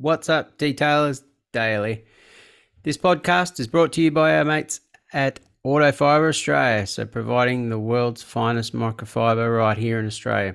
What's 0.00 0.28
up, 0.28 0.58
Detailers 0.58 1.24
Daily? 1.52 2.04
This 2.84 2.96
podcast 2.96 3.58
is 3.58 3.66
brought 3.66 3.92
to 3.94 4.00
you 4.00 4.12
by 4.12 4.36
our 4.36 4.44
mates 4.44 4.80
at 5.12 5.40
Autofiber 5.66 6.28
Australia, 6.28 6.86
so 6.86 7.04
providing 7.04 7.68
the 7.68 7.80
world's 7.80 8.22
finest 8.22 8.74
microfiber 8.74 9.58
right 9.58 9.76
here 9.76 9.98
in 9.98 10.06
Australia. 10.06 10.54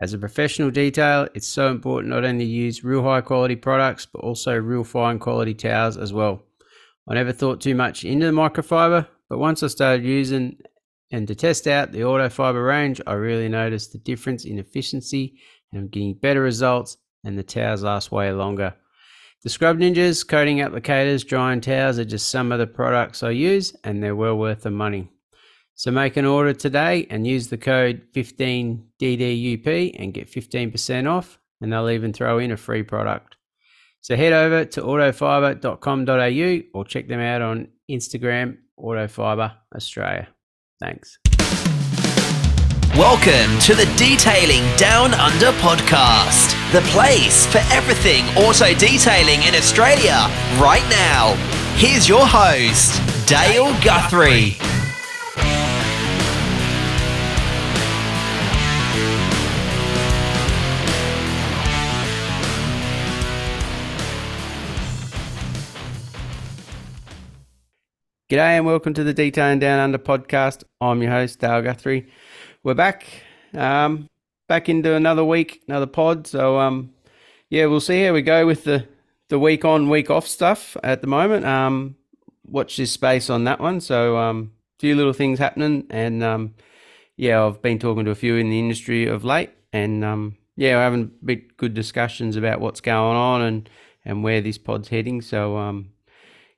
As 0.00 0.14
a 0.14 0.18
professional 0.18 0.70
detailer, 0.70 1.28
it's 1.34 1.46
so 1.46 1.70
important 1.70 2.14
not 2.14 2.24
only 2.24 2.46
to 2.46 2.50
use 2.50 2.82
real 2.82 3.02
high 3.02 3.20
quality 3.20 3.56
products, 3.56 4.06
but 4.06 4.20
also 4.20 4.56
real 4.56 4.84
fine 4.84 5.18
quality 5.18 5.52
towels 5.52 5.98
as 5.98 6.14
well. 6.14 6.42
I 7.06 7.12
never 7.12 7.32
thought 7.32 7.60
too 7.60 7.74
much 7.74 8.06
into 8.06 8.24
the 8.24 8.32
microfiber, 8.32 9.06
but 9.28 9.36
once 9.36 9.62
I 9.62 9.66
started 9.66 10.06
using 10.06 10.56
and 11.12 11.28
to 11.28 11.34
test 11.34 11.66
out 11.66 11.92
the 11.92 12.00
Autofiber 12.00 12.66
range, 12.66 13.02
I 13.06 13.12
really 13.12 13.50
noticed 13.50 13.92
the 13.92 13.98
difference 13.98 14.46
in 14.46 14.58
efficiency 14.58 15.38
and 15.70 15.82
I'm 15.82 15.88
getting 15.88 16.14
better 16.14 16.40
results 16.40 16.96
and 17.26 17.38
the 17.38 17.42
towels 17.42 17.82
last 17.82 18.10
way 18.10 18.32
longer. 18.32 18.74
The 19.42 19.50
Scrub 19.50 19.78
Ninjas, 19.78 20.26
coating 20.26 20.58
applicators, 20.58 21.26
drying 21.26 21.60
towels 21.60 21.98
are 21.98 22.04
just 22.04 22.30
some 22.30 22.52
of 22.52 22.58
the 22.58 22.66
products 22.66 23.22
I 23.22 23.30
use 23.30 23.76
and 23.84 24.02
they're 24.02 24.16
well 24.16 24.38
worth 24.38 24.62
the 24.62 24.70
money. 24.70 25.10
So 25.74 25.90
make 25.90 26.16
an 26.16 26.24
order 26.24 26.54
today 26.54 27.06
and 27.10 27.26
use 27.26 27.48
the 27.48 27.58
code 27.58 28.00
15DDUP 28.14 29.96
and 29.98 30.14
get 30.14 30.30
15% 30.30 31.10
off 31.10 31.38
and 31.60 31.70
they'll 31.70 31.90
even 31.90 32.14
throw 32.14 32.38
in 32.38 32.50
a 32.50 32.56
free 32.56 32.82
product. 32.82 33.36
So 34.00 34.16
head 34.16 34.32
over 34.32 34.64
to 34.64 34.80
autofiber.com.au 34.82 36.78
or 36.78 36.84
check 36.84 37.08
them 37.08 37.20
out 37.20 37.42
on 37.42 37.68
Instagram, 37.90 38.58
Autofiber 38.78 39.52
Australia. 39.74 40.28
Thanks. 40.80 41.18
Welcome 42.96 43.58
to 43.60 43.74
the 43.74 43.84
Detailing 43.98 44.64
Down 44.78 45.12
Under 45.12 45.50
podcast, 45.58 46.45
the 46.72 46.80
place 46.90 47.46
for 47.46 47.58
everything 47.70 48.24
auto 48.36 48.74
detailing 48.74 49.42
in 49.42 49.54
Australia 49.54 50.26
right 50.60 50.86
now. 50.90 51.34
Here's 51.76 52.08
your 52.08 52.26
host, 52.26 53.00
Dale 53.28 53.72
Guthrie. 53.82 54.56
G'day 68.28 68.56
and 68.58 68.66
welcome 68.66 68.92
to 68.94 69.04
the 69.04 69.14
Detailing 69.14 69.60
Down 69.60 69.78
Under 69.78 69.98
podcast. 69.98 70.64
I'm 70.80 71.00
your 71.00 71.12
host, 71.12 71.38
Dale 71.38 71.62
Guthrie 71.62 72.08
we're 72.66 72.74
back, 72.74 73.06
um, 73.54 74.08
back 74.48 74.68
into 74.68 74.94
another 74.94 75.24
week, 75.24 75.62
another 75.68 75.86
pod. 75.86 76.26
So 76.26 76.58
um, 76.58 76.92
yeah, 77.48 77.66
we'll 77.66 77.80
see 77.80 78.04
how 78.04 78.12
we 78.12 78.22
go 78.22 78.46
with 78.46 78.64
the 78.64 78.86
the 79.28 79.38
week 79.38 79.64
on, 79.64 79.88
week 79.88 80.10
off 80.10 80.26
stuff 80.26 80.76
at 80.84 81.00
the 81.00 81.06
moment. 81.06 81.44
Um, 81.44 81.96
watch 82.46 82.76
this 82.76 82.92
space 82.92 83.28
on 83.28 83.44
that 83.44 83.60
one. 83.60 83.80
So 83.80 84.16
um, 84.16 84.52
a 84.78 84.80
few 84.80 84.94
little 84.94 85.12
things 85.12 85.38
happening, 85.38 85.86
and 85.90 86.22
um, 86.22 86.54
yeah, 87.16 87.44
I've 87.44 87.62
been 87.62 87.78
talking 87.78 88.04
to 88.04 88.10
a 88.10 88.16
few 88.16 88.36
in 88.36 88.50
the 88.50 88.58
industry 88.58 89.06
of 89.06 89.24
late, 89.24 89.50
and 89.72 90.04
um, 90.04 90.36
yeah, 90.56 90.76
we're 90.76 90.82
having 90.82 91.10
bit 91.24 91.56
good 91.56 91.74
discussions 91.74 92.36
about 92.36 92.60
what's 92.60 92.80
going 92.80 93.16
on 93.16 93.42
and 93.42 93.70
and 94.04 94.22
where 94.22 94.40
this 94.40 94.58
pod's 94.58 94.88
heading. 94.88 95.20
So 95.20 95.56
um, 95.56 95.90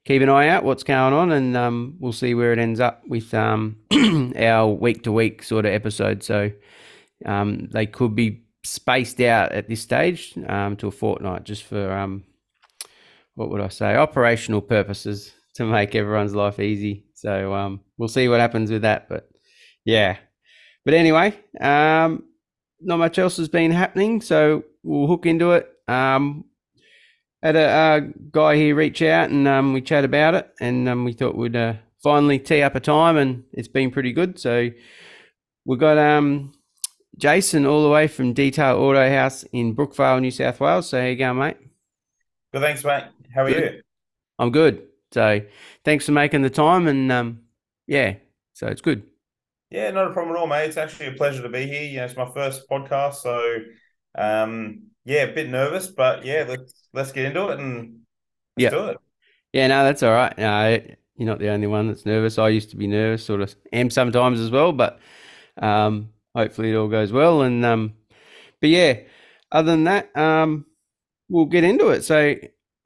keep 0.05 0.20
an 0.23 0.28
eye 0.28 0.48
out 0.48 0.64
what's 0.64 0.83
going 0.83 1.14
on, 1.14 1.33
and 1.33 1.56
um, 1.56 1.97
we'll 1.98 2.12
see 2.12 2.34
where 2.34 2.52
it 2.52 2.58
ends 2.58 2.80
up 2.80 3.02
with 3.06 3.33
um, 3.34 3.77
our 4.36 4.69
week 4.69 5.02
to 5.05 5.12
week 5.12 5.42
sort 5.42 5.64
of 5.64 5.73
episode. 5.73 6.23
So 6.23 6.52
um, 7.24 7.69
they 7.72 7.86
could 7.86 8.14
be 8.14 8.44
spaced 8.64 9.20
out 9.20 9.52
at 9.52 9.69
this 9.69 9.80
stage 9.80 10.34
um, 10.47 10.77
to 10.77 10.88
a 10.88 10.92
fortnight, 10.92 11.44
just 11.44 11.64
for 11.64 11.92
um, 11.92 12.24
what 13.34 13.50
would 13.50 13.61
I 13.61 13.69
say, 13.69 13.97
operational 13.97 14.61
purposes 14.61 15.33
to 15.55 15.64
make 15.64 15.94
everyone's 15.94 16.34
life 16.34 16.61
easy. 16.61 17.06
So 17.14 17.55
um, 17.55 17.80
we'll 17.96 18.08
see 18.08 18.28
what 18.28 18.41
happens 18.41 18.70
with 18.70 18.83
that, 18.83 19.08
but 19.08 19.28
yeah. 19.84 20.17
But 20.84 20.95
anyway, 20.95 21.39
not 22.80 22.98
much 22.98 23.18
else 23.18 23.36
has 23.36 23.48
been 23.48 23.70
happening, 23.70 24.20
so 24.20 24.64
we'll 24.83 25.08
hook 25.08 25.27
into 25.27 25.52
it. 25.52 25.68
Um, 25.89 26.45
had 27.42 27.56
a, 27.56 28.08
guy 28.30 28.56
here 28.56 28.74
reach 28.74 29.00
out 29.02 29.30
and 29.30 29.46
um, 29.46 29.73
we 29.73 29.80
chat 29.80 30.05
about 30.05 30.35
it, 30.35 30.50
and 30.61 30.89
um, 30.89 31.05
we 31.05 31.12
thought 31.12 31.36
we'd 31.36 31.56
uh, 31.56 31.74
finally 32.02 32.39
tee 32.39 32.62
up 32.62 32.74
a 32.74 32.80
time, 32.80 33.17
and 33.17 33.45
it's 33.52 33.68
been 33.68 33.90
pretty 33.90 34.12
good. 34.12 34.39
So 34.39 34.70
we've 35.64 35.79
got 35.79 35.98
um, 35.98 36.52
Jason 37.18 37.67
all 37.67 37.83
the 37.83 37.90
way 37.90 38.06
from 38.06 38.33
Detail 38.33 38.77
Auto 38.77 39.08
Haus 39.08 39.45
in 39.52 39.74
Brookvale, 39.74 40.20
New 40.20 40.30
South 40.30 40.61
Wales. 40.61 40.89
So 40.89 41.01
how 41.01 41.06
you 41.06 41.17
going, 41.17 41.39
mate? 41.39 41.56
Good, 42.52 42.62
thanks, 42.62 42.84
mate. 42.84 43.05
How 43.34 43.42
are 43.42 43.52
good. 43.52 43.74
you? 43.74 43.80
I'm 44.39 44.51
good. 44.51 44.86
So 45.12 45.40
thanks 45.84 46.06
for 46.06 46.12
making 46.12 46.42
the 46.42 46.51
time, 46.51 46.86
and 46.86 47.11
um, 47.11 47.40
yeah, 47.86 48.14
so 48.55 48.68
it's 48.68 48.80
good. 48.80 49.02
Yeah, 49.70 49.90
not 49.90 50.11
a 50.11 50.12
problem 50.12 50.36
at 50.36 50.40
all, 50.40 50.46
mate. 50.46 50.67
It's 50.67 50.77
actually 50.77 51.06
a 51.06 51.12
pleasure 51.12 51.42
to 51.42 51.48
be 51.48 51.67
here. 51.67 51.83
You 51.83 51.96
know, 51.98 52.05
it's 52.05 52.17
my 52.17 52.30
first 52.30 52.68
podcast, 52.70 53.17
so 53.17 53.58
um, 54.17 54.83
yeah, 55.05 55.23
a 55.23 55.35
bit 55.35 55.48
nervous, 55.48 55.89
but 55.89 56.24
yeah, 56.24 56.45
let's 56.48 56.89
let's 56.92 57.12
get 57.12 57.27
into 57.27 57.48
it 57.48 57.58
and 57.58 58.00
yeah, 58.56 58.70
do 58.70 58.85
it. 58.89 58.98
Yeah, 59.52 59.67
no, 59.67 59.83
that's 59.83 60.02
all 60.02 60.12
right. 60.12 60.36
No, 60.39 60.80
you're 61.17 61.27
not 61.27 61.40
the 61.40 61.48
only 61.48 61.67
one 61.67 61.89
that's 61.89 62.06
nervous. 62.06 62.39
I 62.39 62.48
used 62.48 62.70
to 62.70 62.77
be 62.77 62.86
nervous, 62.86 63.24
sort 63.24 63.40
of 63.40 63.55
am 63.73 63.90
sometimes 63.90 64.40
as 64.40 64.50
well, 64.50 64.73
but 64.73 65.00
um, 65.61 66.11
hopefully 66.38 66.70
it 66.70 66.76
all 66.76 66.88
goes 66.88 67.12
well. 67.12 67.42
And 67.42 67.64
um, 67.64 67.94
but 68.60 68.70
yeah, 68.70 69.00
other 69.50 69.72
than 69.72 69.84
that, 69.84 70.16
um, 70.16 70.66
we'll 71.28 71.46
get 71.46 71.64
into 71.64 71.88
it. 71.88 72.04
So, 72.04 72.36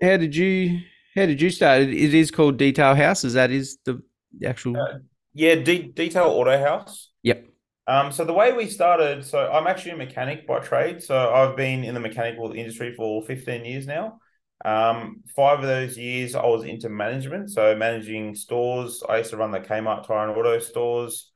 how 0.00 0.16
did 0.16 0.34
you 0.34 0.80
how 1.14 1.26
did 1.26 1.40
you 1.40 1.50
start? 1.50 1.82
It 1.82 2.14
is 2.14 2.30
called 2.30 2.56
Detail 2.56 2.94
Haus. 2.94 3.24
Is 3.24 3.34
that 3.34 3.50
is 3.50 3.78
the, 3.84 4.02
the 4.38 4.48
actual? 4.48 4.76
Uh, 4.76 4.98
yeah, 5.34 5.56
De- 5.56 5.92
Detail 5.92 6.24
Auto 6.24 6.58
Haus. 6.58 7.10
Yep. 7.22 7.46
Um, 7.86 8.12
so 8.12 8.24
the 8.24 8.32
way 8.32 8.52
we 8.52 8.68
started, 8.68 9.24
so 9.24 9.50
I'm 9.50 9.66
actually 9.66 9.92
a 9.92 9.96
mechanic 9.96 10.46
by 10.46 10.60
trade. 10.60 11.02
So 11.02 11.32
I've 11.32 11.56
been 11.56 11.84
in 11.84 11.94
the 11.94 12.00
mechanical 12.00 12.52
industry 12.52 12.94
for 12.94 13.22
15 13.22 13.64
years 13.64 13.86
now. 13.86 14.18
Um, 14.64 15.22
five 15.34 15.58
of 15.58 15.66
those 15.66 15.98
years 15.98 16.36
I 16.36 16.46
was 16.46 16.62
into 16.62 16.88
management, 16.88 17.50
so 17.50 17.74
managing 17.74 18.36
stores. 18.36 19.02
I 19.08 19.18
used 19.18 19.30
to 19.30 19.36
run 19.36 19.50
the 19.50 19.58
Kmart 19.58 20.06
Tire 20.06 20.28
and 20.28 20.38
Auto 20.38 20.60
stores, 20.60 21.31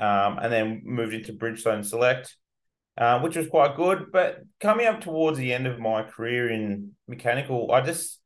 um, 0.00 0.38
and 0.38 0.52
then 0.52 0.82
moved 0.84 1.14
into 1.14 1.32
Bridgestone 1.32 1.84
Select, 1.84 2.36
uh, 2.98 3.20
which 3.20 3.36
was 3.36 3.48
quite 3.48 3.76
good. 3.76 4.06
But 4.12 4.40
coming 4.60 4.86
up 4.86 5.00
towards 5.00 5.38
the 5.38 5.52
end 5.52 5.66
of 5.66 5.78
my 5.78 6.02
career 6.02 6.50
in 6.50 6.92
mechanical, 7.06 7.70
I 7.70 7.82
just 7.82 8.18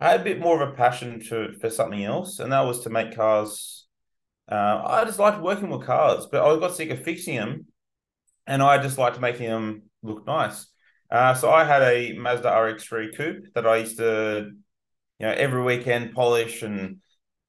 I 0.00 0.10
had 0.10 0.20
a 0.20 0.24
bit 0.24 0.40
more 0.40 0.60
of 0.60 0.68
a 0.68 0.72
passion 0.74 1.20
to 1.28 1.52
for 1.60 1.70
something 1.70 2.04
else, 2.04 2.40
and 2.40 2.52
that 2.52 2.62
was 2.62 2.80
to 2.80 2.90
make 2.90 3.14
cars 3.14 3.84
uh, 4.50 4.82
I 4.84 5.04
just 5.04 5.18
liked 5.18 5.40
working 5.40 5.70
with 5.70 5.86
cars, 5.86 6.26
but 6.26 6.44
I 6.44 6.58
got 6.58 6.76
sick 6.76 6.90
of 6.90 7.02
fixing 7.02 7.36
them, 7.36 7.66
and 8.46 8.62
I 8.62 8.82
just 8.82 8.98
liked 8.98 9.20
making 9.20 9.48
them 9.48 9.82
look 10.02 10.26
nice. 10.26 10.66
Uh, 11.10 11.34
so 11.34 11.50
I 11.50 11.64
had 11.64 11.82
a 11.82 12.12
Mazda 12.12 12.48
RX-3 12.48 13.16
coupe 13.16 13.54
that 13.54 13.66
I 13.66 13.76
used 13.76 13.96
to, 13.98 14.50
you 15.18 15.26
know, 15.26 15.32
every 15.32 15.62
weekend 15.62 16.14
polish 16.14 16.62
and 16.62 16.98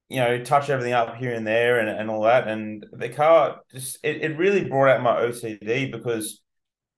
you 0.10 0.20
know 0.20 0.44
touch 0.44 0.70
everything 0.70 0.94
up 0.94 1.16
here 1.16 1.34
and 1.34 1.46
there 1.46 1.80
and, 1.80 1.90
and 1.90 2.10
all 2.10 2.24
that. 2.24 2.48
And 2.48 2.86
the 2.92 3.10
car 3.10 3.62
just 3.72 3.98
it, 4.04 4.22
it 4.22 4.38
really 4.38 4.64
brought 4.64 4.90
out 4.90 5.02
my 5.02 5.22
OCD 5.22 5.92
because 5.92 6.42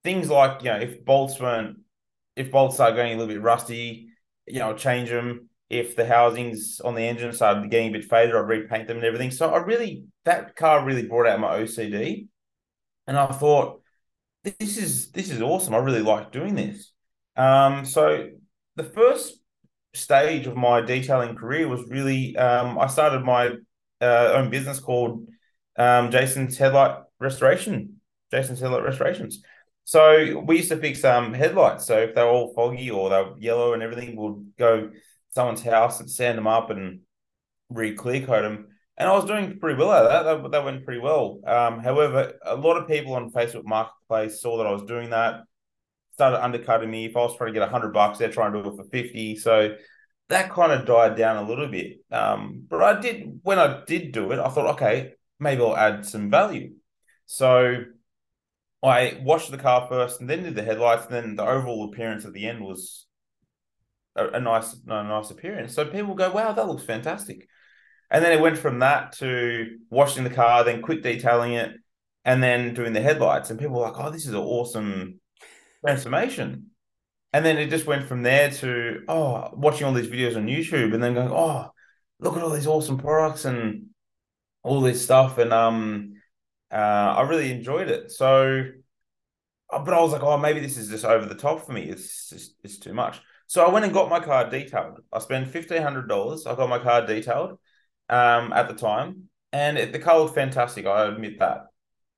things 0.04 0.30
like 0.30 0.64
you 0.64 0.70
know 0.70 0.78
if 0.78 1.04
bolts 1.06 1.40
weren't 1.40 1.78
if 2.36 2.52
bolts 2.52 2.76
start 2.76 2.96
going 2.96 3.14
a 3.14 3.18
little 3.18 3.34
bit 3.34 3.42
rusty, 3.42 4.10
you 4.46 4.60
know, 4.60 4.74
change 4.74 5.10
them 5.10 5.50
if 5.70 5.96
the 5.96 6.06
housings 6.06 6.80
on 6.80 6.96
the 6.96 7.02
engine 7.02 7.34
started 7.34 7.70
getting 7.70 7.90
a 7.90 7.94
bit 7.94 8.06
faded, 8.06 8.36
I'd 8.36 8.40
repaint 8.40 8.88
them 8.88 8.98
and 8.98 9.06
everything. 9.06 9.32
So 9.32 9.54
I 9.54 9.58
really 9.58 10.06
that 10.24 10.56
car 10.56 10.86
really 10.86 11.08
brought 11.08 11.28
out 11.28 11.40
my 11.40 11.60
OCD, 11.60 12.28
and 13.06 13.18
I 13.18 13.28
thought 13.28 13.82
this 14.44 14.78
is 14.78 15.12
this 15.12 15.30
is 15.30 15.42
awesome. 15.42 15.76
I 15.76 15.80
really 15.80 16.02
like 16.02 16.32
doing 16.32 16.56
this. 16.56 16.92
Um, 17.36 17.86
so 17.86 18.30
the 18.76 18.84
first 18.84 19.40
stage 19.98 20.48
of 20.48 20.56
my 20.56 20.82
detailing 20.82 21.36
career 21.36 21.68
was 21.68 21.88
really 21.90 22.36
um, 22.38 22.78
I 22.80 22.88
started 22.88 23.24
my 23.24 23.52
uh, 24.02 24.32
own 24.34 24.50
business 24.50 24.80
called 24.80 25.28
um, 25.78 26.12
Jason's 26.12 26.58
Headlight 26.58 26.98
Restoration. 27.20 28.00
Jason's 28.32 28.60
Headlight 28.60 28.84
Restorations. 28.84 29.42
So 29.84 30.44
we 30.46 30.58
used 30.58 30.70
to 30.70 30.78
fix 30.78 31.04
um 31.06 31.34
headlights. 31.34 31.86
So 31.86 31.98
if 32.00 32.14
they're 32.14 32.28
all 32.28 32.54
foggy 32.54 32.92
or 32.92 33.10
they're 33.10 33.38
yellow 33.38 33.74
and 33.74 33.82
everything, 33.82 34.16
we'll 34.18 34.44
go 34.60 34.92
someone's 35.30 35.64
house 35.64 36.00
and 36.00 36.10
sand 36.10 36.38
them 36.38 36.48
up 36.48 36.70
and 36.70 37.02
re-clear 37.70 38.26
coat 38.26 38.42
them. 38.42 38.68
And 38.98 39.08
I 39.08 39.14
was 39.14 39.26
doing 39.26 39.60
pretty 39.60 39.80
well 39.80 39.94
at 39.94 40.04
that. 40.10 40.24
That, 40.24 40.52
that 40.52 40.66
went 40.66 40.84
pretty 40.84 41.00
well. 41.00 41.40
Um, 41.46 41.80
however, 41.80 42.34
a 42.44 42.56
lot 42.56 42.78
of 42.78 42.88
people 42.88 43.14
on 43.14 43.32
Facebook 43.32 43.64
Marketplace 43.64 44.42
saw 44.42 44.58
that 44.58 44.68
I 44.68 44.72
was 44.72 44.84
doing 44.84 45.12
that, 45.12 45.44
started 46.18 46.44
undercutting 46.44 46.90
me. 46.90 47.06
If 47.06 47.16
I 47.16 47.20
was 47.20 47.38
trying 47.38 47.54
to 47.54 47.60
get 47.60 47.70
hundred 47.70 47.94
bucks, 47.94 48.18
they're 48.18 48.32
trying 48.32 48.54
to 48.54 48.64
do 48.64 48.70
it 48.70 48.76
for 48.76 48.90
fifty. 48.90 49.36
So 49.36 49.76
that 50.30 50.50
kind 50.50 50.72
of 50.72 50.88
died 50.88 51.16
down 51.16 51.38
a 51.38 51.48
little 51.48 51.68
bit. 51.68 52.00
Um, 52.12 52.66
but 52.68 52.82
I 52.82 53.00
did 53.00 53.40
when 53.44 53.60
I 53.60 53.84
did 53.86 54.12
do 54.12 54.32
it, 54.32 54.40
I 54.40 54.50
thought, 54.50 54.74
okay, 54.74 55.14
maybe 55.40 55.62
I'll 55.62 55.78
add 55.78 56.06
some 56.06 56.32
value. 56.32 56.74
So 57.28 57.84
I 58.82 59.20
washed 59.22 59.52
the 59.52 59.58
car 59.58 59.88
first, 59.88 60.20
and 60.20 60.28
then 60.28 60.42
did 60.42 60.56
the 60.56 60.64
headlights, 60.64 61.06
and 61.06 61.14
then 61.14 61.36
the 61.36 61.46
overall 61.46 61.86
appearance 61.86 62.26
at 62.26 62.34
the 62.34 62.48
end 62.48 62.64
was 62.64 63.06
a, 64.16 64.28
a 64.30 64.40
nice 64.40 64.74
a 64.88 65.04
nice 65.04 65.30
appearance. 65.30 65.76
So 65.76 65.86
people 65.86 66.16
go, 66.16 66.32
wow, 66.32 66.52
that 66.52 66.68
looks 66.68 66.84
fantastic. 66.84 67.48
And 68.10 68.26
then 68.26 68.32
it 68.32 68.42
went 68.42 68.58
from 68.58 68.80
that 68.80 69.12
to 69.20 69.78
washing 69.92 70.24
the 70.24 70.30
car, 70.32 70.64
then 70.64 70.82
quick 70.82 71.04
detailing 71.04 71.54
it, 71.54 71.74
and 72.26 72.42
then 72.42 72.74
doing 72.74 72.94
the 72.94 73.02
headlights. 73.02 73.52
And 73.52 73.60
people 73.60 73.76
were 73.76 73.84
like, 73.84 74.00
oh, 74.00 74.10
this 74.10 74.26
is 74.26 74.34
an 74.34 74.40
awesome 74.40 75.20
transformation. 75.86 76.72
And 77.34 77.46
then 77.46 77.58
it 77.58 77.70
just 77.70 77.86
went 77.86 78.08
from 78.08 78.24
there 78.24 78.50
to 78.52 79.02
oh, 79.08 79.50
watching 79.54 79.86
all 79.86 79.94
these 79.94 80.08
videos 80.08 80.38
on 80.38 80.48
YouTube, 80.48 80.94
and 80.94 81.04
then 81.04 81.14
going, 81.14 81.30
oh, 81.32 81.70
look 82.20 82.38
at 82.38 82.42
all 82.42 82.50
these 82.50 82.68
awesome 82.68 82.98
products 82.98 83.46
and 83.46 83.88
all 84.64 84.82
this 84.82 85.04
stuff. 85.04 85.38
And 85.38 85.52
um, 85.54 86.14
uh, 86.72 86.76
I 86.76 87.22
really 87.24 87.52
enjoyed 87.52 87.90
it. 87.90 88.12
So, 88.12 88.64
uh, 89.72 89.80
but 89.84 89.94
I 89.94 90.02
was 90.02 90.14
like, 90.14 90.24
oh, 90.24 90.38
maybe 90.38 90.62
this 90.62 90.78
is 90.78 90.90
just 90.90 91.06
over 91.06 91.26
the 91.26 91.36
top 91.36 91.66
for 91.66 91.74
me. 91.74 91.84
It's 91.84 92.30
just 92.30 92.56
it's 92.64 92.80
too 92.80 92.94
much. 92.94 93.20
So 93.46 93.66
I 93.66 93.70
went 93.72 93.86
and 93.86 93.94
got 93.94 94.10
my 94.10 94.20
car 94.20 94.50
detailed. 94.50 95.02
I 95.12 95.20
spent 95.20 95.50
fifteen 95.50 95.82
hundred 95.82 96.08
dollars. 96.08 96.48
I 96.48 96.56
got 96.56 96.70
my 96.70 96.80
car 96.80 97.06
detailed 97.06 97.60
um, 98.10 98.54
at 98.54 98.68
the 98.68 98.74
time, 98.74 99.30
and 99.52 99.78
it, 99.78 99.92
the 99.92 100.00
car 100.00 100.20
looked 100.20 100.36
fantastic. 100.36 100.86
I 100.86 101.06
admit 101.06 101.40
that. 101.40 101.68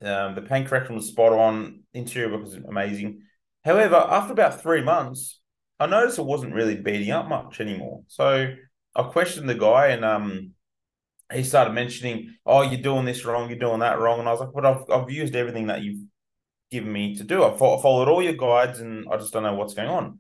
Um, 0.02 0.36
the 0.36 0.42
paint 0.44 0.68
correction 0.68 0.96
was 0.96 1.08
spot 1.08 1.34
on. 1.34 1.82
Interior 1.94 2.32
work 2.32 2.44
was 2.44 2.54
amazing. 2.54 3.24
However, 3.66 3.96
after 3.96 4.34
about 4.34 4.62
three 4.62 4.82
months, 4.82 5.40
I 5.80 5.86
noticed 5.86 6.20
it 6.20 6.26
wasn't 6.26 6.54
really 6.54 6.76
beating 6.76 7.12
up 7.12 7.28
much 7.28 7.60
anymore. 7.62 8.04
So 8.08 8.54
I 8.96 9.04
questioned 9.04 9.50
the 9.50 9.56
guy, 9.56 9.88
and 9.88 10.04
um, 10.04 10.52
he 11.34 11.44
started 11.44 11.74
mentioning, 11.74 12.36
"Oh, 12.46 12.62
you're 12.62 12.82
doing 12.82 13.06
this 13.06 13.26
wrong. 13.26 13.50
You're 13.50 13.60
doing 13.60 13.80
that 13.80 14.00
wrong." 14.00 14.20
And 14.20 14.28
I 14.28 14.32
was 14.32 14.42
like, 14.42 14.54
"But 14.54 14.66
I've 14.66 14.84
I've 14.90 15.10
used 15.10 15.36
everything 15.36 15.68
that 15.68 15.82
you've 15.82 16.02
given 16.72 16.92
me 16.92 17.16
to 17.16 17.24
do. 17.24 17.44
I've 17.44 17.60
followed 17.60 18.08
all 18.10 18.22
your 18.24 18.34
guides, 18.34 18.80
and 18.80 19.08
I 19.12 19.18
just 19.18 19.34
don't 19.34 19.44
know 19.44 19.54
what's 19.54 19.74
going 19.74 19.90
on." 19.90 20.20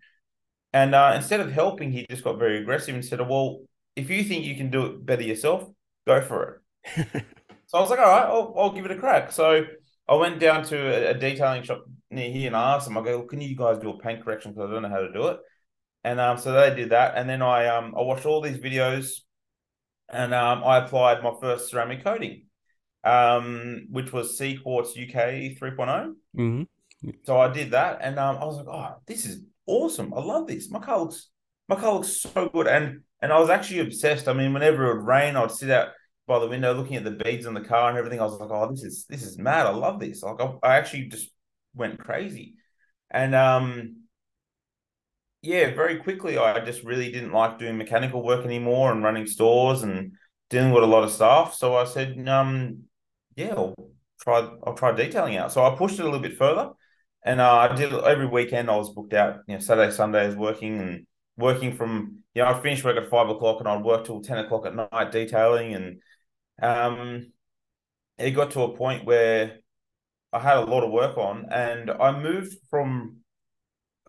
And 0.74 0.94
uh, 0.96 1.14
instead 1.16 1.40
of 1.40 1.52
helping, 1.52 1.92
he 1.92 2.06
just 2.10 2.24
got 2.24 2.38
very 2.40 2.62
aggressive 2.62 2.96
and 2.96 3.04
said, 3.04 3.20
"Well, 3.22 3.62
if 3.96 4.10
you 4.10 4.24
think 4.24 4.46
you 4.46 4.56
can 4.56 4.70
do 4.70 4.86
it 4.86 5.06
better 5.06 5.24
yourself, 5.24 5.66
go 6.08 6.22
for 6.22 6.62
it." 6.86 7.26
so 7.68 7.78
I 7.78 7.82
was 7.82 7.90
like, 7.90 8.00
"All 8.00 8.06
right, 8.06 8.26
I'll, 8.26 8.54
I'll 8.58 8.72
give 8.72 8.86
it 8.86 8.92
a 8.92 8.98
crack." 8.98 9.32
So 9.32 9.66
I 10.08 10.16
went 10.16 10.40
down 10.40 10.64
to 10.66 10.78
a, 10.78 11.12
a 11.12 11.14
detailing 11.16 11.64
shop 11.64 11.86
near 12.12 12.32
here 12.32 12.48
and 12.48 12.56
I 12.56 12.76
asked 12.76 12.88
them, 12.88 12.98
I 12.98 13.04
go, 13.04 13.24
"Can 13.24 13.42
you 13.42 13.56
guys 13.56 13.80
do 13.80 13.90
a 13.90 13.98
paint 14.00 14.24
correction? 14.24 14.52
Because 14.54 14.70
I 14.70 14.74
don't 14.74 14.84
know 14.84 14.90
how 14.90 15.02
to 15.02 15.14
do 15.14 15.28
it." 15.28 15.40
And 16.04 16.20
um, 16.20 16.38
so 16.38 16.54
they 16.54 16.74
did 16.76 16.92
that, 16.92 17.14
and 17.16 17.30
then 17.30 17.42
I 17.42 17.68
um, 17.68 17.94
I 17.98 18.02
watched 18.02 18.26
all 18.26 18.42
these 18.42 18.58
videos, 18.58 19.22
and 20.08 20.34
um, 20.34 20.64
I 20.64 20.78
applied 20.78 21.22
my 21.24 21.34
first 21.42 21.70
ceramic 21.70 22.04
coating, 22.04 22.46
um, 23.04 23.88
which 23.90 24.14
was 24.14 24.40
CQuartz 24.40 24.92
UK 24.92 25.58
3.0. 25.60 26.14
Mm-hmm. 26.38 27.10
So 27.24 27.38
I 27.38 27.52
did 27.52 27.72
that, 27.72 28.00
and 28.02 28.18
um, 28.18 28.38
I 28.38 28.46
was 28.46 28.58
like, 28.58 28.68
"Oh, 28.68 28.96
this 29.06 29.26
is 29.26 29.42
awesome! 29.66 30.14
I 30.14 30.22
love 30.22 30.48
this. 30.48 30.70
My 30.72 30.80
car 30.80 31.00
looks 31.00 31.30
my 31.68 31.76
car 31.76 31.96
looks 31.96 32.22
so 32.22 32.50
good." 32.50 32.68
And 32.68 33.02
and 33.22 33.34
I 33.34 33.40
was 33.40 33.50
actually 33.50 33.80
obsessed. 33.80 34.28
I 34.28 34.34
mean, 34.34 34.54
whenever 34.54 34.90
it 34.90 34.98
would 34.98 35.06
rain, 35.06 35.36
I'd 35.36 35.52
sit 35.52 35.70
out 35.70 35.90
by 36.28 36.40
the 36.40 36.48
window 36.48 36.74
looking 36.74 36.96
at 36.96 37.04
the 37.04 37.12
beads 37.12 37.46
on 37.46 37.54
the 37.54 37.62
car 37.62 37.90
and 37.90 37.98
everything. 37.98 38.22
I 38.22 38.26
was 38.26 38.40
like, 38.40 38.50
"Oh, 38.52 38.72
this 38.72 38.84
is 38.84 39.06
this 39.10 39.24
is 39.24 39.38
mad! 39.38 39.66
I 39.66 39.72
love 39.72 40.00
this." 40.00 40.24
Like, 40.24 40.40
I, 40.40 40.54
I 40.64 40.78
actually 40.78 41.10
just 41.10 41.30
went 41.74 42.00
crazy, 42.00 42.56
and 43.10 43.36
um, 43.36 44.00
yeah, 45.42 45.74
very 45.74 45.98
quickly, 45.98 46.38
I 46.38 46.63
just 46.66 46.83
really 46.83 47.12
didn't 47.12 47.31
like 47.31 47.60
doing 47.60 47.77
mechanical 47.77 48.24
work 48.24 48.45
anymore 48.45 48.92
and 48.92 49.04
running 49.04 49.25
stores 49.25 49.83
and 49.83 50.13
dealing 50.50 50.71
with 50.71 50.83
a 50.83 50.88
lot 50.88 51.04
of 51.04 51.12
staff. 51.12 51.54
So 51.54 51.75
I 51.75 51.86
said, 51.86 52.27
um, 52.27 52.83
yeah, 53.36 53.54
I'll 53.56 53.75
try. 54.19 54.50
I'll 54.66 54.75
try 54.75 54.92
detailing 54.92 55.38
out. 55.38 55.51
So 55.51 55.63
I 55.63 55.75
pushed 55.75 56.00
it 56.00 56.01
a 56.01 56.06
little 56.06 56.19
bit 56.19 56.38
further, 56.38 56.71
and 57.24 57.39
uh, 57.39 57.56
I 57.56 57.75
did 57.75 57.94
every 57.94 58.27
weekend. 58.27 58.69
I 58.69 58.75
was 58.75 58.94
booked 58.94 59.13
out. 59.13 59.39
You 59.48 59.56
know, 59.56 59.60
Saturday, 59.60 59.92
Sundays 59.92 60.36
working 60.36 60.80
and 60.80 61.07
working 61.38 61.75
from. 61.75 62.18
You 62.36 62.44
know, 62.44 62.50
I'd 62.50 62.62
finish 62.62 62.83
work 62.83 62.98
at 62.98 63.10
five 63.10 63.30
o'clock 63.30 63.60
and 63.60 63.68
I'd 63.68 63.83
work 63.83 64.06
till 64.06 64.21
ten 64.21 64.39
o'clock 64.39 64.66
at 64.66 64.75
night 64.75 65.12
detailing, 65.12 65.74
and 65.74 66.01
um, 66.62 67.31
it 68.18 68.31
got 68.31 68.51
to 68.51 68.62
a 68.63 68.75
point 68.75 69.06
where 69.06 69.60
I 70.31 70.40
had 70.40 70.58
a 70.58 70.66
lot 70.66 70.84
of 70.84 70.92
work 70.92 71.18
on, 71.18 71.48
and 71.52 71.90
I 71.90 72.18
moved 72.20 72.56
from 72.70 73.18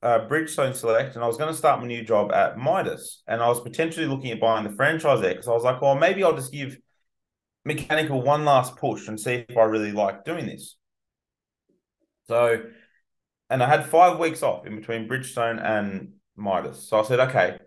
uh, 0.03 0.21
Bridgestone 0.29 0.75
Select, 0.75 1.15
and 1.15 1.25
I 1.25 1.27
was 1.27 1.37
going 1.37 1.51
to 1.51 1.57
start 1.57 1.81
my 1.81 1.87
new 1.87 2.03
job 2.03 2.33
at 2.33 2.59
Midas, 2.59 3.23
and 3.27 3.43
I 3.43 3.49
was 3.49 3.61
potentially 3.61 4.07
looking 4.07 4.31
at 4.31 4.41
buying 4.41 4.65
the 4.65 4.77
franchise 4.77 5.21
there 5.21 5.33
because 5.33 5.49
I 5.49 5.53
was 5.53 5.65
like, 5.65 5.81
well, 5.81 5.95
maybe 5.95 6.23
I'll 6.23 6.37
just 6.37 6.53
give 6.53 6.79
mechanical 7.65 8.23
one 8.23 8.45
last 8.45 8.77
push 8.77 9.09
and 9.09 9.21
see 9.21 9.45
if 9.49 9.57
I 9.57 9.65
really 9.65 9.93
like 9.93 10.25
doing 10.25 10.47
this. 10.47 10.77
So, 12.25 12.63
and 13.49 13.63
I 13.63 13.69
had 13.69 13.87
five 13.87 14.19
weeks 14.19 14.43
off 14.43 14.67
in 14.67 14.77
between 14.77 15.09
Bridgestone 15.09 15.63
and 15.63 16.13
Midas, 16.37 16.89
so 16.89 17.01
I 17.01 17.03
said, 17.03 17.21
okay, 17.21 17.59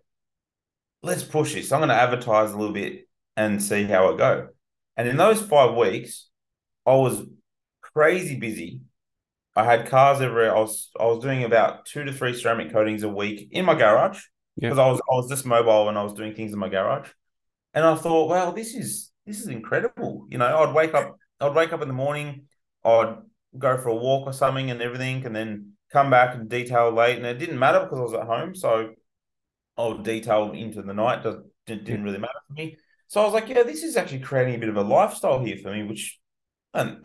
let's 1.01 1.23
push 1.23 1.53
this. 1.53 1.71
I'm 1.71 1.79
going 1.79 1.89
to 1.89 1.95
advertise 1.95 2.51
a 2.51 2.57
little 2.57 2.73
bit 2.73 3.07
and 3.35 3.61
see 3.61 3.83
how 3.83 4.09
it 4.09 4.17
go. 4.17 4.49
And 4.95 5.07
in 5.07 5.17
those 5.17 5.41
five 5.41 5.75
weeks, 5.75 6.29
I 6.85 6.95
was 6.95 7.23
crazy 7.93 8.37
busy 8.37 8.81
I 9.55 9.65
had 9.65 9.87
cars 9.87 10.19
everywhere. 10.19 10.55
I 10.55 10.59
was 10.59 10.89
I 10.99 11.05
was 11.05 11.23
doing 11.23 11.43
about 11.43 11.85
two 11.85 12.03
to 12.03 12.11
three 12.11 12.33
ceramic 12.33 12.71
coatings 12.71 13.03
a 13.03 13.09
week 13.09 13.49
in 13.51 13.65
my 13.65 13.75
garage 13.75 14.19
because 14.59 14.79
I 14.79 14.87
was 14.87 14.99
I 14.99 15.15
was 15.15 15.29
just 15.29 15.45
mobile 15.45 15.85
when 15.85 15.97
I 15.97 16.03
was 16.03 16.13
doing 16.13 16.33
things 16.33 16.53
in 16.53 16.59
my 16.59 16.69
garage, 16.69 17.09
and 17.73 17.85
I 17.85 17.95
thought, 17.95 18.29
wow, 18.29 18.51
this 18.51 18.73
is 18.73 19.11
this 19.25 19.39
is 19.39 19.47
incredible. 19.47 20.27
You 20.29 20.39
know, 20.39 20.63
I'd 20.63 20.73
wake 20.73 20.93
up 20.93 21.17
I'd 21.39 21.53
wake 21.53 21.71
up 21.71 21.81
in 21.81 21.87
the 21.87 21.93
morning, 21.93 22.45
I'd 22.83 23.17
go 23.57 23.77
for 23.77 23.89
a 23.89 23.95
walk 23.95 24.25
or 24.25 24.33
something 24.33 24.71
and 24.71 24.81
everything, 24.81 25.25
and 25.25 25.35
then 25.35 25.73
come 25.91 26.09
back 26.09 26.33
and 26.33 26.49
detail 26.49 26.91
late, 26.91 27.17
and 27.17 27.25
it 27.25 27.37
didn't 27.37 27.59
matter 27.59 27.81
because 27.81 27.99
I 27.99 28.03
was 28.03 28.13
at 28.13 28.25
home, 28.25 28.55
so 28.55 28.89
I 29.77 29.87
would 29.87 30.03
detail 30.03 30.51
into 30.51 30.81
the 30.81 30.93
night. 30.95 31.25
It 31.25 31.85
didn't 31.85 32.03
really 32.03 32.17
matter 32.17 32.39
for 32.47 32.53
me. 32.53 32.77
So 33.07 33.21
I 33.21 33.25
was 33.25 33.33
like, 33.33 33.49
yeah, 33.49 33.61
this 33.61 33.83
is 33.83 33.95
actually 33.97 34.21
creating 34.21 34.55
a 34.55 34.57
bit 34.57 34.69
of 34.69 34.77
a 34.77 34.81
lifestyle 34.81 35.43
here 35.43 35.57
for 35.57 35.71
me, 35.71 35.83
which 35.83 36.19
and 36.73 36.97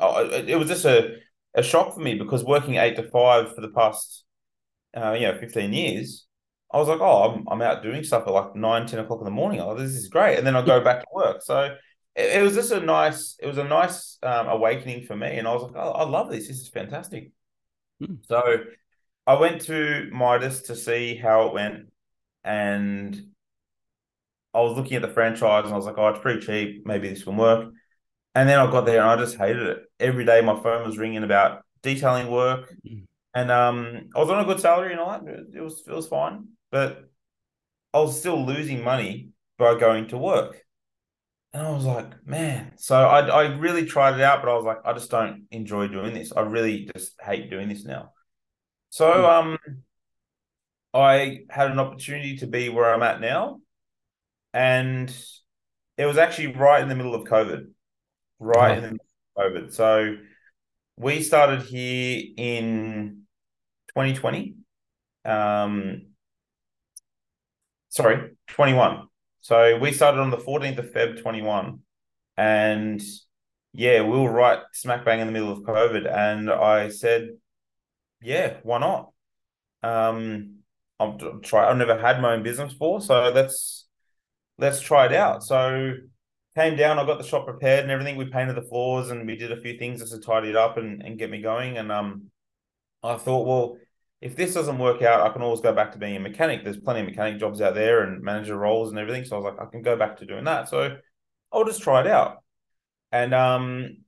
it 0.49 0.59
was 0.59 0.69
just 0.69 0.85
a 0.85 1.17
a 1.55 1.63
shock 1.63 1.95
for 1.95 2.01
me 2.01 2.15
because 2.15 2.45
working 2.45 2.77
eight 2.77 2.97
to 2.97 3.03
five 3.03 3.55
for 3.55 3.61
the 3.61 3.69
past, 3.69 4.25
uh, 4.97 5.13
you 5.13 5.27
know, 5.27 5.39
15 5.39 5.73
years, 5.73 6.27
I 6.73 6.79
was 6.79 6.89
like, 6.89 7.01
oh, 7.01 7.33
I'm, 7.33 7.47
I'm 7.49 7.63
out 7.63 7.83
doing 7.83 8.05
stuff 8.05 8.25
at 8.27 8.33
like 8.33 8.55
nine, 8.55 8.87
10 8.87 9.01
o'clock 9.01 9.21
in 9.21 9.25
the 9.25 9.31
morning. 9.31 9.61
Oh, 9.61 9.75
this 9.75 9.93
is 9.93 10.09
great. 10.09 10.39
And 10.39 10.47
then 10.47 10.57
I 10.57 10.65
go 10.65 10.83
back 10.83 11.01
to 11.01 11.07
work. 11.13 11.43
So 11.43 11.77
it, 12.15 12.37
it 12.39 12.43
was 12.43 12.55
just 12.55 12.71
a 12.73 12.81
nice, 12.81 13.37
it 13.41 13.47
was 13.47 13.59
a 13.59 13.65
nice 13.65 14.19
um, 14.23 14.49
awakening 14.49 15.05
for 15.05 15.17
me. 15.17 15.39
And 15.39 15.49
I 15.49 15.55
was 15.55 15.63
like, 15.63 15.73
oh, 15.77 15.93
I 15.93 16.05
love 16.05 16.31
this. 16.31 16.49
This 16.49 16.61
is 16.61 16.69
fantastic. 16.69 17.33
Hmm. 18.05 18.17
So 18.23 18.59
I 19.27 19.35
went 19.35 19.63
to 19.63 20.09
Midas 20.13 20.63
to 20.63 20.77
see 20.77 21.17
how 21.17 21.49
it 21.49 21.55
went. 21.55 21.87
And 22.45 23.33
I 24.55 24.61
was 24.61 24.77
looking 24.77 24.97
at 24.97 25.03
the 25.03 25.09
franchise 25.09 25.65
and 25.65 25.73
I 25.73 25.77
was 25.77 25.87
like, 25.87 25.99
oh, 25.99 26.09
it's 26.09 26.21
pretty 26.21 26.45
cheap. 26.45 26.87
Maybe 26.87 27.09
this 27.09 27.25
can 27.25 27.37
work. 27.37 27.73
And 28.35 28.49
then 28.49 28.59
I 28.59 28.71
got 28.71 28.87
there 28.87 29.01
and 29.01 29.11
I 29.11 29.17
just 29.17 29.37
hated 29.37 29.67
it. 29.67 29.83
Every 29.99 30.25
day 30.25 30.41
my 30.41 30.61
phone 30.61 30.87
was 30.87 30.99
ringing 30.99 31.25
about 31.25 31.63
detailing 31.83 32.31
work. 32.31 32.75
Mm. 32.87 33.05
And 33.35 33.51
um, 33.51 34.09
I 34.15 34.19
was 34.21 34.31
on 34.31 34.41
a 34.41 34.45
good 34.45 34.61
salary 34.61 34.93
and 34.93 35.01
all 35.01 35.11
that. 35.11 35.47
It 35.55 35.61
was 35.61 35.85
it 35.87 35.93
was 35.93 36.09
fine. 36.09 36.49
But 36.71 37.09
I 37.93 38.01
was 38.01 38.19
still 38.19 38.45
losing 38.45 38.83
money 38.83 39.31
by 39.59 39.79
going 39.79 40.09
to 40.09 40.19
work. 40.19 40.63
And 41.53 41.67
I 41.67 41.71
was 41.71 41.85
like, 41.85 42.27
man. 42.27 42.73
So 42.77 42.97
I, 42.97 43.27
I 43.27 43.57
really 43.57 43.87
tried 43.87 44.15
it 44.15 44.21
out, 44.21 44.43
but 44.43 44.51
I 44.51 44.55
was 44.55 44.65
like, 44.65 44.79
I 44.85 44.93
just 44.93 45.11
don't 45.11 45.47
enjoy 45.51 45.89
doing 45.89 46.13
this. 46.13 46.33
I 46.33 46.43
really 46.43 46.91
just 46.95 47.13
hate 47.21 47.51
doing 47.51 47.69
this 47.69 47.85
now. 47.85 48.13
So 48.91 49.07
mm. 49.11 49.29
um 49.29 49.59
I 50.95 51.41
had 51.51 51.71
an 51.71 51.79
opportunity 51.79 52.39
to 52.39 52.47
be 52.47 52.69
where 52.69 52.93
I'm 52.93 53.03
at 53.03 53.21
now. 53.21 53.61
And 54.53 55.15
it 55.97 56.07
was 56.07 56.19
actually 56.19 56.55
right 56.55 56.83
in 56.83 56.89
the 56.89 56.95
middle 56.95 57.15
of 57.15 57.29
COVID 57.29 57.67
right 58.39 58.83
oh. 58.83 58.87
in 58.87 58.99
COVID. 59.37 59.73
So 59.73 60.17
we 60.97 61.23
started 61.23 61.63
here 61.63 62.23
in 62.37 63.23
2020. 63.89 64.57
Um, 65.25 66.07
sorry, 67.89 68.37
21. 68.49 69.09
So 69.41 69.79
we 69.79 69.93
started 69.93 70.21
on 70.21 70.31
the 70.31 70.37
14th 70.37 70.79
of 70.79 70.93
Feb 70.93 71.23
21. 71.23 71.81
And 72.37 73.03
yeah, 73.73 74.03
we 74.03 74.19
were 74.19 74.31
right 74.31 74.61
smack 74.73 75.05
bang 75.05 75.21
in 75.21 75.27
the 75.27 75.33
middle 75.33 75.53
of 75.53 75.61
COVID. 75.61 76.11
And 76.11 76.51
I 76.51 76.89
said, 76.89 77.31
yeah, 78.21 78.57
why 78.63 78.79
not? 78.79 79.13
Um, 79.83 80.59
I've 81.01 81.43
try. 81.43 81.69
I've 81.69 81.77
never 81.77 81.99
had 81.99 82.21
my 82.21 82.35
own 82.35 82.43
business 82.43 82.73
before, 82.73 83.01
so 83.01 83.31
let's 83.31 83.87
let's 84.59 84.81
try 84.81 85.07
it 85.07 85.13
out. 85.13 85.45
So 85.45 85.93
came 86.55 86.77
down, 86.77 86.99
I 86.99 87.07
got 87.07 87.19
the 87.19 87.25
shop 87.25 87.47
prepared 87.47 87.83
and 87.83 87.91
everything. 87.91 88.17
We 88.17 88.27
painted 88.27 88.57
the 88.57 88.63
floors 88.63 89.11
and 89.11 89.27
we 89.27 89.37
did 89.37 89.53
a 89.53 89.61
few 89.61 89.79
things 89.79 90.01
just 90.01 90.13
to 90.13 90.21
tidy 90.21 90.51
it 90.51 90.57
up 90.57 90.77
and, 90.77 91.03
and 91.03 91.19
get 91.19 91.31
me 91.31 91.41
going. 91.41 91.79
And 91.79 91.93
um, 91.93 92.31
I 93.03 93.17
thought, 93.17 93.47
well, 93.47 93.77
if 94.21 94.35
this 94.35 94.55
doesn't 94.55 94.79
work 94.79 95.03
out, 95.03 95.29
I 95.29 95.33
can 95.33 95.43
always 95.43 95.61
go 95.61 95.73
back 95.73 95.93
to 95.93 95.99
being 95.99 96.17
a 96.17 96.21
mechanic. 96.21 96.65
There's 96.65 96.77
plenty 96.77 97.01
of 97.01 97.07
mechanic 97.07 97.39
jobs 97.39 97.61
out 97.61 97.75
there 97.75 98.03
and 98.03 98.23
manager 98.23 98.57
roles 98.57 98.91
and 98.91 98.99
everything. 98.99 99.25
So 99.25 99.37
I 99.37 99.39
was 99.39 99.53
like, 99.53 99.67
I 99.67 99.71
can 99.71 99.83
go 99.83 99.97
back 99.97 100.17
to 100.19 100.27
doing 100.27 100.45
that. 100.45 100.69
So 100.69 100.97
I'll 101.53 101.65
just 101.65 101.83
try 101.83 102.01
it 102.01 102.07
out. 102.07 102.43
And 103.13 103.33
um, 103.33 103.99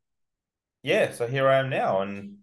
yeah, 0.82 1.12
so 1.12 1.26
here 1.26 1.48
I 1.48 1.58
am 1.58 1.70
now. 1.70 2.02
And 2.02 2.38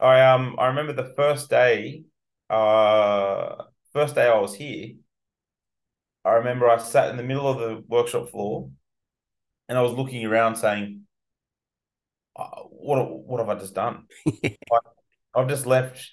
I 0.00 0.22
um 0.22 0.56
I 0.58 0.68
remember 0.68 0.92
the 0.92 1.12
first 1.14 1.50
day, 1.50 2.04
uh, 2.50 3.56
first 3.92 4.14
day 4.14 4.26
I 4.26 4.38
was 4.38 4.54
here, 4.54 4.94
I 6.24 6.32
remember 6.34 6.68
I 6.68 6.78
sat 6.78 7.10
in 7.10 7.16
the 7.16 7.22
middle 7.22 7.48
of 7.48 7.58
the 7.58 7.84
workshop 7.88 8.30
floor, 8.30 8.70
and 9.72 9.78
I 9.78 9.80
was 9.80 9.94
looking 9.94 10.22
around, 10.26 10.56
saying, 10.56 11.00
oh, 12.38 12.68
"What 12.70 13.26
what 13.26 13.40
have 13.40 13.48
I 13.48 13.58
just 13.58 13.74
done? 13.74 14.04
like, 14.42 14.82
I've 15.34 15.48
just 15.48 15.64
left, 15.64 16.10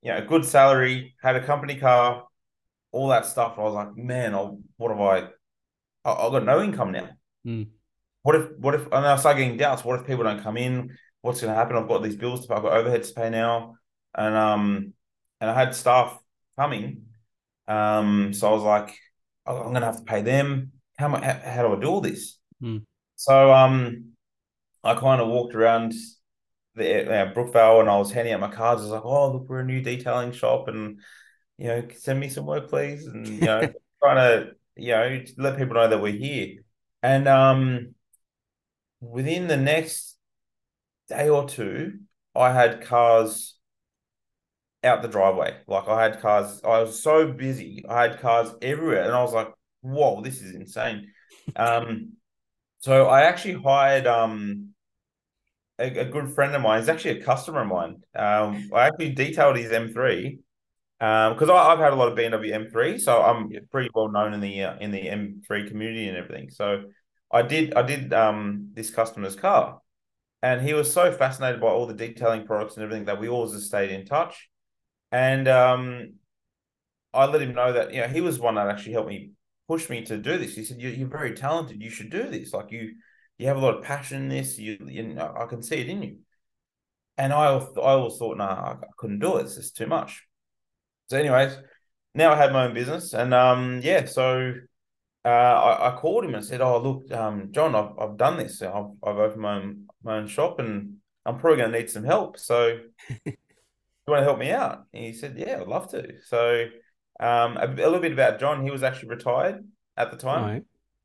you 0.00 0.12
know, 0.12 0.18
a 0.18 0.22
good 0.22 0.44
salary, 0.44 1.16
had 1.20 1.34
a 1.34 1.44
company 1.44 1.74
car, 1.74 2.28
all 2.92 3.08
that 3.08 3.26
stuff." 3.26 3.54
I 3.58 3.62
was 3.62 3.74
like, 3.74 3.96
"Man, 3.96 4.32
I'll, 4.32 4.60
what 4.76 4.92
have 4.92 5.00
I? 5.00 5.28
I, 6.04 6.22
have 6.22 6.30
got 6.30 6.44
no 6.44 6.62
income 6.62 6.92
now. 6.92 7.08
Mm. 7.44 7.66
What 8.22 8.36
if? 8.36 8.56
What 8.58 8.76
if?" 8.76 8.86
And 8.86 9.04
I 9.04 9.16
started 9.16 9.40
getting 9.40 9.56
doubts. 9.56 9.84
What 9.84 9.98
if 9.98 10.06
people 10.06 10.22
don't 10.22 10.40
come 10.40 10.56
in? 10.56 10.96
What's 11.22 11.40
going 11.40 11.52
to 11.52 11.58
happen? 11.58 11.74
I've 11.74 11.88
got 11.88 12.04
these 12.04 12.14
bills 12.14 12.42
to 12.42 12.48
pay. 12.48 12.54
I've 12.54 12.62
got 12.62 12.74
overheads 12.74 13.08
to 13.08 13.14
pay 13.14 13.28
now, 13.28 13.74
and 14.14 14.36
um, 14.36 14.94
and 15.40 15.50
I 15.50 15.54
had 15.58 15.74
staff 15.74 16.16
coming. 16.56 17.06
Um, 17.66 18.32
so 18.34 18.48
I 18.48 18.52
was 18.52 18.62
like, 18.62 18.96
I'm 19.46 19.56
going 19.56 19.80
to 19.80 19.86
have 19.86 19.98
to 19.98 20.04
pay 20.04 20.22
them. 20.22 20.70
How, 20.96 21.08
how, 21.08 21.40
how 21.44 21.62
do 21.66 21.76
I 21.76 21.80
do 21.80 21.88
all 21.88 22.00
this? 22.00 22.38
Mm. 22.62 22.84
So 23.20 23.52
um, 23.52 24.12
I 24.82 24.94
kind 24.94 25.20
of 25.20 25.28
walked 25.28 25.54
around 25.54 25.92
the 26.74 27.02
uh, 27.06 27.34
Brookvale 27.34 27.80
and 27.80 27.90
I 27.90 27.98
was 27.98 28.10
handing 28.10 28.32
out 28.32 28.40
my 28.40 28.50
cards. 28.50 28.80
I 28.80 28.84
was 28.84 28.92
like, 28.92 29.04
oh, 29.04 29.32
look, 29.32 29.46
we're 29.46 29.60
a 29.60 29.64
new 29.64 29.82
detailing 29.82 30.32
shop 30.32 30.68
and, 30.68 31.00
you 31.58 31.66
know, 31.66 31.86
send 31.98 32.18
me 32.18 32.30
some 32.30 32.46
work, 32.46 32.70
please. 32.70 33.04
And, 33.04 33.26
you 33.26 33.42
know, 33.42 33.60
trying 34.02 34.16
to, 34.16 34.52
you 34.74 34.92
know, 34.92 35.22
let 35.36 35.58
people 35.58 35.74
know 35.74 35.86
that 35.86 36.00
we're 36.00 36.16
here. 36.16 36.62
And 37.02 37.28
um, 37.28 37.94
within 39.02 39.48
the 39.48 39.58
next 39.58 40.16
day 41.10 41.28
or 41.28 41.46
two, 41.46 41.98
I 42.34 42.54
had 42.54 42.80
cars 42.80 43.58
out 44.82 45.02
the 45.02 45.08
driveway. 45.08 45.58
Like 45.66 45.88
I 45.88 46.04
had 46.04 46.22
cars, 46.22 46.62
I 46.64 46.80
was 46.80 47.02
so 47.02 47.30
busy. 47.30 47.84
I 47.86 48.00
had 48.00 48.20
cars 48.20 48.50
everywhere. 48.62 49.02
And 49.02 49.12
I 49.12 49.22
was 49.22 49.34
like, 49.34 49.52
whoa, 49.82 50.22
this 50.22 50.40
is 50.40 50.54
insane. 50.54 51.12
Um, 51.54 52.12
so 52.80 53.06
I 53.06 53.22
actually 53.22 53.62
hired 53.62 54.06
um 54.06 54.70
a, 55.78 56.00
a, 56.00 56.04
good 56.04 56.30
friend 56.34 56.54
of 56.54 56.62
mine. 56.62 56.80
He's 56.80 56.88
actually 56.88 57.20
a 57.20 57.24
customer 57.24 57.62
of 57.62 57.68
mine. 57.68 58.02
Um, 58.14 58.68
I 58.74 58.86
actually 58.88 59.12
detailed 59.12 59.56
his 59.56 59.70
M3 59.70 60.38
because 60.98 61.48
um, 61.48 61.56
I've 61.56 61.78
had 61.78 61.94
a 61.94 61.96
lot 61.96 62.12
of 62.12 62.18
BMW 62.18 62.52
M3, 62.70 63.00
so 63.00 63.22
I'm 63.22 63.50
pretty 63.70 63.90
well 63.94 64.10
known 64.10 64.34
in 64.34 64.40
the 64.40 64.64
uh, 64.64 64.78
in 64.78 64.90
the 64.90 65.00
M3 65.00 65.68
community 65.68 66.08
and 66.08 66.16
everything. 66.16 66.50
So 66.50 66.84
I 67.32 67.42
did 67.42 67.74
I 67.74 67.82
did 67.82 68.12
um 68.12 68.70
this 68.74 68.90
customer's 68.90 69.36
car, 69.36 69.80
and 70.42 70.60
he 70.60 70.74
was 70.74 70.92
so 70.92 71.12
fascinated 71.12 71.60
by 71.60 71.68
all 71.68 71.86
the 71.86 71.94
detailing 71.94 72.46
products 72.46 72.76
and 72.76 72.84
everything 72.84 73.06
that 73.06 73.20
we 73.20 73.28
always 73.28 73.52
just 73.52 73.66
stayed 73.66 73.90
in 73.90 74.04
touch. 74.04 74.48
And 75.12 75.48
um, 75.48 76.14
I 77.12 77.26
let 77.26 77.42
him 77.42 77.54
know 77.54 77.72
that 77.72 77.94
you 77.94 78.00
know 78.02 78.08
he 78.08 78.20
was 78.20 78.38
one 78.38 78.56
that 78.56 78.68
actually 78.68 78.92
helped 78.92 79.08
me 79.08 79.32
push 79.70 79.88
me 79.88 80.04
to 80.04 80.18
do 80.18 80.36
this. 80.36 80.56
He 80.56 80.64
said, 80.64 80.80
"You're, 80.80 80.90
you're 80.90 81.08
very 81.08 81.32
talented. 81.32 81.80
You 81.80 81.90
should 81.90 82.10
do 82.10 82.28
this. 82.28 82.52
Like 82.52 82.72
you, 82.72 82.96
you 83.38 83.46
have 83.46 83.56
a 83.56 83.60
lot 83.60 83.76
of 83.76 83.84
passion 83.84 84.22
in 84.22 84.28
this. 84.28 84.58
You, 84.58 84.78
you 84.88 85.14
know, 85.14 85.32
I 85.38 85.46
can 85.46 85.62
see 85.62 85.76
it 85.76 85.88
in 85.88 86.02
you." 86.02 86.16
And 87.16 87.32
I, 87.32 87.44
I 87.54 87.92
always 87.92 88.16
thought, 88.16 88.36
"No, 88.36 88.46
nah, 88.46 88.72
I 88.72 88.76
couldn't 88.98 89.20
do 89.20 89.36
it. 89.36 89.42
It's 89.42 89.54
just 89.54 89.76
too 89.76 89.86
much." 89.86 90.26
So, 91.08 91.18
anyways, 91.18 91.56
now 92.16 92.32
I 92.32 92.36
had 92.36 92.52
my 92.52 92.64
own 92.64 92.74
business, 92.74 93.12
and 93.12 93.32
um, 93.32 93.80
yeah, 93.84 94.06
so 94.06 94.54
uh, 95.24 95.28
I, 95.28 95.92
I 95.92 95.96
called 96.00 96.24
him 96.24 96.34
and 96.34 96.44
said, 96.44 96.60
"Oh, 96.60 96.82
look, 96.82 97.12
um, 97.12 97.50
John, 97.52 97.76
I've, 97.76 97.96
I've 97.96 98.16
done 98.16 98.38
this. 98.38 98.60
I've, 98.62 98.90
I've 99.04 99.18
opened 99.18 99.42
my 99.42 99.54
own, 99.54 99.86
my 100.02 100.16
own 100.16 100.26
shop, 100.26 100.58
and 100.58 100.96
I'm 101.24 101.38
probably 101.38 101.58
going 101.58 101.70
to 101.70 101.78
need 101.78 101.90
some 101.90 102.04
help. 102.04 102.40
So, 102.40 102.80
you 103.24 103.36
want 104.08 104.22
to 104.22 104.24
help 104.24 104.40
me 104.40 104.50
out?" 104.50 104.86
And 104.92 105.04
he 105.04 105.12
said, 105.12 105.38
"Yeah, 105.38 105.60
I'd 105.60 105.68
love 105.68 105.88
to." 105.92 106.14
So 106.26 106.66
um, 107.20 107.56
a, 107.58 107.66
a, 107.66 107.68
little 107.68 108.00
bit 108.00 108.12
about 108.12 108.40
John. 108.40 108.64
He 108.64 108.70
was 108.70 108.82
actually 108.82 109.10
retired 109.10 109.64
at 109.96 110.10
the 110.10 110.16
time, 110.16 110.42
right. 110.42 110.62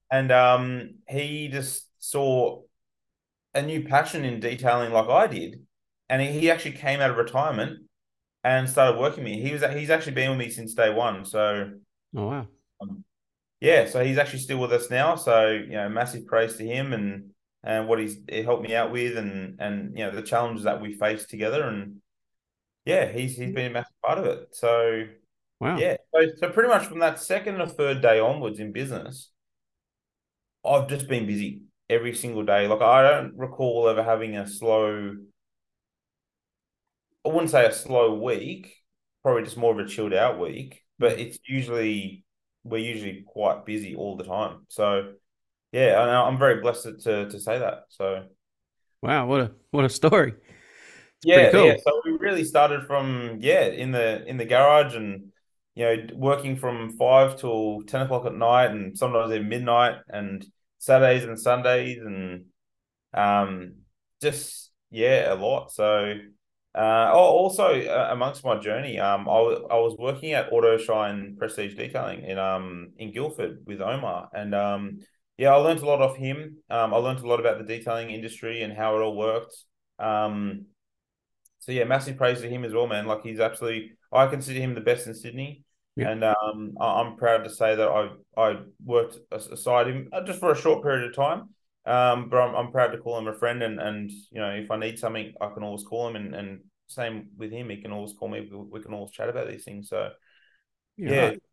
and 0.10 0.32
um, 0.32 0.96
he 1.08 1.50
just 1.50 1.88
saw 2.00 2.62
a 3.54 3.62
new 3.62 3.84
passion 3.84 4.26
in 4.26 4.40
detailing, 4.40 4.92
like 4.92 5.10
I 5.10 5.28
did. 5.28 5.62
And 6.08 6.22
he, 6.22 6.40
he 6.40 6.52
actually 6.52 6.74
came 6.74 7.02
out 7.02 7.10
of 7.10 7.18
retirement 7.18 7.80
and 8.44 8.70
started 8.70 9.00
working 9.00 9.24
with 9.24 9.34
me. 9.34 9.42
He 9.42 9.52
was 9.52 9.64
he's 9.74 9.90
actually 9.90 10.14
been 10.14 10.30
with 10.30 10.40
me 10.40 10.50
since 10.50 10.74
day 10.74 10.94
one. 10.94 11.26
So, 11.26 11.72
oh 12.16 12.28
wow, 12.28 12.48
um, 12.80 13.04
yeah. 13.60 13.88
So 13.88 14.04
he's 14.04 14.18
actually 14.18 14.40
still 14.40 14.60
with 14.60 14.72
us 14.72 14.90
now. 14.90 15.16
So 15.16 15.50
you 15.50 15.72
know, 15.72 15.90
massive 15.90 16.28
praise 16.28 16.56
to 16.58 16.66
him 16.66 16.94
and 16.94 17.32
and 17.64 17.88
what 17.88 18.00
he's 18.00 18.18
he 18.30 18.44
helped 18.44 18.64
me 18.64 18.76
out 18.76 18.92
with, 18.92 19.18
and 19.18 19.60
and 19.60 19.98
you 19.98 20.06
know 20.06 20.12
the 20.12 20.22
challenges 20.22 20.64
that 20.66 20.80
we 20.80 20.94
faced 20.94 21.30
together, 21.30 21.64
and 21.64 21.98
yeah, 22.86 23.12
he's 23.12 23.36
he's 23.36 23.52
been 23.52 23.72
a 23.72 23.74
massive 23.74 24.02
part 24.04 24.20
of 24.20 24.26
it. 24.26 24.50
So 24.52 25.06
Wow. 25.60 25.78
Yeah. 25.78 25.98
So, 26.14 26.28
so 26.38 26.50
pretty 26.50 26.70
much 26.70 26.86
from 26.86 27.00
that 27.00 27.20
second 27.20 27.62
or 27.62 27.68
third 27.68 28.02
day 28.02 28.20
onwards 28.20 28.60
in 28.60 28.72
business, 28.72 29.32
I've 30.66 30.88
just 30.88 31.08
been 31.08 31.26
busy 31.26 31.62
every 31.90 32.14
single 32.14 32.44
day. 32.44 32.68
Like 32.68 32.82
I 32.82 33.04
don't 33.04 33.38
recall 33.38 33.88
ever 33.88 34.04
having 34.04 34.36
a 34.36 34.48
slow. 34.48 35.16
I 37.26 37.30
wouldn't 37.30 37.52
say 37.52 37.66
a 37.66 37.72
slow 37.72 38.16
week, 38.16 38.76
probably 39.24 39.44
just 39.44 39.58
more 39.58 39.72
of 39.72 39.80
a 39.80 39.90
chilled 39.90 40.14
out 40.14 40.40
week. 40.40 40.82
But 41.00 41.18
mm. 41.18 41.22
it's 41.22 41.40
usually 41.48 42.24
we're 42.64 42.78
usually 42.80 43.24
quite 43.26 43.66
busy 43.66 43.96
all 43.96 44.18
the 44.18 44.24
time. 44.24 44.66
So 44.70 45.14
yeah, 45.72 46.00
I'm 46.00 46.38
very 46.38 46.62
blessed 46.62 47.02
to 47.04 47.30
to 47.30 47.40
say 47.40 47.60
that. 47.60 47.84
So 47.90 48.26
wow, 49.02 49.26
what 49.28 49.42
a 49.42 49.52
what 49.72 49.86
a 49.86 49.90
story. 49.90 50.34
It's 50.34 51.26
yeah, 51.26 51.52
cool. 51.52 51.66
yeah. 51.66 51.76
So 51.84 52.02
we 52.04 52.12
really 52.12 52.44
started 52.44 52.86
from 52.88 53.38
yeah 53.40 53.66
in 53.66 53.92
the 53.92 54.26
in 54.28 54.38
the 54.38 54.46
garage 54.46 54.96
and 54.96 55.32
you 55.76 55.86
know, 55.86 56.08
working 56.16 56.56
from 56.56 56.98
five 56.98 57.38
till 57.40 57.82
ten 57.88 58.02
o'clock 58.02 58.26
at 58.26 58.34
night, 58.34 58.72
and 58.72 58.98
sometimes 58.98 59.32
even 59.32 59.50
midnight, 59.50 59.98
and 60.10 60.46
Saturdays 60.80 61.24
and 61.26 61.40
Sundays, 61.40 62.00
and 62.00 62.46
um, 63.14 63.76
just 64.22 64.72
yeah, 64.90 65.34
a 65.34 65.36
lot. 65.36 65.72
So, 65.72 66.16
uh, 66.74 67.12
oh, 67.14 67.18
also 67.18 67.66
uh, 67.82 68.10
amongst 68.12 68.44
my 68.46 68.58
journey, 68.58 69.00
um, 69.00 69.28
I, 69.30 69.38
w- 69.38 69.68
I 69.70 69.76
was 69.76 69.96
working 69.98 70.34
at 70.34 70.52
Auto 70.52 70.78
Shine 70.78 71.36
Prestige 71.38 71.76
Detailing 71.76 72.24
in 72.24 72.38
um 72.40 72.92
in 72.98 73.12
Guildford 73.12 73.60
with 73.66 73.82
Omar, 73.82 74.30
and 74.34 74.56
um, 74.56 75.00
yeah, 75.38 75.54
I 75.54 75.58
learned 75.58 75.82
a 75.82 75.86
lot 75.86 76.02
off 76.02 76.16
him. 76.16 76.58
Um, 76.70 76.94
I 76.94 76.98
learned 76.98 77.20
a 77.20 77.28
lot 77.28 77.42
about 77.42 77.58
the 77.58 77.66
detailing 77.66 78.12
industry 78.12 78.62
and 78.62 78.74
how 78.74 78.98
it 78.98 79.02
all 79.02 79.18
worked. 79.18 79.56
Um, 80.00 80.68
so 81.60 81.72
yeah, 81.72 81.84
massive 81.84 82.18
praise 82.18 82.42
to 82.42 82.50
him 82.50 82.64
as 82.64 82.74
well, 82.74 82.88
man. 82.88 83.06
Like 83.06 83.24
he's 83.24 83.40
absolutely, 83.40 83.94
I 84.14 84.28
consider 84.28 84.60
him 84.60 84.76
the 84.76 84.82
best 84.82 85.08
in 85.08 85.16
Sydney. 85.16 85.65
Yeah. 85.96 86.10
And 86.10 86.24
um, 86.24 86.76
I'm 86.80 87.16
proud 87.16 87.44
to 87.46 87.50
say 87.50 87.76
that 87.76 87.88
I 87.88 88.10
I 88.38 88.58
worked 88.84 89.18
aside 89.32 89.88
him 89.88 90.10
uh, 90.12 90.22
just 90.26 90.40
for 90.40 90.52
a 90.52 90.58
short 90.58 90.84
period 90.84 91.10
of 91.10 91.16
time. 91.16 91.50
Um, 91.86 92.30
but 92.30 92.38
I'm, 92.38 92.56
I'm 92.56 92.72
proud 92.72 92.88
to 92.88 92.98
call 92.98 93.18
him 93.20 93.28
a 93.28 93.34
friend, 93.34 93.64
and 93.64 93.80
and 93.80 94.12
you 94.32 94.42
know 94.42 94.50
if 94.50 94.72
I 94.72 94.78
need 94.78 95.00
something, 95.00 95.34
I 95.40 95.50
can 95.50 95.64
always 95.64 95.84
call 95.84 96.08
him, 96.08 96.16
and 96.16 96.36
and 96.36 96.60
same 96.88 97.30
with 97.38 97.52
him, 97.52 97.70
he 97.70 97.78
can 97.78 97.92
always 97.92 98.14
call 98.14 98.28
me. 98.28 98.50
We 98.52 98.82
can 98.82 98.94
always 98.94 99.12
chat 99.12 99.30
about 99.30 99.48
these 99.48 99.64
things. 99.64 99.90
So 99.90 100.10
yeah, 100.98 101.28
right. 101.28 101.44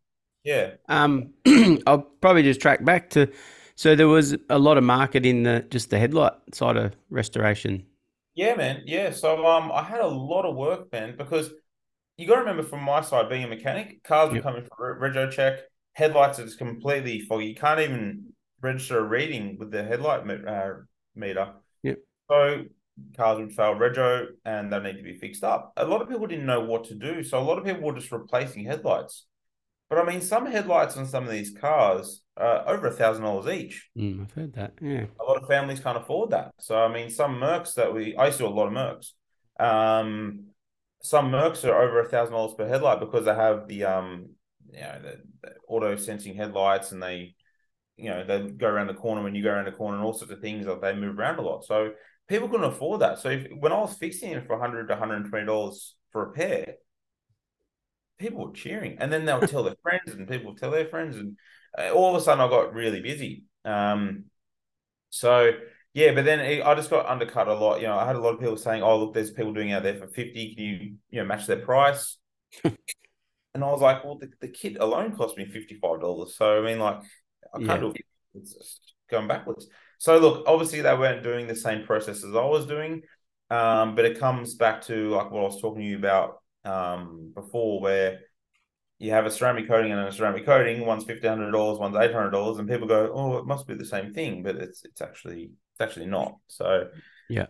yeah. 0.43 0.71
Um, 0.89 1.33
I'll 1.87 2.01
probably 2.21 2.43
just 2.43 2.61
track 2.61 2.83
back 2.83 3.09
to. 3.11 3.31
So 3.75 3.95
there 3.95 4.07
was 4.07 4.35
a 4.49 4.59
lot 4.59 4.77
of 4.77 4.83
market 4.83 5.25
in 5.25 5.43
the 5.43 5.65
just 5.69 5.89
the 5.89 5.99
headlight 5.99 6.33
side 6.53 6.77
of 6.77 6.93
restoration. 7.09 7.85
Yeah, 8.35 8.55
man. 8.55 8.83
Yeah. 8.85 9.11
So 9.11 9.45
um, 9.45 9.71
I 9.71 9.83
had 9.83 10.01
a 10.01 10.07
lot 10.07 10.45
of 10.45 10.55
work, 10.55 10.91
man, 10.91 11.15
because 11.17 11.51
you 12.17 12.27
got 12.27 12.35
to 12.35 12.41
remember 12.41 12.63
from 12.63 12.83
my 12.83 13.01
side, 13.01 13.29
being 13.29 13.43
a 13.43 13.47
mechanic, 13.47 14.03
cars 14.03 14.33
yep. 14.33 14.39
are 14.39 14.43
coming 14.43 14.67
for 14.77 14.99
rego 14.99 15.31
check. 15.31 15.59
Headlights 15.93 16.39
are 16.39 16.45
just 16.45 16.57
completely 16.57 17.21
foggy. 17.21 17.47
You 17.47 17.55
can't 17.55 17.79
even 17.79 18.33
register 18.61 18.99
a 18.99 19.03
reading 19.03 19.57
with 19.59 19.71
the 19.71 19.83
headlight 19.83 20.29
uh, 20.47 20.73
meter. 21.15 21.53
Yep. 21.83 21.97
So 22.29 22.63
cars 23.17 23.39
would 23.39 23.53
fail 23.53 23.75
rego 23.75 24.27
and 24.45 24.71
they 24.71 24.79
need 24.79 24.97
to 24.97 25.03
be 25.03 25.15
fixed 25.15 25.43
up. 25.43 25.73
A 25.77 25.85
lot 25.85 26.01
of 26.01 26.09
people 26.09 26.27
didn't 26.27 26.45
know 26.45 26.61
what 26.61 26.85
to 26.85 26.95
do, 26.95 27.23
so 27.23 27.39
a 27.39 27.41
lot 27.41 27.57
of 27.57 27.65
people 27.65 27.81
were 27.81 27.95
just 27.95 28.11
replacing 28.11 28.65
headlights. 28.65 29.25
But 29.89 29.99
I 29.99 30.05
mean, 30.05 30.21
some 30.21 30.45
headlights 30.45 30.97
on 30.97 31.05
some 31.05 31.23
of 31.23 31.29
these 31.29 31.51
cars 31.51 32.23
are 32.37 32.67
over 32.67 32.87
a 32.87 32.91
thousand 32.91 33.23
dollars 33.23 33.47
each. 33.47 33.89
Mm, 33.97 34.23
I've 34.23 34.31
heard 34.31 34.53
that. 34.53 34.73
Yeah, 34.81 35.05
a 35.19 35.23
lot 35.23 35.41
of 35.41 35.47
families 35.47 35.79
can't 35.79 35.97
afford 35.97 36.31
that. 36.31 36.53
So 36.59 36.77
I 36.77 36.91
mean, 36.91 37.09
some 37.09 37.35
Mercs 37.35 37.75
that 37.75 37.93
we 37.93 38.15
I 38.17 38.29
saw 38.31 38.47
a 38.47 38.49
lot 38.49 38.67
of 38.67 38.73
Mercs. 38.73 39.11
Um, 39.59 40.45
some 41.03 41.31
Mercs 41.31 41.65
are 41.65 41.81
over 41.81 41.99
a 41.99 42.07
thousand 42.07 42.33
dollars 42.33 42.55
per 42.55 42.67
headlight 42.67 43.01
because 43.01 43.25
they 43.25 43.35
have 43.35 43.67
the 43.67 43.83
um 43.83 44.29
you 44.71 44.79
know 44.79 44.99
the, 45.03 45.21
the, 45.41 45.53
auto 45.67 45.95
sensing 45.97 46.33
headlights 46.33 46.91
and 46.91 47.03
they 47.03 47.35
you 47.97 48.09
know 48.09 48.23
they 48.23 48.49
go 48.49 48.67
around 48.67 48.87
the 48.87 48.93
corner 48.93 49.21
when 49.21 49.35
you 49.35 49.43
go 49.43 49.51
around 49.51 49.65
the 49.65 49.71
corner 49.71 49.97
and 49.97 50.05
all 50.05 50.13
sorts 50.13 50.33
of 50.33 50.39
things 50.39 50.65
like 50.65 50.81
they 50.81 50.95
move 50.95 51.19
around 51.19 51.37
a 51.37 51.41
lot. 51.41 51.65
So 51.65 51.91
people 52.27 52.47
couldn't 52.47 52.71
afford 52.71 53.01
that. 53.01 53.19
So 53.19 53.29
if, 53.29 53.47
when 53.59 53.73
I 53.73 53.79
was 53.79 53.95
fixing 53.95 54.31
it 54.31 54.47
for 54.47 54.57
100 54.57 54.87
to 54.87 54.93
120 54.93 55.45
dollars 55.45 55.95
for 56.11 56.29
a 56.29 56.31
pair, 56.31 56.75
people 58.17 58.47
were 58.47 58.53
cheering, 58.53 58.97
and 58.99 59.11
then 59.11 59.25
they'll 59.25 59.41
tell 59.41 59.63
their 59.63 59.75
friends, 59.83 60.13
and 60.13 60.27
people 60.27 60.51
would 60.51 60.59
tell 60.59 60.71
their 60.71 60.87
friends, 60.87 61.17
and 61.17 61.37
uh, 61.77 61.91
all 61.91 62.15
of 62.15 62.21
a 62.21 62.23
sudden 62.23 62.41
I 62.41 62.49
got 62.49 62.73
really 62.73 63.01
busy. 63.01 63.43
Um, 63.65 64.25
so 65.09 65.51
yeah, 65.93 66.13
but 66.13 66.25
then 66.25 66.39
I 66.61 66.75
just 66.75 66.89
got 66.89 67.05
undercut 67.05 67.47
a 67.47 67.53
lot. 67.53 67.81
You 67.81 67.87
know, 67.87 67.97
I 67.97 68.05
had 68.05 68.15
a 68.15 68.19
lot 68.19 68.33
of 68.33 68.39
people 68.39 68.57
saying, 68.57 68.81
"Oh, 68.83 68.99
look, 68.99 69.13
there's 69.13 69.31
people 69.31 69.53
doing 69.53 69.71
out 69.73 69.83
there 69.83 69.95
for 69.95 70.07
fifty. 70.07 70.55
Can 70.55 70.63
you, 70.63 70.93
you 71.09 71.21
know, 71.21 71.25
match 71.25 71.45
their 71.47 71.57
price?" 71.63 72.17
and 73.53 73.63
I 73.63 73.67
was 73.67 73.81
like, 73.81 74.03
well, 74.03 74.17
the, 74.17 74.31
the 74.41 74.47
kit 74.47 74.77
alone 74.79 75.15
cost 75.15 75.37
me 75.37 75.45
fifty 75.45 75.75
five 75.75 76.01
dollars. 76.01 76.35
So 76.35 76.61
I 76.61 76.65
mean, 76.65 76.79
like, 76.79 76.99
I 77.53 77.59
can't 77.59 77.81
Yeah. 77.81 77.81
do 77.81 77.91
it. 77.91 78.05
It's 78.35 78.53
just 78.53 78.93
going 79.09 79.27
backwards. 79.27 79.67
So 79.99 80.17
look, 80.17 80.43
obviously 80.47 80.81
they 80.81 80.93
weren't 80.95 81.23
doing 81.23 81.47
the 81.47 81.55
same 81.55 81.85
process 81.85 82.23
as 82.23 82.35
I 82.35 82.43
was 82.45 82.65
doing, 82.65 83.03
um, 83.49 83.95
but 83.95 84.05
it 84.05 84.19
comes 84.19 84.55
back 84.55 84.81
to 84.83 85.09
like 85.09 85.31
what 85.31 85.41
I 85.41 85.43
was 85.43 85.61
talking 85.61 85.81
to 85.81 85.87
you 85.87 85.97
about 85.97 86.41
um, 86.65 87.31
before, 87.35 87.79
where 87.79 88.19
you 89.03 89.11
have 89.11 89.25
a 89.25 89.31
ceramic 89.31 89.67
coating 89.67 89.91
and 89.91 90.01
a 90.01 90.11
ceramic 90.11 90.45
coating. 90.45 90.85
One's 90.85 91.05
fifteen 91.05 91.29
hundred 91.31 91.51
dollars, 91.51 91.79
one's 91.79 91.95
eight 91.97 92.13
hundred 92.13 92.31
dollars, 92.31 92.59
and 92.59 92.69
people 92.69 92.87
go, 92.87 93.11
"Oh, 93.13 93.37
it 93.37 93.45
must 93.45 93.67
be 93.67 93.75
the 93.75 93.85
same 93.85 94.13
thing," 94.13 94.43
but 94.43 94.55
it's 94.57 94.85
it's 94.85 95.01
actually 95.01 95.51
it's 95.73 95.81
actually 95.81 96.07
not. 96.07 96.37
So 96.47 96.89
Yeah. 97.27 97.47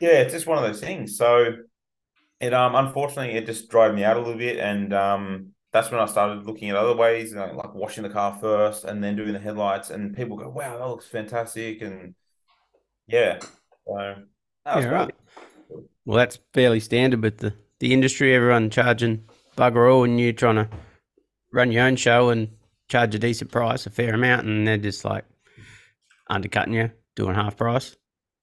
yeah, 0.00 0.20
it's 0.20 0.32
just 0.32 0.46
one 0.46 0.58
of 0.58 0.64
those 0.64 0.80
things. 0.80 1.16
So 1.16 1.54
it 2.40 2.54
um 2.54 2.74
unfortunately 2.74 3.34
it 3.36 3.46
just 3.46 3.70
dried 3.70 3.94
me 3.94 4.04
out 4.04 4.16
a 4.16 4.20
little 4.20 4.38
bit, 4.38 4.58
and 4.58 4.94
um 4.94 5.52
that's 5.72 5.90
when 5.90 6.00
I 6.00 6.06
started 6.06 6.46
looking 6.46 6.70
at 6.70 6.76
other 6.76 6.96
ways, 6.96 7.30
you 7.30 7.36
know, 7.36 7.52
like 7.54 7.74
washing 7.74 8.04
the 8.04 8.10
car 8.10 8.38
first 8.40 8.84
and 8.84 9.04
then 9.04 9.16
doing 9.16 9.32
the 9.34 9.40
headlights. 9.40 9.90
And 9.90 10.16
people 10.16 10.36
go, 10.36 10.48
"Wow, 10.50 10.78
that 10.78 10.88
looks 10.88 11.08
fantastic!" 11.08 11.82
And 11.82 12.14
yeah, 13.08 13.40
so 13.86 14.16
that 14.66 14.76
was 14.76 14.86
Yeah, 14.86 14.88
right. 14.88 15.14
Well, 16.04 16.18
that's 16.18 16.38
fairly 16.54 16.80
standard 16.80 17.22
with 17.22 17.38
the, 17.38 17.54
the 17.80 17.92
industry. 17.92 18.34
Everyone 18.34 18.70
charging 18.70 19.24
bugger 19.56 19.92
all, 19.92 20.04
and 20.04 20.20
you're 20.20 20.32
trying 20.32 20.56
to 20.56 20.68
run 21.52 21.72
your 21.72 21.84
own 21.84 21.96
show 21.96 22.30
and 22.30 22.48
charge 22.88 23.14
a 23.14 23.18
decent 23.18 23.50
price, 23.50 23.86
a 23.86 23.90
fair 23.90 24.14
amount, 24.14 24.46
and 24.46 24.66
they're 24.66 24.78
just 24.78 25.04
like 25.04 25.24
undercutting 26.28 26.74
you, 26.74 26.90
doing 27.16 27.34
half 27.34 27.56
price. 27.56 27.96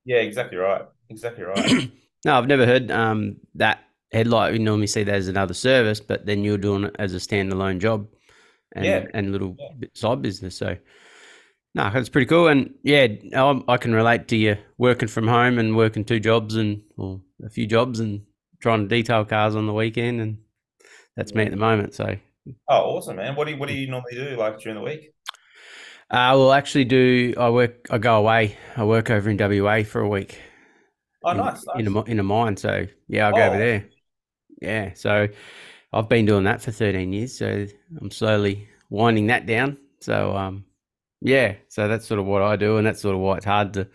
Yeah, 0.05 0.17
exactly 0.17 0.57
right. 0.57 0.83
Exactly 1.09 1.43
right. 1.43 1.91
No, 2.25 2.33
I've 2.37 2.47
never 2.47 2.65
heard 2.65 2.91
um, 2.91 3.37
that 3.55 3.79
headlight. 4.11 4.51
We 4.51 4.59
normally 4.59 4.87
see 4.87 5.03
that 5.05 5.15
as 5.15 5.29
another 5.29 5.53
service, 5.53 6.01
but 6.01 6.25
then 6.25 6.43
you're 6.43 6.57
doing 6.57 6.83
it 6.83 6.95
as 6.99 7.13
a 7.13 7.17
standalone 7.17 7.79
job 7.79 8.09
and 8.75 8.83
Yeah. 8.85 9.05
and 9.13 9.31
little 9.31 9.55
Yeah. 9.57 9.87
side 9.93 10.21
business. 10.21 10.57
So, 10.57 10.75
no, 11.75 11.89
that's 11.89 12.09
pretty 12.09 12.25
cool. 12.25 12.49
And 12.49 12.73
yeah, 12.83 13.07
I, 13.33 13.61
I 13.69 13.77
can 13.77 13.95
relate 13.95 14.27
to 14.27 14.35
you 14.35 14.57
working 14.77 15.07
from 15.07 15.29
home 15.29 15.59
and 15.59 15.77
working 15.77 16.03
two 16.03 16.19
jobs 16.19 16.57
and 16.57 16.81
or 16.97 17.21
a 17.41 17.49
few 17.49 17.65
jobs 17.65 18.01
and 18.01 18.23
trying 18.59 18.81
to 18.81 18.93
detail 18.93 19.23
cars 19.23 19.55
on 19.55 19.65
the 19.65 19.73
weekend, 19.73 20.19
and 20.19 20.39
that's 21.19 21.35
me 21.35 21.43
at 21.43 21.51
the 21.51 21.57
moment. 21.57 21.93
So, 21.93 22.15
oh, 22.69 22.95
awesome, 22.95 23.17
man. 23.17 23.35
What 23.35 23.45
do 23.45 23.51
you 23.51 23.57
what 23.57 23.67
do 23.67 23.75
you 23.75 23.87
normally 23.87 24.13
do 24.15 24.37
like 24.37 24.57
during 24.59 24.77
the 24.77 24.83
week? 24.83 25.11
I 26.09 26.33
will 26.33 26.53
actually 26.53 26.85
do. 26.85 27.33
I 27.37 27.49
work. 27.49 27.87
I 27.91 27.97
go 27.97 28.15
away. 28.17 28.57
I 28.77 28.85
work 28.85 29.09
over 29.09 29.29
in 29.29 29.37
WA 29.37 29.83
for 29.83 29.99
a 29.99 30.07
week. 30.07 30.39
Oh, 31.23 31.31
in, 31.31 31.37
nice, 31.37 31.65
nice. 31.67 31.79
in 31.79 31.87
a 31.95 32.01
in 32.03 32.19
a 32.19 32.23
mine. 32.23 32.55
So 32.55 32.87
yeah, 33.09 33.27
I'll 33.27 33.33
go 33.35 33.43
over 33.43 33.55
Oh. 33.55 33.59
there. 33.59 33.85
Yeah, 34.61 34.93
so 34.93 35.27
I've 35.91 36.07
been 36.09 36.25
doing 36.25 36.45
that 36.45 36.61
for 36.61 36.71
13 36.71 37.11
years. 37.13 37.37
So 37.37 37.67
I'm 37.99 38.11
slowly 38.11 38.69
winding 38.89 39.27
that 39.27 39.45
down. 39.45 39.77
So 39.99 40.35
um, 40.35 40.63
yeah, 41.21 41.55
so 41.67 41.89
that's 41.89 42.07
sort 42.07 42.21
of 42.21 42.25
what 42.27 42.41
I 42.41 42.55
do, 42.55 42.77
and 42.77 42.87
that's 42.87 43.01
sort 43.01 43.15
of 43.15 43.21
why 43.21 43.35
it's 43.37 43.45
hard 43.45 43.73
to 43.73 43.89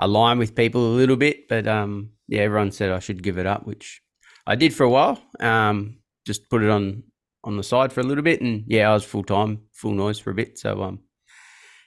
align 0.00 0.38
with 0.38 0.54
people 0.54 0.80
a 0.86 0.96
little 0.96 1.16
bit. 1.16 1.48
But 1.48 1.66
um, 1.68 2.12
yeah, 2.28 2.40
everyone 2.40 2.72
said 2.72 2.90
I 2.90 2.98
should 2.98 3.22
give 3.22 3.36
it 3.36 3.46
up, 3.46 3.66
which 3.66 4.00
I 4.46 4.56
did 4.56 4.74
for 4.74 4.84
a 4.84 4.90
while. 4.90 5.20
Um, 5.38 5.98
just 6.26 6.48
put 6.50 6.62
it 6.62 6.70
on 6.70 7.04
on 7.44 7.56
the 7.56 7.62
side 7.62 7.92
for 7.92 8.00
a 8.00 8.04
little 8.04 8.22
bit, 8.24 8.40
and 8.40 8.64
yeah, 8.66 8.90
I 8.90 8.94
was 8.94 9.04
full 9.04 9.24
time, 9.24 9.62
full 9.72 9.92
noise 9.92 10.18
for 10.18 10.30
a 10.30 10.34
bit. 10.34 10.58
So 10.58 10.82
um, 10.82 11.00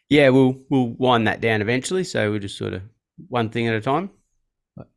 yeah, 0.10 0.30
we'll 0.30 0.62
we'll 0.70 0.88
wind 0.90 1.28
that 1.28 1.42
down 1.42 1.62
eventually. 1.62 2.04
So 2.04 2.32
we'll 2.32 2.40
just 2.40 2.58
sort 2.58 2.74
of 2.74 2.84
one 3.28 3.50
thing 3.50 3.68
at 3.68 3.76
a 3.76 3.82
time. 3.82 4.10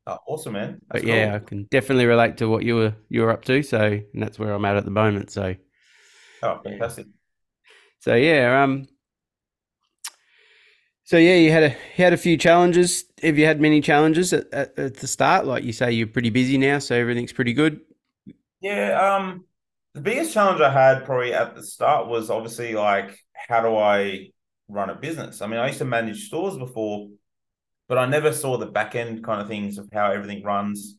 Oh, 0.07 0.18
awesome, 0.26 0.54
man. 0.54 0.80
But 0.88 1.02
That's 1.02 1.04
yeah, 1.04 1.35
I 1.37 1.38
can 1.38 1.64
definitely 1.71 2.07
relate 2.07 2.38
to 2.38 2.49
what 2.49 2.64
you 2.64 2.75
were 2.76 2.95
you 3.09 3.23
were 3.23 3.30
up 3.30 3.45
to. 3.45 3.62
So 3.62 3.80
and 3.80 4.23
that's 4.23 4.38
where 4.38 4.52
I'm 4.52 4.64
at 4.64 4.76
at 4.76 4.85
the 4.85 4.90
moment. 4.90 5.30
So 5.30 5.54
Oh, 6.42 6.61
fantastic. 6.64 7.07
so 8.00 8.14
yeah, 8.14 8.62
um, 8.62 8.87
so 11.04 11.16
yeah, 11.16 11.37
you 11.37 11.50
had 11.50 11.62
a 11.62 11.68
you 11.97 12.04
had 12.04 12.12
a 12.12 12.16
few 12.18 12.37
challenges. 12.37 13.05
Have 13.22 13.38
you 13.38 13.46
had 13.46 13.61
many 13.61 13.81
challenges 13.81 14.33
at, 14.33 14.53
at, 14.53 14.79
at 14.79 14.96
the 14.96 15.07
start? 15.07 15.46
Like 15.46 15.64
you 15.64 15.72
say, 15.72 15.92
you're 15.92 16.07
pretty 16.07 16.31
busy 16.31 16.59
now, 16.59 16.79
so 16.81 16.94
everything's 16.94 17.33
pretty 17.33 17.53
good. 17.55 17.81
Yeah, 18.61 19.16
um, 19.16 19.44
the 19.94 20.01
biggest 20.01 20.33
challenge 20.33 20.61
I 20.61 20.73
had 20.73 21.05
probably 21.05 21.33
at 21.33 21.55
the 21.55 21.62
start 21.62 22.09
was 22.09 22.31
obviously 22.31 22.75
like, 22.75 23.18
how 23.35 23.62
do 23.62 23.77
I 23.77 24.31
run 24.68 24.90
a 24.90 24.94
business? 24.94 25.40
I 25.40 25.47
mean, 25.47 25.61
I 25.61 25.66
used 25.68 25.79
to 25.79 25.85
manage 25.85 26.27
stores 26.27 26.57
before, 26.57 27.09
but 27.88 27.99
I 27.99 28.07
never 28.07 28.33
saw 28.33 28.59
the 28.59 28.66
back 28.66 28.94
end 28.94 29.25
kind 29.25 29.40
of 29.40 29.49
things 29.49 29.79
of 29.79 29.88
how 29.92 30.11
everything 30.12 30.42
runs. 30.44 30.99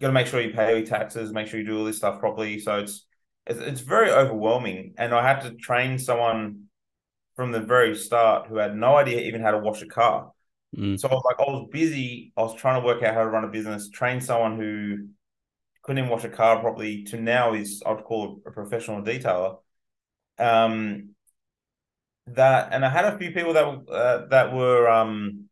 You 0.00 0.04
got 0.04 0.08
to 0.08 0.14
make 0.14 0.28
sure 0.28 0.40
you 0.40 0.54
pay 0.54 0.78
your 0.78 0.86
taxes, 0.86 1.32
make 1.32 1.48
sure 1.48 1.60
you 1.60 1.66
do 1.66 1.78
all 1.78 1.84
this 1.84 1.98
stuff 1.98 2.20
properly. 2.20 2.60
So 2.60 2.78
it's 2.80 3.06
it's, 3.46 3.60
it's 3.60 3.80
very 3.80 4.10
overwhelming, 4.10 4.94
and 4.98 5.14
I 5.14 5.26
had 5.26 5.42
to 5.42 5.52
train 5.56 5.98
someone 5.98 6.64
from 7.36 7.52
the 7.52 7.60
very 7.60 7.96
start 7.96 8.48
who 8.48 8.56
had 8.56 8.76
no 8.76 8.96
idea 8.96 9.20
even 9.22 9.42
how 9.42 9.52
to 9.52 9.58
wash 9.58 9.82
a 9.82 9.86
car. 9.86 10.32
Mm, 10.76 10.96
So 10.96 11.08
I 11.08 11.14
was 11.14 11.22
like, 11.26 11.40
I 11.40 11.50
was 11.50 11.68
busy. 11.72 12.32
I 12.36 12.42
was 12.42 12.54
trying 12.56 12.80
to 12.80 12.86
work 12.86 13.02
out 13.02 13.14
how 13.14 13.22
to 13.24 13.30
run 13.30 13.44
a 13.44 13.48
business, 13.48 13.90
train 13.90 14.20
someone 14.20 14.58
who 14.58 15.08
couldn't 15.82 15.98
even 15.98 16.10
wash 16.10 16.24
a 16.24 16.28
car 16.28 16.60
properly 16.60 17.04
to 17.04 17.20
now 17.20 17.54
is 17.54 17.82
I'd 17.86 18.04
call 18.04 18.40
a 18.46 18.50
professional 18.50 19.02
detailer. 19.02 19.58
Um, 20.38 21.14
that 22.28 22.72
and 22.72 22.84
I 22.84 22.88
had 22.88 23.06
a 23.06 23.18
few 23.18 23.32
people 23.32 23.52
that 23.54 23.64
uh, 23.64 24.26
that 24.28 24.52
were 24.52 24.88
um. 24.88 25.46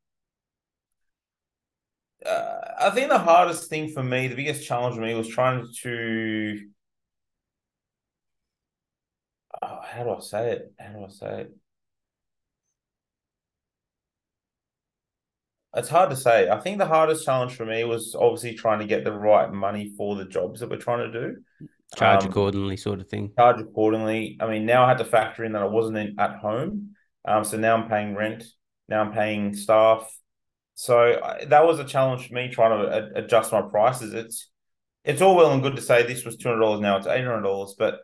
Uh, 2.24 2.58
I 2.80 2.90
think 2.90 3.10
the 3.10 3.18
hardest 3.18 3.70
thing 3.70 3.90
for 3.92 4.02
me, 4.02 4.26
the 4.28 4.34
biggest 4.34 4.66
challenge 4.66 4.96
for 4.96 5.02
me, 5.02 5.14
was 5.14 5.28
trying 5.28 5.66
to. 5.82 6.68
Oh, 9.62 9.80
how 9.82 10.02
do 10.04 10.10
I 10.10 10.20
say 10.20 10.50
it? 10.52 10.72
How 10.78 10.92
do 10.92 11.04
I 11.04 11.08
say 11.08 11.40
it? 11.42 11.56
It's 15.74 15.88
hard 15.88 16.11
to 16.11 16.16
say. 16.16 16.48
I 16.48 16.61
think 16.61 16.78
the 16.78 16.87
hardest 16.87 17.24
challenge 17.24 17.54
for 17.57 17.66
me 17.66 17.85
was 17.85 18.14
obviously 18.18 18.54
trying 18.54 18.81
to 18.81 18.87
get 18.87 19.04
the 19.04 19.12
right 19.12 19.52
money 19.52 19.92
for 19.96 20.16
the 20.16 20.24
jobs 20.24 20.61
that 20.61 20.70
we're 20.70 20.76
trying 20.78 21.12
to 21.12 21.20
do. 21.20 21.37
charge 21.94 22.24
Um, 22.24 22.31
accordingly, 22.31 22.76
sort 22.76 23.00
of 23.00 23.09
thing. 23.09 23.33
charge 23.38 23.61
accordingly. 23.61 24.37
I 24.40 24.46
mean, 24.48 24.66
now 24.66 24.85
I 24.85 24.88
had 24.88 24.98
to 24.98 25.04
factor 25.04 25.44
in 25.44 25.52
that 25.52 25.62
I 25.62 25.66
wasn't 25.66 25.98
in, 25.98 26.18
at 26.18 26.37
home. 26.37 26.94
Um, 27.24 27.44
so 27.44 27.57
now 27.59 27.76
I'm 27.76 27.88
paying 27.88 28.14
rent. 28.14 28.44
Now 28.88 29.02
I'm 29.02 29.12
paying 29.12 29.54
staff. 29.54 30.11
So 30.74 31.20
I, 31.22 31.44
that 31.46 31.66
was 31.66 31.78
a 31.78 31.85
challenge 31.85 32.28
for 32.28 32.35
me 32.35 32.48
trying 32.48 32.78
to 32.78 32.87
a- 33.18 33.22
adjust 33.22 33.52
my 33.52 33.62
prices. 33.62 34.14
It's 34.14 34.50
it's 35.04 35.22
all 35.22 35.37
well 35.37 35.52
and 35.52 35.62
good 35.62 35.76
to 35.76 35.83
say 35.83 36.02
this 36.07 36.24
was 36.24 36.37
two 36.37 36.48
hundred 36.48 36.61
dollars 36.61 36.81
now 36.81 36.96
it's 36.96 37.07
eight 37.07 37.24
hundred 37.24 37.42
dollars, 37.42 37.74
but 37.78 38.00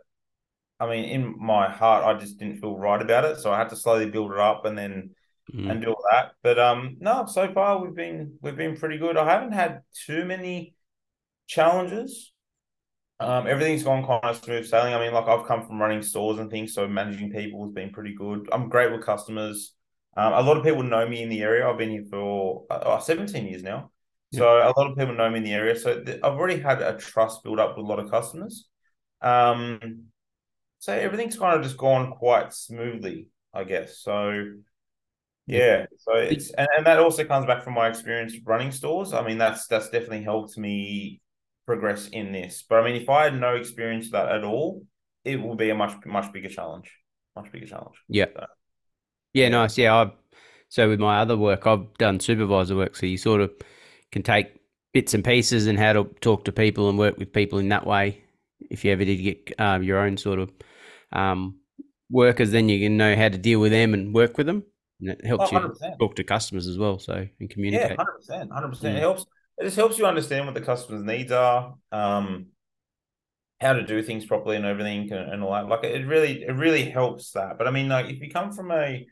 I 0.81 0.89
mean, 0.89 1.05
in 1.05 1.37
my 1.39 1.71
heart, 1.71 2.05
I 2.05 2.19
just 2.19 2.39
didn't 2.39 2.61
feel 2.61 2.77
right 2.77 3.01
about 3.01 3.25
it. 3.25 3.39
So 3.39 3.53
I 3.53 3.59
had 3.59 3.69
to 3.71 3.77
slowly 3.77 4.11
build 4.11 4.33
it 4.33 4.39
up 4.39 4.65
and 4.65 4.77
then 4.77 5.11
Mm, 5.53 5.71
and 5.71 5.83
do 5.83 5.89
all 5.89 6.03
that. 6.11 6.33
But 6.43 6.59
um, 6.59 6.97
no, 7.01 7.27
so 7.27 7.53
far 7.53 7.83
we've 7.83 7.95
been 7.95 8.39
we've 8.41 8.57
been 8.57 8.77
pretty 8.77 8.99
good. 8.99 9.17
I 9.17 9.29
haven't 9.31 9.53
had 9.53 9.83
too 10.07 10.25
many 10.25 10.75
challenges. 11.47 12.33
Um, 13.21 13.47
everything's 13.47 13.85
gone 13.85 14.05
kind 14.07 14.25
of 14.25 14.43
smooth 14.43 14.67
sailing. 14.67 14.95
I 14.95 14.99
mean, 14.99 15.13
like 15.13 15.29
I've 15.29 15.47
come 15.47 15.67
from 15.67 15.81
running 15.81 16.03
stores 16.03 16.39
and 16.39 16.51
things, 16.51 16.75
so 16.75 16.89
managing 16.89 17.31
people 17.31 17.65
has 17.65 17.73
been 17.73 17.91
pretty 17.91 18.15
good. 18.15 18.49
I'm 18.53 18.69
great 18.69 18.91
with 18.91 19.05
customers. 19.05 19.75
Um, 20.17 20.33
a 20.33 20.43
lot 20.43 20.57
of 20.57 20.65
people 20.65 20.83
know 20.83 21.07
me 21.09 21.23
in 21.23 21.29
the 21.29 21.43
area. 21.43 21.69
I've 21.69 21.79
been 21.79 21.91
here 21.91 22.05
for 22.11 22.65
uh, 22.71 22.99
17 22.99 23.47
years 23.47 23.63
now. 23.63 23.91
So 24.33 24.49
a 24.49 24.75
lot 24.77 24.91
of 24.91 24.97
people 24.99 25.15
know 25.15 25.31
me 25.31 25.39
in 25.39 25.45
the 25.45 25.53
area. 25.53 25.77
So 25.79 26.03
th- 26.03 26.19
I've 26.25 26.33
already 26.33 26.61
had 26.61 26.83
a 26.83 26.97
trust 26.97 27.45
built 27.45 27.61
up 27.61 27.77
with 27.77 27.87
a 27.87 27.89
lot 27.89 28.01
of 28.01 28.11
customers. 28.11 28.69
Um, 29.23 30.07
so 30.81 30.93
everything's 30.93 31.39
kind 31.39 31.57
of 31.57 31.63
just 31.65 31.77
gone 31.77 32.13
quite 32.13 32.53
smoothly, 32.53 33.29
I 33.55 33.65
guess. 33.65 34.01
So 34.01 34.45
yeah, 35.47 35.87
so 35.99 36.15
it's 36.15 36.51
and, 36.53 36.69
and 36.77 36.87
that 36.87 36.99
also 36.99 37.25
comes 37.25 37.47
back 37.47 37.63
from 37.63 37.75
my 37.75 37.89
experience 37.89 38.35
running 38.45 38.73
stores. 38.73 39.13
I 39.13 39.27
mean, 39.27 39.39
that's 39.39 39.67
that's 39.67 39.91
definitely 39.91 40.23
helped 40.23 40.57
me 40.57 41.21
progress 41.67 42.09
in 42.09 42.33
this. 42.33 42.65
But 42.69 42.81
I 42.81 42.85
mean, 42.85 43.01
if 43.01 43.09
I 43.09 43.25
had 43.25 43.39
no 43.39 43.55
experience 43.55 44.11
that 44.11 44.31
at 44.31 44.45
all, 44.45 44.87
it 45.25 45.41
will 45.41 45.57
be 45.57 45.71
a 45.71 45.75
much 45.75 45.95
much 46.07 46.33
bigger 46.33 46.49
challenge. 46.49 46.91
Much 47.37 47.51
bigger 47.53 47.67
challenge. 47.67 47.97
Yeah. 48.09 48.27
So, 48.35 48.47
Yeah, 49.33 49.49
nice. 49.49 49.77
Yeah, 49.77 49.95
I 49.95 50.13
so 50.69 50.89
with 50.89 51.01
my 51.01 51.21
other 51.21 51.37
work, 51.37 51.67
I've 51.67 51.93
done 51.99 52.21
supervisor 52.21 52.77
work, 52.77 52.97
so 52.97 53.07
you 53.07 53.17
sort 53.17 53.41
of 53.41 53.53
can 54.11 54.23
take 54.23 54.61
bits 54.93 55.15
and 55.15 55.25
pieces 55.25 55.67
and 55.67 55.79
how 55.79 55.93
to 55.93 56.05
talk 56.21 56.45
to 56.45 56.53
people 56.53 56.89
and 56.89 56.99
work 56.99 57.19
with 57.19 57.33
people 57.33 57.59
in 57.59 57.69
that 57.69 57.87
way. 57.87 58.23
If 58.71 58.85
you 58.85 58.93
ever 58.93 59.05
did 59.05 59.17
get 59.17 59.61
um, 59.61 59.83
your 59.83 59.99
own 59.99 60.17
sort 60.17 60.39
of 60.39 60.51
um, 61.13 61.57
workers, 62.11 62.51
then 62.51 62.69
you 62.69 62.81
can 62.85 62.97
know 62.97 63.15
how 63.15 63.29
to 63.29 63.39
deal 63.39 63.61
with 63.61 63.73
them 63.73 63.95
and 63.95 64.15
work 64.15 64.39
with 64.39 64.47
them, 64.47 64.65
and 65.01 65.11
it 65.11 65.27
helps 65.27 65.53
Oh, 65.53 65.59
you 65.59 65.75
talk 65.99 66.15
to 66.17 66.25
customers 66.25 66.67
as 66.67 66.79
well, 66.79 66.99
so 66.99 67.27
and 67.41 67.51
communicate. 67.51 67.91
Yeah, 67.91 67.97
hundred 67.97 68.13
percent, 68.19 68.53
hundred 68.53 68.69
percent. 68.69 68.97
It 68.97 69.01
helps. 69.01 69.27
It 69.59 69.65
just 69.65 69.77
helps 69.77 69.99
you 69.99 70.07
understand 70.07 70.47
what 70.47 70.55
the 70.55 70.61
customer's 70.61 71.05
needs 71.05 71.31
are, 71.31 71.75
um, 71.93 72.47
how 73.61 73.73
to 73.73 73.83
do 73.87 74.03
things 74.03 74.27
properly 74.27 74.57
and 74.57 74.65
everything, 74.67 75.11
and, 75.13 75.33
and 75.33 75.43
all 75.43 75.53
that. 75.53 75.69
Like 75.69 75.85
it 75.85 76.07
really, 76.07 76.43
it 76.43 76.53
really 76.53 76.85
helps 76.91 77.33
that. 77.33 77.59
But 77.59 77.67
I 77.69 77.71
mean, 77.71 77.89
like 77.89 78.07
if 78.07 78.21
you 78.21 78.31
come 78.31 78.53
from 78.53 78.71
a 78.71 79.07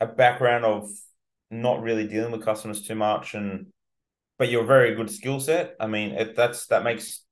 a 0.00 0.06
background 0.06 0.64
of 0.64 0.88
not 1.50 1.82
really 1.82 2.06
dealing 2.08 2.32
with 2.32 2.44
customers 2.44 2.82
too 2.82 2.96
much, 2.96 3.34
and 3.34 3.68
but 4.38 4.50
you're 4.50 4.64
a 4.64 4.66
very 4.66 4.94
good 4.94 5.10
skill 5.10 5.40
set. 5.40 5.76
I 5.80 5.86
mean, 5.86 6.12
it, 6.12 6.36
that's 6.36 6.66
that 6.68 6.84
makes 6.84 7.24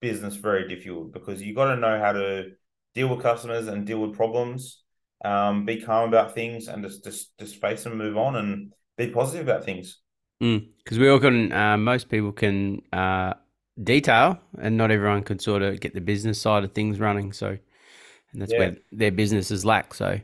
business 0.00 0.36
very 0.36 0.68
difficult 0.68 1.12
because 1.12 1.42
you 1.42 1.54
got 1.54 1.74
to 1.74 1.80
know 1.80 1.98
how 2.00 2.12
to 2.12 2.50
deal 2.94 3.08
with 3.08 3.22
customers 3.22 3.68
and 3.68 3.86
deal 3.86 4.00
with 4.00 4.16
problems, 4.16 4.81
um, 5.24 5.64
be 5.64 5.80
calm 5.80 6.08
about 6.08 6.34
things, 6.34 6.68
and 6.68 6.82
just 6.84 7.04
just 7.04 7.36
just 7.38 7.56
face 7.60 7.84
them, 7.84 7.96
move 7.98 8.16
on, 8.16 8.36
and 8.36 8.72
be 8.96 9.10
positive 9.10 9.48
about 9.48 9.64
things. 9.64 10.00
Because 10.40 10.98
we 10.98 11.08
all 11.08 11.20
can, 11.20 11.52
uh, 11.52 11.76
most 11.76 12.08
people 12.08 12.32
can 12.32 12.82
uh, 12.92 13.34
detail, 13.82 14.40
and 14.58 14.76
not 14.76 14.90
everyone 14.90 15.22
can 15.22 15.38
sort 15.38 15.62
of 15.62 15.78
get 15.80 15.94
the 15.94 16.00
business 16.00 16.40
side 16.40 16.64
of 16.64 16.72
things 16.72 16.98
running. 16.98 17.32
So, 17.32 17.48
and 17.48 18.42
that's 18.42 18.52
Yeah. 18.52 18.58
where 18.58 18.76
their 18.90 19.12
businesses 19.12 19.64
lack. 19.64 19.94
So, 19.94 20.18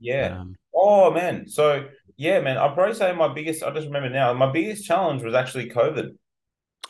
Yeah. 0.00 0.38
um, 0.40 0.56
Oh 0.74 1.10
man. 1.10 1.48
So 1.48 1.88
yeah, 2.16 2.40
man. 2.40 2.58
I'd 2.58 2.74
probably 2.74 2.94
say 2.94 3.12
my 3.14 3.32
biggest. 3.32 3.62
I 3.62 3.70
just 3.70 3.86
remember 3.86 4.10
now. 4.10 4.32
My 4.34 4.50
biggest 4.50 4.84
challenge 4.84 5.22
was 5.22 5.34
actually 5.34 5.70
COVID. 5.70 6.16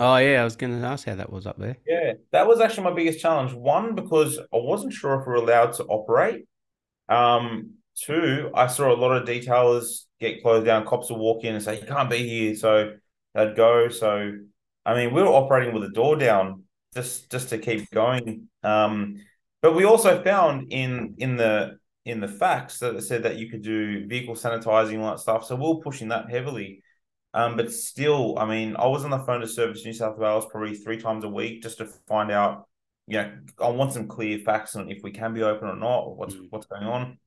oh 0.01 0.17
yeah, 0.17 0.41
I 0.41 0.45
was 0.45 0.57
going 0.57 0.79
to 0.81 0.87
ask 0.87 1.07
how 1.07 1.15
that 1.15 1.31
was 1.31 1.47
up 1.47 1.59
there. 1.59 1.77
Yeah, 1.87 2.15
that 2.33 2.47
was 2.47 2.61
actually 2.61 2.85
my 2.85 2.95
biggest 2.95 3.21
challenge. 3.21 3.53
One, 3.53 3.95
because 3.95 4.39
I 4.39 4.57
wasn't 4.57 4.93
sure 4.93 5.21
if 5.21 5.27
we 5.27 5.35
are 5.35 5.37
allowed 5.37 5.75
to 5.75 5.85
operate. 5.85 6.47
Um, 7.09 7.75
two, 7.97 8.51
I 8.55 8.67
saw 8.67 8.93
a 8.93 8.97
lot 8.97 9.17
of 9.17 9.29
detailers 9.29 10.05
get 10.21 10.43
closed 10.43 10.67
down. 10.67 10.87
Cops 10.87 11.11
would 11.11 11.19
walk 11.19 11.45
in 11.45 11.55
and 11.55 11.63
say, 11.63 11.81
You 11.81 11.87
can't 11.87 12.11
be 12.11 12.29
here. 12.29 12.55
So 12.55 12.95
they'd 13.35 13.57
go. 13.57 13.89
So 13.89 14.33
I 14.87 14.95
mean, 14.95 15.15
we 15.15 15.23
were 15.23 15.29
operating 15.29 15.75
with 15.75 15.83
the 15.83 15.91
door 15.91 16.17
down 16.17 16.65
just 16.95 17.31
just 17.31 17.49
to 17.51 17.59
keep 17.59 17.91
going. 17.91 18.49
Um, 18.63 19.21
but 19.63 19.75
we 19.75 19.85
also 19.85 20.23
found 20.23 20.73
in 20.73 21.15
in 21.19 21.37
the 21.37 21.79
in 22.05 22.21
the 22.21 22.29
facts 22.29 22.79
that 22.81 22.95
it 22.95 23.03
said 23.03 23.23
that 23.23 23.37
you 23.37 23.49
could 23.49 23.63
do 23.63 24.07
vehicle 24.07 24.35
sanitizing 24.35 24.95
and 24.95 25.05
that 25.05 25.21
stuff. 25.21 25.45
So 25.45 25.57
we 25.57 25.63
we're 25.63 25.81
pushing 25.81 26.09
that 26.09 26.31
heavily. 26.31 26.83
Um, 27.33 27.57
but 27.57 27.73
still, 27.73 28.39
I 28.39 28.47
mean, 28.47 28.77
I 28.77 28.87
was 28.87 29.05
on 29.05 29.11
the 29.11 29.19
phone 29.19 29.41
to 29.41 29.49
Service 29.49 29.85
New 29.85 29.93
South 29.93 30.19
Wales 30.19 30.47
probably 30.51 30.75
three 30.77 31.01
times 31.01 31.25
a 31.25 31.29
week 31.29 31.63
just 31.63 31.79
to 31.79 31.87
find 32.07 32.31
out, 32.31 32.69
you 33.07 33.19
know, 33.19 33.33
I 33.61 33.69
want 33.69 33.93
some 33.93 34.09
clear 34.09 34.39
facts 34.39 34.77
on 34.77 34.91
if 34.91 35.03
we 35.03 35.11
can 35.13 35.35
be 35.35 35.43
open 35.43 35.69
or 35.69 35.77
not, 35.77 36.01
or 36.01 36.17
what's 36.17 36.35
Mm. 36.35 36.47
what's 36.51 36.67
going 36.67 36.85
on. 36.85 37.19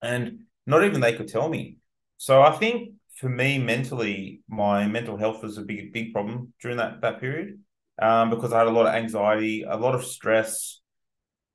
And 0.00 0.40
not 0.66 0.84
even 0.84 1.00
they 1.00 1.14
could 1.14 1.28
tell 1.28 1.48
me. 1.48 1.76
So 2.16 2.42
I 2.42 2.52
think 2.52 2.94
for 3.16 3.28
me 3.28 3.58
mentally, 3.58 4.42
my 4.48 4.86
mental 4.88 5.16
health 5.16 5.42
was 5.42 5.58
a 5.58 5.62
big, 5.62 5.92
big 5.92 6.12
problem 6.12 6.52
during 6.60 6.78
that 6.78 7.00
that 7.02 7.20
period. 7.20 7.60
Um, 8.00 8.30
because 8.30 8.52
I 8.52 8.58
had 8.58 8.68
a 8.68 8.70
lot 8.70 8.86
of 8.86 8.94
anxiety, 8.94 9.62
a 9.62 9.76
lot 9.76 9.94
of 9.94 10.04
stress. 10.04 10.80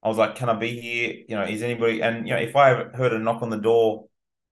I 0.04 0.08
was 0.10 0.18
like, 0.18 0.36
can 0.36 0.50
I 0.50 0.54
be 0.54 0.80
here? 0.80 1.16
You 1.28 1.36
know, 1.36 1.44
is 1.44 1.62
anybody 1.64 2.02
and 2.02 2.28
you 2.28 2.34
know, 2.34 2.40
if 2.40 2.56
I 2.56 2.84
heard 2.96 3.14
a 3.14 3.20
knock 3.20 3.42
on 3.42 3.50
the 3.50 3.58
door 3.58 4.06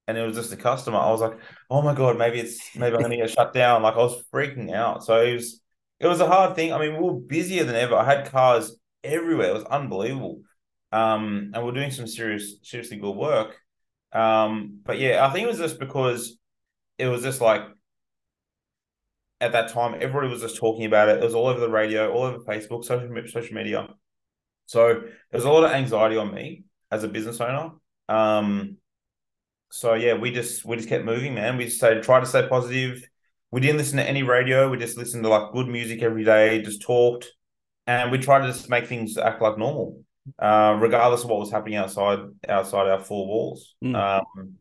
and 0.07 0.17
it 0.17 0.25
was 0.25 0.35
just 0.35 0.51
a 0.53 0.57
customer, 0.57 0.97
I 0.97 1.11
was 1.11 1.21
like, 1.21 1.37
oh 1.69 1.81
my 1.81 1.93
God, 1.95 2.17
maybe 2.17 2.39
it's 2.39 2.59
maybe 2.75 2.95
I'm 2.95 3.01
gonna 3.01 3.17
get 3.17 3.29
shut 3.29 3.53
down. 3.53 3.83
Like 3.83 3.95
I 3.95 3.97
was 3.99 4.23
freaking 4.33 4.73
out. 4.73 5.03
So 5.03 5.21
it 5.21 5.33
was 5.33 5.61
it 5.99 6.07
was 6.07 6.19
a 6.19 6.27
hard 6.27 6.55
thing. 6.55 6.73
I 6.73 6.79
mean, 6.79 6.93
we 6.93 6.99
were 7.09 7.19
busier 7.19 7.63
than 7.63 7.75
ever. 7.75 7.95
I 7.95 8.03
had 8.05 8.31
cars 8.31 8.75
everywhere. 9.05 9.49
It 9.49 9.53
was 9.53 9.63
unbelievable. 9.63 10.41
Um, 10.91 11.51
and 11.53 11.65
we're 11.65 11.71
doing 11.73 11.91
some 11.91 12.07
serious, 12.07 12.55
seriously 12.63 12.97
good 12.97 13.15
work. 13.15 13.57
Um, 14.11 14.79
but 14.85 14.99
yeah, 14.99 15.25
I 15.25 15.31
think 15.31 15.45
it 15.45 15.49
was 15.49 15.57
just 15.57 15.79
because 15.79 16.37
it 16.97 17.07
was 17.07 17.21
just 17.21 17.41
like 17.41 17.63
at 19.41 19.51
that 19.51 19.69
time, 19.69 19.95
everybody 19.95 20.29
was 20.29 20.41
just 20.41 20.57
talking 20.57 20.85
about 20.85 21.09
it. 21.09 21.17
It 21.17 21.23
was 21.23 21.35
all 21.35 21.47
over 21.47 21.59
the 21.59 21.69
radio, 21.69 22.11
all 22.11 22.23
over 22.23 22.39
Facebook, 22.39 22.85
social 22.85 23.09
social 23.27 23.55
media. 23.55 23.89
So 24.65 24.93
there 24.93 25.11
was 25.31 25.45
a 25.45 25.51
lot 25.51 25.65
of 25.65 25.71
anxiety 25.71 26.17
on 26.17 26.33
me 26.33 26.63
as 26.91 27.03
a 27.03 27.07
business 27.07 27.41
owner. 27.41 27.71
Um, 28.07 28.77
so 29.71 29.93
yeah, 29.93 30.13
we 30.13 30.31
just 30.31 30.65
we 30.65 30.77
just 30.77 30.89
kept 30.89 31.05
moving, 31.05 31.35
man. 31.35 31.57
We 31.57 31.65
just 31.65 31.77
stayed, 31.77 32.01
tried 32.03 32.21
to 32.21 32.25
stay 32.25 32.47
positive. 32.47 33.07
We 33.51 33.61
didn't 33.61 33.77
listen 33.77 33.97
to 33.97 34.07
any 34.07 34.23
radio. 34.23 34.69
We 34.69 34.77
just 34.77 34.97
listened 34.97 35.23
to 35.23 35.29
like 35.29 35.51
good 35.51 35.67
music 35.67 36.01
every 36.01 36.23
day. 36.23 36.61
Just 36.61 36.81
talked, 36.81 37.31
and 37.87 38.11
we 38.11 38.17
tried 38.17 38.45
to 38.45 38.47
just 38.47 38.69
make 38.69 38.87
things 38.87 39.17
act 39.17 39.41
like 39.41 39.57
normal, 39.57 40.01
uh, 40.39 40.77
regardless 40.79 41.23
of 41.23 41.29
what 41.29 41.39
was 41.39 41.51
happening 41.51 41.75
outside 41.75 42.19
outside 42.47 42.87
our 42.87 42.99
four 42.99 43.27
walls. 43.27 43.75
Mm. 43.83 43.95
Um, 43.95 44.53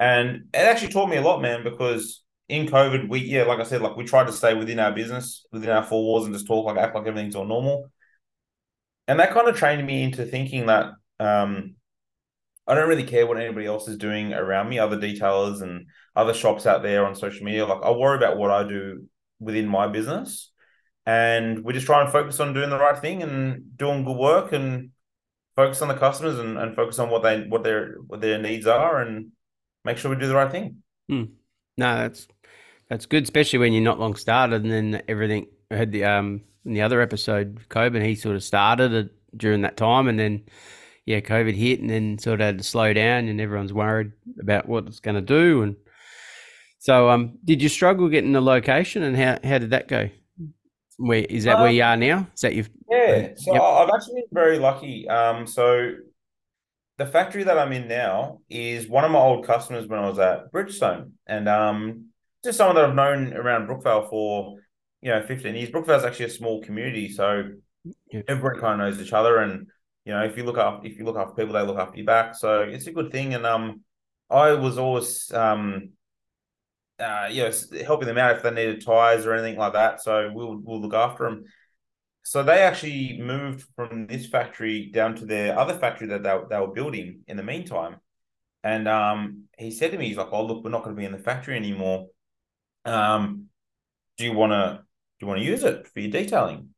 and 0.00 0.44
it 0.52 0.58
actually 0.58 0.92
taught 0.92 1.08
me 1.08 1.16
a 1.16 1.22
lot, 1.22 1.40
man, 1.40 1.62
because 1.62 2.22
in 2.48 2.66
COVID, 2.66 3.08
we 3.08 3.20
yeah, 3.20 3.44
like 3.44 3.60
I 3.60 3.64
said, 3.64 3.82
like 3.82 3.96
we 3.96 4.04
tried 4.04 4.26
to 4.26 4.32
stay 4.32 4.54
within 4.54 4.78
our 4.78 4.92
business, 4.92 5.46
within 5.52 5.70
our 5.70 5.82
four 5.82 6.02
walls, 6.02 6.24
and 6.24 6.34
just 6.34 6.46
talk 6.46 6.66
like 6.66 6.76
act 6.76 6.94
like 6.94 7.06
everything's 7.06 7.36
all 7.36 7.46
normal. 7.46 7.90
And 9.06 9.20
that 9.20 9.32
kind 9.32 9.48
of 9.48 9.56
trained 9.56 9.86
me 9.86 10.02
into 10.02 10.24
thinking 10.24 10.66
that 10.66 10.92
um, 11.20 11.74
I 12.66 12.74
don't 12.74 12.88
really 12.88 13.04
care 13.04 13.26
what 13.26 13.38
anybody 13.38 13.66
else 13.66 13.86
is 13.88 13.98
doing 13.98 14.32
around 14.32 14.68
me, 14.68 14.78
other 14.78 14.96
detailers 14.98 15.62
and 15.62 15.86
other 16.16 16.32
shops 16.32 16.66
out 16.66 16.82
there 16.82 17.04
on 17.04 17.14
social 17.14 17.44
media. 17.44 17.66
Like 17.66 17.82
I 17.82 17.90
worry 17.90 18.16
about 18.16 18.38
what 18.38 18.50
I 18.50 18.66
do 18.66 19.06
within 19.38 19.68
my 19.68 19.88
business. 19.88 20.50
And 21.06 21.64
we 21.64 21.72
just 21.72 21.86
try 21.86 22.02
and 22.02 22.10
focus 22.10 22.40
on 22.40 22.54
doing 22.54 22.70
the 22.70 22.78
right 22.78 22.98
thing 22.98 23.22
and 23.22 23.76
doing 23.76 24.04
good 24.04 24.16
work 24.16 24.52
and 24.52 24.90
focus 25.54 25.82
on 25.82 25.88
the 25.88 25.94
customers 25.94 26.38
and, 26.38 26.58
and 26.58 26.74
focus 26.74 26.98
on 26.98 27.10
what 27.10 27.22
they 27.22 27.42
what 27.42 27.62
their 27.62 27.96
what 28.06 28.20
their 28.20 28.38
needs 28.38 28.66
are 28.66 29.00
and 29.00 29.30
make 29.84 29.98
sure 29.98 30.10
we 30.10 30.16
do 30.16 30.26
the 30.26 30.34
right 30.34 30.50
thing. 30.50 30.82
No, 31.76 31.96
that's 31.96 32.26
that's 32.88 33.06
good, 33.06 33.24
especially 33.24 33.58
when 33.58 33.72
you're 33.72 33.82
not 33.82 34.00
long 34.00 34.14
started, 34.14 34.62
and 34.62 34.72
then 34.72 35.02
everything. 35.08 35.46
I 35.70 35.76
had 35.76 35.92
the 35.92 36.04
um 36.04 36.42
in 36.64 36.72
the 36.72 36.82
other 36.82 37.00
episode, 37.00 37.60
COVID, 37.68 38.02
he 38.04 38.14
sort 38.14 38.36
of 38.36 38.42
started 38.42 39.10
during 39.36 39.62
that 39.62 39.76
time, 39.76 40.08
and 40.08 40.18
then 40.18 40.44
yeah, 41.04 41.20
COVID 41.20 41.54
hit, 41.54 41.80
and 41.80 41.90
then 41.90 42.18
sort 42.18 42.40
of 42.40 42.46
had 42.46 42.58
to 42.58 42.64
slow 42.64 42.92
down, 42.92 43.28
and 43.28 43.40
everyone's 43.40 43.72
worried 43.72 44.12
about 44.40 44.68
what 44.68 44.86
it's 44.86 45.00
going 45.00 45.16
to 45.16 45.20
do, 45.20 45.62
and 45.62 45.76
so 46.78 47.10
um, 47.10 47.38
did 47.44 47.62
you 47.62 47.68
struggle 47.68 48.08
getting 48.08 48.32
the 48.32 48.40
location, 48.40 49.02
and 49.02 49.16
how 49.16 49.38
how 49.42 49.58
did 49.58 49.70
that 49.70 49.88
go? 49.88 50.08
Where 50.96 51.24
is 51.24 51.44
that? 51.44 51.58
where 51.58 51.68
Um, 51.68 51.74
you 51.74 51.82
are 51.82 51.96
now? 51.96 52.28
Is 52.34 52.40
that 52.42 52.54
you? 52.54 52.64
Yeah, 52.90 53.30
so 53.36 53.52
Yep. 53.54 53.62
I've 53.62 53.90
actually 53.94 54.14
been 54.22 54.28
very 54.32 54.58
lucky. 54.58 55.08
Um, 55.08 55.46
so 55.46 55.92
the 56.98 57.06
factory 57.06 57.42
that 57.42 57.58
I'm 57.58 57.72
in 57.72 57.88
now 57.88 58.40
is 58.48 58.88
one 58.88 59.04
of 59.04 59.10
my 59.10 59.18
old 59.18 59.46
customers 59.46 59.86
when 59.88 59.98
I 59.98 60.08
was 60.08 60.18
at 60.18 60.52
Bridgestone, 60.52 61.12
and 61.26 61.48
um, 61.48 62.06
just 62.44 62.58
someone 62.58 62.76
that 62.76 62.84
I've 62.84 62.94
known 62.94 63.32
around 63.32 63.66
Brookvale 63.68 64.08
for 64.08 64.58
you 65.02 65.10
know 65.10 65.22
15 65.26 65.54
years. 65.54 65.70
Brookvale's 65.70 66.04
actually 66.04 66.26
a 66.26 66.30
small 66.30 66.62
community, 66.62 67.08
so 67.08 67.50
Yeah. 68.10 68.22
everybody 68.28 68.60
kind 68.60 68.80
of 68.80 68.86
knows 68.88 69.00
each 69.04 69.12
other, 69.12 69.38
and 69.38 69.66
you 70.04 70.12
know 70.12 70.22
if 70.24 70.36
you 70.36 70.44
look 70.44 70.58
up 70.58 70.86
if 70.86 70.98
you 70.98 71.04
look 71.04 71.16
after 71.16 71.34
people, 71.34 71.54
they 71.54 71.62
look 71.62 71.78
after 71.78 71.98
you 71.98 72.04
back. 72.04 72.36
So 72.36 72.60
it's 72.62 72.86
a 72.86 72.92
good 72.92 73.10
thing, 73.10 73.34
and 73.34 73.44
um, 73.44 73.80
I 74.30 74.52
was 74.52 74.78
always 74.78 75.32
um. 75.32 75.90
Uh, 76.98 77.28
you 77.30 77.42
know, 77.42 77.50
helping 77.84 78.06
them 78.06 78.18
out 78.18 78.36
if 78.36 78.42
they 78.42 78.50
needed 78.50 78.84
tires 78.84 79.26
or 79.26 79.34
anything 79.34 79.58
like 79.58 79.72
that. 79.72 80.00
So 80.00 80.30
we'll 80.32 80.60
we'll 80.62 80.80
look 80.80 80.94
after 80.94 81.24
them. 81.24 81.44
So 82.22 82.42
they 82.42 82.60
actually 82.62 83.20
moved 83.20 83.66
from 83.76 84.06
this 84.06 84.26
factory 84.26 84.90
down 84.92 85.16
to 85.16 85.26
their 85.26 85.58
other 85.58 85.76
factory 85.76 86.06
that 86.08 86.22
they, 86.22 86.38
they 86.48 86.58
were 86.58 86.68
building 86.72 87.20
in 87.26 87.36
the 87.36 87.42
meantime. 87.42 87.96
And 88.62 88.88
um, 88.88 89.44
he 89.58 89.70
said 89.70 89.90
to 89.90 89.98
me, 89.98 90.08
he's 90.08 90.16
like, 90.16 90.28
"Oh, 90.32 90.46
look, 90.46 90.64
we're 90.64 90.70
not 90.70 90.84
going 90.84 90.96
to 90.96 91.00
be 91.00 91.04
in 91.04 91.12
the 91.12 91.18
factory 91.18 91.56
anymore. 91.56 92.08
Um, 92.84 93.46
do 94.16 94.24
you 94.24 94.32
want 94.32 94.52
to 94.52 94.82
do 95.18 95.26
you 95.26 95.28
want 95.28 95.40
to 95.40 95.46
use 95.46 95.64
it 95.64 95.88
for 95.88 96.00
your 96.00 96.10
detailing?" 96.10 96.70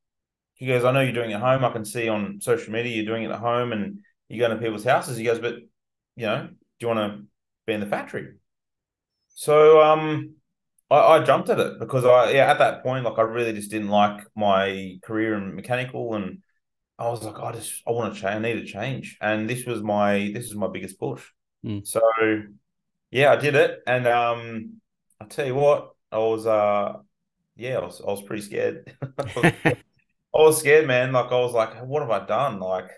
He 0.55 0.66
goes, 0.66 0.85
"I 0.85 0.92
know 0.92 1.00
you're 1.00 1.12
doing 1.12 1.31
it 1.31 1.35
at 1.35 1.40
home. 1.40 1.64
I 1.64 1.70
can 1.72 1.85
see 1.85 2.09
on 2.09 2.40
social 2.40 2.72
media 2.72 2.96
you're 2.96 3.05
doing 3.05 3.24
it 3.24 3.31
at 3.31 3.38
home, 3.38 3.72
and 3.72 4.00
you 4.29 4.40
go 4.40 4.48
to 4.48 4.57
people's 4.57 4.85
houses." 4.85 5.16
He 5.18 5.24
goes, 5.24 5.38
"But 5.38 5.57
you 6.16 6.26
know, 6.26 6.48
do 6.48 6.57
you 6.81 6.88
want 6.88 6.98
to 7.18 7.26
be 7.66 7.74
in 7.74 7.81
the 7.81 7.87
factory?" 7.87 8.35
So 9.38 9.83
um, 9.83 10.37
I, 10.90 10.96
I 10.96 11.22
jumped 11.22 11.51
at 11.51 11.61
it 11.61 11.79
because 11.79 12.07
I 12.07 12.31
yeah 12.31 12.51
at 12.51 12.59
that 12.59 12.83
point 12.83 13.05
like 13.05 13.18
I 13.18 13.22
really 13.22 13.53
just 13.53 13.70
didn't 13.70 13.90
like 13.90 14.27
my 14.35 14.99
career 15.05 15.35
in 15.35 15.55
mechanical 15.55 16.14
and 16.14 16.38
I 16.99 17.11
was 17.11 17.22
like 17.22 17.38
I 17.38 17.53
just 17.53 17.83
I 17.87 17.90
want 17.90 18.14
to 18.14 18.20
change 18.20 18.35
I 18.35 18.38
need 18.38 18.57
a 18.57 18.64
change. 18.64 19.18
And 19.20 19.49
this 19.49 19.66
was 19.66 19.83
my 19.83 20.31
this 20.33 20.46
is 20.46 20.55
my 20.55 20.68
biggest 20.68 20.99
push. 20.99 21.22
Mm. 21.62 21.87
so 21.87 22.01
yeah 23.11 23.31
I 23.31 23.37
did 23.37 23.57
it. 23.57 23.81
And 23.87 24.07
um 24.07 24.81
I'll 25.20 25.29
tell 25.29 25.46
you 25.46 25.55
what 25.55 25.94
I 26.11 26.18
was 26.18 26.46
uh 26.46 26.94
yeah 27.57 27.77
I 27.77 27.85
was 27.85 28.01
I 28.01 28.07
was 28.07 28.22
pretty 28.22 28.42
scared. 28.42 28.96
I 29.18 29.77
was 30.33 30.59
scared 30.61 30.87
man. 30.87 31.12
Like 31.12 31.31
I 31.31 31.38
was 31.40 31.53
like 31.53 31.77
what 31.85 32.01
have 32.01 32.11
I 32.11 32.25
done? 32.25 32.59
Like 32.59 32.88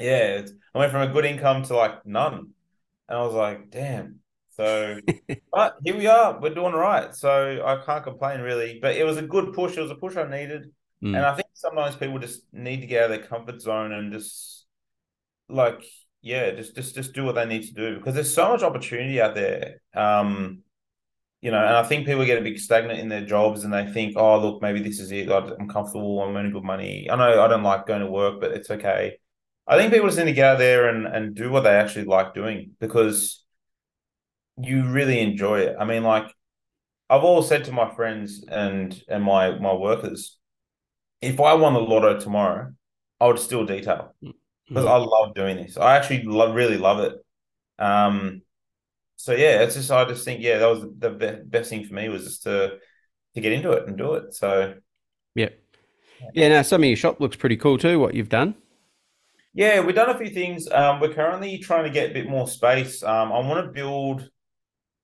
yeah 0.00 0.40
it's, 0.40 0.52
I 0.74 0.78
went 0.80 0.90
from 0.90 1.08
a 1.08 1.12
good 1.12 1.24
income 1.24 1.62
to 1.64 1.76
like 1.76 2.04
none. 2.04 2.48
And 3.08 3.18
I 3.18 3.22
was 3.22 3.34
like 3.34 3.70
damn 3.70 4.20
so 4.60 5.00
but 5.52 5.76
here 5.82 5.96
we 5.96 6.06
are. 6.06 6.38
We're 6.38 6.54
doing 6.54 6.74
all 6.74 6.80
right. 6.80 7.14
So 7.14 7.62
I 7.64 7.84
can't 7.84 8.04
complain 8.04 8.40
really. 8.40 8.78
But 8.80 8.96
it 8.96 9.04
was 9.04 9.16
a 9.16 9.22
good 9.22 9.54
push. 9.54 9.76
It 9.76 9.80
was 9.80 9.90
a 9.90 9.94
push 9.94 10.16
I 10.16 10.24
needed. 10.24 10.70
Mm. 11.02 11.16
And 11.16 11.24
I 11.24 11.34
think 11.34 11.48
sometimes 11.54 11.96
people 11.96 12.18
just 12.18 12.42
need 12.52 12.82
to 12.82 12.86
get 12.86 13.04
out 13.04 13.10
of 13.10 13.18
their 13.18 13.26
comfort 13.26 13.62
zone 13.62 13.92
and 13.92 14.12
just 14.12 14.66
like, 15.48 15.82
yeah, 16.20 16.50
just 16.50 16.74
just 16.74 16.94
just 16.94 17.14
do 17.14 17.24
what 17.24 17.36
they 17.36 17.46
need 17.46 17.62
to 17.68 17.72
do 17.72 17.96
because 17.96 18.14
there's 18.14 18.32
so 18.32 18.50
much 18.50 18.62
opportunity 18.62 19.18
out 19.20 19.34
there. 19.34 19.80
Um, 19.94 20.62
you 21.40 21.50
know, 21.50 21.58
and 21.58 21.74
I 21.74 21.82
think 21.84 22.04
people 22.04 22.26
get 22.26 22.36
a 22.36 22.42
bit 22.42 22.60
stagnant 22.60 23.00
in 23.00 23.08
their 23.08 23.24
jobs 23.24 23.64
and 23.64 23.72
they 23.72 23.90
think, 23.90 24.12
oh, 24.18 24.38
look, 24.38 24.60
maybe 24.60 24.82
this 24.82 25.00
is 25.00 25.10
it. 25.10 25.30
I'm 25.30 25.68
comfortable. 25.68 26.22
I'm 26.22 26.36
earning 26.36 26.52
good 26.52 26.64
money. 26.64 27.08
I 27.10 27.16
know 27.16 27.42
I 27.42 27.48
don't 27.48 27.62
like 27.62 27.86
going 27.86 28.02
to 28.02 28.10
work, 28.10 28.42
but 28.42 28.52
it's 28.52 28.70
okay. 28.70 29.16
I 29.66 29.78
think 29.78 29.90
people 29.90 30.08
just 30.08 30.18
need 30.18 30.26
to 30.26 30.32
get 30.34 30.44
out 30.44 30.58
there 30.58 30.88
and, 30.88 31.06
and 31.06 31.34
do 31.34 31.50
what 31.50 31.62
they 31.62 31.70
actually 31.70 32.04
like 32.04 32.34
doing 32.34 32.72
because 32.78 33.42
you 34.62 34.84
really 34.90 35.20
enjoy 35.20 35.60
it. 35.60 35.76
I 35.78 35.84
mean, 35.84 36.02
like 36.04 36.32
I've 37.10 37.24
always 37.24 37.48
said 37.48 37.64
to 37.66 37.72
my 37.72 37.90
friends 37.94 38.44
and 38.48 39.00
and 39.08 39.24
my 39.24 39.58
my 39.58 39.74
workers, 39.74 40.38
if 41.22 41.40
I 41.40 41.54
won 41.54 41.74
the 41.74 41.80
lotto 41.80 42.20
tomorrow, 42.20 42.72
I 43.20 43.26
would 43.28 43.38
still 43.38 43.66
detail. 43.66 44.14
because 44.68 44.86
Mm. 44.86 44.90
I 44.90 44.96
love 44.98 45.34
doing 45.34 45.56
this. 45.58 45.76
I 45.78 45.96
actually 45.96 46.22
love, 46.24 46.54
really 46.54 46.78
love 46.78 47.00
it. 47.00 47.14
Um, 47.78 48.42
so 49.16 49.32
yeah, 49.32 49.62
it's 49.62 49.74
just 49.76 49.90
I 49.92 50.04
just 50.06 50.24
think 50.24 50.42
yeah, 50.42 50.58
that 50.58 50.66
was 50.68 50.84
the 50.98 51.10
be- 51.10 51.42
best 51.44 51.70
thing 51.70 51.84
for 51.86 51.94
me 51.94 52.08
was 52.08 52.24
just 52.24 52.44
to 52.44 52.78
to 53.36 53.40
get 53.42 53.52
into 53.52 53.72
it 53.72 53.88
and 53.88 53.98
do 53.98 54.14
it. 54.14 54.34
So 54.34 54.74
Yeah. 55.34 55.50
Yeah, 56.34 56.48
now 56.48 56.62
some 56.62 56.82
of 56.82 56.88
your 56.88 56.96
shop 56.96 57.20
looks 57.20 57.36
pretty 57.36 57.56
cool 57.56 57.78
too, 57.78 57.98
what 57.98 58.14
you've 58.14 58.28
done. 58.28 58.54
yeah, 59.52 59.80
we've 59.80 59.94
done 59.94 60.10
a 60.10 60.18
few 60.18 60.30
things. 60.30 60.68
Um, 60.70 61.00
we're 61.00 61.12
currently 61.14 61.58
trying 61.58 61.84
to 61.84 61.90
get 61.90 62.10
a 62.10 62.14
bit 62.14 62.28
more 62.28 62.46
space. 62.46 63.02
Um, 63.02 63.32
I 63.32 63.38
want 63.40 63.66
to 63.66 63.72
build. 63.72 64.28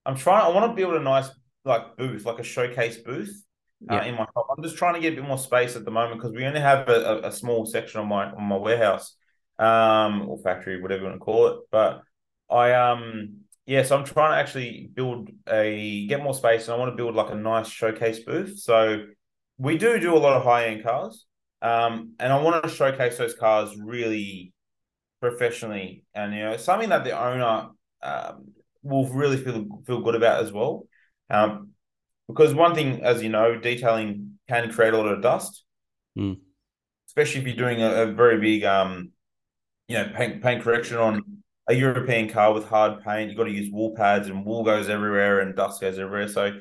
I'm 0.06 0.16
trying. 0.16 0.44
I 0.44 0.54
want 0.54 0.70
to 0.70 0.76
build 0.76 0.94
a 0.94 1.00
nice 1.00 1.28
like 1.64 1.96
booth, 1.96 2.24
like 2.24 2.38
a 2.38 2.44
showcase 2.44 2.98
booth. 2.98 3.42
Uh, 3.90 3.96
in 4.06 4.14
my 4.14 4.24
shop. 4.24 4.46
I'm 4.56 4.64
just 4.64 4.78
trying 4.78 4.94
to 4.94 5.00
get 5.00 5.12
a 5.12 5.16
bit 5.16 5.28
more 5.28 5.36
space 5.36 5.76
at 5.76 5.84
the 5.84 5.90
moment 5.90 6.18
because 6.18 6.34
we 6.34 6.46
only 6.46 6.60
have 6.60 6.88
a, 6.88 6.92
a, 6.92 7.28
a 7.28 7.32
small 7.32 7.66
section 7.66 8.00
on 8.00 8.08
my 8.08 8.32
on 8.32 8.42
my 8.44 8.56
warehouse, 8.56 9.16
um, 9.58 10.28
or 10.30 10.38
factory, 10.38 10.80
whatever 10.80 11.02
you 11.02 11.08
want 11.08 11.20
to 11.20 11.24
call 11.24 11.48
it. 11.48 11.58
But 11.70 12.02
I 12.50 12.72
um 12.72 13.40
yeah, 13.66 13.82
so 13.82 13.98
I'm 13.98 14.04
trying 14.04 14.32
to 14.32 14.38
actually 14.38 14.88
build 14.94 15.28
a 15.46 16.06
get 16.06 16.22
more 16.22 16.34
space, 16.34 16.68
and 16.68 16.74
I 16.74 16.78
want 16.78 16.92
to 16.92 16.96
build 16.96 17.14
like 17.14 17.30
a 17.30 17.34
nice 17.34 17.68
showcase 17.68 18.20
booth. 18.20 18.58
So 18.60 19.04
we 19.58 19.76
do 19.76 20.00
do 20.00 20.16
a 20.16 20.18
lot 20.18 20.36
of 20.36 20.44
high 20.44 20.68
end 20.68 20.82
cars, 20.82 21.26
um, 21.60 22.12
and 22.18 22.32
I 22.32 22.40
want 22.40 22.64
to 22.64 22.70
showcase 22.70 23.18
those 23.18 23.34
cars 23.34 23.76
really 23.76 24.54
professionally, 25.20 26.04
and 26.14 26.32
you 26.32 26.40
know 26.40 26.56
something 26.56 26.88
that 26.88 27.04
the 27.04 27.20
owner 27.20 27.68
um, 28.02 28.52
will 28.86 29.08
really 29.08 29.36
feel 29.36 29.66
feel 29.86 30.00
good 30.00 30.14
about 30.14 30.42
as 30.42 30.52
well. 30.52 30.86
Um, 31.30 31.70
because 32.28 32.54
one 32.54 32.74
thing, 32.74 33.02
as 33.02 33.22
you 33.22 33.28
know, 33.28 33.58
detailing 33.58 34.38
can 34.48 34.72
create 34.72 34.94
a 34.94 34.98
lot 34.98 35.08
of 35.08 35.22
dust, 35.22 35.64
Mm. 36.18 36.38
especially 37.08 37.40
if 37.40 37.46
you're 37.46 37.56
doing 37.56 37.82
a, 37.82 38.02
a 38.02 38.06
very 38.12 38.38
big, 38.40 38.64
um, 38.64 39.10
you 39.88 39.96
know, 39.96 40.10
paint 40.14 40.42
paint 40.42 40.62
correction 40.62 40.96
on 40.96 41.42
a 41.68 41.74
European 41.74 42.28
car 42.28 42.52
with 42.54 42.64
hard 42.64 43.02
paint. 43.02 43.28
You've 43.28 43.36
got 43.38 43.44
to 43.44 43.50
use 43.50 43.70
wool 43.72 43.94
pads, 43.94 44.28
and 44.28 44.44
wool 44.46 44.64
goes 44.64 44.88
everywhere, 44.88 45.40
and 45.40 45.54
dust 45.54 45.80
goes 45.80 45.98
everywhere. 45.98 46.28
So 46.28 46.58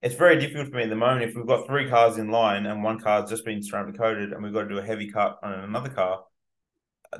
it's 0.00 0.14
very 0.14 0.38
difficult 0.38 0.68
for 0.70 0.76
me 0.76 0.84
at 0.84 0.90
the 0.90 0.96
moment. 0.96 1.28
If 1.28 1.36
we've 1.36 1.46
got 1.46 1.66
three 1.66 1.88
cars 1.88 2.18
in 2.18 2.30
line 2.30 2.66
and 2.66 2.84
one 2.84 3.00
car's 3.00 3.28
just 3.30 3.44
been 3.44 3.62
ceramic 3.62 3.98
coated, 3.98 4.32
and 4.32 4.42
we've 4.42 4.52
got 4.52 4.62
to 4.62 4.68
do 4.68 4.78
a 4.78 4.82
heavy 4.82 5.10
cut 5.10 5.38
on 5.42 5.52
another 5.52 5.90
car, 5.90 6.24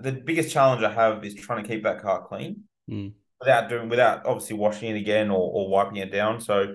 the 0.00 0.12
biggest 0.12 0.52
challenge 0.52 0.82
I 0.82 0.92
have 0.92 1.24
is 1.24 1.34
trying 1.34 1.62
to 1.62 1.68
keep 1.68 1.82
that 1.84 2.00
car 2.02 2.26
clean 2.26 2.64
Mm. 2.90 3.12
Without 3.40 3.68
doing 3.68 3.88
without 3.88 4.26
obviously 4.26 4.56
washing 4.56 4.94
it 4.94 5.00
again 5.00 5.30
or, 5.30 5.38
or 5.38 5.68
wiping 5.68 5.96
it 5.96 6.12
down. 6.12 6.40
So 6.40 6.74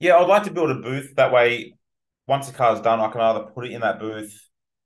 yeah, 0.00 0.16
I'd 0.16 0.28
like 0.28 0.44
to 0.44 0.50
build 0.50 0.70
a 0.70 0.74
booth 0.74 1.14
that 1.16 1.32
way. 1.32 1.74
Once 2.26 2.48
the 2.48 2.54
car's 2.54 2.80
done, 2.80 3.00
I 3.00 3.10
can 3.10 3.20
either 3.20 3.46
put 3.54 3.66
it 3.66 3.72
in 3.72 3.80
that 3.80 3.98
booth, 3.98 4.32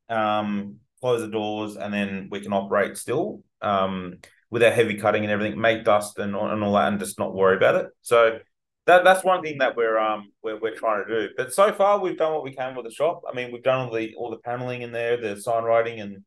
um, 0.08 0.76
close 1.00 1.20
the 1.20 1.28
doors, 1.28 1.76
and 1.76 1.92
then 1.92 2.28
we 2.30 2.40
can 2.40 2.52
operate 2.52 2.96
still 2.96 3.42
um, 3.60 4.18
without 4.50 4.72
heavy 4.72 4.94
cutting 4.96 5.22
and 5.22 5.30
everything, 5.30 5.60
make 5.60 5.84
dust 5.84 6.18
and, 6.18 6.34
and 6.34 6.62
all 6.62 6.74
that, 6.74 6.88
and 6.88 6.98
just 6.98 7.18
not 7.18 7.34
worry 7.34 7.56
about 7.56 7.74
it. 7.76 7.86
So 8.02 8.38
that 8.86 9.04
that's 9.04 9.24
one 9.24 9.42
thing 9.42 9.58
that 9.58 9.76
we're 9.76 9.98
um 9.98 10.32
we're, 10.42 10.58
we're 10.58 10.74
trying 10.74 11.04
to 11.06 11.28
do. 11.28 11.34
But 11.36 11.52
so 11.52 11.72
far, 11.72 11.98
we've 11.98 12.16
done 12.16 12.32
what 12.32 12.44
we 12.44 12.54
can 12.54 12.74
with 12.74 12.86
the 12.86 12.92
shop. 12.92 13.22
I 13.30 13.34
mean, 13.34 13.52
we've 13.52 13.62
done 13.62 13.86
all 13.86 13.94
the 13.94 14.14
all 14.16 14.30
the 14.30 14.38
paneling 14.38 14.82
in 14.82 14.92
there, 14.92 15.16
the 15.16 15.40
sign 15.40 15.64
writing, 15.64 16.00
and 16.00 16.24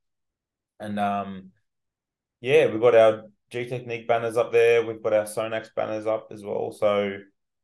and 0.79 0.99
um 0.99 1.51
yeah, 2.41 2.67
we've 2.67 2.81
got 2.81 2.95
our 2.95 3.23
Gtechniq 3.51 4.07
banners 4.07 4.37
up 4.37 4.51
there. 4.51 4.85
We've 4.85 5.01
got 5.01 5.13
our 5.13 5.25
Sonax 5.25 5.69
banners 5.75 6.05
up 6.05 6.27
as 6.31 6.43
well. 6.43 6.71
So, 6.71 7.17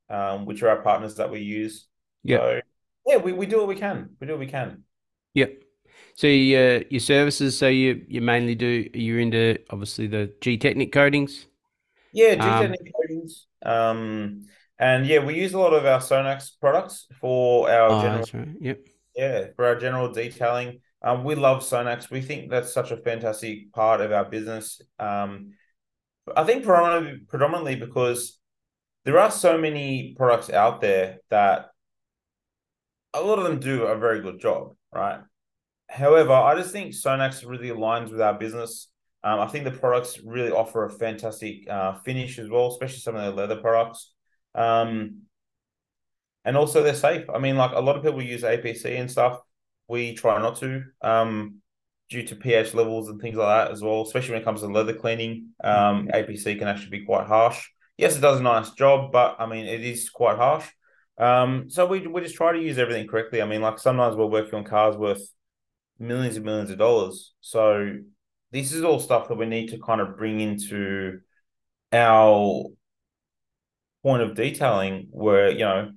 um, 0.10 0.46
which 0.46 0.64
are 0.64 0.70
our 0.70 0.82
partners 0.82 1.16
that 1.16 1.30
we 1.30 1.40
use. 1.40 1.88
Yeah. 2.24 2.38
So, 2.38 2.62
yeah, 3.08 3.18
we, 3.18 3.34
we 3.34 3.46
do 3.46 3.58
what 3.58 3.68
we 3.68 3.76
can. 3.76 4.10
We 4.20 4.28
do 4.28 4.34
what 4.34 4.40
we 4.40 4.48
can. 4.48 4.84
Yep. 5.34 5.64
So 6.16 6.28
your 6.28 6.82
your 6.84 7.00
services, 7.00 7.58
so 7.58 7.68
you 7.68 8.06
you 8.08 8.22
mainly 8.22 8.56
do 8.56 8.90
you're 8.94 9.20
into 9.20 9.60
obviously 9.70 10.08
the 10.08 10.32
Gtechniq 10.42 10.92
coatings. 10.92 11.48
Yeah, 12.14 12.36
G 12.36 12.42
Um, 12.42 12.72
Technique 12.72 12.94
coatings. 12.96 13.48
Um, 13.66 14.46
and 14.80 15.06
yeah, 15.06 15.24
we 15.24 15.36
use 15.36 15.54
a 15.54 15.60
lot 15.60 15.74
of 15.74 15.86
our 15.86 16.00
Sonax 16.00 16.52
products 16.60 17.08
for 17.20 17.70
our 17.70 17.90
Oh, 17.90 18.02
general 18.02 18.26
right. 18.34 18.56
Yep. 18.62 18.80
Yeah, 19.16 19.48
for 19.56 19.66
our 19.66 19.76
general 19.76 20.12
detailing. 20.12 20.80
Um, 21.02 21.24
we 21.24 21.36
love 21.36 21.62
Sonax. 21.62 22.10
We 22.10 22.22
think 22.22 22.50
that's 22.50 22.74
such 22.74 22.92
a 22.92 22.98
fantastic 22.98 23.72
part 23.74 24.02
of 24.02 24.12
our 24.12 24.26
business. 24.26 24.82
Um, 24.98 25.54
I 26.36 26.44
think 26.44 26.64
predominantly, 26.64 27.22
predominantly 27.28 27.76
because 27.76 28.40
there 29.04 29.20
are 29.20 29.32
so 29.32 29.58
many 29.58 30.14
products 30.18 30.50
out 30.50 30.82
there 30.82 31.20
that 31.30 31.68
a 33.14 33.22
lot 33.22 33.40
of 33.40 33.46
them 33.46 33.60
do 33.60 33.84
a 33.84 33.98
very 33.98 34.22
good 34.22 34.40
job, 34.40 34.76
right? 34.94 35.20
However, 35.90 36.34
I 36.34 36.56
just 36.56 36.72
think 36.72 36.94
Sonax 36.94 37.48
really 37.48 37.70
aligns 37.70 38.12
with 38.12 38.22
our 38.22 38.34
business. 38.34 38.90
Um, 39.24 39.40
I 39.40 39.48
think 39.48 39.64
the 39.64 39.72
products 39.72 40.20
really 40.24 40.52
offer 40.52 40.86
a 40.86 40.90
fantastic 40.90 41.70
uh, 41.70 42.00
finish 42.04 42.38
as 42.40 42.50
well, 42.50 42.68
especially 42.68 43.00
some 43.00 43.16
of 43.16 43.24
the 43.24 43.32
leather 43.32 43.56
products. 43.56 44.14
Um, 44.54 45.22
and 46.44 46.58
also 46.58 46.84
they're 46.84 46.94
safe. 46.94 47.30
I 47.34 47.40
mean, 47.40 47.58
like 47.58 47.72
a 47.74 47.80
lot 47.80 47.96
of 47.96 48.04
people 48.04 48.22
use 48.22 48.44
APC 48.44 49.00
and 49.00 49.10
stuff. 49.10 49.40
We 49.88 50.16
try 50.16 50.40
not 50.40 50.58
to, 50.58 50.84
um, 51.02 51.62
due 52.10 52.24
to 52.24 52.36
pH 52.36 52.74
levels 52.74 53.10
and 53.10 53.20
things 53.20 53.36
like 53.36 53.48
that 53.48 53.72
as 53.72 53.82
well. 53.82 54.02
Especially 54.02 54.34
when 54.34 54.42
it 54.42 54.46
comes 54.46 54.62
to 54.62 54.68
leather 54.68 54.94
cleaning, 54.94 55.50
um, 55.64 56.08
APC 56.14 56.58
can 56.58 56.68
actually 56.68 57.00
be 57.00 57.06
quite 57.06 57.28
harsh. 57.28 57.68
Yes, 57.98 58.18
it 58.18 58.22
does 58.22 58.40
a 58.40 58.44
nice 58.44 58.72
job, 58.72 59.12
but 59.12 59.38
I 59.40 59.46
mean, 59.46 59.66
it 59.66 59.82
is 59.82 60.10
quite 60.10 60.38
harsh. 60.38 60.68
Um, 61.18 61.70
so 61.70 61.86
we 61.86 62.06
we 62.08 62.22
just 62.22 62.36
try 62.36 62.52
to 62.52 62.62
use 62.62 62.78
everything 62.78 63.08
correctly. 63.08 63.42
I 63.42 63.46
mean, 63.46 63.62
like 63.62 63.80
sometimes 63.80 64.16
we're 64.16 64.26
working 64.26 64.56
on 64.56 64.64
cars 64.66 64.98
worth 64.98 65.22
millions 65.98 66.36
and 66.36 66.46
millions 66.46 66.70
of 66.70 66.78
dollars. 66.78 67.34
So 67.42 67.98
this 68.52 68.74
is 68.74 68.84
all 68.84 69.00
stuff 69.00 69.30
that 69.30 69.36
we 69.38 69.46
need 69.46 69.70
to 69.70 69.80
kind 69.80 70.02
of 70.02 70.18
bring 70.18 70.40
into 70.42 71.20
our 71.92 72.66
point 74.04 74.22
of 74.22 74.36
detailing 74.36 75.08
where, 75.12 75.52
you 75.52 75.60
know, 75.60 75.92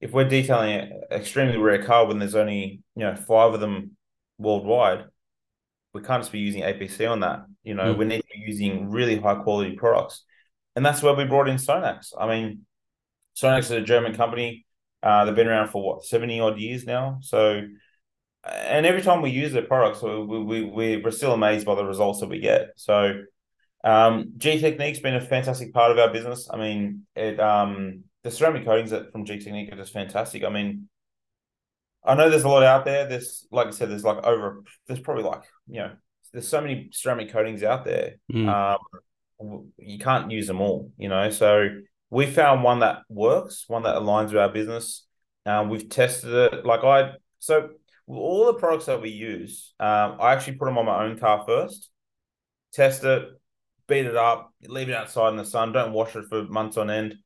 if 0.00 0.12
we're 0.12 0.28
detailing 0.28 0.74
an 0.74 1.02
extremely 1.10 1.56
rare 1.56 1.82
car 1.82 2.06
when 2.06 2.18
there's 2.18 2.34
only, 2.34 2.82
you 2.94 3.02
know, 3.02 3.14
five 3.16 3.54
of 3.54 3.60
them 3.60 3.96
worldwide, 4.38 5.04
we 5.94 6.02
can't 6.02 6.22
just 6.22 6.32
be 6.32 6.40
using 6.40 6.62
APC 6.62 7.06
on 7.10 7.20
that. 7.20 7.44
You 7.62 7.74
know, 7.74 7.94
Mm. 7.94 7.98
we 7.98 8.04
need 8.04 8.18
to 8.20 8.26
be 8.34 8.44
using 8.46 8.90
really 8.90 9.16
high 9.16 9.36
quality 9.36 9.72
products. 9.76 10.24
And 10.76 10.84
that's 10.84 11.02
where 11.02 11.14
we 11.14 11.24
brought 11.24 11.48
in 11.48 11.56
Sonax. 11.56 12.12
I 12.18 12.26
mean, 12.28 12.66
Sonax 13.36 13.60
is 13.60 13.70
a 13.70 13.80
German 13.80 14.14
company. 14.14 14.66
Uh, 15.02 15.24
they've 15.24 15.34
been 15.34 15.46
around 15.48 15.68
for 15.68 15.82
what, 15.82 16.04
70 16.04 16.40
odd 16.40 16.58
years 16.58 16.84
now. 16.84 17.18
So, 17.20 17.62
and 18.44 18.84
every 18.84 19.02
time 19.02 19.22
we 19.22 19.30
use 19.30 19.52
their 19.52 19.62
products, 19.62 20.02
we, 20.02 20.18
we, 20.24 20.64
we, 20.64 20.96
we're 20.98 21.10
still 21.10 21.32
amazed 21.32 21.64
by 21.64 21.74
the 21.76 21.84
results 21.84 22.20
that 22.20 22.28
we 22.28 22.40
get. 22.40 22.72
So, 22.76 23.22
um, 23.84 24.32
Gtechniq's 24.38 25.00
been 25.00 25.14
a 25.14 25.20
fantastic 25.20 25.72
part 25.72 25.92
of 25.92 25.98
our 25.98 26.12
business. 26.12 26.48
I 26.50 26.56
mean, 26.56 27.06
it 27.14 27.38
um, 27.38 28.04
the 28.22 28.30
ceramic 28.30 28.64
coatings 28.64 28.90
that 28.90 29.12
from 29.12 29.26
Gtechniq 29.26 29.72
are 29.72 29.76
just 29.76 29.92
fantastic. 29.92 30.42
I 30.42 30.48
mean, 30.48 30.88
I 32.04 32.14
know 32.14 32.28
there's 32.28 32.44
a 32.44 32.48
lot 32.48 32.62
out 32.62 32.84
there. 32.84 33.06
There's 33.08 33.46
like 33.50 33.68
I 33.68 33.70
said, 33.70 33.90
there's 33.90 34.04
like 34.04 34.24
over 34.24 34.62
there's 34.86 35.00
probably 35.00 35.24
like 35.24 35.42
you 35.66 35.80
know 35.80 35.92
there's 36.32 36.48
so 36.48 36.60
many 36.60 36.90
ceramic 36.92 37.32
coatings 37.32 37.62
out 37.62 37.84
there. 37.84 38.16
Mm. 38.32 38.78
Um, 39.40 39.72
you 39.78 39.98
can't 39.98 40.30
use 40.30 40.46
them 40.46 40.60
all, 40.60 40.90
you 40.98 41.08
know. 41.08 41.30
So 41.30 41.68
we 42.10 42.26
found 42.26 42.62
one 42.62 42.80
that 42.80 42.98
works, 43.08 43.64
one 43.68 43.84
that 43.84 43.96
aligns 43.96 44.26
with 44.26 44.38
our 44.38 44.48
business. 44.48 45.06
Um, 45.46 45.68
we've 45.68 45.88
tested 45.88 46.32
it. 46.32 46.66
Like 46.66 46.84
I, 46.84 47.12
so 47.38 47.70
all 48.06 48.46
the 48.46 48.54
products 48.54 48.86
that 48.86 49.00
we 49.00 49.10
use, 49.10 49.74
um, 49.80 50.18
I 50.20 50.32
actually 50.32 50.56
put 50.56 50.66
them 50.66 50.78
on 50.78 50.86
my 50.86 51.04
own 51.04 51.18
car 51.18 51.44
first, 51.46 51.90
test 52.72 53.04
it, 53.04 53.28
beat 53.86 54.06
it 54.06 54.16
up, 54.16 54.52
leave 54.66 54.88
it 54.88 54.94
outside 54.94 55.30
in 55.30 55.36
the 55.36 55.44
sun, 55.44 55.72
don't 55.72 55.92
wash 55.92 56.16
it 56.16 56.24
for 56.28 56.44
months 56.44 56.76
on 56.76 56.90
end, 56.90 57.16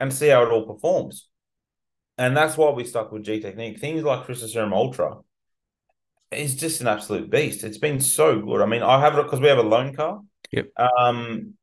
and 0.00 0.12
see 0.12 0.28
how 0.28 0.42
it 0.42 0.50
all 0.50 0.66
performs. 0.66 1.28
And 2.18 2.36
that's 2.36 2.56
why 2.56 2.70
we 2.70 2.84
stuck 2.84 3.10
with 3.12 3.24
Gtechniq. 3.24 3.80
Things 3.80 4.02
like 4.02 4.24
Crystal 4.24 4.48
Serum 4.48 4.72
Ultra 4.72 5.18
is 6.30 6.54
just 6.54 6.80
an 6.80 6.86
absolute 6.86 7.30
beast. 7.30 7.64
It's 7.64 7.78
been 7.78 8.00
so 8.00 8.40
good. 8.40 8.60
I 8.60 8.66
mean, 8.66 8.82
I 8.82 9.00
have 9.00 9.18
it 9.18 9.24
because 9.24 9.40
we 9.40 9.48
have 9.48 9.58
a 9.58 9.62
loan 9.62 9.94
car. 9.94 10.20
Yep. 10.50 10.68
Um, 10.78 11.54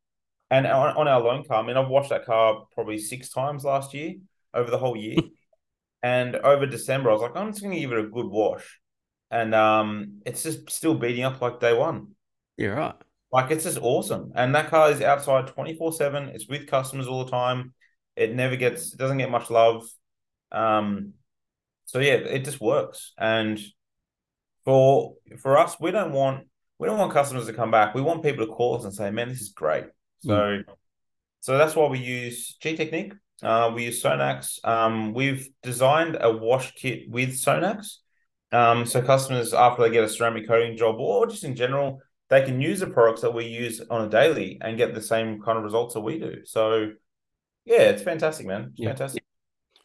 and 0.52 0.66
on, 0.66 0.96
on 0.98 1.08
our 1.08 1.22
loan 1.22 1.44
car, 1.46 1.64
I 1.64 1.68
mean, 1.68 1.78
I've 1.78 1.90
washed 1.90 2.10
that 2.10 2.26
car 2.26 2.66
probably 2.74 2.98
six 2.98 3.30
times 3.30 3.64
last 3.64 3.94
year 3.94 4.16
over 4.54 4.72
the 4.72 4.78
whole 4.78 4.98
year. 4.98 5.18
and 6.04 6.36
over 6.36 6.66
December, 6.66 7.10
I 7.10 7.14
was 7.14 7.22
like, 7.22 7.36
I'm 7.36 7.52
just 7.52 7.62
going 7.62 7.74
to 7.74 7.80
give 7.80 7.92
it 7.92 8.00
a 8.00 8.10
good 8.10 8.28
wash. 8.28 8.80
And 9.32 9.54
um, 9.54 10.22
it's 10.26 10.42
just 10.42 10.70
still 10.72 10.96
beating 10.96 11.24
up 11.24 11.40
like 11.40 11.60
day 11.60 11.74
one. 11.74 12.16
You're 12.58 12.76
right. 12.76 12.96
Like 13.32 13.52
it's 13.52 13.64
just 13.64 13.78
awesome. 13.80 14.32
And 14.36 14.56
that 14.56 14.70
car 14.70 14.90
is 14.90 15.02
outside 15.02 15.48
24 15.48 15.94
7. 15.94 16.30
It's 16.30 16.48
with 16.48 16.66
customers 16.66 17.08
all 17.08 17.24
the 17.24 17.32
time. 17.32 17.74
It 18.16 18.36
never 18.36 18.56
gets, 18.56 18.94
it 18.94 18.98
doesn't 18.98 19.20
get 19.20 19.30
much 19.30 19.52
love. 19.52 19.88
Um, 20.52 21.14
so 21.86 22.00
yeah, 22.00 22.14
it 22.14 22.46
just 22.46 22.62
works. 22.62 23.14
And 23.18 23.60
for 24.66 25.16
for 25.40 25.58
us, 25.58 25.78
we 25.80 25.92
don't 25.92 26.12
want 26.12 26.48
we 26.78 26.88
don't 26.88 26.98
want 26.98 27.12
customers 27.14 27.48
to 27.48 27.54
come 27.54 27.72
back. 27.72 27.94
We 27.94 28.02
want 28.02 28.24
people 28.24 28.46
to 28.46 28.52
call 28.52 28.78
us 28.78 28.84
and 28.86 28.94
say, 28.94 29.10
"Man, 29.12 29.30
this 29.30 29.42
is 29.42 29.50
great." 29.50 29.86
So, 30.22 30.64
so 31.40 31.58
that's 31.58 31.76
why 31.76 31.88
we 31.88 32.00
use 32.00 32.58
Gtechniq. 32.62 33.18
Uh, 33.42 33.72
we 33.74 33.86
use 33.86 34.04
Sonax. 34.04 34.64
Um, 34.66 35.14
we've 35.14 35.48
designed 35.64 36.18
a 36.20 36.32
wash 36.32 36.74
kit 36.76 37.10
with 37.10 37.30
Sonax. 37.32 37.98
Um, 38.52 38.86
so 38.86 39.02
customers 39.02 39.54
after 39.54 39.84
they 39.84 39.92
get 39.92 40.04
a 40.04 40.10
ceramic 40.10 40.48
coating 40.48 40.76
job 40.76 41.00
or 41.00 41.28
just 41.28 41.44
in 41.44 41.56
general, 41.56 42.02
they 42.30 42.44
can 42.44 42.60
use 42.60 42.80
the 42.80 42.88
products 42.88 43.22
that 43.22 43.34
we 43.34 43.46
use 43.46 43.82
on 43.90 44.06
a 44.06 44.10
daily 44.10 44.58
and 44.62 44.78
get 44.78 44.94
the 44.94 45.02
same 45.02 45.42
kind 45.42 45.58
of 45.58 45.64
results 45.64 45.94
that 45.94 46.02
we 46.02 46.20
do. 46.20 46.42
So, 46.46 46.92
yeah, 47.66 47.84
it's 47.84 48.02
fantastic, 48.02 48.46
man. 48.46 48.70
It's 48.72 48.80
Yeah. 48.80 48.90
fantastic. 48.90 49.24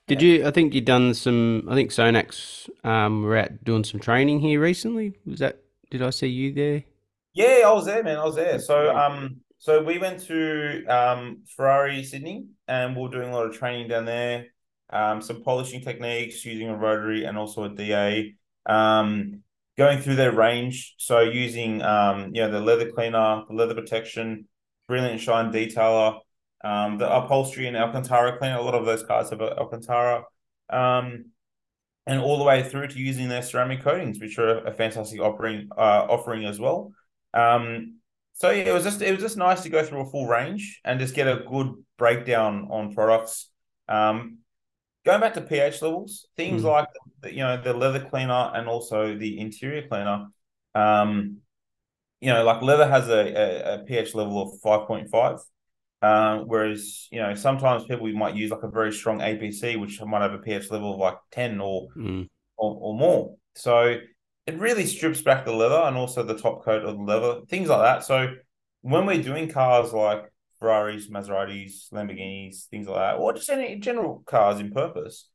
Did 0.07 0.21
you? 0.21 0.47
I 0.47 0.51
think 0.51 0.75
you 0.75 0.81
done 0.81 1.15
some. 1.15 1.67
I 1.69 1.75
think 1.75 1.91
Sonax 1.91 2.69
um, 2.85 3.23
were 3.23 3.39
out 3.39 3.65
doing 3.65 3.85
some 3.85 4.01
training 4.01 4.41
here 4.41 4.61
recently. 4.61 5.15
Was 5.27 5.39
that? 5.39 5.61
Did 5.91 6.03
I 6.03 6.11
see 6.11 6.27
you 6.27 6.53
there? 6.53 6.85
Yeah, 7.33 7.63
I 7.67 7.73
was 7.73 7.87
there, 7.87 8.03
man. 8.03 8.19
I 8.19 8.25
was 8.25 8.37
there. 8.37 8.59
So, 8.59 8.95
um, 8.95 9.41
so 9.59 9.83
we 9.83 9.99
went 9.99 10.21
to 10.25 10.85
um 10.87 11.43
Ferrari 11.57 12.05
Sydney, 12.05 12.47
and 12.69 12.95
we 12.95 13.03
are 13.03 13.09
doing 13.09 13.31
a 13.31 13.33
lot 13.35 13.47
of 13.47 13.57
training 13.57 13.89
down 13.89 14.05
there. 14.05 14.47
Um, 14.91 15.23
some 15.23 15.43
polishing 15.43 15.81
techniques 15.81 16.45
using 16.45 16.69
a 16.69 16.77
rotary 16.77 17.25
and 17.25 17.39
also 17.39 17.65
a 17.65 17.69
DA. 17.71 18.35
Um, 18.67 19.43
going 19.77 20.01
through 20.01 20.17
their 20.17 20.33
range. 20.33 20.95
So 20.99 21.21
using 21.21 21.83
um, 21.83 22.35
you 22.35 22.43
know, 22.43 22.51
the 22.51 22.61
leather 22.61 22.91
cleaner, 22.91 23.43
the 23.49 23.55
leather 23.55 23.75
protection, 23.75 24.47
brilliant 24.87 25.21
shine 25.21 25.53
detailer, 25.53 26.21
um, 26.65 26.99
the 26.99 27.09
upholstery 27.13 27.67
and 27.69 27.77
Alcantara 27.77 28.39
cleaner. 28.39 28.57
A 28.57 28.63
lot 28.63 28.75
of 28.75 28.87
those 28.87 29.03
cars 29.05 29.31
have 29.31 29.41
Alcantara. 29.41 30.25
Um, 30.71 31.27
and 32.07 32.21
all 32.21 32.37
the 32.39 32.45
way 32.45 32.63
through 32.63 32.89
to 32.89 32.99
using 32.99 33.29
their 33.29 33.43
ceramic 33.43 33.83
coatings, 33.83 34.21
which 34.21 34.39
are 34.39 34.59
a 34.67 34.73
fantastic 34.73 35.21
offering 35.21 35.69
uh, 35.77 36.07
offering 36.11 36.45
as 36.45 36.61
well. 36.61 36.93
Um, 37.33 37.99
so 38.35 38.51
yeah, 38.51 38.65
it 38.65 38.73
was 38.75 38.85
just 38.85 39.01
it 39.01 39.13
was 39.13 39.21
just 39.23 39.37
nice 39.37 39.63
to 39.63 39.71
go 39.71 39.83
through 39.83 40.01
a 40.01 40.11
full 40.11 40.27
range 40.27 40.81
and 40.85 41.01
just 41.01 41.15
get 41.15 41.29
a 41.29 41.45
good 41.49 41.73
breakdown 41.97 42.69
on 42.71 42.95
products. 42.95 43.51
Um, 43.89 44.39
going 45.07 45.21
back 45.21 45.35
to 45.35 45.41
pH 45.41 45.81
levels, 45.83 46.27
things 46.37 46.63
Mm. 46.63 46.67
like 46.73 46.89
the, 47.23 47.33
you 47.33 47.41
know 47.41 47.57
the 47.63 47.73
leather 47.73 48.05
cleaner 48.11 48.51
and 48.55 48.69
also 48.69 49.17
the 49.17 49.39
interior 49.41 49.87
cleaner. 49.89 50.27
Um, 50.75 51.39
you 52.21 52.31
know, 52.33 52.45
like 52.45 52.61
leather 52.63 52.87
has 52.89 53.09
a, 53.09 53.23
a, 53.35 53.75
a 53.75 53.79
pH 53.85 54.15
level 54.15 54.43
of 54.43 54.61
five 54.61 54.87
point 54.87 55.09
five. 55.11 55.39
Um, 56.05 56.45
whereas 56.47 57.09
you 57.11 57.21
know 57.23 57.35
sometimes 57.35 57.85
people 57.85 58.07
might 58.13 58.35
use 58.43 58.51
like 58.51 58.63
a 58.63 58.69
very 58.81 58.93
strong 58.93 59.19
APC, 59.21 59.81
which 59.81 60.01
might 60.03 60.23
have 60.23 60.33
a 60.35 60.39
pH 60.47 60.71
level 60.71 60.93
of 60.95 60.99
like 60.99 61.19
ten 61.31 61.61
or 61.61 61.89
Mm. 61.97 62.29
or, 62.57 62.71
or 62.85 62.95
more. 63.05 63.37
So 63.55 63.77
it 64.47 64.59
really 64.59 64.87
strips 64.87 65.23
back 65.23 65.45
the 65.45 65.53
leather 65.63 65.83
and 65.89 65.97
also 65.97 66.23
the 66.23 66.37
top 66.45 66.65
coat 66.65 66.85
of 66.85 66.97
the 66.97 67.03
leather, 67.03 67.33
things 67.49 67.69
like 67.69 67.81
that. 67.89 68.05
So 68.05 68.17
when 68.83 69.07
we're 69.07 69.23
doing 69.23 69.49
cars 69.49 69.93
like 69.93 70.23
Ferraris, 70.59 71.09
Maseratis, 71.09 71.91
Lamborghinis, 71.93 72.67
things 72.67 72.87
like 72.87 72.99
that, 72.99 73.17
or 73.21 73.33
just 73.33 73.49
any 73.49 73.77
general 73.77 74.23
cars 74.27 74.61
in 74.61 74.71
purpose, 74.73 75.31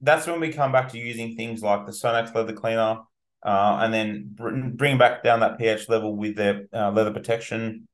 that's 0.00 0.26
when 0.26 0.40
we 0.40 0.52
come 0.52 0.72
back 0.72 0.88
to 0.92 0.98
using 0.98 1.36
things 1.36 1.62
like 1.62 1.86
the 1.86 1.92
Sonax 1.92 2.34
leather 2.34 2.52
cleaner, 2.52 2.98
uh, 3.44 3.78
and 3.82 3.94
then 3.94 4.30
br- 4.34 4.68
bring 4.74 4.98
back 4.98 5.22
down 5.22 5.40
that 5.40 5.58
pH 5.58 5.88
level 5.88 6.16
with 6.16 6.34
their 6.34 6.66
uh, 6.72 6.90
leather 6.90 7.12
protection 7.12 7.86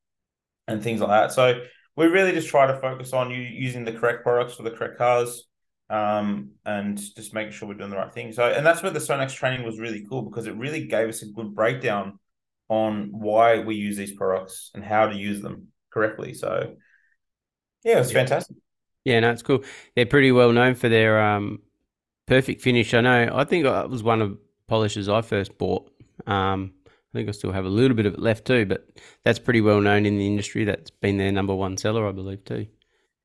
and 0.66 0.83
things 0.83 1.01
like 1.01 1.11
that. 1.11 1.33
So 1.33 1.61
we 1.99 2.07
really 2.07 2.33
just 2.33 2.49
try 2.49 2.67
to 2.69 2.81
focus 2.81 3.13
on 3.13 3.31
you 3.33 3.41
using 3.43 3.85
the 3.85 3.93
correct 3.93 4.23
products 4.23 4.55
for 4.55 4.63
the 4.63 4.71
correct 4.71 4.99
cars 4.99 5.49
um, 5.91 6.53
and 6.65 6.97
just 7.17 7.35
making 7.35 7.53
sure 7.53 7.69
we're 7.69 7.75
doing 7.75 7.91
the 7.91 7.97
right 7.97 8.15
thing. 8.15 8.33
So, 8.33 8.45
and 8.49 8.65
that's 8.65 8.83
where 8.85 8.93
the 8.93 9.01
Sonax 9.01 9.35
training 9.35 9.67
was 9.67 9.81
really 9.81 10.07
cool 10.09 10.23
because 10.23 10.47
it 10.47 10.57
really 10.57 10.87
gave 10.87 11.09
us 11.09 11.23
a 11.23 11.27
good 11.27 11.57
breakdown 11.57 12.21
on 12.69 13.09
why 13.11 13.61
we 13.61 13.75
use 13.75 13.97
these 13.97 14.13
products 14.13 14.71
and 14.75 14.85
how 14.85 15.09
to 15.09 15.17
use 15.17 15.43
them 15.43 15.69
correctly. 15.93 16.35
So, 16.35 16.77
yeah, 17.85 17.97
it 17.97 17.99
was 17.99 18.13
Yeah. 18.13 18.21
fantastic. 18.21 18.57
Yeah, 19.05 19.21
no, 19.21 19.33
it's 19.33 19.43
cool. 19.43 19.65
They're 19.97 20.07
pretty 20.07 20.33
well 20.33 20.53
known 20.53 20.75
for 20.77 20.89
their 20.89 21.21
um, 21.23 21.61
perfect 22.27 22.63
finish. 22.63 22.95
I 22.95 23.03
know. 23.03 23.31
I 23.35 23.45
think 23.45 23.67
it 23.67 23.91
was 23.91 24.03
one 24.03 24.23
of 24.23 24.39
polishers 24.69 25.09
I 25.09 25.23
first 25.23 25.59
bought. 25.59 25.91
Um, 26.27 26.75
I 27.12 27.18
think 27.18 27.29
I 27.29 27.33
still 27.33 27.53
have 27.53 27.64
a 27.64 27.71
little 27.71 27.97
bit 27.97 28.07
of 28.07 28.14
it 28.14 28.21
left 28.21 28.47
too, 28.47 28.66
but 28.66 28.87
that's 29.25 29.38
pretty 29.38 29.61
well 29.61 29.81
known 29.81 30.05
in 30.05 30.18
the 30.18 30.27
industry. 30.27 30.64
That's 30.64 30.90
been 30.90 31.16
their 31.16 31.33
number 31.33 31.55
one 31.55 31.77
seller, 31.77 32.07
I 32.07 32.12
believe, 32.12 32.44
too. 32.44 32.66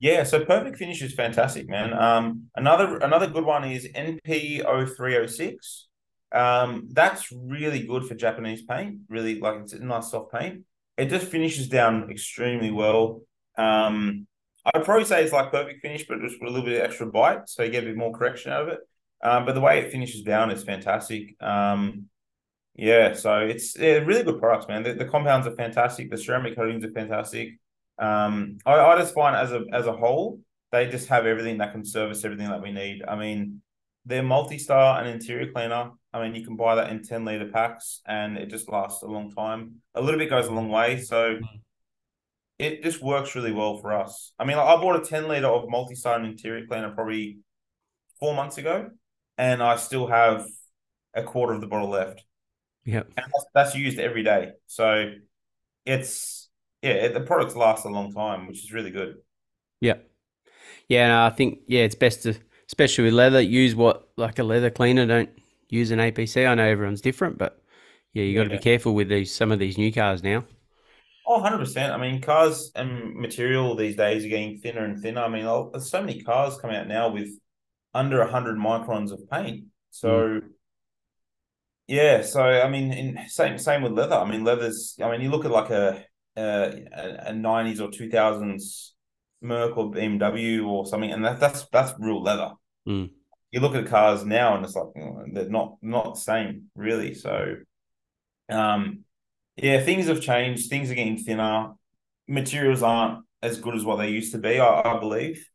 Yeah, 0.00 0.24
so 0.24 0.44
perfect 0.44 0.76
finish 0.76 1.02
is 1.02 1.14
fantastic, 1.14 1.68
man. 1.68 1.92
Um, 1.92 2.44
another 2.56 2.98
another 2.98 3.26
good 3.26 3.44
one 3.44 3.64
is 3.64 3.86
NP0306. 3.86 5.84
Um, 6.32 6.88
that's 6.90 7.30
really 7.30 7.86
good 7.86 8.04
for 8.04 8.14
Japanese 8.14 8.62
paint. 8.62 9.00
Really, 9.08 9.38
like 9.38 9.60
it's 9.62 9.72
a 9.72 9.84
nice 9.84 10.10
soft 10.10 10.32
paint. 10.32 10.64
It 10.96 11.06
just 11.06 11.26
finishes 11.26 11.68
down 11.68 12.10
extremely 12.10 12.70
well. 12.70 13.22
Um, 13.56 14.26
I'd 14.64 14.84
probably 14.84 15.04
say 15.04 15.22
it's 15.22 15.32
like 15.32 15.52
perfect 15.52 15.82
finish, 15.82 16.06
but 16.08 16.20
just 16.20 16.36
with 16.40 16.50
a 16.50 16.52
little 16.52 16.66
bit 16.66 16.80
of 16.80 16.86
extra 16.86 17.06
bite, 17.06 17.48
so 17.48 17.62
you 17.62 17.70
get 17.70 17.84
a 17.84 17.86
bit 17.86 17.96
more 17.96 18.12
correction 18.12 18.52
out 18.52 18.62
of 18.62 18.68
it. 18.68 18.80
Um, 19.22 19.46
but 19.46 19.54
the 19.54 19.60
way 19.60 19.78
it 19.78 19.92
finishes 19.92 20.22
down 20.22 20.50
is 20.50 20.64
fantastic. 20.64 21.34
Um, 21.42 22.06
yeah, 22.74 23.12
so 23.12 23.38
it's 23.38 23.78
yeah, 23.78 23.98
really 23.98 24.24
good 24.24 24.40
products, 24.40 24.66
man. 24.68 24.82
The, 24.82 24.94
the 24.94 25.04
compounds 25.04 25.46
are 25.46 25.54
fantastic. 25.54 26.10
The 26.10 26.18
ceramic 26.18 26.56
coatings 26.56 26.84
are 26.84 26.90
fantastic. 26.90 27.50
Um, 27.98 28.58
I, 28.66 28.74
I 28.74 28.98
just 28.98 29.14
find 29.14 29.36
as 29.36 29.52
a 29.52 29.64
as 29.72 29.86
a 29.86 29.92
whole, 29.92 30.40
they 30.72 30.88
just 30.88 31.08
have 31.08 31.26
everything 31.26 31.58
that 31.58 31.72
can 31.72 31.84
service 31.84 32.24
everything 32.24 32.48
that 32.48 32.62
we 32.62 32.72
need. 32.72 33.02
I 33.06 33.16
mean, 33.16 33.62
their 34.04 34.22
multi-star 34.22 35.00
and 35.00 35.08
interior 35.08 35.52
cleaner. 35.52 35.92
I 36.12 36.22
mean, 36.22 36.34
you 36.34 36.44
can 36.44 36.56
buy 36.56 36.74
that 36.76 36.90
in 36.90 37.02
10 37.02 37.24
liter 37.24 37.48
packs 37.48 38.00
and 38.06 38.36
it 38.36 38.50
just 38.50 38.68
lasts 38.68 39.02
a 39.02 39.06
long 39.06 39.30
time. 39.30 39.76
A 39.94 40.00
little 40.00 40.18
bit 40.18 40.30
goes 40.30 40.46
a 40.46 40.52
long 40.52 40.68
way. 40.68 41.00
So 41.00 41.38
it 42.58 42.82
just 42.82 43.02
works 43.02 43.34
really 43.34 43.52
well 43.52 43.78
for 43.78 43.92
us. 43.92 44.32
I 44.38 44.44
mean, 44.44 44.58
I 44.58 44.76
bought 44.76 45.02
a 45.02 45.04
10 45.04 45.28
liter 45.28 45.46
of 45.46 45.68
multi-star 45.68 46.16
and 46.16 46.26
interior 46.26 46.66
cleaner 46.66 46.90
probably 46.90 47.38
four 48.20 48.34
months 48.34 48.58
ago, 48.58 48.90
and 49.38 49.62
I 49.62 49.76
still 49.76 50.06
have 50.06 50.46
a 51.14 51.22
quarter 51.22 51.54
of 51.54 51.60
the 51.60 51.66
bottle 51.66 51.88
left. 51.88 52.24
Yep. 52.84 53.08
And 53.16 53.26
that's, 53.32 53.46
that's 53.54 53.74
used 53.76 53.98
every 53.98 54.22
day. 54.22 54.52
So 54.66 55.12
it's, 55.86 56.50
yeah, 56.82 57.08
the 57.08 57.20
products 57.22 57.56
last 57.56 57.84
a 57.86 57.88
long 57.90 58.12
time, 58.12 58.48
which 58.48 58.64
is 58.64 58.72
really 58.72 58.92
good. 58.92 59.16
Yeah, 59.80 59.94
Yeah, 60.88 61.08
no, 61.08 61.26
I 61.26 61.30
think 61.30 61.60
yeah, 61.68 61.82
it's 61.84 61.94
best 61.96 62.24
to, 62.24 62.36
especially 62.68 63.04
with 63.04 63.14
leather, 63.14 63.40
use 63.42 63.74
what 63.76 64.08
like 64.18 64.38
a 64.38 64.44
leather 64.44 64.70
cleaner. 64.70 65.06
Don't 65.06 65.30
use 65.70 65.90
an 65.90 66.00
APC. 66.00 66.46
I 66.46 66.54
know 66.56 66.66
everyone's 66.66 67.02
different, 67.02 67.38
but 67.38 67.62
yeah, 68.14 68.24
you 68.24 68.34
got 68.36 68.44
to 68.44 68.50
Yeah. 68.50 68.58
be 68.58 68.60
careful 68.60 68.94
with 68.94 69.08
these 69.08 69.32
some 69.34 69.52
of 69.52 69.58
these 69.60 69.78
new 69.78 69.92
cars 69.92 70.22
now. 70.22 70.44
Oh, 71.26 71.40
100%. 71.40 71.92
I 71.92 71.96
mean, 71.96 72.20
cars 72.20 72.70
and 72.74 73.14
material 73.16 73.76
these 73.76 73.96
days 73.96 74.24
are 74.24 74.28
getting 74.28 74.58
thinner 74.58 74.84
and 74.84 75.00
thinner. 75.00 75.22
I 75.22 75.28
mean, 75.28 75.44
there's 75.72 75.90
so 75.90 76.00
many 76.02 76.20
cars 76.22 76.58
come 76.58 76.70
out 76.70 76.86
now 76.86 77.10
with 77.10 77.30
under 77.94 78.20
100 78.20 78.56
microns 78.58 79.12
of 79.12 79.28
paint. 79.30 79.66
So, 79.90 80.40
mm. 80.40 80.54
Yeah, 81.86 82.22
so 82.22 82.42
I 82.42 82.68
mean, 82.68 82.92
in 82.92 83.18
same 83.28 83.58
same 83.58 83.82
with 83.82 83.92
leather. 83.92 84.16
I 84.16 84.28
mean, 84.28 84.44
leather's, 84.44 84.96
I 85.02 85.10
mean, 85.10 85.20
you 85.20 85.30
look 85.30 85.44
at 85.44 85.50
like 85.50 85.70
a 85.70 86.04
a, 86.36 86.72
a 87.26 87.32
90s 87.32 87.80
or 87.80 87.88
2000s 87.88 88.90
Merc 89.42 89.76
or 89.76 89.90
BMW 89.90 90.66
or 90.66 90.86
something, 90.86 91.12
and 91.12 91.24
that, 91.24 91.38
that's 91.38 91.66
that's 91.66 91.92
real 91.98 92.22
leather. 92.22 92.52
Mm. 92.88 93.10
You 93.50 93.60
look 93.60 93.74
at 93.74 93.86
cars 93.86 94.24
now, 94.24 94.56
and 94.56 94.64
it's 94.64 94.74
like 94.74 94.86
mm, 94.96 95.34
they're 95.34 95.48
not 95.48 95.76
not 95.82 96.14
the 96.14 96.20
same, 96.20 96.70
really. 96.74 97.14
So, 97.14 97.56
um, 98.48 99.04
yeah, 99.56 99.80
things 99.80 100.06
have 100.06 100.20
changed. 100.20 100.70
Things 100.70 100.90
are 100.90 100.94
getting 100.94 101.18
thinner. 101.18 101.72
Materials 102.26 102.82
aren't 102.82 103.24
as 103.42 103.60
good 103.60 103.74
as 103.76 103.84
what 103.84 103.96
they 103.96 104.08
used 104.08 104.32
to 104.32 104.38
be, 104.38 104.58
I, 104.58 104.96
I 104.96 104.98
believe. 104.98 105.46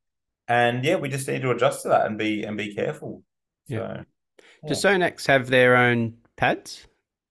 And 0.47 0.85
yeah, 0.85 0.95
we 0.95 1.09
just 1.09 1.27
need 1.27 1.41
to 1.41 1.51
adjust 1.51 1.83
to 1.83 1.89
that 1.89 2.05
and 2.05 2.17
be 2.17 2.43
and 2.43 2.55
be 2.55 2.75
careful. 2.75 3.23
Yeah. 3.67 3.77
So 3.79 4.03
Does 4.67 4.83
Sonax 4.83 5.25
have 5.27 5.47
their 5.47 5.75
own 5.75 6.17
pads, 6.37 6.87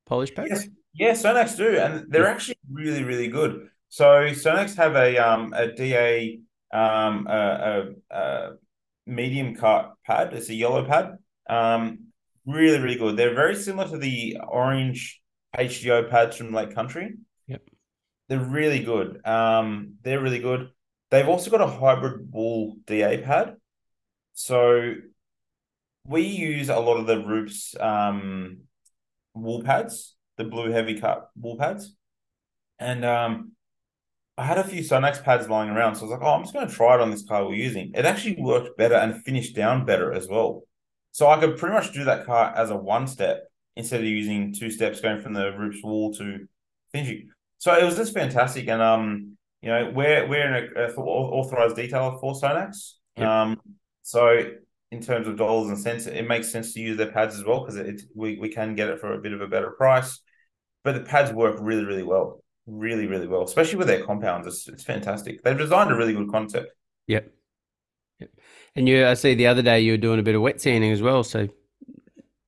polish 0.07 0.35
pads? 0.35 0.49
yes, 0.51 0.69
yeah, 0.95 1.13
Sonax 1.13 1.57
do, 1.57 1.77
and 1.79 2.11
they're 2.11 2.25
Yeah. 2.25 2.31
actually 2.31 2.59
really, 2.71 3.05
really 3.05 3.29
good. 3.29 3.69
So 3.89 4.05
Sonax 4.31 4.77
have 4.77 4.95
a 4.97 5.17
um 5.19 5.53
a 5.55 5.73
DA 5.73 6.41
um 6.73 7.27
a, 7.27 7.93
a, 8.11 8.17
a 8.17 8.51
medium 9.07 9.55
cut 9.55 9.95
pad. 10.07 10.35
It's 10.35 10.49
a 10.51 10.55
yellow 10.55 10.85
pad. 10.85 11.19
Um, 11.49 12.09
really, 12.47 12.79
really 12.79 12.97
good. 12.99 13.17
They're 13.17 13.35
very 13.35 13.57
similar 13.57 13.89
to 13.89 13.99
the 13.99 14.39
orange 14.47 15.21
HDO 15.57 16.11
pads 16.11 16.37
from 16.37 16.53
Lake 16.53 16.75
Country. 16.75 17.15
Yep. 17.47 17.63
They're 18.29 18.39
really 18.41 18.81
good. 18.83 19.27
Um, 19.27 19.95
they're 20.03 20.21
really 20.21 20.41
good. 20.41 20.71
They've 21.11 21.29
also 21.29 21.51
got 21.51 21.63
a 21.63 21.67
hybrid 21.67 22.31
wool 22.31 22.77
DA 22.87 23.23
pad. 23.23 23.57
So 24.35 24.93
we 26.09 26.23
use 26.23 26.69
a 26.69 26.79
lot 26.79 26.97
of 26.97 27.07
the 27.07 27.25
Rupes 27.25 27.75
um 27.79 28.59
wool 29.35 29.63
pads, 29.63 30.17
the 30.37 30.45
blue 30.45 30.71
heavy 30.71 30.99
cut 31.01 31.31
wool 31.37 31.57
pads. 31.57 31.95
And 32.79 33.05
um 33.05 33.53
I 34.39 34.45
had 34.45 34.59
a 34.59 34.65
few 34.65 34.83
Sonax 34.83 35.23
pads 35.23 35.49
lying 35.49 35.69
around, 35.69 35.97
so 35.97 36.03
I 36.03 36.05
was 36.05 36.11
like, 36.13 36.23
oh, 36.23 36.35
I'm 36.35 36.43
just 36.43 36.55
going 36.55 36.69
to 36.69 36.73
try 36.73 36.95
it 36.95 37.01
on 37.01 37.11
this 37.11 37.25
car 37.25 37.45
we're 37.45 37.55
using. 37.55 37.91
It 37.93 38.05
actually 38.05 38.37
worked 38.41 38.79
better 38.79 38.95
and 38.95 39.21
finished 39.25 39.57
down 39.57 39.85
better 39.85 40.13
as 40.13 40.29
well. 40.29 40.63
So 41.11 41.27
I 41.27 41.41
could 41.41 41.57
pretty 41.57 41.75
much 41.75 41.93
do 41.93 42.05
that 42.05 42.25
car 42.25 42.55
as 42.55 42.71
a 42.71 42.77
one 42.77 43.09
step 43.09 43.49
instead 43.75 43.99
of 43.99 44.07
using 44.07 44.55
two 44.55 44.71
steps 44.71 45.01
going 45.01 45.21
from 45.21 45.35
the 45.35 45.51
Rupes 45.59 45.81
wool 45.83 46.15
to 46.15 46.47
finishing. 46.93 47.31
So 47.59 47.75
it 47.77 47.83
was 47.83 47.97
just 47.97 48.15
fantastic. 48.15 48.69
And 48.69 48.81
um, 48.81 49.37
you 49.61 49.71
know, 49.71 49.91
we're 49.93 50.29
we're 50.29 50.55
an 50.55 50.71
a, 50.77 50.95
authorized 50.95 51.77
detailer 51.77 52.21
for 52.21 52.35
Sonax. 52.35 52.93
Yep. 53.17 53.27
Um, 53.27 53.61
so 54.03 54.45
in 54.91 55.03
terms 55.03 55.29
of 55.29 55.37
dollars 55.37 55.69
and 55.69 55.79
cents, 55.79 56.07
it 56.07 56.27
makes 56.27 56.51
sense 56.51 56.73
to 56.73 56.81
use 56.81 56.97
their 56.97 57.13
pads 57.13 57.37
as 57.37 57.45
well 57.45 57.61
because 57.61 57.77
it 57.77 58.03
we, 58.15 58.39
we 58.39 58.49
can 58.49 58.75
get 58.75 58.89
it 58.89 59.01
for 59.01 59.13
a 59.13 59.19
bit 59.19 59.33
of 59.33 59.41
a 59.41 59.47
better 59.47 59.71
price. 59.71 60.21
but 60.85 60.95
the 60.95 61.01
pads 61.01 61.33
work 61.33 61.57
really, 61.61 61.85
really 61.85 62.03
well, 62.03 62.43
really, 62.67 63.07
really 63.07 63.27
well, 63.27 63.43
especially 63.43 63.77
with 63.77 63.89
their 63.89 64.05
compounds. 64.05 64.47
It's, 64.47 64.69
it's 64.69 64.85
fantastic. 64.85 65.43
They've 65.43 65.59
designed 65.59 65.91
a 65.91 65.97
really 65.97 66.15
good 66.15 66.31
concept. 66.31 66.69
Yep. 67.07 67.31
Yep. 68.21 68.31
And 68.77 68.89
you, 68.89 69.07
I 69.07 69.15
see 69.15 69.35
the 69.35 69.47
other 69.47 69.63
day 69.63 69.81
you 69.81 69.93
were 69.93 69.99
doing 69.99 70.21
a 70.21 70.23
bit 70.23 70.35
of 70.35 70.43
wet 70.43 70.61
sanding 70.61 70.93
as 70.93 71.03
well. 71.03 71.23
So 71.25 71.49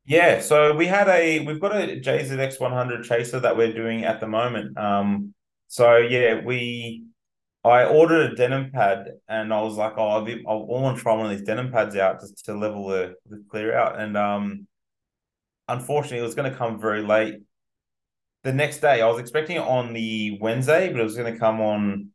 yeah, 0.07 0.41
so 0.41 0.75
we 0.75 0.87
had 0.87 1.09
a 1.09 1.41
we've 1.41 1.61
got 1.61 1.73
a 1.73 2.01
JZX 2.01 2.59
100 2.59 3.05
chaser 3.05 3.41
that 3.41 3.57
we're 3.57 3.73
doing 3.73 4.05
at 4.05 4.21
the 4.21 4.27
moment. 4.27 4.77
Um, 4.77 5.35
so 5.69 5.99
yeah, 5.99 6.41
we 6.45 7.05
I 7.63 7.85
ordered 7.85 8.33
a 8.33 8.35
denim 8.37 8.71
pad 8.71 9.09
and 9.29 9.53
I 9.53 9.61
was 9.61 9.77
like, 9.77 9.93
oh, 9.97 10.09
I'll 10.09 10.67
want 10.67 10.97
to 10.97 11.03
try 11.03 11.15
one 11.15 11.27
of 11.27 11.33
these 11.33 11.47
denim 11.47 11.71
pads 11.71 11.95
out 11.95 12.21
just 12.21 12.45
to 12.47 12.55
level 12.55 12.89
the, 12.89 13.15
the 13.29 13.45
clear 13.51 13.77
out. 13.77 14.01
And 14.01 14.17
um, 14.17 14.67
unfortunately, 15.69 16.21
it 16.21 16.23
was 16.23 16.35
going 16.35 16.51
to 16.51 16.57
come 16.57 16.81
very 16.81 17.03
late. 17.03 17.43
The 18.45 18.53
next 18.55 18.79
day, 18.79 19.03
I 19.03 19.07
was 19.07 19.21
expecting 19.21 19.57
it 19.57 19.63
on 19.63 19.93
the 19.93 20.39
Wednesday, 20.41 20.91
but 20.91 21.01
it 21.01 21.05
was 21.05 21.17
going 21.17 21.33
to 21.33 21.39
come 21.39 21.61
on 21.61 22.09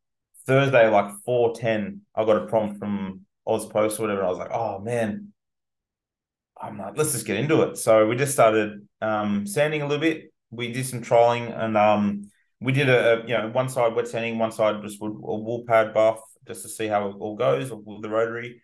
Thursday, 0.48 0.90
like 0.90 1.12
four 1.24 1.54
ten. 1.54 2.02
I 2.16 2.26
got 2.26 2.38
a 2.42 2.48
prompt 2.48 2.80
from 2.80 3.22
AusPost 3.48 4.00
or 4.00 4.04
whatever. 4.04 4.22
And 4.22 4.28
I 4.28 4.30
was 4.30 4.40
like, 4.40 4.52
oh 4.52 4.80
man, 4.80 5.32
I'm 6.60 6.80
like, 6.80 6.98
let's 6.98 7.12
just 7.12 7.28
get 7.28 7.38
into 7.38 7.62
it. 7.62 7.78
So 7.78 8.08
we 8.08 8.16
just 8.16 8.34
started 8.34 8.88
um, 9.02 9.46
sanding 9.46 9.84
a 9.84 9.88
little 9.88 10.02
bit. 10.02 10.34
We 10.50 10.72
did 10.72 10.88
some 10.88 11.02
trolling 11.02 11.48
and 11.48 11.78
um, 11.78 12.32
we 12.62 12.72
did 12.72 12.90
a, 12.90 13.24
you 13.28 13.38
know 13.38 13.50
one 13.50 13.70
side 13.70 13.96
wet 13.96 14.08
sanding, 14.08 14.40
one 14.40 14.52
side 14.52 14.82
just 14.82 15.02
a 15.02 15.06
wool 15.06 15.64
pad 15.68 15.94
buff 15.94 16.20
just 16.48 16.64
to 16.64 16.70
see 16.70 16.88
how 16.88 17.10
it 17.10 17.16
all 17.20 17.36
goes 17.36 17.72
with 17.72 18.02
the 18.02 18.10
rotary. 18.10 18.62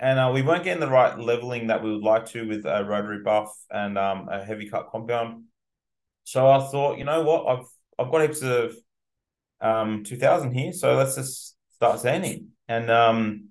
And 0.00 0.18
uh, 0.18 0.30
we 0.34 0.42
weren't 0.42 0.64
getting 0.64 0.80
the 0.80 0.88
right 0.88 1.16
leveling 1.16 1.68
that 1.68 1.82
we 1.82 1.92
would 1.92 2.02
like 2.02 2.26
to 2.30 2.46
with 2.46 2.64
a 2.66 2.84
rotary 2.84 3.22
buff 3.22 3.54
and 3.70 3.96
um, 3.96 4.28
a 4.28 4.44
heavy 4.44 4.68
cut 4.68 4.88
compound. 4.90 5.44
So 6.24 6.48
I 6.50 6.58
thought, 6.58 6.98
you 6.98 7.04
know 7.04 7.22
what, 7.22 7.46
I've 7.46 7.66
I've 7.98 8.10
got 8.10 8.22
heaps 8.22 8.42
of 8.42 8.74
um, 9.60 10.02
2000 10.04 10.52
here, 10.52 10.72
so 10.72 10.96
let's 10.96 11.14
just 11.14 11.56
start 11.74 12.00
sanding. 12.00 12.48
And 12.68 12.90
um, 12.90 13.48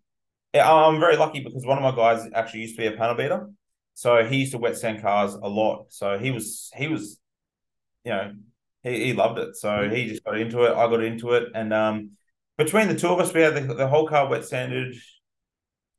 I'm 0.53 0.99
very 0.99 1.15
lucky 1.15 1.41
because 1.41 1.65
one 1.65 1.77
of 1.77 1.83
my 1.83 1.95
guys 1.95 2.29
actually 2.33 2.61
used 2.61 2.75
to 2.75 2.81
be 2.81 2.87
a 2.87 2.97
panel 2.97 3.15
beater, 3.15 3.49
so 3.93 4.23
he 4.25 4.37
used 4.37 4.51
to 4.51 4.57
wet 4.57 4.77
sand 4.77 5.01
cars 5.01 5.33
a 5.33 5.47
lot. 5.47 5.85
So 5.89 6.17
he 6.17 6.31
was 6.31 6.69
he 6.75 6.87
was, 6.87 7.19
you 8.03 8.11
know, 8.11 8.33
he, 8.83 9.05
he 9.05 9.13
loved 9.13 9.39
it. 9.39 9.55
So 9.55 9.89
he 9.89 10.07
just 10.07 10.23
got 10.23 10.37
into 10.37 10.63
it. 10.63 10.71
I 10.71 10.87
got 10.87 11.03
into 11.03 11.31
it, 11.33 11.49
and 11.53 11.73
um, 11.73 12.11
between 12.57 12.87
the 12.87 12.95
two 12.95 13.07
of 13.07 13.19
us, 13.19 13.33
we 13.33 13.41
had 13.41 13.55
the, 13.55 13.73
the 13.73 13.87
whole 13.87 14.07
car 14.07 14.27
wet 14.27 14.45
sanded. 14.45 14.95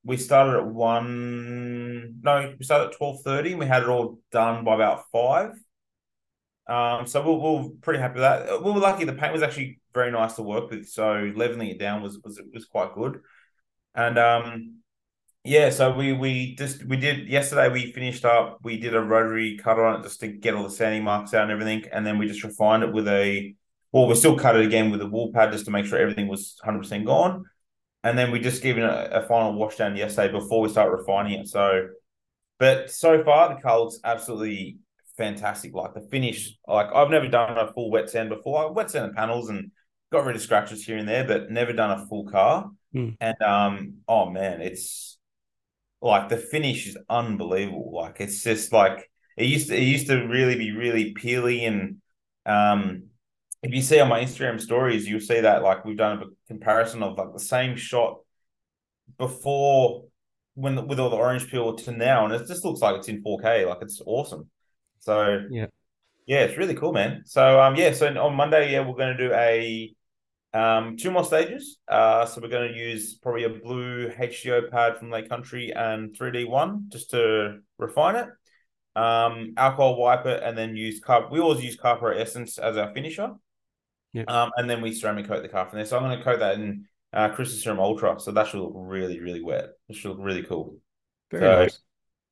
We 0.05 0.17
started 0.17 0.59
at 0.59 0.67
one. 0.67 2.21
No, 2.23 2.55
we 2.59 2.65
started 2.65 2.91
at 2.91 2.97
twelve 2.97 3.23
thirty, 3.23 3.55
we 3.55 3.67
had 3.67 3.85
it 3.85 3.89
all 3.89 4.19
done 4.31 4.65
by 4.65 4.75
about 4.75 5.05
five. 5.13 5.53
Um, 6.67 7.07
so 7.07 7.23
we 7.23 7.31
we're, 7.31 7.63
we're 7.63 7.71
pretty 7.81 8.01
happy 8.01 8.15
with 8.15 8.23
that. 8.23 8.63
We 8.63 8.71
were 8.71 8.81
lucky. 8.81 9.05
The 9.05 9.13
paint 9.13 9.33
was 9.33 9.43
actually 9.43 9.81
very 9.95 10.11
nice 10.11 10.35
to 10.35 10.43
work 10.43 10.71
with, 10.71 10.89
so 10.89 11.33
leveling 11.37 11.69
it 11.69 11.79
down 11.79 12.03
was 12.03 12.19
was 12.25 12.41
was 12.53 12.65
quite 12.65 12.95
good. 12.95 13.21
And 13.95 14.19
um, 14.19 14.82
yeah, 15.45 15.71
so 15.71 15.93
we 15.93 16.13
we 16.13 16.55
just 16.55 16.85
we 16.85 16.97
did 16.97 17.29
yesterday. 17.29 17.69
We 17.69 17.93
finished 17.93 18.25
up. 18.25 18.59
We 18.63 18.79
did 18.79 18.95
a 18.95 19.01
rotary 19.01 19.59
cut 19.59 19.79
on 19.79 19.99
it 19.99 20.05
just 20.05 20.21
to 20.21 20.29
get 20.29 20.55
all 20.55 20.63
the 20.63 20.71
sanding 20.71 21.03
marks 21.03 21.35
out 21.35 21.43
and 21.43 21.51
everything, 21.51 21.85
and 21.93 22.07
then 22.07 22.19
we 22.19 22.29
just 22.29 22.45
refined 22.45 22.85
it 22.85 22.93
with 22.93 23.09
a. 23.09 23.55
Well, 23.91 24.07
we 24.07 24.15
still 24.15 24.39
cut 24.39 24.57
it 24.57 24.65
again 24.65 24.91
with 24.91 25.03
a 25.03 25.07
wool 25.07 25.33
pad 25.33 25.53
just 25.53 25.65
to 25.67 25.71
make 25.71 25.85
sure 25.85 25.99
everything 25.99 26.29
was 26.29 26.59
hundred 26.63 26.79
percent 26.79 27.07
gone, 27.07 27.45
and 28.05 28.17
then 28.17 28.31
we 28.31 28.39
just 28.39 28.63
gave 28.63 28.79
it 28.79 28.85
a, 28.85 29.25
a, 29.25 29.27
final 29.27 29.55
wash 29.55 29.77
down 29.77 29.97
yesterday 29.97 30.33
before 30.33 30.61
we 30.61 30.69
start 30.69 30.97
refining 30.97 31.41
it. 31.41 31.49
So, 31.49 31.89
but 32.59 32.91
so 32.91 33.23
far 33.25 33.55
the 33.55 33.61
car 33.61 33.81
looks 33.81 33.99
absolutely 34.05 34.79
fantastic. 35.17 35.75
Like 35.75 35.95
the 35.95 36.03
finish, 36.03 36.57
like 36.69 36.87
I've 36.95 37.11
never 37.11 37.27
done 37.27 37.59
a 37.59 37.73
full 37.73 37.91
wet 37.91 38.09
sand 38.09 38.29
before. 38.29 38.65
I 38.65 38.71
wet 38.71 38.93
sand 38.93 39.11
the 39.11 39.15
panels 39.15 39.51
and 39.51 39.73
got 40.13 40.25
rid 40.25 40.37
of 40.37 40.43
scratches 40.43 40.87
here 40.87 40.99
and 40.99 41.09
there, 41.09 41.25
but 41.25 41.51
never 41.51 41.73
done 41.73 41.99
a 41.99 42.07
full 42.07 42.27
car. 42.29 42.71
Mm. 42.95 43.17
And 43.21 43.43
um, 43.43 43.95
oh 44.07 44.31
man, 44.31 44.61
it's 44.61 45.19
like 46.03 46.29
the 46.29 46.37
finish 46.37 46.87
is 46.87 46.99
unbelievable. 47.09 47.93
Like 47.95 48.21
it's 48.21 48.43
just 48.43 48.73
like 48.73 49.11
it 49.37 49.47
used 49.47 49.69
to 49.69 49.77
it 49.77 49.83
used 49.83 50.09
to 50.09 50.27
really 50.27 50.57
be 50.57 50.73
really 50.73 51.15
peely 51.15 51.67
and 51.67 51.97
um 52.45 53.05
if 53.63 53.73
you 53.73 53.81
see 53.81 54.01
on 54.01 54.09
my 54.09 54.21
Instagram 54.21 54.61
stories, 54.61 55.09
you'll 55.09 55.21
see 55.21 55.41
that 55.41 55.63
like 55.63 55.85
we've 55.85 55.97
done 55.97 56.21
a 56.21 56.27
comparison 56.49 57.03
of 57.03 57.17
like 57.17 57.33
the 57.33 57.41
same 57.41 57.77
shot 57.77 58.19
before 59.19 60.07
when 60.55 60.87
with 60.89 60.99
all 60.99 61.11
the 61.11 61.17
orange 61.17 61.49
peel 61.49 61.75
to 61.77 61.93
now, 61.93 62.25
and 62.25 62.35
it 62.35 62.47
just 62.49 62.65
looks 62.65 62.81
like 62.81 62.97
it's 62.97 63.09
in 63.09 63.23
4K. 63.23 63.69
Like 63.69 63.79
it's 63.81 64.03
awesome. 64.05 64.51
So 64.99 65.43
yeah, 65.51 65.67
yeah, 66.27 66.41
it's 66.41 66.59
really 66.59 66.75
cool, 66.75 66.93
man. 66.93 67.23
So 67.25 67.61
um, 67.61 67.77
yeah, 67.77 67.93
so 67.93 68.09
on 68.09 68.35
Monday, 68.35 68.73
yeah, 68.73 68.81
we're 68.81 68.97
going 68.97 69.17
to 69.17 69.29
do 69.29 69.33
a 69.33 69.95
um, 70.55 70.97
two 70.97 71.11
more 71.11 71.25
stages. 71.25 71.79
Uh, 71.89 72.27
so 72.27 72.41
we're 72.41 72.49
going 72.49 72.73
to 72.73 72.79
use 72.79 73.15
probably 73.15 73.45
a 73.45 73.49
blue 73.49 74.11
HDO 74.11 74.71
pad 74.71 74.99
from 74.99 75.11
Lake 75.11 75.29
Country 75.29 75.73
and 75.73 76.17
3D 76.17 76.49
one 76.49 76.87
just 76.89 77.11
to 77.11 77.61
refine 77.79 78.17
it. 78.17 78.29
Um, 78.95 79.55
alcohol 79.57 79.97
wipe 79.97 80.27
it 80.27 80.43
and 80.43 80.57
then 80.57 80.77
use 80.77 81.01
carb. 81.01 81.31
We 81.31 81.41
always 81.41 81.65
use 81.65 81.79
Carpro 81.79 82.19
Essence 82.19 82.59
as 82.59 82.77
our 82.77 82.93
finisher. 82.93 83.33
Yeah. 84.13 84.25
Um, 84.29 84.51
and 84.57 84.69
then 84.69 84.83
we 84.83 84.93
ceramic 84.93 85.27
coat 85.27 85.43
the 85.43 85.49
car 85.49 85.67
from 85.67 85.79
there. 85.79 85.87
So 85.87 85.97
I'm 85.97 86.03
going 86.03 86.19
to 86.19 86.25
coat 86.25 86.41
that 86.41 86.57
in 86.57 86.87
uh, 87.15 87.31
Crystal 87.31 87.59
Serum 87.59 87.81
Ultra. 87.81 88.21
So 88.21 88.33
that 88.33 88.49
should 88.49 88.61
look 88.61 88.75
really, 88.75 89.21
really 89.21 89.43
wet. 89.43 89.71
It 89.89 89.97
should 89.97 90.11
look 90.11 90.19
really 90.21 90.43
cool. 90.43 90.77
Very 91.31 91.43
so, 91.43 91.63
nice. 91.63 91.79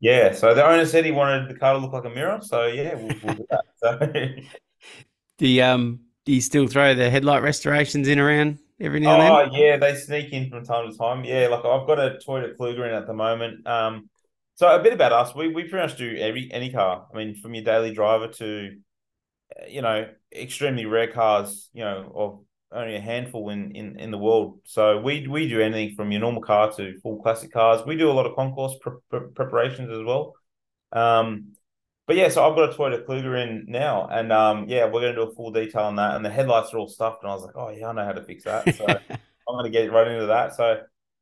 Yeah. 0.00 0.32
So 0.34 0.54
the 0.54 0.66
owner 0.66 0.84
said 0.84 1.06
he 1.06 1.10
wanted 1.10 1.48
the 1.48 1.58
car 1.58 1.72
to 1.72 1.78
look 1.78 1.92
like 1.92 2.04
a 2.04 2.10
mirror. 2.10 2.40
So 2.42 2.66
yeah, 2.66 2.94
we'll, 2.96 3.16
we'll 3.22 3.34
do 3.34 3.46
that. 3.50 3.64
So. 3.76 4.34
the 5.38 5.62
um 5.62 6.00
do 6.24 6.32
you 6.32 6.40
still 6.40 6.66
throw 6.66 6.94
the 6.94 7.10
headlight 7.10 7.42
restorations 7.42 8.08
in 8.08 8.18
around 8.18 8.58
every 8.80 9.00
now 9.00 9.20
and 9.20 9.22
then? 9.22 9.32
Oh 9.32 9.58
yeah, 9.58 9.76
they 9.76 9.94
sneak 9.94 10.32
in 10.32 10.50
from 10.50 10.64
time 10.64 10.90
to 10.90 10.96
time. 10.96 11.24
Yeah, 11.24 11.48
like 11.48 11.64
I've 11.64 11.86
got 11.86 11.98
a 11.98 12.18
Toyota 12.26 12.56
Kluger 12.56 12.86
in 12.86 12.94
at 12.94 13.06
the 13.06 13.14
moment. 13.14 13.66
Um, 13.66 14.08
so 14.54 14.68
a 14.68 14.82
bit 14.82 14.92
about 14.92 15.12
us, 15.12 15.34
we 15.34 15.48
we 15.48 15.64
pretty 15.64 15.86
much 15.86 15.98
do 15.98 16.16
every 16.18 16.50
any 16.52 16.70
car. 16.70 17.06
I 17.12 17.16
mean, 17.16 17.34
from 17.36 17.54
your 17.54 17.64
daily 17.64 17.94
driver 17.94 18.28
to, 18.28 18.76
you 19.68 19.82
know, 19.82 20.08
extremely 20.34 20.86
rare 20.86 21.10
cars. 21.10 21.70
You 21.72 21.84
know, 21.84 22.12
of 22.14 22.40
only 22.72 22.96
a 22.96 23.00
handful 23.00 23.50
in, 23.50 23.72
in, 23.72 23.98
in 23.98 24.10
the 24.10 24.18
world. 24.18 24.60
So 24.64 25.00
we 25.00 25.26
we 25.26 25.48
do 25.48 25.60
anything 25.60 25.96
from 25.96 26.12
your 26.12 26.20
normal 26.20 26.42
car 26.42 26.70
to 26.72 26.98
full 27.00 27.20
classic 27.22 27.52
cars. 27.52 27.84
We 27.86 27.96
do 27.96 28.10
a 28.10 28.12
lot 28.12 28.26
of 28.26 28.36
concours 28.36 28.76
pre- 28.80 28.98
pre- 29.10 29.28
preparations 29.34 29.90
as 29.90 30.04
well. 30.04 30.34
Um, 30.92 31.54
but 32.11 32.16
yeah, 32.16 32.28
so 32.28 32.44
I've 32.44 32.56
got 32.56 32.74
a 32.74 32.76
Toyota 32.76 33.06
Kluger 33.06 33.40
in 33.40 33.66
now, 33.68 34.08
and 34.11 34.32
um, 34.32 34.64
yeah, 34.66 34.84
we're 34.84 35.00
going 35.00 35.14
to 35.14 35.24
do 35.24 35.30
a 35.30 35.32
full 35.32 35.52
detail 35.52 35.82
on 35.82 35.94
that. 35.94 36.16
And 36.16 36.24
the 36.24 36.28
headlights 36.28 36.74
are 36.74 36.78
all 36.78 36.88
stuffed, 36.88 37.22
and 37.22 37.30
I 37.30 37.34
was 37.36 37.44
like, 37.44 37.54
oh 37.54 37.68
yeah, 37.68 37.86
I 37.86 37.92
know 37.92 38.04
how 38.04 38.11
to 38.11 38.24
fix 38.24 38.42
that. 38.42 38.74
So 38.74 38.84
I'm 39.08 39.16
going 39.46 39.62
to 39.62 39.70
get 39.70 39.92
right 39.92 40.08
into 40.08 40.26
that. 40.26 40.56
So, 40.56 40.80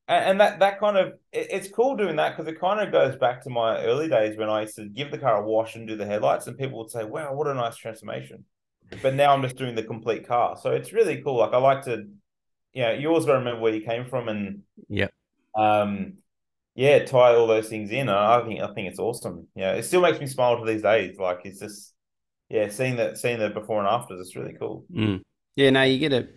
and, 0.09 0.25
and 0.25 0.41
that 0.41 0.61
that 0.61 0.81
kind 0.81 0.97
of 0.97 1.09
it, 1.31 1.49
it's 1.51 1.69
cool 1.69 1.95
doing 1.95 2.17
that 2.17 2.35
because 2.35 2.51
it 2.51 2.59
kind 2.59 2.81
of 2.81 2.91
goes 2.91 3.17
back 3.17 3.43
to 3.43 3.51
my 3.51 3.83
early 3.83 4.09
days 4.09 4.39
when 4.39 4.49
I 4.49 4.63
used 4.63 4.77
to 4.77 4.87
give 4.87 5.11
the 5.11 5.19
car 5.19 5.43
a 5.43 5.47
wash 5.47 5.77
and 5.77 5.87
do 5.87 5.95
the 5.95 6.07
headlights, 6.07 6.47
and 6.47 6.57
people 6.57 6.79
would 6.79 6.91
say, 6.91 7.05
wow, 7.05 7.35
what 7.35 7.49
a 7.49 7.53
nice 7.53 7.77
transformation. 7.77 8.47
But 9.03 9.13
now 9.13 9.35
I'm 9.35 9.43
just 9.43 9.57
doing 9.57 9.75
the 9.75 9.83
complete 9.83 10.27
car, 10.27 10.57
so 10.57 10.71
it's 10.71 10.95
really 10.95 11.21
cool. 11.21 11.37
Like 11.37 11.53
I 11.53 11.59
like 11.59 11.85
to, 11.85 12.07
you 12.73 12.83
know, 12.83 12.93
you 12.93 13.09
always 13.09 13.27
got 13.27 13.33
to 13.33 13.41
remember 13.41 13.61
where 13.61 13.75
you 13.75 13.85
came 13.85 14.07
from, 14.07 14.31
and 14.31 14.63
yeah, 14.89 15.09
um, 15.55 16.15
yeah, 16.79 17.05
tie 17.05 17.35
all 17.35 17.49
those 17.49 17.69
things 17.69 17.91
in. 17.91 18.09
I 18.09 18.41
think 18.47 18.61
I 18.61 18.73
think 18.73 18.87
it's 18.87 19.01
awesome. 19.01 19.49
Yeah, 19.57 19.73
it 19.73 19.83
still 19.83 20.01
makes 20.01 20.21
me 20.21 20.29
smile 20.29 20.61
to 20.61 20.65
these 20.65 20.83
days. 20.83 21.19
Like 21.19 21.41
it's 21.43 21.59
just 21.59 21.93
yeah, 22.49 22.69
seeing 22.69 22.95
that 22.97 23.19
seeing 23.19 23.41
the 23.41 23.51
before 23.51 23.81
and 23.81 23.89
afters, 23.89 24.21
it's 24.21 24.37
really 24.37 24.55
cool. 24.57 24.85
Mm. 24.95 25.21
Yeah, 25.57 25.71
no, 25.71 25.83
you 25.83 25.99
get 25.99 26.13
a 26.13 26.29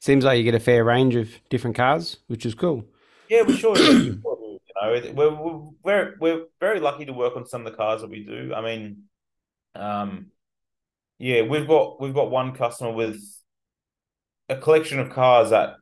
seems 0.00 0.24
like 0.24 0.36
you 0.36 0.42
get 0.42 0.56
a 0.56 0.58
fair 0.58 0.82
range 0.82 1.14
of 1.14 1.30
different 1.48 1.76
cars, 1.76 2.16
which 2.26 2.44
is 2.44 2.56
cool. 2.56 2.84
Yeah, 3.28 3.42
we 3.42 3.56
sure 3.56 3.78
you 3.78 4.20
know, 4.24 5.12
we're, 5.14 5.70
we're 5.84 6.16
we're 6.18 6.44
very 6.58 6.80
lucky 6.80 7.04
to 7.04 7.12
work 7.12 7.36
on 7.36 7.46
some 7.46 7.64
of 7.64 7.70
the 7.70 7.76
cars 7.76 8.00
that 8.00 8.10
we 8.10 8.24
do. 8.24 8.52
I 8.52 8.62
mean, 8.62 9.04
um, 9.76 10.32
yeah, 11.20 11.42
we've 11.42 11.68
got 11.68 12.00
we've 12.00 12.14
got 12.14 12.32
one 12.32 12.52
customer 12.52 12.90
with 12.90 13.22
a 14.48 14.56
collection 14.56 14.98
of 14.98 15.10
cars 15.10 15.50
that 15.50 15.76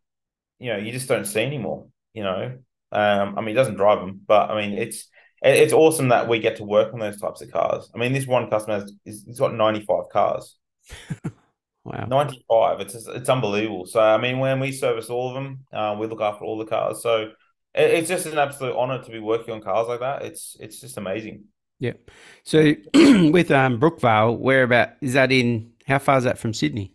you 0.59 0.71
know 0.71 0.77
you 0.77 0.93
just 0.93 1.09
don't 1.09 1.25
see 1.25 1.41
anymore. 1.41 1.87
You 2.13 2.25
know, 2.25 2.59
um, 2.93 3.37
I 3.37 3.41
mean, 3.41 3.49
he 3.49 3.55
doesn't 3.55 3.77
drive 3.77 4.01
them, 4.01 4.21
but 4.27 4.51
I 4.51 4.61
mean, 4.61 4.79
it's 4.79 5.09
it's 5.43 5.73
awesome 5.73 6.09
that 6.09 6.29
we 6.29 6.39
get 6.39 6.57
to 6.57 6.65
work 6.65 6.93
on 6.93 7.01
those 7.01 7.21
types 7.21 7.43
of 7.43 7.51
cars. 7.51 7.91
I 7.95 7.99
mean, 7.99 8.13
this 8.13 8.27
one 8.27 8.49
customer 8.49 8.81
has 8.81 8.93
he's 9.05 9.39
got 9.39 9.55
ninety 9.55 9.85
five 9.85 10.05
cars. 10.13 10.57
wow, 11.85 12.07
ninety 12.07 12.45
five! 12.49 12.81
It's 12.81 12.95
it's 12.95 13.29
unbelievable. 13.29 13.87
So 13.87 14.01
I 14.01 14.19
mean, 14.19 14.39
when 14.39 14.61
we 14.61 14.73
service 14.73 15.11
all 15.11 15.29
of 15.29 15.35
them, 15.35 15.61
uh, 15.73 15.97
we 15.99 16.07
look 16.07 16.21
after 16.21 16.45
all 16.45 16.59
the 16.59 16.67
cars. 16.67 17.03
So 17.03 17.33
it, 17.75 17.91
it's 17.91 18.09
just 18.09 18.27
an 18.27 18.39
absolute 18.39 18.77
honor 18.77 19.03
to 19.03 19.11
be 19.11 19.19
working 19.19 19.55
on 19.55 19.61
cars 19.61 19.89
like 19.89 20.01
that. 20.01 20.23
It's 20.23 20.57
it's 20.61 20.81
just 20.81 20.97
amazing. 20.97 21.45
Yeah. 21.79 21.95
So 22.45 22.75
with 22.95 23.51
um 23.51 23.81
Brookvale, 23.81 24.39
where 24.39 24.63
about 24.63 24.91
is 25.01 25.15
that 25.15 25.33
in? 25.33 25.73
How 25.87 25.99
far 25.99 26.19
is 26.19 26.25
that 26.25 26.39
from 26.39 26.55
Sydney? 26.55 26.95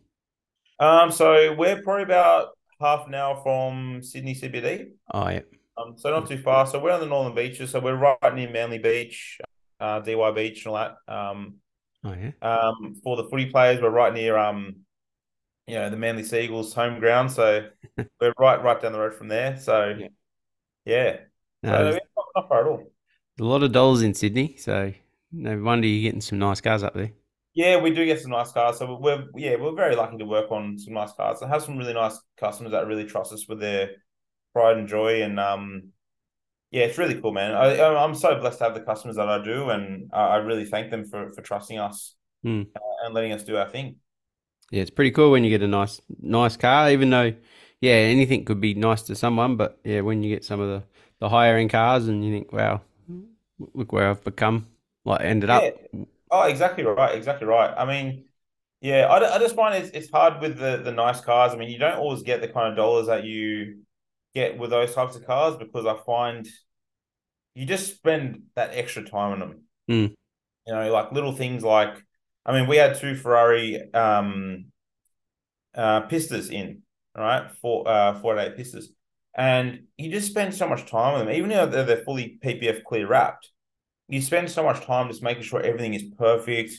Um, 0.79 1.11
so 1.11 1.53
we're 1.55 1.81
probably 1.81 2.03
about 2.03 2.49
half 2.79 3.07
an 3.07 3.15
hour 3.15 3.41
from 3.43 4.01
Sydney 4.01 4.35
CBD. 4.35 4.91
Oh 5.11 5.27
yeah. 5.29 5.41
Um, 5.77 5.95
so 5.97 6.09
not 6.11 6.27
too 6.27 6.37
far. 6.37 6.65
So 6.67 6.79
we're 6.79 6.91
on 6.91 6.99
the 6.99 7.05
northern 7.05 7.35
beaches. 7.35 7.71
So 7.71 7.79
we're 7.79 7.95
right 7.95 8.33
near 8.35 8.49
Manly 8.49 8.79
Beach, 8.79 9.37
uh, 9.79 9.99
Dee 9.99 10.15
Why 10.15 10.31
Beach, 10.31 10.65
and 10.65 10.75
all 10.75 10.95
that. 11.07 11.13
Um, 11.13 11.55
Oh 12.03 12.13
yeah. 12.13 12.31
Um, 12.41 12.95
for 13.03 13.17
the 13.17 13.25
footy 13.25 13.47
players, 13.47 13.81
we're 13.81 13.89
right 13.89 14.13
near 14.13 14.37
um, 14.37 14.77
you 15.67 15.75
know, 15.75 15.89
the 15.89 15.97
Manly 15.97 16.23
Seagulls 16.23 16.73
home 16.73 16.99
ground, 16.99 17.31
so 17.31 17.69
we're 18.21 18.33
right 18.39 18.63
right 18.63 18.81
down 18.81 18.93
the 18.93 18.99
road 18.99 19.15
from 19.15 19.27
there. 19.29 19.57
So 19.59 19.95
Yeah. 19.97 20.07
yeah, 20.85 21.17
No, 21.63 21.71
So, 21.77 21.91
yeah, 21.91 21.99
not, 22.17 22.25
not 22.35 22.49
far 22.49 22.61
at 22.61 22.67
all. 22.67 22.91
a 23.39 23.43
lot 23.43 23.63
of 23.63 23.71
dollars 23.71 24.01
in 24.03 24.13
Sydney, 24.13 24.57
so 24.57 24.93
no 25.31 25.59
wonder 25.61 25.87
you're 25.87 26.03
getting 26.03 26.21
some 26.21 26.39
nice 26.39 26.61
cars 26.61 26.83
up 26.83 26.93
there. 26.93 27.11
Yeah, 27.53 27.81
we 27.81 27.91
do 27.93 28.05
get 28.05 28.21
some 28.21 28.31
nice 28.31 28.51
cars. 28.51 28.77
So 28.77 28.95
we're 28.99 29.25
yeah, 29.35 29.55
we're 29.55 29.73
very 29.75 29.95
lucky 29.95 30.17
to 30.17 30.25
work 30.25 30.51
on 30.51 30.77
some 30.77 30.93
nice 30.93 31.13
cars. 31.13 31.41
I 31.41 31.47
have 31.47 31.63
some 31.63 31.77
really 31.77 31.93
nice 31.93 32.19
customers 32.37 32.71
that 32.71 32.85
really 32.87 33.05
trust 33.05 33.33
us 33.33 33.47
with 33.47 33.59
their 33.59 33.91
pride 34.57 34.77
and 34.77 34.87
joy, 34.87 35.21
and 35.21 35.39
um, 35.39 35.89
yeah, 36.71 36.85
it's 36.85 36.97
really 36.97 37.19
cool, 37.21 37.31
man. 37.31 37.53
I 37.53 37.77
I'm 38.03 38.15
so 38.15 38.39
blessed 38.39 38.57
to 38.59 38.63
have 38.65 38.73
the 38.73 38.81
customers 38.81 39.17
that 39.17 39.29
I 39.29 39.43
do, 39.43 39.69
and 39.69 40.09
I 40.11 40.37
really 40.37 40.65
thank 40.65 40.89
them 40.91 41.05
for 41.05 41.31
for 41.33 41.41
trusting 41.41 41.77
us 41.77 42.15
uh, 42.75 42.79
and 43.05 43.13
letting 43.13 43.33
us 43.33 43.43
do 43.43 43.57
our 43.57 43.69
thing. 43.69 43.97
Yeah, 44.71 44.81
it's 44.81 44.89
pretty 44.91 45.11
cool 45.11 45.31
when 45.31 45.43
you 45.43 45.49
get 45.49 45.61
a 45.61 45.67
nice 45.67 46.01
nice 46.19 46.57
car, 46.57 46.89
even 46.91 47.09
though 47.09 47.33
yeah, 47.79 47.93
anything 47.93 48.43
could 48.45 48.59
be 48.59 48.73
nice 48.73 49.03
to 49.03 49.15
someone, 49.15 49.55
but 49.55 49.79
yeah, 49.83 50.01
when 50.01 50.23
you 50.23 50.33
get 50.33 50.43
some 50.43 50.59
of 50.59 50.67
the, 50.67 50.83
the 51.19 51.29
higher 51.29 51.57
end 51.57 51.69
cars 51.69 52.07
and 52.07 52.25
you 52.25 52.33
think, 52.33 52.51
wow, 52.51 52.81
look 53.73 53.91
where 53.91 54.09
I've 54.09 54.23
become, 54.23 54.67
like 55.05 55.21
ended 55.21 55.49
up. 55.51 55.63
Oh, 56.31 56.43
exactly 56.43 56.83
right, 56.83 57.15
exactly 57.15 57.47
right. 57.47 57.73
I 57.77 57.85
mean, 57.85 58.25
yeah, 58.81 59.07
I, 59.07 59.35
I 59.35 59.39
just 59.39 59.55
find 59.55 59.75
it's 59.75 59.91
it's 59.95 60.11
hard 60.11 60.41
with 60.41 60.57
the 60.57 60.81
the 60.83 60.91
nice 60.91 61.21
cars. 61.21 61.53
I 61.53 61.57
mean, 61.57 61.69
you 61.69 61.79
don't 61.79 61.97
always 61.97 62.23
get 62.23 62.41
the 62.41 62.47
kind 62.47 62.69
of 62.69 62.75
dollars 62.75 63.07
that 63.07 63.23
you 63.23 63.83
get 64.39 64.57
with 64.57 64.69
those 64.69 64.93
types 64.93 65.15
of 65.15 65.25
cars 65.25 65.55
because 65.57 65.85
I 65.85 65.97
find 66.05 66.47
you 67.55 67.65
just 67.65 67.95
spend 67.95 68.43
that 68.55 68.71
extra 68.73 69.03
time 69.03 69.33
on 69.33 69.39
them. 69.39 69.61
Mm. 69.89 70.13
You 70.67 70.73
know, 70.73 70.91
like 70.91 71.11
little 71.11 71.33
things 71.33 71.63
like, 71.63 71.93
I 72.45 72.53
mean, 72.53 72.67
we 72.67 72.77
had 72.77 72.99
two 72.99 73.15
Ferrari 73.15 73.93
um 73.93 74.65
uh 75.75 76.01
pistas 76.07 76.51
in, 76.51 76.81
right? 77.15 77.51
Four 77.61 77.87
uh 77.87 78.19
four 78.19 78.37
eight 78.37 78.57
pistas. 78.57 78.85
And 79.35 79.83
you 79.97 80.11
just 80.11 80.29
spend 80.31 80.55
so 80.55 80.67
much 80.67 80.89
time 80.89 81.13
on 81.13 81.25
them, 81.25 81.35
even 81.35 81.49
though 81.49 81.67
they're, 81.67 81.83
they're 81.83 82.03
fully 82.03 82.39
PPF 82.43 82.83
clear 82.83 83.07
wrapped 83.07 83.51
you 84.07 84.21
spend 84.21 84.49
so 84.49 84.63
much 84.63 84.85
time 84.85 85.09
just 85.09 85.23
making 85.23 85.43
sure 85.43 85.61
everything 85.61 85.93
is 85.93 86.03
perfect, 86.17 86.71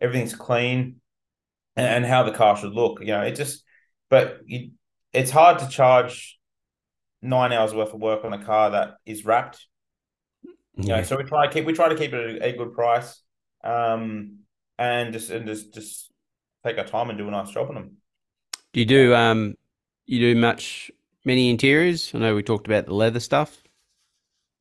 everything's 0.00 0.34
clean, 0.34 1.00
and, 1.76 1.86
and 1.86 2.06
how 2.06 2.22
the 2.22 2.32
car 2.32 2.56
should 2.56 2.72
look. 2.72 3.00
You 3.00 3.08
know, 3.08 3.22
it 3.22 3.34
just, 3.34 3.64
but 4.10 4.40
you, 4.44 4.72
it's 5.12 5.30
hard 5.30 5.60
to 5.60 5.68
charge 5.68 6.38
nine 7.24 7.52
hours 7.52 7.74
worth 7.74 7.94
of 7.94 8.00
work 8.00 8.24
on 8.24 8.32
a 8.32 8.44
car 8.44 8.70
that 8.70 8.96
is 9.06 9.24
wrapped. 9.24 9.66
You 10.76 10.88
know, 10.88 10.96
Yeah. 10.96 11.02
so 11.02 11.16
we 11.16 11.24
try 11.24 11.46
to 11.46 11.52
keep 11.52 11.64
we 11.66 11.72
try 11.72 11.88
to 11.88 11.96
keep 11.96 12.12
it 12.12 12.36
at 12.36 12.42
a, 12.42 12.54
a 12.54 12.56
good 12.56 12.72
price, 12.74 13.22
um, 13.62 14.40
and 14.78 15.12
just 15.12 15.30
and 15.30 15.46
just 15.46 15.72
just 15.74 16.12
take 16.64 16.78
our 16.78 16.84
time 16.84 17.08
and 17.10 17.18
do 17.18 17.28
a 17.28 17.30
nice 17.30 17.50
job 17.50 17.68
on 17.68 17.74
them. 17.76 17.96
Do 18.72 18.80
you 18.80 18.86
do 18.86 19.14
um 19.14 19.54
you 20.06 20.18
do 20.20 20.38
much 20.40 20.90
many 21.24 21.48
interiors? 21.50 22.12
I 22.14 22.18
know 22.18 22.34
we 22.34 22.42
talked 22.42 22.66
about 22.66 22.86
the 22.86 22.94
leather 22.94 23.20
stuff. 23.20 23.62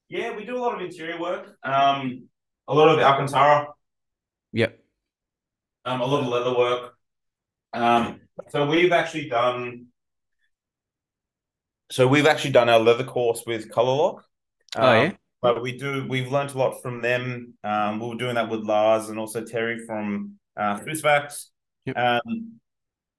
Yeah, 0.09 0.35
we 0.35 0.45
do 0.45 0.57
a 0.57 0.61
lot 0.61 0.75
of 0.75 0.81
interior 0.81 1.19
work. 1.19 1.57
Um, 1.63 2.29
a 2.67 2.73
lot 2.75 2.89
of 2.89 2.99
Alcantara, 2.99 3.67
Yep. 4.51 4.79
um, 5.85 6.01
a 6.01 6.05
lot 6.05 6.21
of 6.21 6.27
leather 6.27 6.57
work. 6.57 6.93
Um, 7.73 8.21
so 8.49 8.67
we've 8.69 8.91
actually 8.91 9.29
done. 9.29 9.87
So 11.93 12.07
we've 12.07 12.25
actually 12.25 12.53
done 12.53 12.69
our 12.69 12.79
leather 12.79 13.03
course 13.03 13.43
with 13.45 13.69
Color 13.69 13.95
Lock. 13.95 14.25
Oh, 14.75 14.93
yeah? 14.93 15.09
Um, 15.09 15.17
But 15.43 15.61
we 15.61 15.77
do. 15.77 16.07
We've 16.09 16.31
learned 16.31 16.49
a 16.49 16.57
lot 16.57 16.81
from 16.81 17.03
them. 17.03 17.53
Um, 17.63 17.99
we 17.99 18.07
were 18.07 18.15
doing 18.15 18.33
that 18.33 18.49
with 18.49 18.61
Lars 18.61 19.09
and 19.09 19.19
also 19.19 19.45
Terry 19.45 19.85
from 19.85 20.39
uh, 20.57 20.79
Fusvax. 20.79 21.49
Yep. 21.85 21.95
Um, 21.95 22.53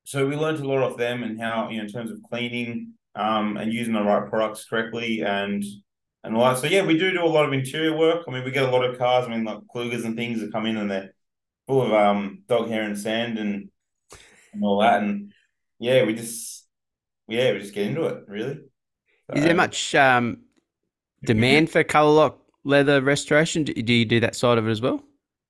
so 0.02 0.26
we 0.26 0.34
learned 0.34 0.58
a 0.58 0.66
lot 0.66 0.82
off 0.82 0.96
them 0.96 1.22
and 1.22 1.40
how 1.40 1.68
you 1.68 1.76
know 1.76 1.84
in 1.84 1.88
terms 1.88 2.10
of 2.10 2.18
cleaning, 2.28 2.94
um, 3.14 3.56
and 3.58 3.72
using 3.72 3.94
the 3.94 4.02
right 4.02 4.28
products 4.28 4.64
correctly 4.64 5.22
and 5.22 5.62
and 6.24 6.34
all 6.34 6.44
that. 6.46 6.58
So 6.58 6.66
yeah, 6.66 6.84
we 6.84 6.98
do 6.98 7.12
do 7.12 7.24
a 7.24 7.26
lot 7.26 7.44
of 7.44 7.52
interior 7.52 7.96
work. 7.96 8.24
I 8.26 8.32
mean, 8.32 8.42
we 8.42 8.50
get 8.50 8.68
a 8.68 8.72
lot 8.72 8.84
of 8.84 8.98
cars. 8.98 9.24
I 9.24 9.28
mean, 9.28 9.44
like 9.44 9.58
Klugers 9.72 10.04
and 10.04 10.16
things 10.16 10.40
that 10.40 10.50
come 10.50 10.66
in 10.66 10.78
and 10.78 10.90
they're 10.90 11.14
full 11.68 11.80
of 11.80 11.92
um 11.92 12.42
dog 12.48 12.66
hair 12.66 12.82
and 12.82 12.98
sand 12.98 13.38
and 13.38 13.70
and 14.52 14.64
all 14.64 14.80
that. 14.80 15.00
And 15.00 15.32
yeah, 15.78 16.04
we 16.04 16.14
just 16.14 16.63
yeah, 17.28 17.52
we 17.52 17.58
just 17.60 17.74
get 17.74 17.86
into 17.86 18.04
it 18.04 18.24
really. 18.28 18.52
Is 18.52 18.60
So- 19.34 19.40
there 19.40 19.54
much 19.54 19.94
um 19.94 20.38
demand 21.24 21.70
for 21.70 21.82
color 21.84 22.10
lock 22.12 22.38
leather 22.64 23.00
restoration? 23.00 23.64
Do, 23.64 23.72
do 23.74 23.92
you 23.92 24.04
do 24.04 24.20
that 24.20 24.34
side 24.36 24.58
of 24.58 24.66
it 24.68 24.70
as 24.70 24.80
well? 24.80 25.02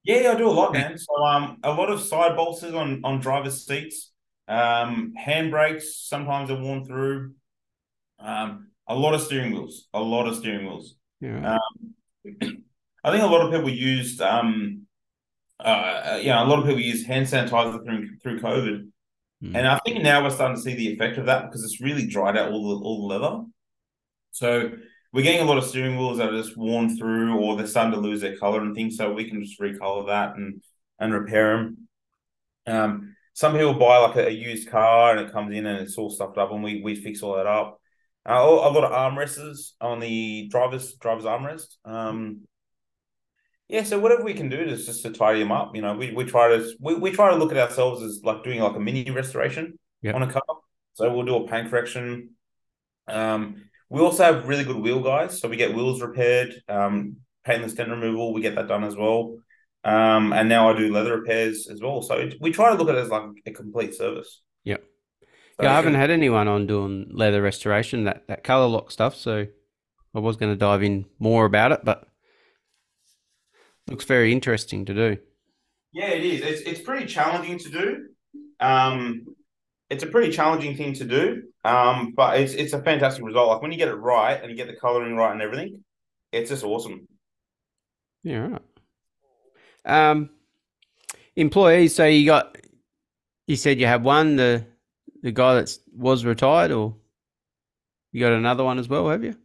Yeah, 0.04 0.32
I 0.32 0.34
do 0.36 0.48
a 0.48 0.52
lot, 0.52 0.72
man. 0.72 0.98
So 0.98 1.24
um, 1.24 1.58
a 1.62 1.72
lot 1.72 1.90
of 1.90 2.00
side 2.00 2.36
bolsters 2.36 2.74
on 2.74 3.00
on 3.04 3.20
driver's 3.20 3.66
seats. 3.66 4.12
Um, 4.46 5.14
handbrakes 5.18 5.82
sometimes 5.82 6.50
are 6.50 6.60
worn 6.60 6.84
through. 6.84 7.32
Um, 8.18 8.68
a 8.86 8.94
lot 8.94 9.14
of 9.14 9.22
steering 9.22 9.52
wheels. 9.52 9.88
A 9.94 10.00
lot 10.00 10.28
of 10.28 10.36
steering 10.36 10.66
wheels. 10.66 10.96
Yeah. 11.22 11.56
I 13.02 13.10
think 13.10 13.22
a 13.22 13.26
lot 13.26 13.40
of 13.46 13.50
people 13.52 13.70
used 13.70 14.20
um, 14.20 14.82
uh, 15.58 16.18
yeah, 16.22 16.42
a 16.42 16.46
lot 16.46 16.58
of 16.58 16.66
people 16.66 16.80
use 16.82 17.06
hand 17.06 17.26
sanitizer 17.26 17.82
through 17.84 18.18
through 18.22 18.40
COVID, 18.40 18.88
Hmm. 19.40 19.56
and 19.56 19.66
I 19.66 19.78
think 19.84 20.02
now 20.02 20.22
we're 20.22 20.30
starting 20.30 20.56
to 20.56 20.62
see 20.62 20.74
the 20.74 20.92
effect 20.92 21.18
of 21.18 21.26
that 21.26 21.46
because 21.46 21.64
it's 21.64 21.80
really 21.80 22.06
dried 22.06 22.36
out 22.36 22.52
all 22.52 22.78
the 22.78 22.84
all 22.84 23.08
the 23.08 23.14
leather. 23.14 23.44
So 24.30 24.72
we're 25.12 25.22
getting 25.22 25.42
a 25.42 25.44
lot 25.44 25.58
of 25.58 25.64
steering 25.64 25.96
wheels 25.96 26.18
that 26.18 26.28
are 26.28 26.42
just 26.42 26.56
worn 26.56 26.96
through, 26.96 27.38
or 27.38 27.56
they're 27.56 27.66
starting 27.66 27.92
to 27.92 28.00
lose 28.00 28.20
their 28.20 28.36
color 28.36 28.60
and 28.60 28.74
things. 28.74 28.96
So 28.96 29.12
we 29.12 29.28
can 29.28 29.42
just 29.42 29.60
recolor 29.60 30.06
that 30.08 30.36
and 30.36 30.62
and 30.98 31.12
repair 31.12 31.56
them. 31.56 31.88
Um, 32.66 33.16
some 33.34 33.52
people 33.52 33.74
buy 33.74 33.98
like 33.98 34.16
a, 34.16 34.28
a 34.28 34.30
used 34.30 34.68
car 34.68 35.16
and 35.16 35.20
it 35.26 35.32
comes 35.32 35.54
in 35.54 35.66
and 35.66 35.80
it's 35.80 35.98
all 35.98 36.10
stuffed 36.10 36.38
up, 36.38 36.52
and 36.52 36.62
we 36.62 36.82
we 36.82 36.94
fix 36.94 37.22
all 37.22 37.36
that 37.36 37.46
up. 37.46 37.80
Uh, 38.26 38.32
a 38.32 38.70
lot 38.70 38.84
of 38.84 38.92
armrests 38.92 39.72
on 39.80 40.00
the 40.00 40.48
driver's 40.48 40.94
driver's 40.94 41.24
armrest. 41.24 41.76
Um, 41.84 42.42
yeah, 43.68 43.82
so 43.82 43.98
whatever 43.98 44.22
we 44.22 44.34
can 44.34 44.48
do 44.48 44.58
is 44.60 44.86
just 44.86 45.02
to 45.02 45.10
tidy 45.10 45.40
them 45.40 45.52
up. 45.52 45.74
You 45.74 45.82
know, 45.82 45.94
we, 45.94 46.12
we 46.12 46.24
try 46.24 46.48
to 46.48 46.74
we, 46.80 46.94
we 46.94 47.10
try 47.10 47.30
to 47.30 47.36
look 47.36 47.50
at 47.50 47.58
ourselves 47.58 48.02
as 48.02 48.20
like 48.22 48.44
doing 48.44 48.60
like 48.60 48.76
a 48.76 48.80
mini 48.80 49.10
restoration 49.10 49.78
Yep. 50.02 50.14
on 50.16 50.22
a 50.22 50.30
car. 50.30 50.42
So 50.92 51.10
we'll 51.12 51.24
do 51.24 51.36
a 51.36 51.48
paint 51.48 51.70
correction. 51.70 52.30
Um, 53.08 53.64
we 53.88 54.00
also 54.00 54.22
have 54.24 54.46
really 54.46 54.64
good 54.64 54.76
wheel 54.76 55.00
guys, 55.00 55.40
so 55.40 55.48
we 55.48 55.56
get 55.56 55.74
wheels 55.74 56.02
repaired, 56.02 56.54
um, 56.68 57.16
paintless 57.44 57.72
dent 57.72 57.88
removal. 57.90 58.34
We 58.34 58.42
get 58.42 58.54
that 58.56 58.68
done 58.68 58.84
as 58.84 58.96
well. 58.96 59.38
Um, 59.82 60.32
and 60.32 60.48
now 60.48 60.70
I 60.70 60.76
do 60.76 60.92
leather 60.92 61.18
repairs 61.18 61.68
as 61.70 61.80
well. 61.80 62.02
So 62.02 62.14
it, 62.16 62.36
we 62.40 62.52
try 62.52 62.70
to 62.70 62.76
look 62.76 62.88
at 62.88 62.94
it 62.96 62.98
as 62.98 63.08
like 63.08 63.24
a 63.46 63.50
complete 63.52 63.94
service. 63.94 64.42
Yep. 64.64 64.82
So 65.56 65.62
Yeah, 65.64 65.72
I 65.72 65.76
haven't 65.76 65.94
had 65.94 66.10
anyone 66.10 66.48
on 66.48 66.66
doing 66.66 67.08
leather 67.12 67.40
restoration, 67.42 68.04
that, 68.04 68.26
that 68.28 68.44
color 68.44 68.66
lock 68.66 68.90
stuff, 68.90 69.14
so 69.14 69.46
I 70.14 70.18
was 70.18 70.36
going 70.36 70.52
to 70.52 70.56
dive 70.56 70.82
in 70.82 71.06
more 71.18 71.44
about 71.44 71.72
it, 71.72 71.80
but 71.84 72.08
looks 73.88 74.04
very 74.04 74.32
interesting 74.32 74.84
to 74.86 74.94
do. 74.94 75.18
Yeah, 75.92 76.08
it 76.08 76.24
is. 76.24 76.40
It's 76.40 76.60
it's 76.62 76.80
pretty 76.80 77.06
challenging 77.06 77.58
to 77.58 77.70
do. 77.70 78.08
Um, 78.60 79.26
it's 79.90 80.02
a 80.02 80.08
pretty 80.08 80.32
challenging 80.32 80.76
thing 80.76 80.94
to 80.94 81.04
do. 81.04 81.42
Um, 81.64 82.12
but 82.16 82.40
it's 82.40 82.52
it's 82.52 82.72
a 82.72 82.82
fantastic 82.82 83.24
result. 83.24 83.48
Like 83.48 83.62
when 83.62 83.72
you 83.72 83.78
get 83.78 83.88
it 83.88 83.94
right 83.94 84.40
and 84.40 84.50
you 84.50 84.56
get 84.56 84.66
the 84.66 84.76
coloring 84.76 85.16
right 85.16 85.32
and 85.32 85.40
everything, 85.40 85.84
it's 86.32 86.50
just 86.50 86.64
awesome. 86.64 87.08
Yeah, 88.22 88.48
right. 89.84 90.10
Um, 90.10 90.30
employees. 91.36 91.94
So 91.94 92.06
you 92.06 92.26
got, 92.26 92.56
you 93.46 93.56
said 93.56 93.78
you 93.78 93.86
have 93.86 94.02
one, 94.02 94.36
the 94.36 94.66
the 95.22 95.32
guy 95.32 95.54
that 95.54 95.78
was 95.96 96.24
retired, 96.24 96.70
or 96.70 96.96
you 98.12 98.20
got 98.20 98.32
another 98.32 98.64
one 98.64 98.78
as 98.78 98.88
well, 98.88 99.08
have 99.08 99.24
you? 99.24 99.36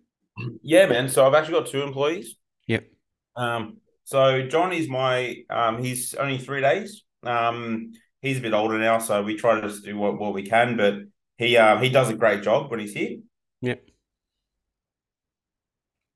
Yeah, 0.61 0.87
man. 0.87 1.09
So 1.09 1.25
I've 1.25 1.33
actually 1.33 1.59
got 1.59 1.67
two 1.67 1.81
employees. 1.81 2.35
Yep. 2.67 2.85
Um, 3.35 3.77
so 4.09 4.47
John 4.47 4.73
is 4.73 4.89
my 4.89 5.43
um, 5.51 5.83
he's 5.83 6.15
only 6.15 6.39
three 6.39 6.61
days. 6.61 7.03
Um, 7.23 7.91
he's 8.23 8.39
a 8.39 8.41
bit 8.41 8.53
older 8.53 8.79
now, 8.79 8.97
so 8.97 9.21
we 9.21 9.35
try 9.35 9.61
to 9.61 9.69
do 9.81 9.97
what, 9.97 10.19
what 10.19 10.33
we 10.33 10.41
can. 10.43 10.77
But 10.77 10.95
he 11.37 11.57
um 11.57 11.83
he 11.83 11.89
does 11.89 12.09
a 12.09 12.15
great 12.15 12.41
job 12.41 12.71
when 12.71 12.79
he's 12.79 12.93
here. 12.93 13.17
Yep. 13.61 13.83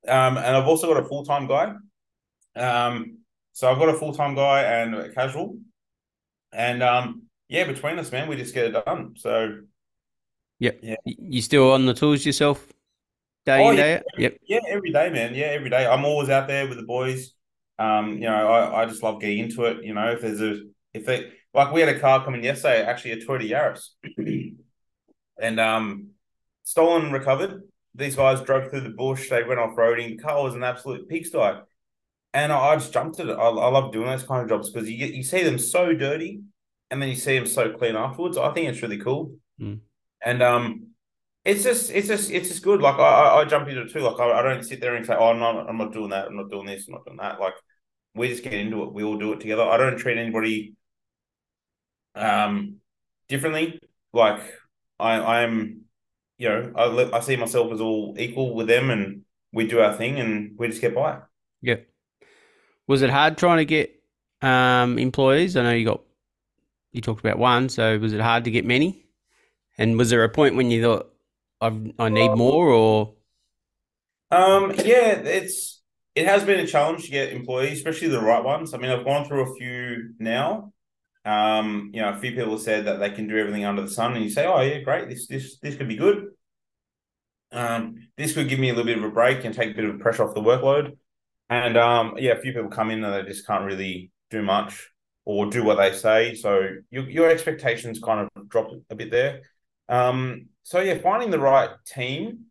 Um, 0.08 0.38
and 0.38 0.58
I've 0.58 0.68
also 0.68 0.92
got 0.92 1.04
a 1.04 1.08
full 1.08 1.24
time 1.24 1.46
guy. 1.48 1.76
Um, 2.56 3.20
so 3.52 3.72
I've 3.72 3.78
got 3.78 3.90
a 3.90 3.94
full 3.94 4.14
time 4.14 4.34
guy 4.34 4.64
and 4.64 4.96
a 4.96 5.14
casual, 5.14 5.58
and 6.52 6.82
um, 6.82 7.24
yeah, 7.48 7.66
between 7.66 8.00
us, 8.00 8.12
man, 8.12 8.28
we 8.28 8.36
just 8.38 8.56
get 8.56 8.66
it 8.66 8.86
done. 8.86 9.14
So 9.18 9.60
Yep. 10.60 10.80
Yeah. 10.82 10.96
You 11.06 11.42
still 11.42 11.72
on 11.74 11.86
the 11.86 11.94
tools 11.94 12.26
yourself, 12.26 12.66
day 13.46 13.64
Oh, 13.64 13.70
in 13.70 13.78
yeah. 13.78 13.84
day 13.84 13.96
out? 13.98 14.04
Yep. 14.18 14.38
Yeah, 14.48 14.60
every 14.68 14.92
day, 14.92 15.10
man. 15.10 15.36
Yeah, 15.36 15.48
every 15.48 15.70
day. 15.70 15.86
I'm 15.86 16.06
always 16.06 16.30
out 16.30 16.48
there 16.48 16.68
with 16.68 16.78
the 16.78 16.86
boys. 16.86 17.34
Um, 17.80 18.14
you 18.14 18.22
know, 18.30 18.48
I, 18.48 18.84
I 18.84 18.86
just 18.86 19.02
love 19.04 19.20
getting 19.22 19.40
into 19.40 19.64
it. 19.66 19.84
You 19.84 19.94
know, 19.94 20.12
if 20.12 20.22
there's 20.22 20.42
a 20.42 20.62
if 20.94 21.06
they 21.06 21.32
like 21.54 21.72
we 21.74 21.82
had 21.82 21.90
a 21.96 22.00
car 22.00 22.24
coming 22.24 22.44
yesterday, 22.44 22.84
actually 22.84 23.12
a 23.14 23.18
Toyota 23.18 23.50
Yaris. 23.50 23.90
and 25.42 25.60
um 25.60 26.08
stolen 26.64 27.12
recovered. 27.12 27.64
These 27.96 28.16
guys 28.16 28.42
drove 28.42 28.70
through 28.70 28.82
the 28.82 28.90
bush, 28.90 29.30
they 29.30 29.44
went 29.44 29.60
off 29.60 29.76
roading. 29.76 30.10
The 30.18 30.24
car 30.24 30.42
was 30.44 30.56
an 30.56 30.64
absolute 30.64 31.08
pigsty. 31.10 31.62
and 32.34 32.52
I, 32.52 32.58
I 32.58 32.76
just 32.76 32.92
jumped 32.94 33.20
at 33.20 33.28
it. 33.30 33.38
I, 33.38 33.50
I 33.50 33.70
love 33.70 33.92
doing 33.92 34.08
those 34.08 34.24
kind 34.24 34.42
of 34.42 34.50
jobs 34.50 34.72
because 34.72 34.90
you 34.90 34.98
get 34.98 35.14
you 35.14 35.24
see 35.24 35.44
them 35.44 35.60
so 35.60 35.94
dirty, 35.94 36.42
and 36.90 37.02
then 37.02 37.10
you 37.10 37.16
see 37.16 37.38
them 37.38 37.46
so 37.48 37.72
clean 37.74 37.96
afterwards. 37.96 38.38
I 38.38 38.52
think 38.54 38.70
it's 38.70 38.82
really 38.82 38.98
cool, 39.00 39.36
Mm. 39.62 39.80
and 40.26 40.42
um, 40.42 40.88
it's 41.46 41.64
just 41.64 41.92
it's 41.92 42.08
just 42.08 42.32
it's 42.32 42.48
just 42.48 42.64
good. 42.64 42.82
Like 42.82 42.96
I 42.96 43.42
I, 43.42 43.46
jump 43.46 43.68
into 43.68 43.82
it 43.82 43.92
too. 43.92 44.00
Like 44.00 44.20
I, 44.20 44.40
I 44.40 44.42
don't 44.42 44.64
sit 44.64 44.80
there 44.80 44.96
and 44.96 45.06
say, 45.06 45.16
oh, 45.18 45.30
I'm 45.30 45.40
not 45.40 45.70
I'm 45.70 45.78
not 45.78 45.92
doing 45.92 46.10
that. 46.12 46.28
I'm 46.28 46.38
not 46.38 46.50
doing 46.50 46.66
this. 46.66 46.88
I'm 46.88 46.94
not 46.94 47.06
doing 47.06 47.18
that. 47.18 47.40
Like 47.40 47.56
we 48.16 48.30
just 48.30 48.44
get 48.44 48.54
into 48.54 48.84
it. 48.84 48.94
We 48.94 49.04
all 49.04 49.18
do 49.18 49.34
it 49.34 49.42
together. 49.42 49.64
I 49.64 49.78
don't 49.78 49.98
treat 49.98 50.18
anybody 50.18 50.76
um 52.16 52.78
differently. 53.28 53.80
Like 54.14 54.42
I 55.00 55.42
I'm 55.42 55.82
you 56.38 56.48
know 56.48 56.72
I 56.76 57.18
I 57.18 57.20
see 57.20 57.36
myself 57.36 57.74
as 57.74 57.82
all 57.82 58.16
equal 58.18 58.56
with 58.56 58.68
them, 58.68 58.90
and 58.90 59.24
we 59.52 59.68
do 59.68 59.82
our 59.82 59.96
thing, 59.96 60.20
and 60.20 60.58
we 60.58 60.70
just 60.70 60.82
get 60.82 60.96
by. 60.96 61.20
Yeah. 61.62 61.78
Was 62.88 63.02
it 63.02 63.10
hard 63.10 63.38
trying 63.38 63.58
to 63.58 63.66
get 63.66 64.02
um, 64.42 65.00
employees? 65.00 65.56
I 65.56 65.64
know 65.64 65.72
you 65.72 65.86
got 65.86 66.02
you 66.92 67.02
talked 67.02 67.22
about 67.22 67.40
one, 67.40 67.70
so 67.70 67.98
was 68.00 68.14
it 68.14 68.22
hard 68.22 68.46
to 68.46 68.52
get 68.52 68.66
many? 68.66 69.06
And 69.78 69.98
was 69.98 70.10
there 70.10 70.24
a 70.24 70.30
point 70.30 70.56
when 70.56 70.70
you 70.70 70.84
thought 70.84 71.13
I've, 71.64 71.94
I 72.00 72.10
need 72.10 72.34
more, 72.36 72.68
or 72.70 73.16
Um, 74.32 74.72
yeah, 74.84 75.14
it's 75.14 75.82
it 76.16 76.26
has 76.28 76.44
been 76.44 76.60
a 76.60 76.68
challenge 76.68 77.06
to 77.06 77.12
get 77.12 77.34
employees, 77.34 77.78
especially 77.80 78.08
the 78.10 78.22
right 78.22 78.44
ones. 78.44 78.74
I 78.74 78.78
mean, 78.78 78.92
I've 78.92 79.06
gone 79.06 79.26
through 79.26 79.52
a 79.52 79.56
few 79.56 80.14
now. 80.20 80.74
Um, 81.26 81.92
you 81.94 82.02
know, 82.02 82.10
a 82.10 82.20
few 82.20 82.32
people 82.32 82.58
said 82.58 82.86
that 82.86 83.00
they 83.00 83.12
can 83.12 83.28
do 83.28 83.38
everything 83.38 83.66
under 83.66 83.82
the 83.82 83.90
sun, 83.90 84.14
and 84.16 84.24
you 84.24 84.30
say, 84.32 84.46
"Oh, 84.46 84.62
yeah, 84.62 84.80
great. 84.82 85.10
This 85.10 85.28
this 85.28 85.60
this 85.60 85.76
could 85.76 85.88
be 85.88 85.96
good. 85.98 86.28
Um, 87.52 88.08
this 88.18 88.34
could 88.34 88.50
give 88.50 88.60
me 88.60 88.70
a 88.70 88.74
little 88.74 88.86
bit 88.86 88.98
of 88.98 89.04
a 89.04 89.10
break 89.12 89.46
and 89.46 89.54
take 89.54 89.72
a 89.72 89.76
bit 89.76 89.86
of 89.86 90.00
pressure 90.00 90.24
off 90.28 90.36
the 90.36 90.42
workload." 90.42 90.98
And 91.50 91.78
um, 91.78 92.16
yeah, 92.18 92.34
a 92.34 92.42
few 92.42 92.54
people 92.54 92.70
come 92.70 92.92
in 92.92 93.04
and 93.04 93.14
they 93.14 93.30
just 93.30 93.46
can't 93.48 93.66
really 93.66 94.12
do 94.32 94.42
much 94.42 94.90
or 95.26 95.48
do 95.48 95.64
what 95.64 95.76
they 95.76 95.94
say. 95.94 96.36
So 96.36 96.68
your 96.92 97.10
your 97.10 97.30
expectations 97.30 98.00
kind 98.00 98.30
of 98.36 98.50
drop 98.50 98.72
a 98.90 98.96
bit 98.96 99.12
there. 99.12 99.42
Um, 99.90 100.48
so 100.64 100.80
yeah, 100.80 100.98
finding 100.98 101.32
the 101.32 101.40
right 101.40 101.70
team 101.86 102.46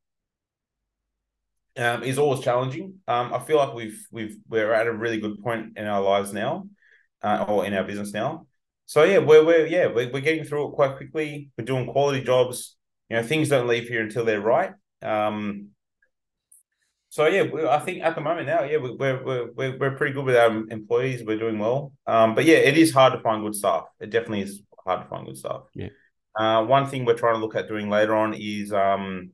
um, 1.77 2.03
is 2.03 2.19
always 2.19 2.41
challenging. 2.41 2.95
Um, 3.09 3.33
I 3.33 3.39
feel 3.39 3.57
like 3.57 3.75
we've 3.75 4.07
we've 4.11 4.37
we're 4.49 4.73
at 4.73 4.87
a 4.87 4.93
really 4.93 5.19
good 5.19 5.43
point 5.43 5.77
in 5.79 5.87
our 5.87 6.03
lives 6.03 6.33
now, 6.33 6.69
uh, 7.23 7.45
or 7.49 7.65
in 7.65 7.75
our 7.75 7.85
business 7.85 8.13
now. 8.13 8.47
So 8.87 9.05
yeah, 9.05 9.19
we're 9.19 9.45
we're 9.45 9.67
yeah 9.67 9.87
we're, 9.87 10.11
we're 10.11 10.21
getting 10.21 10.45
through 10.45 10.69
it 10.69 10.73
quite 10.73 10.97
quickly. 10.97 11.51
We're 11.57 11.65
doing 11.65 11.87
quality 11.87 12.23
jobs. 12.23 12.77
You 13.09 13.17
know, 13.17 13.23
things 13.23 13.49
don't 13.49 13.67
leave 13.69 13.89
here 13.89 14.03
until 14.03 14.25
they're 14.25 14.41
right. 14.41 14.73
Um, 15.03 15.69
so 17.09 17.27
yeah, 17.27 17.43
we, 17.43 17.67
I 17.67 17.79
think 17.79 18.03
at 18.03 18.15
the 18.15 18.21
moment 18.23 18.47
now, 18.47 18.65
yeah, 18.65 18.79
we- 18.79 18.93
we're 18.95 19.23
we're 19.55 19.79
we're 19.79 19.97
pretty 19.97 20.13
good 20.15 20.25
with 20.25 20.37
our 20.37 20.51
employees. 20.69 21.23
We're 21.25 21.39
doing 21.39 21.59
well. 21.59 21.93
Um, 22.07 22.35
but 22.35 22.45
yeah, 22.45 22.57
it 22.57 22.77
is 22.77 22.93
hard 22.93 23.13
to 23.15 23.21
find 23.21 23.43
good 23.43 23.55
staff. 23.55 23.85
It 24.01 24.11
definitely 24.11 24.43
is 24.43 24.63
hard 24.85 25.03
to 25.03 25.09
find 25.09 25.27
good 25.27 25.37
staff. 25.39 25.63
Yeah. 25.75 25.89
Uh, 26.39 26.65
one 26.65 26.87
thing 26.87 27.05
we're 27.05 27.15
trying 27.15 27.35
to 27.35 27.41
look 27.41 27.55
at 27.55 27.69
doing 27.69 27.91
later 27.91 28.17
on 28.17 28.35
is 28.35 28.73
um, 28.73 29.31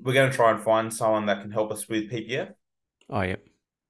we're 0.00 0.12
going 0.12 0.30
to 0.30 0.36
try 0.36 0.50
and 0.50 0.62
find 0.62 0.92
someone 0.92 1.26
that 1.26 1.42
can 1.42 1.50
help 1.50 1.72
us 1.72 1.88
with 1.88 2.10
PPF 2.10 2.52
oh 3.10 3.22
yeah, 3.22 3.36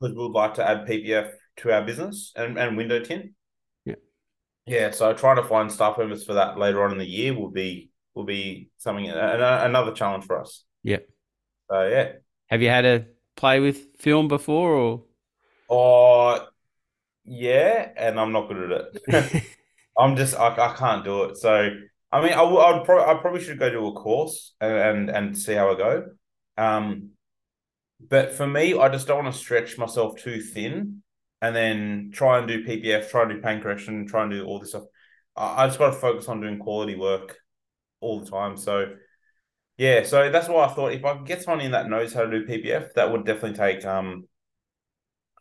because 0.00 0.14
we 0.14 0.22
would 0.22 0.32
like 0.32 0.54
to 0.54 0.68
add 0.68 0.86
PPF 0.86 1.30
to 1.58 1.72
our 1.72 1.82
business 1.82 2.32
and, 2.36 2.58
and 2.58 2.76
window 2.76 3.00
tint. 3.00 3.32
Yeah. 3.84 3.94
Yeah. 4.66 4.90
So 4.90 5.12
trying 5.14 5.36
to 5.36 5.44
find 5.44 5.70
staff 5.70 5.98
members 5.98 6.24
for 6.24 6.34
that 6.34 6.58
later 6.58 6.84
on 6.84 6.92
in 6.92 6.98
the 6.98 7.06
year 7.06 7.34
will 7.34 7.50
be 7.50 7.90
will 8.14 8.24
be 8.24 8.70
something 8.78 9.08
a- 9.08 9.60
another 9.64 9.92
challenge 9.92 10.24
for 10.24 10.40
us. 10.40 10.64
Yeah. 10.82 10.98
So 11.70 11.88
yeah. 11.88 12.12
have 12.48 12.62
you 12.62 12.68
had 12.68 12.84
a 12.84 13.06
play 13.36 13.60
with 13.60 13.96
film 13.96 14.28
before, 14.28 14.72
or 14.72 15.04
Oh 15.68 16.46
yeah, 17.24 17.90
and 17.96 18.20
I'm 18.20 18.32
not 18.32 18.48
good 18.48 18.72
at 18.72 18.84
it. 19.08 19.42
I'm 19.98 20.16
just 20.16 20.34
I, 20.36 20.48
I 20.48 20.74
can't 20.74 21.04
do 21.04 21.24
it. 21.24 21.36
So 21.36 21.70
I 22.10 22.22
mean, 22.22 22.32
I 22.32 22.42
would 22.42 22.84
probably 22.84 23.04
I 23.04 23.14
probably 23.20 23.42
should 23.42 23.58
go 23.58 23.70
do 23.70 23.86
a 23.86 23.92
course 23.92 24.54
and, 24.60 25.08
and 25.08 25.10
and 25.10 25.38
see 25.38 25.54
how 25.54 25.72
I 25.72 25.76
go. 25.76 26.04
Um, 26.56 27.10
but 28.00 28.32
for 28.32 28.46
me, 28.46 28.78
I 28.78 28.88
just 28.88 29.06
don't 29.06 29.22
want 29.24 29.34
to 29.34 29.40
stretch 29.40 29.78
myself 29.78 30.16
too 30.18 30.40
thin, 30.40 31.02
and 31.40 31.54
then 31.54 32.10
try 32.12 32.38
and 32.38 32.48
do 32.48 32.64
PPF, 32.64 33.10
try 33.10 33.22
and 33.22 33.30
do 33.32 33.40
pain 33.40 33.60
correction, 33.60 34.06
try 34.06 34.22
and 34.22 34.30
do 34.32 34.44
all 34.44 34.58
this 34.58 34.70
stuff. 34.70 34.84
I, 35.36 35.64
I 35.64 35.66
just 35.66 35.78
got 35.78 35.90
to 35.90 35.96
focus 35.96 36.28
on 36.28 36.40
doing 36.40 36.58
quality 36.58 36.96
work 36.96 37.38
all 38.00 38.20
the 38.20 38.30
time. 38.30 38.56
So 38.56 38.94
yeah, 39.78 40.04
so 40.04 40.30
that's 40.30 40.48
why 40.48 40.64
I 40.64 40.68
thought 40.68 40.92
if 40.92 41.04
I 41.04 41.14
could 41.16 41.26
get 41.26 41.42
someone 41.42 41.64
in 41.64 41.72
that 41.72 41.88
knows 41.88 42.12
how 42.12 42.22
to 42.22 42.30
do 42.30 42.46
PPF, 42.46 42.94
that 42.94 43.10
would 43.10 43.24
definitely 43.24 43.56
take 43.56 43.84
um 43.84 44.24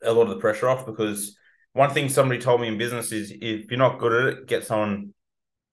a 0.03 0.11
lot 0.11 0.23
of 0.23 0.29
the 0.29 0.39
pressure 0.39 0.69
off 0.69 0.85
because 0.85 1.35
one 1.73 1.91
thing 1.91 2.09
somebody 2.09 2.39
told 2.39 2.61
me 2.61 2.67
in 2.67 2.77
business 2.77 3.11
is 3.11 3.31
if 3.31 3.69
you're 3.71 3.77
not 3.77 3.99
good 3.99 4.13
at 4.13 4.33
it, 4.33 4.47
get 4.47 4.65
someone 4.65 5.13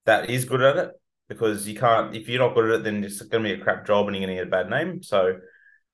that 0.07 0.31
is 0.31 0.45
good 0.45 0.63
at 0.63 0.77
it 0.77 0.91
because 1.29 1.69
you 1.69 1.79
can't. 1.79 2.15
If 2.15 2.29
you're 2.29 2.41
not 2.41 2.55
good 2.55 2.71
at 2.71 2.81
it, 2.81 2.85
then 2.85 3.05
it's 3.05 3.21
going 3.23 3.45
to 3.45 3.55
be 3.55 3.61
a 3.61 3.63
crap 3.65 3.87
job 3.87 4.07
and 4.07 4.17
you're 4.17 4.27
going 4.27 4.37
to 4.37 4.45
get 4.45 4.49
a 4.49 4.51
bad 4.51 4.71
name. 4.71 5.03
So 5.03 5.39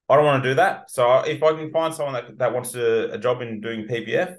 I 0.09 0.17
don't 0.17 0.25
want 0.25 0.43
to 0.43 0.51
do 0.51 0.55
that. 0.57 0.91
So 0.91 1.21
if 1.21 1.43
I 1.43 1.53
can 1.55 1.71
find 1.73 1.95
someone 1.95 2.15
that 2.15 2.39
that 2.39 2.53
wants 2.53 2.75
a, 2.75 3.11
a 3.13 3.19
job 3.19 3.41
in 3.43 3.61
doing 3.61 3.87
PPF, 3.89 4.37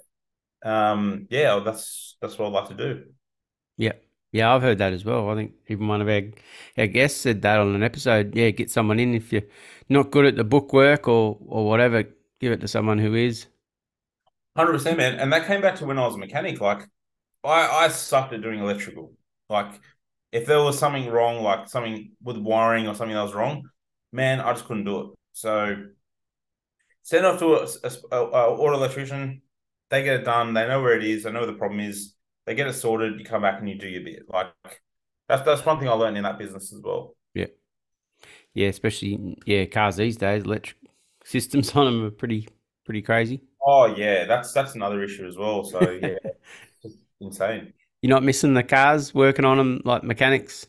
um, 0.63 1.27
yeah, 1.29 1.59
that's 1.63 2.17
that's 2.21 2.37
what 2.37 2.47
I'd 2.47 2.53
like 2.53 2.69
to 2.69 2.75
do. 2.75 3.03
yeah, 3.77 3.93
Yeah, 4.31 4.53
I've 4.53 4.61
heard 4.61 4.77
that 4.79 4.93
as 4.93 5.05
well. 5.05 5.29
I 5.29 5.35
think 5.35 5.53
even 5.67 5.87
one 5.87 6.01
of 6.01 6.07
our 6.07 6.21
our 6.77 6.87
guests 6.87 7.21
said 7.21 7.41
that 7.41 7.59
on 7.59 7.75
an 7.75 7.83
episode. 7.83 8.35
Yeah, 8.35 8.51
get 8.51 8.69
someone 8.71 8.99
in 8.99 9.15
if 9.15 9.33
you're 9.33 9.43
not 9.89 10.11
good 10.11 10.25
at 10.25 10.35
the 10.35 10.43
bookwork 10.43 11.07
or 11.07 11.37
or 11.47 11.65
whatever, 11.65 12.03
give 12.39 12.51
it 12.51 12.61
to 12.61 12.67
someone 12.67 12.99
who 12.99 13.15
is. 13.15 13.47
Hundred 14.55 14.73
percent, 14.73 14.97
man. 14.97 15.15
And 15.15 15.33
that 15.33 15.47
came 15.47 15.61
back 15.61 15.75
to 15.77 15.85
when 15.85 15.99
I 15.99 16.05
was 16.05 16.15
a 16.15 16.17
mechanic. 16.17 16.61
Like, 16.61 16.87
I 17.43 17.67
I 17.67 17.87
sucked 17.89 18.33
at 18.33 18.41
doing 18.41 18.59
electrical. 18.59 19.13
Like, 19.49 19.71
if 20.31 20.45
there 20.45 20.61
was 20.61 20.79
something 20.79 21.09
wrong, 21.09 21.43
like 21.43 21.67
something 21.67 22.11
with 22.23 22.37
wiring 22.37 22.87
or 22.87 22.95
something 22.95 23.15
that 23.15 23.23
was 23.23 23.33
wrong, 23.33 23.69
man, 24.11 24.39
I 24.39 24.53
just 24.53 24.65
couldn't 24.65 24.85
do 24.85 25.01
it. 25.01 25.07
So, 25.33 25.75
send 27.03 27.25
off 27.25 27.39
to 27.39 27.55
a, 27.55 27.67
a, 28.11 28.17
a 28.17 28.55
auto 28.55 28.75
electrician. 28.75 29.41
They 29.89 30.03
get 30.03 30.21
it 30.21 30.25
done. 30.25 30.53
They 30.53 30.67
know 30.67 30.81
where 30.81 30.97
it 30.97 31.03
is. 31.03 31.23
They 31.23 31.31
know 31.31 31.39
where 31.39 31.47
the 31.47 31.53
problem 31.53 31.81
is. 31.81 32.15
They 32.45 32.55
get 32.55 32.67
it 32.67 32.73
sorted. 32.73 33.19
You 33.19 33.25
come 33.25 33.41
back 33.41 33.59
and 33.59 33.69
you 33.69 33.77
do 33.77 33.87
your 33.87 34.03
bit. 34.03 34.23
Like, 34.29 34.53
that's 35.27 35.43
that's 35.43 35.65
one 35.65 35.79
thing 35.79 35.89
I 35.89 35.93
learned 35.93 36.17
in 36.17 36.23
that 36.23 36.39
business 36.39 36.71
as 36.71 36.81
well. 36.81 37.15
Yeah, 37.33 37.47
yeah. 38.53 38.67
especially 38.67 39.37
yeah, 39.45 39.65
cars 39.65 39.97
these 39.97 40.17
days, 40.17 40.43
electric 40.43 40.77
systems 41.23 41.71
on 41.75 41.85
them 41.85 42.05
are 42.05 42.11
pretty 42.11 42.47
pretty 42.85 43.01
crazy. 43.01 43.41
Oh 43.65 43.85
yeah, 43.87 44.25
that's 44.25 44.53
that's 44.53 44.75
another 44.75 45.03
issue 45.03 45.25
as 45.25 45.37
well. 45.37 45.63
So 45.63 45.89
yeah, 46.01 46.17
insane. 47.19 47.73
You're 48.01 48.11
not 48.11 48.23
missing 48.23 48.53
the 48.53 48.63
cars 48.63 49.13
working 49.13 49.45
on 49.45 49.57
them 49.57 49.81
like 49.83 50.03
mechanics. 50.03 50.67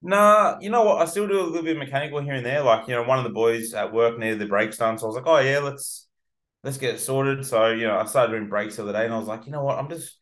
Nah, 0.00 0.58
you 0.60 0.70
know 0.70 0.82
what? 0.84 1.00
I 1.00 1.06
still 1.06 1.26
do 1.26 1.40
a 1.40 1.42
little 1.42 1.62
bit 1.62 1.76
of 1.76 1.78
mechanical 1.78 2.20
here 2.20 2.34
and 2.34 2.44
there. 2.44 2.62
Like, 2.62 2.88
you 2.88 2.94
know, 2.94 3.02
one 3.02 3.18
of 3.18 3.24
the 3.24 3.30
boys 3.30 3.72
at 3.72 3.92
work 3.92 4.18
needed 4.18 4.38
the 4.38 4.46
brakes 4.46 4.76
done, 4.76 4.98
so 4.98 5.04
I 5.04 5.08
was 5.08 5.16
like, 5.16 5.26
"Oh 5.26 5.38
yeah, 5.38 5.58
let's 5.60 6.08
let's 6.62 6.78
get 6.78 6.94
it 6.94 6.98
sorted." 6.98 7.44
So, 7.46 7.70
you 7.70 7.86
know, 7.86 7.98
I 7.98 8.04
started 8.04 8.32
doing 8.32 8.48
brakes 8.48 8.76
the 8.76 8.82
other 8.82 8.92
day, 8.92 9.06
and 9.06 9.14
I 9.14 9.18
was 9.18 9.28
like, 9.28 9.46
"You 9.46 9.52
know 9.52 9.62
what? 9.64 9.78
I'm 9.78 9.88
just, 9.88 10.18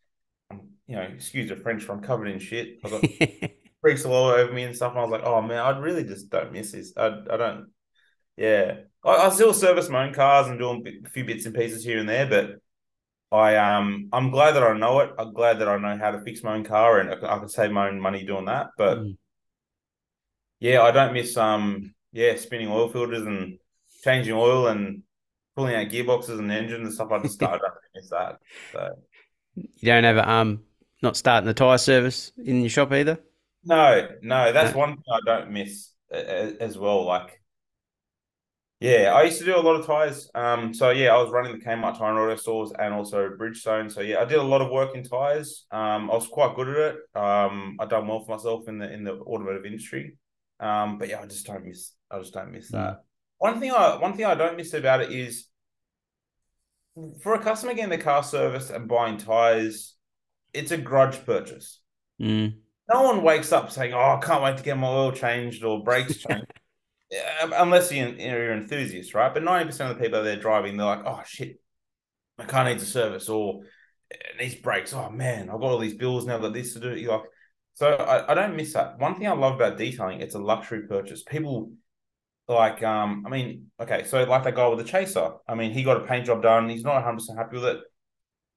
I'm, 0.50 0.70
you 0.86 0.96
know, 0.96 1.03
excuse 1.03 1.48
the 1.48 1.57
French, 1.57 1.86
but 1.86 1.94
I'm 1.94 2.03
covered 2.03 2.26
in 2.28 2.38
shit. 2.38 2.78
I 2.84 2.90
got 2.90 3.03
brakes 3.82 4.05
all 4.05 4.26
over 4.26 4.53
me 4.53 4.62
and 4.64 4.76
stuff." 4.76 4.92
And 4.92 5.00
I 5.00 5.03
was 5.03 5.11
like, 5.11 5.24
"Oh 5.24 5.42
man, 5.42 5.59
I 5.59 5.76
really 5.78 6.05
just 6.05 6.30
don't 6.30 6.53
miss 6.53 6.72
this. 6.72 6.92
I, 6.96 7.09
I 7.30 7.36
don't. 7.36 7.68
Yeah, 8.37 8.76
I, 9.05 9.11
I 9.11 9.28
still 9.30 9.53
service 9.55 9.89
my 9.89 10.07
own 10.07 10.14
cars 10.14 10.49
and 10.49 10.59
doing 10.59 10.85
a 11.05 11.09
few 11.11 11.24
bits 11.24 11.47
and 11.47 11.55
pieces 11.55 11.85
here 11.85 11.99
and 11.99 12.09
there, 12.09 12.26
but." 12.26 12.57
I 13.33 13.57
um 13.57 14.11
I'm 14.12 14.30
glad 14.30 14.53
that 14.53 14.62
I 14.62 14.76
know 14.76 15.01
it. 15.01 15.11
I'm 15.18 15.33
glad 15.33 15.59
that 15.61 15.68
I 15.68 15.78
know 15.78 15.97
how 15.97 16.11
to 16.11 16.20
fix 16.20 16.43
my 16.43 16.55
own 16.55 16.64
car 16.64 17.01
and 17.01 17.11
I 17.11 17.16
can, 17.16 17.24
I 17.24 17.39
can 17.39 17.49
save 17.49 17.70
my 17.72 17.89
own 17.89 17.99
money 17.99 18.24
doing 18.24 18.45
that. 18.45 18.68
But 18.76 18.99
Mm. 18.99 19.16
yeah, 20.61 20.83
I 20.83 20.91
don't 20.91 21.12
miss 21.14 21.37
um 21.37 21.95
yeah 22.12 22.37
spinning 22.37 22.68
oil 22.68 22.89
filters 22.89 23.22
and 23.22 23.59
changing 24.05 24.35
oil 24.35 24.68
and 24.68 25.03
pulling 25.57 25.74
out 25.74 25.89
gearboxes 25.89 26.39
and 26.39 26.51
engines 26.53 26.85
and 26.87 26.93
stuff. 26.93 27.11
I 27.11 27.18
just 27.22 27.43
I 27.43 27.51
don't 27.59 27.72
miss 27.95 28.11
that. 28.11 28.37
So 28.72 28.99
You 29.57 29.87
don't 29.87 30.05
have 30.05 30.18
um 30.18 30.62
not 31.03 31.16
starting 31.16 31.47
the 31.47 31.55
tyre 31.55 31.78
service 31.78 32.33
in 32.45 32.61
your 32.61 32.70
shop 32.70 32.93
either. 32.93 33.18
no, 33.64 34.09
no, 34.22 34.53
that's 34.53 34.72
No. 34.72 34.78
one 34.78 34.97
thing 34.97 35.05
I 35.12 35.20
don't 35.24 35.51
miss 35.51 35.91
as 36.11 36.78
well. 36.78 37.05
Like 37.05 37.41
yeah, 38.83 39.12
I 39.14 39.22
used 39.22 39.39
to 39.39 39.45
do 39.45 39.57
a 39.57 39.61
lot 39.61 39.76
of 39.76 39.87
tires. 39.87 40.30
Um, 40.35 40.74
so 40.74 40.91
yeah, 40.91 41.14
I 41.14 41.22
was 41.22 41.30
running 41.30 41.53
the 41.59 41.64
Kmart 41.64 41.97
Tire 41.99 42.11
and 42.11 42.18
Auto 42.18 42.37
stores 42.37 42.72
and 42.78 42.93
also 42.93 43.30
Bridgestone. 43.30 43.91
So 43.93 44.01
yeah, 44.01 44.20
I 44.20 44.24
did 44.24 44.39
a 44.39 44.43
lot 44.43 44.61
of 44.61 44.70
work 44.70 44.95
in 44.95 45.05
tires. 45.05 45.66
Um, 45.70 46.11
I 46.11 46.14
was 46.14 46.26
quite 46.26 46.57
good 46.57 46.68
at 46.68 46.76
it. 46.95 46.97
Um, 47.16 47.76
I 47.80 47.87
done 47.87 48.07
well 48.09 48.20
for 48.24 48.37
myself 48.37 48.68
in 48.68 48.78
the 48.78 48.93
in 48.93 49.05
the 49.05 49.12
automotive 49.12 49.64
industry. 49.64 50.16
Um, 50.61 50.99
but 50.99 51.09
yeah, 51.09 51.20
I 51.20 51.26
just 51.26 51.47
don't 51.47 51.64
miss. 51.64 51.93
I 52.11 52.18
just 52.18 52.35
don't 52.35 52.53
miss 52.53 52.70
Mm. 52.70 52.72
that. 52.72 53.05
One 53.39 53.59
thing 53.61 53.72
I 53.72 53.97
one 53.97 54.14
thing 54.14 54.26
I 54.26 54.35
don't 54.35 54.57
miss 54.57 54.74
about 54.74 55.01
it 55.01 55.12
is 55.12 55.47
for 57.22 57.35
a 57.35 57.39
customer 57.43 57.74
getting 57.74 57.91
the 57.91 57.99
car 57.99 58.22
serviced 58.22 58.70
and 58.70 58.87
buying 58.89 59.16
tires, 59.16 59.97
it's 60.53 60.70
a 60.70 60.76
grudge 60.76 61.24
purchase. 61.24 61.80
Mm. 62.20 62.55
No 62.93 63.03
one 63.03 63.22
wakes 63.22 63.53
up 63.53 63.70
saying, 63.70 63.95
"Oh, 63.95 64.18
I 64.18 64.20
can't 64.22 64.43
wait 64.43 64.57
to 64.59 64.62
get 64.62 64.76
my 64.76 64.89
oil 64.89 65.12
changed 65.12 65.64
or 65.64 65.83
brakes 65.83 66.16
changed." 66.16 66.47
Unless 67.42 67.92
you're, 67.92 68.06
an 68.06 68.62
enthusiast, 68.62 69.14
right? 69.14 69.32
But 69.32 69.42
ninety 69.42 69.66
percent 69.66 69.90
of 69.90 69.98
the 69.98 70.04
people 70.04 70.22
they're 70.22 70.36
driving, 70.36 70.76
they're 70.76 70.86
like, 70.86 71.04
"Oh 71.04 71.22
shit, 71.26 71.60
my 72.38 72.46
car 72.46 72.64
needs 72.64 72.82
a 72.82 72.86
service 72.86 73.28
or 73.28 73.62
needs 74.38 74.54
brakes. 74.56 74.92
Oh 74.92 75.10
man, 75.10 75.50
I've 75.50 75.60
got 75.60 75.70
all 75.70 75.78
these 75.78 75.94
bills 75.94 76.26
now. 76.26 76.38
Got 76.38 76.52
this 76.52 76.74
to 76.74 76.80
do. 76.80 76.96
You're 76.96 77.12
like, 77.12 77.28
so 77.74 77.94
I, 77.94 78.30
I 78.30 78.34
don't 78.34 78.56
miss 78.56 78.72
that. 78.74 78.98
One 78.98 79.14
thing 79.14 79.26
I 79.26 79.32
love 79.32 79.56
about 79.56 79.78
detailing, 79.78 80.20
it's 80.20 80.34
a 80.34 80.38
luxury 80.38 80.86
purchase. 80.86 81.22
People 81.22 81.72
like, 82.48 82.82
um, 82.82 83.24
I 83.26 83.30
mean, 83.30 83.70
okay, 83.80 84.04
so 84.04 84.22
like 84.24 84.44
that 84.44 84.54
guy 84.54 84.66
with 84.68 84.78
the 84.78 84.84
chaser. 84.84 85.32
I 85.48 85.54
mean, 85.54 85.72
he 85.72 85.82
got 85.82 86.02
a 86.02 86.06
paint 86.06 86.26
job 86.26 86.42
done. 86.42 86.68
He's 86.68 86.84
not 86.84 86.94
100 86.94 87.14
percent 87.14 87.38
happy 87.38 87.56
with 87.56 87.64
it. 87.64 87.80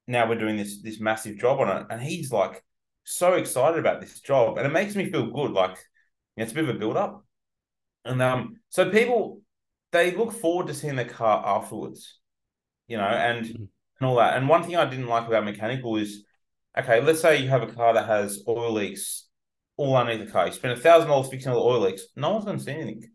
Now 0.08 0.30
we're 0.30 0.40
doing 0.40 0.58
this 0.58 0.82
this 0.82 1.00
massive 1.00 1.38
job 1.38 1.60
on 1.60 1.78
it, 1.78 1.88
and 1.90 2.02
he's 2.02 2.32
like 2.32 2.64
so 3.04 3.34
excited 3.34 3.80
about 3.80 4.02
this 4.02 4.20
job, 4.20 4.58
and 4.58 4.68
it 4.68 4.74
makes 4.74 4.96
me 4.96 5.10
feel 5.12 5.32
good. 5.32 5.52
Like 5.52 5.78
it's 6.38 6.52
a 6.52 6.56
bit 6.56 6.70
of 6.70 6.76
a 6.76 6.80
build 6.80 6.98
up, 6.98 7.25
and 8.06 8.22
um, 8.22 8.56
so 8.70 8.90
people 8.90 9.42
they 9.92 10.16
look 10.16 10.32
forward 10.32 10.68
to 10.68 10.74
seeing 10.74 10.96
the 10.96 11.06
car 11.06 11.44
afterwards, 11.46 12.20
you 12.88 12.98
know, 12.98 13.04
and 13.04 13.46
mm-hmm. 13.46 13.64
and 14.00 14.08
all 14.08 14.16
that. 14.18 14.38
And 14.38 14.48
one 14.48 14.64
thing 14.64 14.76
I 14.76 14.90
didn't 14.90 15.08
like 15.08 15.28
about 15.28 15.46
mechanical 15.46 15.98
is, 15.98 16.24
okay, 16.78 17.02
let's 17.02 17.22
say 17.22 17.42
you 17.42 17.50
have 17.50 17.64
a 17.64 17.74
car 17.74 17.94
that 17.94 18.08
has 18.08 18.44
oil 18.48 18.72
leaks 18.72 19.28
all 19.78 19.96
underneath 19.96 20.28
the 20.28 20.32
car. 20.32 20.48
You 20.48 20.54
spend 20.54 20.78
a 20.78 20.82
thousand 20.82 21.10
dollars 21.10 21.30
fixing 21.30 21.52
all 21.52 21.60
the 21.60 21.70
oil 21.70 21.82
leaks. 21.82 22.04
No 22.16 22.32
one's 22.32 22.46
going 22.46 22.58
to 22.58 22.64
see 22.64 22.72
anything. 22.72 23.12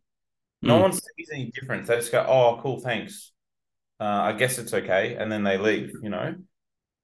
No 0.62 0.78
mm. 0.78 0.82
one 0.82 0.93
sees 0.93 1.30
any 1.32 1.51
difference. 1.53 1.88
They 1.88 1.97
just 1.97 2.12
go, 2.12 2.24
"Oh, 2.26 2.59
cool, 2.62 2.80
thanks. 2.80 3.32
Uh, 4.01 4.05
I 4.05 4.32
guess 4.32 4.59
it's 4.59 4.74
okay," 4.74 5.14
and 5.14 5.30
then 5.30 5.45
they 5.45 5.57
leave. 5.57 5.93
You 6.03 6.11
know, 6.11 6.34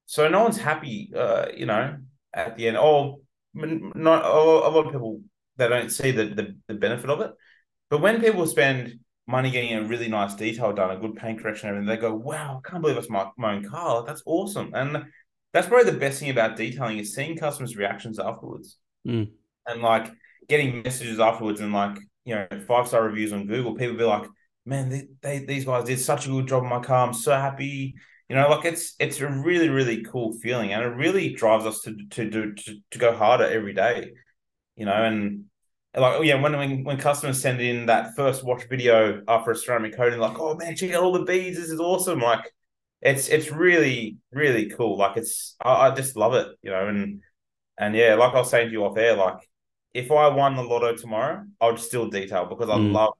so 0.05 0.27
no 0.27 0.43
one's 0.43 0.57
happy. 0.57 1.11
Uh, 1.15 1.47
you 1.55 1.65
know, 1.65 1.97
at 2.33 2.57
the 2.57 2.67
end. 2.67 2.77
Oh, 2.77 3.21
not 3.53 4.25
a 4.25 4.29
lot 4.29 4.85
of 4.85 4.91
people 4.91 5.21
they 5.57 5.67
don't 5.67 5.91
see 5.91 6.11
the, 6.11 6.25
the, 6.25 6.55
the 6.67 6.73
benefit 6.75 7.09
of 7.09 7.21
it. 7.21 7.31
But 7.89 8.01
when 8.01 8.21
people 8.21 8.45
spend 8.47 8.99
money 9.27 9.51
getting 9.51 9.73
a 9.73 9.83
really 9.83 10.07
nice 10.07 10.33
detail 10.35 10.73
done, 10.73 10.91
a 10.91 10.99
good 10.99 11.15
paint 11.15 11.41
correction, 11.41 11.69
everything, 11.69 11.87
they 11.87 11.97
go, 11.97 12.13
"Wow, 12.13 12.61
I 12.63 12.69
can't 12.69 12.81
believe 12.81 12.97
it's 12.97 13.09
my, 13.09 13.29
my 13.37 13.55
own 13.55 13.63
car. 13.63 14.03
That's 14.05 14.23
awesome!" 14.25 14.71
And 14.73 15.05
that's 15.53 15.67
probably 15.67 15.91
the 15.91 15.99
best 15.99 16.19
thing 16.19 16.29
about 16.29 16.57
detailing 16.57 16.97
is 16.97 17.13
seeing 17.13 17.37
customers' 17.37 17.77
reactions 17.77 18.19
afterwards, 18.19 18.77
mm. 19.07 19.29
and 19.65 19.81
like 19.81 20.11
getting 20.47 20.81
messages 20.81 21.19
afterwards, 21.19 21.61
and 21.61 21.73
like 21.73 21.97
you 22.25 22.35
know 22.35 22.47
five 22.67 22.87
star 22.87 23.03
reviews 23.03 23.33
on 23.33 23.47
Google. 23.47 23.75
People 23.75 23.97
be 23.97 24.03
like, 24.03 24.27
"Man, 24.65 24.89
they, 24.89 25.07
they, 25.21 25.39
these 25.39 25.65
guys 25.65 25.85
did 25.85 25.99
such 25.99 26.25
a 26.25 26.29
good 26.29 26.47
job 26.47 26.63
on 26.63 26.69
my 26.69 26.79
car. 26.79 27.07
I'm 27.07 27.13
so 27.13 27.33
happy." 27.33 27.95
You 28.29 28.35
know, 28.35 28.49
like 28.49 28.65
it's 28.65 28.95
it's 28.99 29.21
a 29.21 29.29
really 29.29 29.69
really 29.69 30.03
cool 30.03 30.33
feeling, 30.39 30.73
and 30.73 30.83
it 30.83 30.89
really 30.89 31.33
drives 31.33 31.65
us 31.65 31.81
to 31.81 31.95
to 32.11 32.29
do 32.29 32.53
to, 32.53 32.75
to 32.91 32.99
go 32.99 33.13
harder 33.15 33.45
every 33.45 33.73
day. 33.73 34.11
You 34.75 34.85
know, 34.85 35.03
and 35.03 35.45
like 35.97 36.23
yeah, 36.23 36.41
when, 36.41 36.57
when 36.57 36.83
when 36.83 36.97
customers 36.97 37.41
send 37.41 37.61
in 37.61 37.87
that 37.87 38.15
first 38.15 38.43
watch 38.43 38.67
video 38.69 39.21
after 39.27 39.51
a 39.51 39.55
ceramic 39.55 39.95
coating, 39.95 40.19
like, 40.19 40.39
oh 40.39 40.55
man, 40.55 40.75
check 40.75 40.93
out 40.93 41.03
all 41.03 41.13
the 41.13 41.23
beads, 41.23 41.57
this 41.57 41.69
is 41.69 41.79
awesome. 41.79 42.19
Like 42.19 42.53
it's 43.01 43.29
it's 43.29 43.51
really, 43.51 44.17
really 44.31 44.69
cool. 44.69 44.97
Like 44.97 45.17
it's 45.17 45.55
I, 45.61 45.87
I 45.87 45.95
just 45.95 46.15
love 46.15 46.33
it, 46.33 46.47
you 46.61 46.71
know, 46.71 46.87
and 46.87 47.21
and 47.77 47.95
yeah, 47.95 48.15
like 48.15 48.33
I 48.33 48.39
was 48.39 48.49
saying 48.49 48.67
to 48.67 48.71
you 48.71 48.85
off 48.85 48.97
air, 48.97 49.15
like 49.15 49.49
if 49.93 50.11
I 50.11 50.27
won 50.27 50.55
the 50.55 50.63
lotto 50.63 50.95
tomorrow, 50.95 51.43
I 51.59 51.67
would 51.67 51.79
still 51.79 52.09
detail 52.09 52.45
because 52.45 52.69
I 52.69 52.77
mm. 52.77 52.91
love 52.91 53.13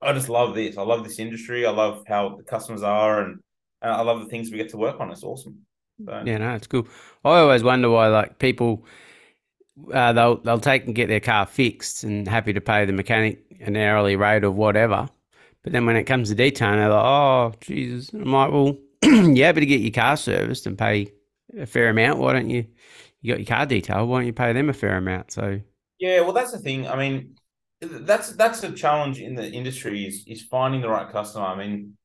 I 0.00 0.12
just 0.12 0.28
love 0.28 0.54
this. 0.54 0.76
I 0.76 0.82
love 0.82 1.04
this 1.04 1.18
industry. 1.18 1.64
I 1.64 1.70
love 1.70 2.02
how 2.08 2.36
the 2.36 2.42
customers 2.42 2.82
are 2.82 3.22
and, 3.22 3.40
and 3.80 3.92
I 3.92 4.00
love 4.02 4.20
the 4.20 4.26
things 4.26 4.50
we 4.50 4.58
get 4.58 4.70
to 4.70 4.76
work 4.76 4.98
on. 4.98 5.10
It's 5.12 5.22
awesome. 5.22 5.58
So. 6.04 6.22
Yeah, 6.26 6.38
no, 6.38 6.54
it's 6.54 6.66
cool. 6.66 6.88
I 7.24 7.38
always 7.38 7.62
wonder 7.62 7.88
why 7.88 8.08
like 8.08 8.38
people 8.38 8.84
uh, 9.92 10.12
they'll 10.12 10.36
they'll 10.36 10.60
take 10.60 10.86
and 10.86 10.94
get 10.94 11.08
their 11.08 11.20
car 11.20 11.46
fixed 11.46 12.04
and 12.04 12.28
happy 12.28 12.52
to 12.52 12.60
pay 12.60 12.84
the 12.84 12.92
mechanic 12.92 13.44
an 13.60 13.76
hourly 13.76 14.16
rate 14.16 14.44
or 14.44 14.50
whatever. 14.50 15.08
But 15.62 15.72
then 15.72 15.86
when 15.86 15.96
it 15.96 16.04
comes 16.04 16.28
to 16.28 16.34
detailing, 16.34 16.78
they're 16.78 16.88
like, 16.88 17.04
"Oh, 17.04 17.52
Jesus!" 17.60 18.12
I'm 18.12 18.32
like, 18.32 18.50
"Well, 18.50 18.76
you're 19.02 19.46
happy 19.46 19.60
to 19.60 19.66
get 19.66 19.80
your 19.80 19.92
car 19.92 20.16
serviced 20.16 20.66
and 20.66 20.76
pay 20.76 21.12
a 21.56 21.66
fair 21.66 21.88
amount. 21.88 22.18
Why 22.18 22.32
don't 22.32 22.50
you? 22.50 22.66
You 23.20 23.34
got 23.34 23.40
your 23.40 23.56
car 23.56 23.66
detailed. 23.66 24.08
Why 24.08 24.18
don't 24.18 24.26
you 24.26 24.32
pay 24.32 24.52
them 24.52 24.68
a 24.68 24.72
fair 24.72 24.96
amount?" 24.96 25.30
So 25.30 25.60
yeah, 25.98 26.20
well, 26.20 26.32
that's 26.32 26.52
the 26.52 26.58
thing. 26.58 26.88
I 26.88 26.96
mean, 26.96 27.36
that's 27.80 28.32
that's 28.32 28.62
a 28.64 28.72
challenge 28.72 29.20
in 29.20 29.34
the 29.34 29.50
industry 29.50 30.04
is 30.04 30.24
is 30.26 30.42
finding 30.42 30.80
the 30.80 30.88
right 30.88 31.10
customer. 31.10 31.46
I 31.46 31.56
mean, 31.56 31.96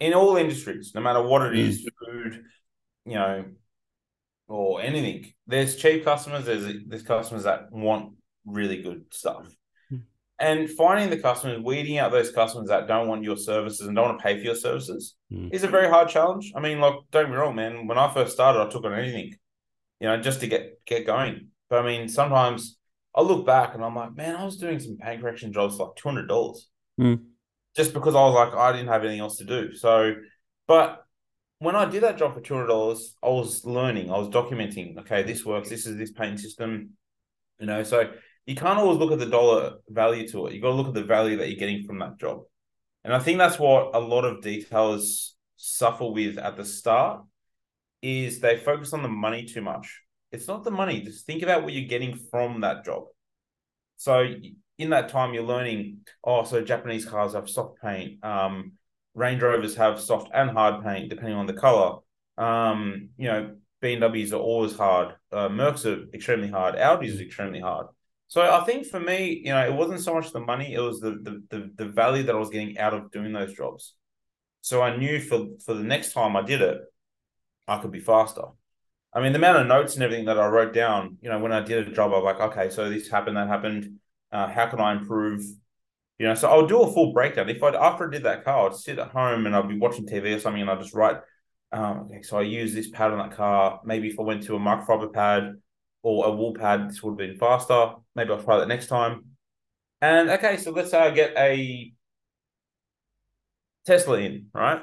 in 0.00 0.14
all 0.14 0.36
industries, 0.36 0.92
no 0.94 1.00
matter 1.00 1.22
what 1.22 1.42
it 1.42 1.54
mm. 1.54 1.58
is, 1.58 1.88
food, 2.04 2.42
you 3.04 3.14
know, 3.14 3.44
or 4.48 4.80
anything. 4.80 5.32
There's 5.46 5.76
cheap 5.76 6.04
customers. 6.04 6.46
There's 6.46 6.66
there's 6.86 7.02
customers 7.02 7.44
that 7.44 7.70
want 7.70 8.14
really 8.46 8.82
good 8.82 9.04
stuff, 9.10 9.46
mm. 9.92 10.02
and 10.40 10.70
finding 10.70 11.10
the 11.10 11.18
customers, 11.18 11.60
weeding 11.62 11.98
out 11.98 12.10
those 12.10 12.32
customers 12.32 12.68
that 12.68 12.88
don't 12.88 13.08
want 13.08 13.22
your 13.22 13.36
services 13.36 13.86
and 13.86 13.94
don't 13.94 14.08
want 14.08 14.18
to 14.18 14.22
pay 14.22 14.38
for 14.38 14.44
your 14.44 14.54
services, 14.54 15.16
mm. 15.30 15.52
is 15.52 15.64
a 15.64 15.68
very 15.68 15.88
hard 15.88 16.08
challenge. 16.08 16.52
I 16.56 16.60
mean, 16.60 16.80
like 16.80 16.94
don't 17.10 17.30
me 17.30 17.36
wrong, 17.36 17.54
man. 17.54 17.86
When 17.86 17.98
I 17.98 18.12
first 18.12 18.32
started, 18.32 18.60
I 18.60 18.68
took 18.68 18.84
on 18.84 18.94
anything, 18.94 19.34
you 20.00 20.08
know, 20.08 20.20
just 20.20 20.40
to 20.40 20.46
get 20.46 20.84
get 20.86 21.06
going. 21.06 21.48
But 21.68 21.84
I 21.84 21.86
mean, 21.86 22.08
sometimes 22.08 22.78
I 23.14 23.20
look 23.20 23.44
back 23.44 23.74
and 23.74 23.84
I'm 23.84 23.94
like, 23.94 24.16
man, 24.16 24.36
I 24.36 24.44
was 24.44 24.56
doing 24.56 24.80
some 24.80 24.96
pain 24.96 25.20
correction 25.20 25.52
jobs 25.52 25.76
for 25.76 25.86
like 25.86 25.96
two 25.96 26.08
hundred 26.08 26.28
dollars, 26.28 26.68
mm. 26.98 27.20
just 27.76 27.92
because 27.92 28.14
I 28.14 28.22
was 28.22 28.34
like, 28.34 28.54
I 28.54 28.72
didn't 28.72 28.88
have 28.88 29.02
anything 29.02 29.20
else 29.20 29.36
to 29.38 29.44
do. 29.44 29.74
So, 29.74 30.14
but 30.66 31.04
when 31.58 31.76
I 31.76 31.84
did 31.84 32.02
that 32.02 32.18
job 32.18 32.34
for 32.34 32.40
two 32.40 32.54
hundred 32.54 32.68
dollars, 32.68 33.16
I 33.22 33.28
was 33.28 33.64
learning, 33.64 34.10
I 34.10 34.18
was 34.18 34.28
documenting. 34.28 34.98
Okay, 35.00 35.22
this 35.22 35.44
works. 35.44 35.68
This 35.68 35.86
is 35.86 35.96
this 35.96 36.12
paint 36.12 36.40
system. 36.40 36.90
You 37.58 37.66
know, 37.66 37.82
so 37.82 38.12
you 38.46 38.54
can't 38.54 38.78
always 38.78 38.98
look 38.98 39.12
at 39.12 39.18
the 39.18 39.26
dollar 39.26 39.78
value 39.88 40.28
to 40.28 40.46
it. 40.46 40.54
You 40.54 40.62
got 40.62 40.68
to 40.68 40.74
look 40.74 40.88
at 40.88 40.94
the 40.94 41.04
value 41.04 41.36
that 41.38 41.48
you're 41.48 41.58
getting 41.58 41.84
from 41.84 41.98
that 41.98 42.18
job, 42.18 42.42
and 43.04 43.12
I 43.12 43.18
think 43.18 43.38
that's 43.38 43.58
what 43.58 43.94
a 43.94 44.00
lot 44.00 44.24
of 44.24 44.42
detailers 44.42 45.32
suffer 45.56 46.06
with 46.06 46.38
at 46.38 46.56
the 46.56 46.64
start. 46.64 47.24
Is 48.00 48.38
they 48.38 48.56
focus 48.56 48.92
on 48.92 49.02
the 49.02 49.08
money 49.08 49.44
too 49.44 49.60
much. 49.60 50.02
It's 50.30 50.46
not 50.46 50.62
the 50.62 50.70
money. 50.70 51.00
Just 51.00 51.26
think 51.26 51.42
about 51.42 51.64
what 51.64 51.72
you're 51.72 51.88
getting 51.88 52.14
from 52.30 52.60
that 52.60 52.84
job. 52.84 53.04
So 53.96 54.34
in 54.78 54.90
that 54.90 55.08
time, 55.08 55.34
you're 55.34 55.42
learning. 55.42 56.02
Oh, 56.22 56.44
so 56.44 56.62
Japanese 56.62 57.04
cars 57.04 57.32
have 57.32 57.50
soft 57.50 57.82
paint. 57.82 58.22
Um, 58.24 58.74
Range 59.18 59.42
Rovers 59.42 59.74
have 59.76 60.00
soft 60.00 60.30
and 60.32 60.50
hard 60.50 60.84
paint 60.84 61.10
depending 61.10 61.36
on 61.36 61.46
the 61.46 61.52
color. 61.52 61.98
Um, 62.36 63.10
you 63.16 63.26
know, 63.26 63.56
BMWs 63.82 64.32
are 64.32 64.36
always 64.36 64.76
hard. 64.76 65.14
Uh, 65.32 65.48
Mercs 65.48 65.84
are 65.84 66.08
extremely 66.14 66.48
hard. 66.48 66.76
Audis 66.76 67.08
is 67.08 67.20
extremely 67.20 67.60
hard. 67.60 67.86
So 68.28 68.42
I 68.42 68.64
think 68.64 68.86
for 68.86 69.00
me, 69.00 69.42
you 69.44 69.52
know, 69.52 69.66
it 69.66 69.72
wasn't 69.72 70.00
so 70.00 70.14
much 70.14 70.32
the 70.32 70.40
money; 70.40 70.74
it 70.74 70.80
was 70.80 71.00
the 71.00 71.12
the 71.26 71.42
the, 71.50 71.70
the 71.76 71.86
value 71.86 72.22
that 72.24 72.34
I 72.34 72.38
was 72.38 72.50
getting 72.50 72.78
out 72.78 72.94
of 72.94 73.10
doing 73.10 73.32
those 73.32 73.54
jobs. 73.54 73.94
So 74.60 74.82
I 74.82 74.96
knew 74.96 75.20
for 75.20 75.46
for 75.64 75.74
the 75.74 75.82
next 75.82 76.12
time 76.12 76.36
I 76.36 76.42
did 76.42 76.60
it, 76.60 76.78
I 77.66 77.78
could 77.78 77.90
be 77.90 78.00
faster. 78.00 78.42
I 79.12 79.20
mean, 79.22 79.32
the 79.32 79.38
amount 79.38 79.58
of 79.58 79.66
notes 79.66 79.94
and 79.94 80.02
everything 80.04 80.26
that 80.26 80.38
I 80.38 80.46
wrote 80.46 80.74
down, 80.74 81.16
you 81.22 81.30
know, 81.30 81.38
when 81.38 81.52
I 81.52 81.60
did 81.60 81.88
a 81.88 81.90
job, 81.92 82.12
I 82.12 82.18
was 82.18 82.24
like, 82.24 82.40
okay, 82.50 82.68
so 82.70 82.90
this 82.90 83.08
happened, 83.08 83.38
that 83.38 83.48
happened. 83.48 83.98
Uh, 84.30 84.46
how 84.46 84.66
can 84.66 84.80
I 84.80 84.92
improve? 84.92 85.42
You 86.18 86.26
know, 86.26 86.34
so 86.34 86.48
I'll 86.48 86.66
do 86.66 86.82
a 86.82 86.92
full 86.92 87.12
breakdown. 87.12 87.48
If 87.48 87.62
I 87.62 87.70
after 87.70 88.08
I 88.08 88.10
did 88.10 88.24
that 88.24 88.44
car, 88.44 88.68
I'd 88.68 88.74
sit 88.74 88.98
at 88.98 89.10
home 89.10 89.46
and 89.46 89.54
I'd 89.54 89.68
be 89.68 89.78
watching 89.78 90.06
TV 90.06 90.34
or 90.34 90.40
something, 90.40 90.62
and 90.62 90.70
I'd 90.70 90.80
just 90.80 90.94
write. 90.94 91.18
Um, 91.70 92.00
okay, 92.00 92.22
so 92.22 92.38
I 92.38 92.42
use 92.42 92.74
this 92.74 92.88
pad 92.88 93.12
on 93.12 93.18
that 93.18 93.36
car. 93.36 93.80
Maybe 93.84 94.08
if 94.08 94.18
I 94.18 94.22
went 94.22 94.42
to 94.44 94.56
a 94.56 94.58
microfiber 94.58 95.12
pad 95.12 95.54
or 96.02 96.26
a 96.26 96.30
wool 96.32 96.54
pad, 96.54 96.88
this 96.88 97.02
would 97.02 97.12
have 97.12 97.18
been 97.18 97.38
faster. 97.38 97.94
Maybe 98.14 98.30
I'll 98.30 98.42
try 98.42 98.58
that 98.58 98.68
next 98.68 98.86
time. 98.88 99.26
And 100.00 100.30
okay, 100.30 100.56
so 100.56 100.70
let's 100.70 100.90
say 100.90 100.98
I 100.98 101.10
get 101.10 101.36
a 101.36 101.92
Tesla 103.86 104.18
in, 104.18 104.46
right? 104.52 104.82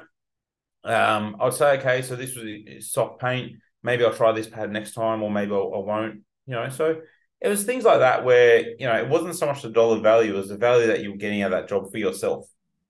Um, 0.84 1.36
I'd 1.40 1.54
say, 1.54 1.78
okay, 1.78 2.02
so 2.02 2.16
this 2.16 2.36
was 2.36 2.90
soft 2.90 3.20
paint. 3.20 3.56
Maybe 3.82 4.04
I'll 4.04 4.14
try 4.14 4.32
this 4.32 4.46
pad 4.48 4.70
next 4.70 4.94
time, 4.94 5.22
or 5.22 5.30
maybe 5.30 5.52
I'll, 5.52 5.72
I 5.74 5.78
won't. 5.78 6.20
You 6.46 6.54
know, 6.54 6.68
so 6.68 7.00
it 7.40 7.48
was 7.48 7.64
things 7.64 7.84
like 7.84 8.00
that 8.00 8.24
where 8.24 8.60
you 8.78 8.86
know 8.86 8.96
it 8.96 9.08
wasn't 9.08 9.36
so 9.36 9.46
much 9.46 9.62
the 9.62 9.70
dollar 9.70 10.00
value; 10.00 10.34
it 10.34 10.38
was 10.38 10.48
the 10.48 10.56
value 10.56 10.86
that 10.88 11.00
you 11.00 11.10
were 11.12 11.18
getting 11.18 11.42
out 11.42 11.52
of 11.52 11.60
that 11.60 11.68
job 11.68 11.90
for 11.90 11.98
yourself. 11.98 12.46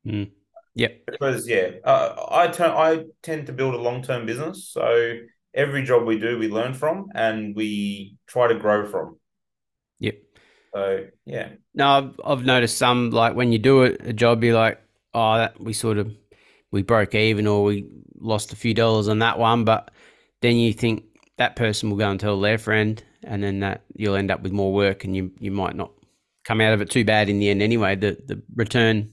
Mm. 0.06 0.30
Yeah, 0.74 0.88
because 1.10 1.48
yeah, 1.48 1.70
uh, 1.84 2.26
I 2.30 2.48
turn 2.48 2.70
I 2.70 3.04
tend 3.22 3.46
to 3.46 3.52
build 3.52 3.74
a 3.74 3.78
long 3.78 4.02
term 4.02 4.26
business, 4.26 4.68
so 4.68 5.18
every 5.54 5.82
job 5.82 6.04
we 6.04 6.18
do, 6.18 6.38
we 6.38 6.48
learn 6.48 6.74
from 6.74 7.06
and 7.14 7.56
we 7.56 8.16
try 8.26 8.46
to 8.46 8.54
grow 8.54 8.86
from. 8.86 9.18
Yep. 10.00 10.18
So 10.74 11.06
yeah. 11.24 11.48
No, 11.74 11.88
I've, 11.88 12.20
I've 12.24 12.44
noticed 12.44 12.76
some 12.76 13.10
like 13.10 13.34
when 13.34 13.52
you 13.52 13.58
do 13.58 13.84
a, 13.84 13.96
a 14.00 14.12
job, 14.12 14.44
you're 14.44 14.54
like, 14.54 14.80
oh, 15.14 15.38
that 15.38 15.58
we 15.58 15.72
sort 15.72 15.96
of 15.96 16.14
we 16.70 16.82
broke 16.82 17.14
even 17.14 17.46
or 17.46 17.64
we 17.64 17.88
lost 18.18 18.52
a 18.52 18.56
few 18.56 18.74
dollars 18.74 19.08
on 19.08 19.20
that 19.20 19.38
one, 19.38 19.64
but 19.64 19.90
then 20.42 20.56
you 20.56 20.72
think 20.74 21.04
that 21.38 21.56
person 21.56 21.90
will 21.90 21.96
go 21.96 22.10
and 22.10 22.20
tell 22.20 22.38
their 22.38 22.58
friend 22.58 23.02
and 23.22 23.42
then 23.42 23.60
that 23.60 23.82
you'll 23.94 24.16
end 24.16 24.30
up 24.30 24.42
with 24.42 24.52
more 24.52 24.72
work, 24.72 25.04
and 25.04 25.14
you 25.14 25.32
you 25.38 25.50
might 25.50 25.76
not 25.76 25.90
come 26.44 26.60
out 26.60 26.72
of 26.72 26.80
it 26.80 26.90
too 26.90 27.04
bad 27.04 27.28
in 27.28 27.38
the 27.38 27.50
end 27.50 27.62
anyway. 27.62 27.96
The 27.96 28.16
the 28.26 28.42
return 28.54 29.12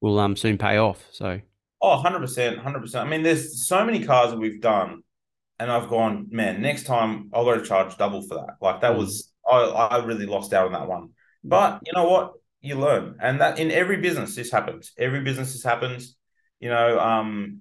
will 0.00 0.18
um 0.18 0.36
soon 0.36 0.58
pay 0.58 0.78
off. 0.78 1.04
So 1.12 1.40
oh, 1.80 1.94
100 1.96 2.20
percent, 2.20 2.58
hundred 2.58 2.80
percent. 2.80 3.06
I 3.06 3.10
mean, 3.10 3.22
there's 3.22 3.66
so 3.66 3.84
many 3.84 4.04
cars 4.04 4.30
that 4.30 4.38
we've 4.38 4.60
done, 4.60 5.02
and 5.58 5.70
I've 5.70 5.88
gone, 5.88 6.28
man. 6.30 6.62
Next 6.62 6.84
time 6.84 7.30
I'll 7.32 7.44
go 7.44 7.58
to 7.58 7.64
charge 7.64 7.96
double 7.96 8.22
for 8.22 8.34
that. 8.36 8.56
Like 8.60 8.80
that 8.80 8.94
mm. 8.94 8.98
was 8.98 9.32
I 9.48 9.58
I 9.58 10.04
really 10.04 10.26
lost 10.26 10.52
out 10.52 10.66
on 10.66 10.72
that 10.72 10.88
one. 10.88 11.10
But 11.44 11.80
you 11.84 11.92
know 11.94 12.08
what? 12.08 12.32
You 12.60 12.78
learn, 12.78 13.16
and 13.20 13.40
that 13.40 13.58
in 13.58 13.70
every 13.70 13.96
business 13.96 14.34
this 14.34 14.50
happens. 14.50 14.92
Every 14.98 15.22
business 15.22 15.52
this 15.52 15.64
happens. 15.64 16.16
You 16.58 16.68
know, 16.68 17.00
um, 17.00 17.60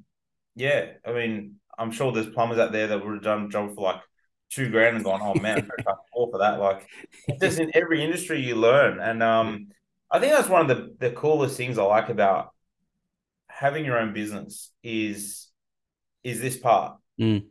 yeah, 0.55 0.87
I 1.05 1.13
mean, 1.13 1.55
I'm 1.77 1.91
sure 1.91 2.11
there's 2.11 2.29
plumbers 2.29 2.59
out 2.59 2.73
there 2.73 2.87
that 2.87 3.03
would 3.03 3.13
have 3.13 3.23
done 3.23 3.45
a 3.45 3.49
job 3.49 3.73
for 3.73 3.81
like 3.81 4.01
two 4.49 4.69
grand 4.69 4.95
and 4.95 5.05
gone, 5.05 5.21
oh 5.21 5.39
man, 5.39 5.69
I 5.87 5.93
more 6.15 6.29
for 6.31 6.39
that. 6.39 6.59
Like, 6.59 6.87
just 7.41 7.59
in 7.59 7.71
every 7.73 8.03
industry 8.03 8.41
you 8.41 8.55
learn, 8.55 8.99
and 8.99 9.21
um, 9.21 9.67
I 10.11 10.19
think 10.19 10.33
that's 10.33 10.49
one 10.49 10.69
of 10.69 10.75
the 10.75 10.95
the 10.99 11.11
coolest 11.15 11.55
things 11.57 11.77
I 11.77 11.83
like 11.83 12.09
about 12.09 12.49
having 13.47 13.85
your 13.85 13.99
own 13.99 14.13
business 14.13 14.71
is 14.83 15.47
is 16.23 16.39
this 16.41 16.57
part. 16.57 16.97
Mm. 17.19 17.43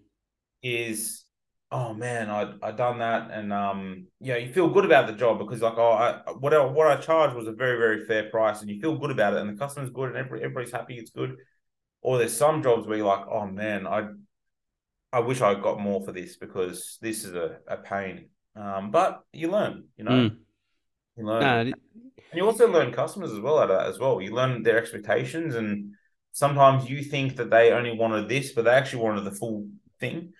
is 0.63 1.25
oh 1.71 1.93
man 1.93 2.31
I 2.31 2.55
I 2.63 2.73
done 2.73 3.01
that. 3.01 3.31
And 3.31 3.53
um 3.53 4.07
yeah 4.21 4.37
you 4.37 4.53
feel 4.53 4.71
good 4.71 4.87
about 4.87 5.07
the 5.07 5.13
job 5.13 5.39
because 5.39 5.61
like 5.61 5.77
oh 5.77 5.93
I 5.93 6.33
what 6.33 6.55
I, 6.55 6.65
what 6.65 6.87
I 6.87 6.97
charged 6.97 7.37
was 7.37 7.47
a 7.47 7.53
very 7.53 7.77
very 7.77 8.07
fair 8.07 8.31
price 8.31 8.63
and 8.63 8.71
you 8.71 8.81
feel 8.81 8.97
good 8.97 9.11
about 9.11 9.35
it. 9.35 9.41
And 9.41 9.51
the 9.51 9.59
customer's 9.59 9.91
good 9.91 10.09
and 10.09 10.17
every, 10.17 10.41
everybody's 10.43 10.73
happy 10.73 10.97
it's 10.97 11.11
good. 11.11 11.37
Or 12.01 12.17
there's 12.17 12.35
some 12.35 12.63
jobs 12.63 12.87
where 12.87 12.97
you're 12.97 13.07
like 13.07 13.27
oh 13.31 13.47
man 13.47 13.87
I 13.87 14.09
I 15.13 15.21
wish 15.21 15.41
I 15.41 15.55
got 15.55 15.81
more 15.81 16.05
for 16.05 16.13
this 16.13 16.37
because 16.37 16.99
this 17.01 17.25
is 17.25 17.35
a, 17.35 17.59
a 17.67 17.77
pain. 17.79 18.29
Um 18.57 18.91
but 18.91 19.23
you 19.33 19.51
learn 19.51 19.85
you 19.97 20.05
know? 20.05 20.11
Mm. 20.11 20.37
you 21.17 21.27
learn. 21.27 21.43
And 22.31 22.37
you 22.39 22.45
also 22.45 22.71
learn 22.71 22.93
customers 22.93 23.33
as 23.33 23.41
well 23.41 23.59
out 23.59 23.71
of 23.71 23.79
that 23.79 23.87
as 23.87 23.99
well. 23.99 24.21
You 24.21 24.35
learn 24.35 24.63
their 24.63 24.79
expectations 24.79 25.55
and 25.55 25.95
sometimes 26.33 26.89
you 26.89 27.03
think 27.03 27.37
that 27.37 27.51
they 27.51 27.73
only 27.73 27.97
wanted 27.97 28.29
this 28.29 28.53
but 28.53 28.65
they 28.65 28.71
actually 28.71 29.03
wanted 29.03 29.25
the 29.25 29.33
full 29.33 29.69
thing. 30.01 30.33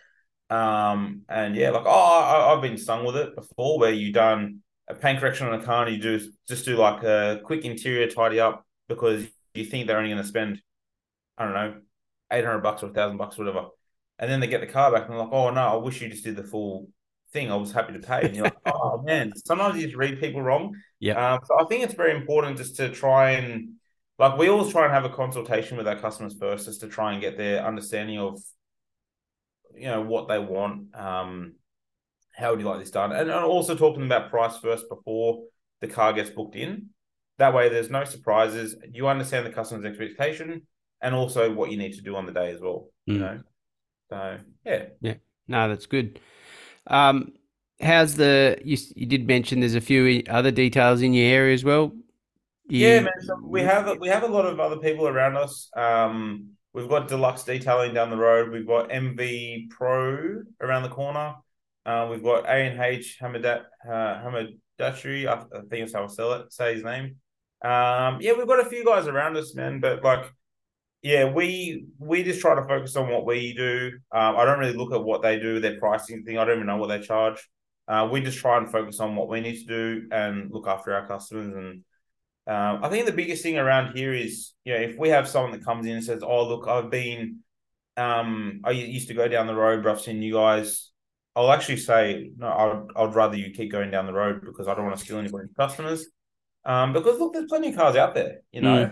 Um, 0.51 1.23
and 1.29 1.55
yeah, 1.55 1.71
like 1.71 1.85
oh, 1.87 1.91
I, 1.91 2.55
I've 2.55 2.63
been 2.63 2.79
stung 2.79 3.05
with 3.05 3.17
it 3.17 3.35
before, 3.35 3.79
where 3.79 3.93
you 3.93 4.13
done 4.13 4.61
a 4.89 4.95
paint 4.95 5.21
correction 5.21 5.47
on 5.47 5.61
a 5.61 5.63
car 5.63 5.87
and 5.87 5.95
you 5.95 6.01
do 6.01 6.33
just 6.49 6.65
do 6.65 6.77
like 6.77 7.03
a 7.03 7.41
quick 7.45 7.65
interior 7.65 8.09
tidy 8.09 8.41
up 8.41 8.65
because 8.89 9.27
you 9.55 9.65
think 9.65 9.87
they're 9.87 9.99
only 9.99 10.11
going 10.11 10.23
to 10.23 10.29
spend, 10.29 10.63
I 11.37 11.45
don't 11.45 11.55
know, 11.55 11.75
eight 12.33 12.45
hundred 12.45 12.61
bucks 12.61 12.83
or 12.83 12.91
a 12.91 12.95
thousand 12.95 13.19
bucks, 13.19 13.37
whatever. 13.37 13.67
And 14.19 14.31
then 14.31 14.41
they 14.41 14.47
get 14.47 14.61
the 14.61 14.67
car 14.67 14.91
back 14.93 15.03
and 15.05 15.13
they're 15.13 15.21
like, 15.21 15.33
oh 15.33 15.51
no, 15.51 15.61
I 15.61 15.77
wish 15.77 16.01
you 16.01 16.09
just 16.09 16.25
did 16.25 16.37
the 16.37 16.43
full 16.45 16.89
thing. 17.33 17.51
I 17.53 17.57
was 17.57 17.73
happy 17.73 17.93
to 17.93 18.01
pay. 18.01 18.23
And 18.23 18.35
you're 18.35 18.45
like, 18.45 18.57
oh 18.67 19.03
man, 19.07 19.33
sometimes 19.37 19.77
you 19.77 19.85
just 19.87 19.97
read 19.97 20.21
people 20.21 20.43
wrong. 20.43 20.75
Yeah. 20.99 21.35
Um, 21.35 21.41
so 21.45 21.61
I 21.61 21.65
think 21.65 21.85
it's 21.85 21.95
very 21.95 22.17
important 22.17 22.57
just 22.59 22.77
to 22.77 22.91
try 22.91 23.33
and 23.33 23.75
like 24.19 24.37
we 24.37 24.49
always 24.49 24.73
try 24.73 24.85
and 24.85 24.93
have 24.93 25.05
a 25.05 25.11
consultation 25.11 25.77
with 25.77 25.87
our 25.87 25.97
customers 25.97 26.35
first, 26.39 26.67
just 26.67 26.81
to 26.81 26.89
try 26.89 27.13
and 27.13 27.21
get 27.21 27.37
their 27.39 27.65
understanding 27.65 28.19
of 28.19 28.41
you 29.75 29.87
know 29.87 30.03
what 30.03 30.29
they 30.29 30.39
want. 30.39 30.95
Um, 30.97 31.55
how 32.35 32.51
would 32.51 32.61
you 32.61 32.67
like 32.67 32.81
this 32.81 32.91
done? 32.91 33.13
And 33.13 33.31
also 33.31 33.75
talking 33.75 34.05
about 34.05 34.31
price 34.31 34.57
first 34.59 34.89
before 34.89 35.45
the 35.81 35.89
car 35.89 36.13
gets 36.13 36.31
booked 36.31 36.57
in. 36.57 36.91
That 37.39 37.55
way, 37.55 37.69
there's 37.69 37.91
no 37.91 38.05
surprises. 38.05 38.77
You 38.93 39.07
understand 39.09 39.47
the 39.47 39.51
customer's 39.51 39.85
expectation 39.85 40.63
and 41.01 41.15
also 41.15 41.53
what 41.53 41.71
you 41.71 41.77
need 41.77 41.95
to 41.95 42.03
do 42.03 42.17
on 42.17 42.27
the 42.27 42.33
day 42.33 42.51
as 42.51 42.61
well. 42.61 42.89
You 43.07 43.15
Mm. 43.15 43.21
know, 43.21 43.41
so 44.11 44.39
yeah, 44.65 44.87
yeah, 45.01 45.15
No, 45.47 45.69
that's 45.69 45.87
good. 45.87 46.21
Um, 46.87 47.33
how's 47.81 48.17
the? 48.17 48.59
You, 48.65 48.77
you 48.97 49.07
did 49.07 49.27
mention 49.27 49.61
there's 49.61 49.75
a 49.75 49.81
few 49.81 50.23
other 50.29 50.51
details 50.51 51.03
in 51.03 51.13
your 51.13 51.27
area 51.27 51.55
as 51.55 51.65
well. 51.65 51.93
yeah, 52.69 53.01
man. 53.01 53.13
So 53.21 53.39
we 53.43 53.63
have 53.63 53.99
we 53.99 54.09
have 54.09 54.23
a 54.23 54.29
lot 54.29 54.47
of 54.47 54.59
other 54.61 54.79
people 54.79 55.09
around 55.09 55.37
us. 55.37 55.71
Um, 55.77 56.51
we've 56.73 56.89
got 56.89 57.09
Deluxe 57.09 57.45
Detailing 57.45 57.95
down 57.95 58.11
the 58.11 58.17
road. 58.17 58.51
We've 58.51 58.67
got 58.67 58.91
MV 58.91 59.71
Pro 59.71 60.43
around 60.61 60.83
the 60.83 60.89
corner. 60.89 61.35
Uh, 61.87 62.09
we've 62.11 62.23
got 62.23 62.45
A 62.45 62.53
and 62.53 62.81
H 62.81 63.19
Hamadat 63.21 63.65
uh. 63.89 63.93
I, 63.93 64.85
I 64.85 65.61
think 65.69 65.71
that's 65.71 65.95
how 65.95 66.05
I 66.05 66.07
sell 66.07 66.33
it. 66.35 66.53
Say 66.53 66.75
his 66.75 66.85
name. 66.85 67.17
Um, 67.63 68.19
yeah, 68.21 68.35
we've 68.37 68.47
got 68.47 68.65
a 68.65 68.69
few 68.69 68.85
guys 68.85 69.07
around 69.07 69.37
us, 69.37 69.55
man. 69.55 69.81
But 69.81 70.05
like, 70.05 70.33
yeah, 71.03 71.33
we 71.33 71.87
we 71.99 72.23
just 72.25 72.41
try 72.41 72.55
to 72.55 72.65
focus 72.67 72.97
on 72.97 73.09
what 73.09 73.25
we 73.25 73.55
do. 73.55 73.93
Um, 74.13 74.37
I 74.37 74.45
don't 74.45 74.59
really 74.59 74.77
look 74.77 74.93
at 74.93 75.03
what 75.03 75.23
they 75.23 75.39
do, 75.39 75.61
their 75.61 75.79
pricing 75.79 76.25
thing. 76.25 76.39
I 76.39 76.45
don't 76.45 76.57
even 76.57 76.67
know 76.67 76.77
what 76.77 76.89
they 76.89 77.01
charge. 77.01 77.49
Uh, 77.87 78.09
we 78.11 78.21
just 78.21 78.39
try 78.39 78.59
and 78.59 78.71
focus 78.71 79.01
on 79.01 79.17
what 79.17 79.29
we 79.29 79.41
need 79.41 79.61
to 79.61 79.67
do 79.67 80.09
and 80.11 80.51
look 80.51 80.67
after 80.67 80.95
our 80.95 81.07
customers. 81.07 81.55
And 81.55 81.85
um, 82.47 82.85
I 82.85 82.89
think 82.89 83.07
the 83.07 83.13
biggest 83.13 83.43
thing 83.43 83.59
around 83.59 83.97
here 83.97 84.13
is, 84.13 84.53
you 84.65 84.75
know, 84.75 84.81
if 84.81 84.99
we 84.99 85.09
have 85.09 85.29
someone 85.29 85.53
that 85.53 85.65
comes 85.65 85.87
in 85.87 85.93
and 85.93 86.05
says, 86.05 86.23
"Oh, 86.23 86.47
look, 86.49 86.67
I've 86.67 86.91
been, 86.91 87.41
um, 87.97 88.61
I 88.65 88.73
used 88.73 89.09
to 89.09 89.15
go 89.15 89.29
down 89.29 89.47
the 89.47 89.55
road, 89.55 89.83
but 89.83 89.93
I've 89.93 90.01
seen 90.01 90.23
you 90.23 90.35
guys." 90.35 90.91
I'll 91.37 91.53
actually 91.53 91.77
say, 91.77 92.33
no, 92.37 92.49
I'd, 92.49 93.01
I'd 93.01 93.15
rather 93.15 93.37
you 93.37 93.53
keep 93.53 93.71
going 93.71 93.93
down 93.93 94.07
the 94.07 94.13
road 94.13 94.41
because 94.45 94.67
I 94.67 94.75
don't 94.75 94.87
want 94.87 94.99
to 94.99 95.05
steal 95.05 95.19
anybody's 95.19 95.53
customers. 95.57 96.09
Um, 96.65 96.93
because 96.93 97.21
look, 97.21 97.33
there's 97.33 97.47
plenty 97.47 97.69
of 97.69 97.77
cars 97.77 97.95
out 97.95 98.17
there, 98.17 98.41
you 98.51 98.61
know. 98.61 98.91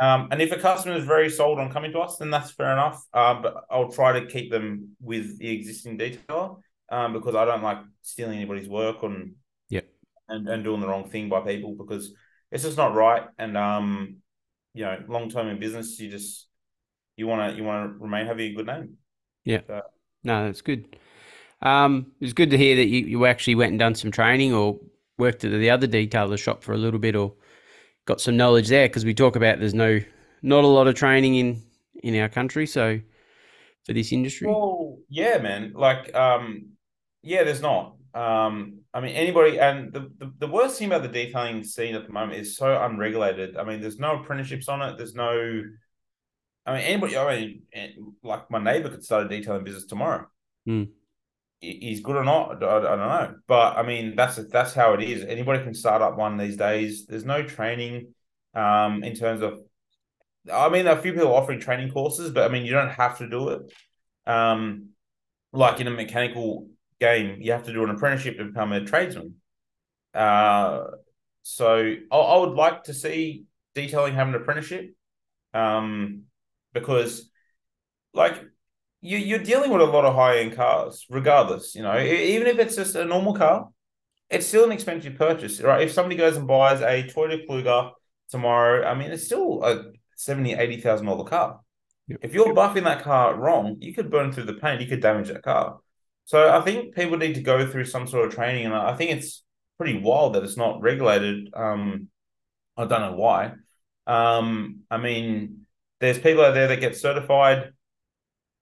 Um, 0.00 0.28
and 0.30 0.42
if 0.42 0.52
a 0.52 0.58
customer 0.58 0.96
is 0.96 1.04
very 1.04 1.30
sold 1.30 1.58
on 1.58 1.72
coming 1.72 1.92
to 1.92 2.00
us, 2.00 2.18
then 2.18 2.30
that's 2.30 2.50
fair 2.50 2.72
enough. 2.72 3.02
Um, 3.14 3.42
but 3.42 3.64
I'll 3.70 3.90
try 3.90 4.18
to 4.20 4.26
keep 4.26 4.50
them 4.50 4.96
with 5.00 5.38
the 5.38 5.50
existing 5.50 5.98
detailer 5.98 6.58
um, 6.90 7.12
because 7.12 7.34
I 7.34 7.44
don't 7.44 7.62
like 7.62 7.78
stealing 8.02 8.36
anybody's 8.36 8.68
work 8.68 9.02
on 9.02 9.34
Yep. 9.70 9.86
and, 10.28 10.48
and 10.48 10.64
doing 10.64 10.80
the 10.80 10.88
wrong 10.88 11.08
thing 11.08 11.28
by 11.28 11.40
people 11.40 11.74
because 11.74 12.12
it's 12.52 12.64
just 12.64 12.76
not 12.76 12.94
right. 12.94 13.22
And 13.38 13.56
um, 13.56 14.16
you 14.74 14.84
know, 14.84 15.02
long 15.08 15.30
term 15.30 15.48
in 15.48 15.58
business, 15.58 15.98
you 15.98 16.10
just 16.10 16.46
you 17.16 17.26
want 17.26 17.50
to 17.50 17.56
you 17.56 17.64
want 17.64 17.90
to 17.90 17.98
remain 17.98 18.26
having 18.26 18.52
a 18.52 18.54
good 18.54 18.66
name. 18.66 18.98
Yeah. 19.44 19.60
No, 20.22 20.46
that's 20.46 20.60
good. 20.60 20.96
Um, 21.62 22.12
it's 22.20 22.34
good 22.34 22.50
to 22.50 22.58
hear 22.58 22.76
that 22.76 22.86
you, 22.86 23.06
you 23.06 23.26
actually 23.26 23.54
went 23.54 23.70
and 23.70 23.78
done 23.78 23.94
some 23.94 24.10
training 24.10 24.52
or 24.52 24.78
worked 25.16 25.44
at 25.44 25.52
the 25.52 25.70
other 25.70 25.86
detailer 25.86 26.38
shop 26.38 26.62
for 26.62 26.74
a 26.74 26.78
little 26.78 27.00
bit 27.00 27.16
or 27.16 27.32
got 28.06 28.20
some 28.20 28.36
knowledge 28.36 28.68
there 28.68 28.88
because 28.88 29.04
we 29.04 29.14
talk 29.14 29.36
about 29.36 29.58
there's 29.58 29.74
no 29.74 30.00
not 30.42 30.64
a 30.64 30.66
lot 30.66 30.86
of 30.86 30.94
training 30.94 31.34
in 31.36 31.62
in 32.02 32.18
our 32.18 32.28
country 32.28 32.66
so 32.66 33.00
for 33.86 33.92
this 33.92 34.12
industry 34.12 34.48
Well, 34.48 34.98
yeah, 35.08 35.38
man. 35.38 35.72
Like, 35.74 36.14
um, 36.14 36.70
yeah, 37.22 37.44
there's 37.44 37.62
not. 37.62 37.94
Um, 38.12 38.80
I 38.92 39.00
mean, 39.00 39.14
anybody, 39.14 39.60
and 39.60 39.92
the, 39.92 40.10
the, 40.18 40.32
the 40.38 40.46
worst 40.48 40.78
thing 40.78 40.88
about 40.88 41.02
the 41.02 41.08
detailing 41.08 41.62
scene 41.62 41.94
at 41.94 42.06
the 42.06 42.12
moment 42.12 42.40
is 42.40 42.56
so 42.56 42.82
unregulated. 42.82 43.56
I 43.56 43.64
mean, 43.64 43.80
there's 43.80 43.98
no 43.98 44.20
apprenticeships 44.20 44.68
on 44.68 44.82
it. 44.82 44.96
There's 44.96 45.14
no, 45.14 45.62
I 46.64 46.72
mean, 46.72 46.82
anybody, 46.82 47.16
I 47.16 47.36
mean, 47.36 47.62
eh, 47.72 47.88
like 48.22 48.50
my 48.50 48.58
neighbor 48.58 48.88
could 48.88 49.04
start 49.04 49.26
a 49.26 49.28
detailing 49.28 49.64
business 49.64 49.86
tomorrow. 49.86 50.26
Hmm. 50.66 50.84
He- 51.60 51.78
He's 51.80 52.00
good 52.00 52.16
or 52.16 52.24
not, 52.24 52.62
I, 52.62 52.76
I 52.78 52.80
don't 52.80 52.98
know. 52.98 53.34
But 53.46 53.76
I 53.76 53.82
mean, 53.82 54.14
that's 54.16 54.36
that's 54.50 54.74
how 54.74 54.94
it 54.94 55.02
is. 55.02 55.24
Anybody 55.24 55.62
can 55.62 55.74
start 55.74 56.02
up 56.02 56.16
one 56.16 56.36
these 56.36 56.56
days. 56.56 57.06
There's 57.06 57.24
no 57.24 57.42
training, 57.42 58.14
um, 58.54 59.02
in 59.04 59.14
terms 59.14 59.42
of 59.42 59.60
I 60.52 60.68
mean, 60.68 60.86
a 60.86 61.00
few 61.00 61.12
people 61.12 61.34
offering 61.34 61.60
training 61.60 61.90
courses, 61.92 62.30
but 62.30 62.48
I 62.48 62.52
mean, 62.52 62.64
you 62.64 62.72
don't 62.72 62.90
have 62.90 63.18
to 63.18 63.28
do 63.28 63.48
it. 63.50 63.72
Um, 64.26 64.90
like 65.52 65.80
in 65.80 65.86
a 65.86 65.90
mechanical 65.90 66.68
game, 67.00 67.38
you 67.40 67.52
have 67.52 67.64
to 67.64 67.72
do 67.72 67.82
an 67.84 67.90
apprenticeship 67.90 68.38
to 68.38 68.44
become 68.46 68.72
a 68.72 68.84
tradesman. 68.84 69.36
Uh, 70.14 70.84
so 71.42 71.94
I, 72.10 72.16
I 72.16 72.38
would 72.38 72.54
like 72.54 72.84
to 72.84 72.94
see 72.94 73.44
detailing 73.74 74.14
have 74.14 74.28
an 74.28 74.34
apprenticeship, 74.34 74.94
um, 75.54 76.22
because 76.72 77.28
like 78.14 78.42
you 79.06 79.18
you're 79.18 79.38
dealing 79.52 79.70
with 79.70 79.80
a 79.82 79.92
lot 79.96 80.04
of 80.04 80.14
high 80.14 80.38
end 80.38 80.54
cars, 80.56 81.06
regardless. 81.10 81.74
You 81.74 81.82
know, 81.82 81.96
E- 81.98 82.34
even 82.34 82.46
if 82.46 82.58
it's 82.58 82.76
just 82.76 82.94
a 82.96 83.04
normal 83.04 83.34
car, 83.34 83.68
it's 84.28 84.46
still 84.46 84.64
an 84.64 84.72
expensive 84.72 85.16
purchase, 85.16 85.60
right? 85.60 85.82
If 85.82 85.92
somebody 85.92 86.16
goes 86.16 86.36
and 86.36 86.46
buys 86.46 86.80
a 86.80 87.04
Toyota 87.04 87.46
Kluger 87.46 87.92
tomorrow, 88.30 88.86
I 88.86 88.94
mean, 88.94 89.10
it's 89.12 89.24
still 89.24 89.62
a 89.64 89.92
seventy, 90.16 90.54
eighty 90.54 90.80
thousand 90.80 91.06
dollar 91.06 91.24
car. 91.24 91.60
Yep. 92.08 92.18
If 92.22 92.34
you're 92.34 92.54
buffing 92.54 92.84
that 92.84 93.02
car 93.02 93.34
wrong, 93.34 93.76
you 93.80 93.94
could 93.94 94.10
burn 94.10 94.32
through 94.32 94.44
the 94.44 94.54
paint, 94.54 94.80
you 94.80 94.86
could 94.86 95.00
damage 95.00 95.28
that 95.28 95.42
car. 95.42 95.80
So 96.24 96.50
I 96.50 96.60
think 96.60 96.94
people 96.94 97.16
need 97.18 97.36
to 97.36 97.42
go 97.42 97.66
through 97.66 97.84
some 97.84 98.06
sort 98.06 98.26
of 98.26 98.34
training, 98.34 98.66
and 98.66 98.74
I 98.74 98.94
think 98.96 99.12
it's 99.12 99.44
pretty 99.78 99.98
wild 99.98 100.34
that 100.34 100.44
it's 100.44 100.56
not 100.56 100.80
regulated. 100.80 101.50
Um, 101.54 102.08
I 102.76 102.84
don't 102.84 103.00
know 103.00 103.16
why. 103.16 103.52
Um, 104.06 104.80
I 104.90 104.98
mean, 104.98 105.66
there's 106.00 106.18
people 106.18 106.44
out 106.44 106.54
there 106.54 106.68
that 106.68 106.80
get 106.80 106.96
certified 106.96 107.72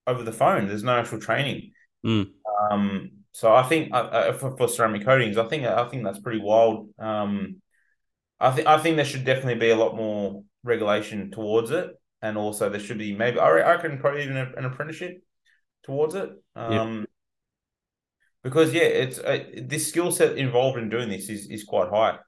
over 0.07 0.23
the 0.23 0.33
phone. 0.33 0.69
There's 0.69 0.83
no 0.83 0.99
actual 0.99 1.21
training. 1.21 1.73
Mm. 2.05 2.31
Um, 2.71 3.11
so 3.33 3.55
I 3.55 3.63
think 3.65 3.93
uh, 3.93 3.97
uh, 3.97 4.33
for, 4.35 4.57
for 4.57 4.69
ceramic 4.69 5.05
coatings, 5.05 5.37
I 5.37 5.47
think 5.49 5.65
I 5.65 5.89
think 5.89 6.05
that's 6.05 6.21
pretty 6.21 6.41
wild. 6.41 6.89
Um, 6.99 7.61
I 8.39 8.51
think 8.51 8.67
I 8.69 8.79
think 8.79 8.97
there 8.97 9.05
should 9.05 9.25
definitely 9.25 9.57
be 9.57 9.71
a 9.71 9.77
lot 9.77 9.97
more 9.97 10.43
regulation 10.63 11.31
towards 11.31 11.71
it, 11.71 11.91
and 12.23 12.39
also 12.39 12.69
there 12.69 12.81
should 12.81 12.99
be 12.99 13.15
maybe 13.15 13.39
I, 13.39 13.49
re- 13.49 13.63
I 13.63 13.73
reckon 13.73 13.99
probably 13.99 14.25
even 14.25 14.37
an 14.37 14.65
apprenticeship 14.65 15.23
towards 15.83 16.15
it. 16.15 16.31
Um, 16.55 17.07
because 18.43 18.73
yeah, 18.73 18.83
it's 18.83 19.19
uh, 19.19 19.45
this 19.63 19.89
skill 19.89 20.13
set 20.13 20.37
involved 20.37 20.79
in 20.79 20.91
doing 20.91 21.09
this 21.09 21.29
is 21.29 21.51
is 21.51 21.65
quite 21.65 21.89
high. 21.89 22.19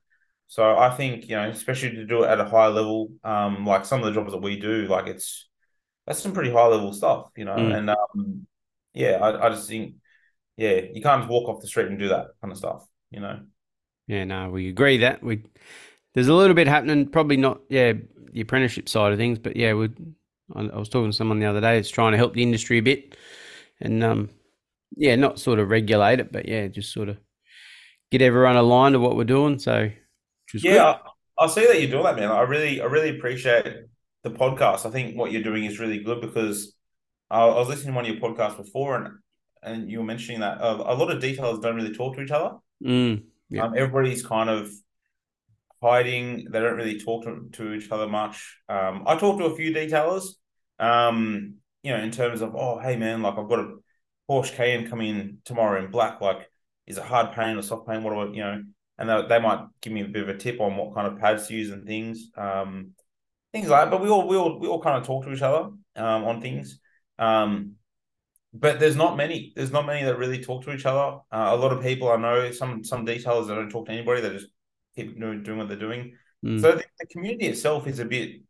So 0.49 0.77
I 0.77 0.91
think 0.91 1.29
you 1.29 1.37
know, 1.37 1.49
especially 1.49 1.91
to 1.91 2.07
do 2.07 2.25
it 2.25 2.29
at 2.29 2.41
a 2.41 2.45
high 2.45 2.69
level, 2.69 3.11
um, 3.23 3.67
like 3.67 3.85
some 3.85 4.01
of 4.01 4.07
the 4.07 4.13
jobs 4.13 4.33
that 4.33 4.43
we 4.43 4.59
do, 4.59 4.87
like 4.87 5.07
it's 5.07 5.49
that's 6.07 6.21
some 6.21 6.33
pretty 6.33 6.51
high 6.51 6.67
level 6.67 6.93
stuff, 6.93 7.31
you 7.37 7.45
know. 7.45 7.57
Mm. 7.57 7.77
And 7.77 7.91
um, 7.91 8.47
yeah, 8.95 9.19
I, 9.21 9.47
I 9.47 9.49
just 9.51 9.69
think 9.69 9.95
yeah, 10.57 10.81
you 10.93 11.03
can't 11.03 11.23
just 11.23 11.31
walk 11.31 11.49
off 11.49 11.61
the 11.61 11.67
street 11.67 11.89
and 11.89 11.99
do 11.99 12.09
that 12.09 12.29
kind 12.41 12.53
of 12.53 12.59
stuff, 12.59 12.87
you 13.11 13.21
know. 13.21 13.41
yeah 14.07 14.25
no 14.25 14.51
we 14.51 14.69
agree 14.69 14.99
that 14.99 15.23
we 15.23 15.43
there's 16.15 16.29
a 16.29 16.35
little 16.35 16.55
bit 16.55 16.69
happening 16.69 17.09
probably 17.09 17.37
not 17.37 17.61
yeah 17.69 17.93
the 18.33 18.41
apprenticeship 18.41 18.89
side 18.89 19.13
of 19.13 19.19
things 19.19 19.39
but 19.39 19.57
yeah 19.57 19.75
we 19.75 19.89
I, 20.55 20.63
I 20.63 20.79
was 20.79 20.89
talking 20.89 21.11
to 21.11 21.17
someone 21.17 21.41
the 21.41 21.47
other 21.47 21.61
day 21.61 21.77
that's 21.77 21.91
trying 21.91 22.13
to 22.13 22.19
help 22.19 22.35
the 22.35 22.43
industry 22.43 22.79
a 22.79 22.83
bit, 22.83 23.17
and 23.81 24.05
um, 24.05 24.31
yeah, 24.97 25.17
not 25.17 25.39
sort 25.39 25.59
of 25.59 25.71
regulate 25.71 26.21
it, 26.21 26.31
but 26.31 26.47
yeah, 26.47 26.69
just 26.69 26.93
sort 26.93 27.09
of 27.09 27.19
get 28.11 28.23
everyone 28.23 28.57
aligned 28.57 28.93
to 28.93 29.01
what 29.01 29.17
we're 29.17 29.25
doing. 29.25 29.59
So, 29.59 29.91
yeah, 30.55 30.99
I, 31.39 31.45
I, 31.45 31.47
see 31.49 31.67
that 31.67 31.81
you're 31.81 31.91
doing 31.91 32.05
that, 32.05 32.17
man. 32.17 32.31
I 32.31 32.43
really, 32.43 32.81
I 32.81 32.85
really 32.85 33.17
appreciate 33.17 33.67
the 34.27 34.39
podcast. 34.39 34.85
I 34.87 34.91
think 34.91 35.17
what 35.17 35.31
you're 35.31 35.43
doing 35.43 35.65
is 35.65 35.79
really 35.79 36.01
good 36.03 36.21
because 36.21 36.75
I, 37.31 37.43
I 37.43 37.59
was 37.59 37.69
listening 37.69 37.93
to 37.93 37.97
one 37.97 38.07
of 38.07 38.11
your 38.11 38.21
podcasts 38.21 38.57
before, 38.57 38.97
and 38.97 39.09
and 39.63 39.91
you 39.91 39.99
were 39.99 40.05
mentioning 40.05 40.41
that 40.41 40.61
uh, 40.61 40.83
a 40.87 40.95
lot 40.95 41.11
of 41.11 41.21
details 41.21 41.61
don't 41.61 41.77
really 41.77 41.95
talk 41.95 42.17
to 42.17 42.23
each 42.23 42.31
other. 42.31 42.57
Mm, 42.85 43.25
yeah. 43.49 43.65
um, 43.65 43.75
everybody's 43.77 44.27
kind 44.27 44.51
of 44.51 44.71
hiding. 45.83 46.49
They 46.51 46.61
don't 46.61 46.77
really 46.77 47.01
talk 47.01 47.25
to, 47.25 47.49
to 47.53 47.73
each 47.75 47.91
other 47.91 48.09
much. 48.09 48.59
Um, 48.69 49.05
I 49.07 49.17
talk 49.17 49.39
to 49.39 49.47
a 49.47 49.57
few 49.57 49.73
detailers, 49.73 50.25
um, 50.79 51.55
you 51.83 51.93
know, 51.93 52.03
in 52.03 52.11
terms 52.11 52.43
of, 52.43 52.55
oh, 52.55 52.79
hey, 52.79 52.97
man, 52.97 53.23
like 53.23 53.39
I've 53.39 53.49
got 53.49 53.61
a 53.61 53.75
Porsche 54.31 54.55
Cayenne 54.55 54.89
coming 54.89 55.09
in 55.09 55.39
tomorrow 55.45 55.83
in 55.85 55.91
black. 55.91 56.21
Like, 56.21 56.49
is 56.87 56.99
it 56.99 57.05
hard 57.05 57.33
paint 57.33 57.59
or 57.59 57.63
soft 57.63 57.89
paint? 57.89 58.03
What 58.03 58.13
do 58.13 58.21
I, 58.21 58.27
you 58.27 58.41
know, 58.41 58.63
and 58.99 59.09
they, 59.09 59.27
they 59.29 59.41
might 59.41 59.67
give 59.81 59.93
me 59.93 60.03
a 60.03 60.09
bit 60.09 60.23
of 60.23 60.29
a 60.29 60.37
tip 60.37 60.61
on 60.61 60.77
what 60.77 60.95
kind 60.95 61.07
of 61.07 61.19
pads 61.19 61.49
to 61.49 61.55
use 61.55 61.71
and 61.71 61.87
things, 61.87 62.31
um, 62.37 62.93
things 63.57 63.71
like 63.71 63.85
that. 63.85 63.91
But 63.91 64.03
we 64.03 64.09
all, 64.09 64.29
we 64.29 64.37
all, 64.37 64.59
we 64.59 64.69
all 64.69 64.83
kind 64.83 64.99
of 64.99 65.07
talk 65.07 65.25
to 65.25 65.33
each 65.33 65.43
other 65.43 65.71
um, 65.97 66.25
on 66.25 66.41
things. 66.41 66.79
Um, 67.19 67.73
but 68.53 68.81
there's 68.81 68.97
not 68.97 69.17
many. 69.17 69.53
There's 69.55 69.73
not 69.73 69.87
many 69.87 70.05
that 70.05 70.19
really 70.19 70.43
talk 70.43 70.65
to 70.65 70.73
each 70.73 70.87
other. 70.87 71.19
Uh, 71.31 71.51
a 71.53 71.57
lot 71.57 71.73
of 71.73 71.83
people 71.83 72.11
I 72.11 72.17
know, 72.17 72.51
some 72.53 72.85
some 72.85 73.05
detailers 73.05 73.49
that 73.49 73.55
don't 73.55 73.71
talk 73.71 73.87
to 73.87 73.93
anybody. 73.93 74.21
They 74.21 74.31
just 74.31 74.49
keep 74.95 75.19
doing, 75.19 75.43
doing 75.43 75.59
what 75.59 75.69
they're 75.69 75.77
doing. 75.77 76.15
Mm. 76.45 76.61
So 76.61 76.73
the, 76.73 76.85
the, 76.99 77.07
community 77.07 77.47
itself 77.47 77.87
is 77.87 77.99
a 77.99 78.05
bit, 78.05 78.41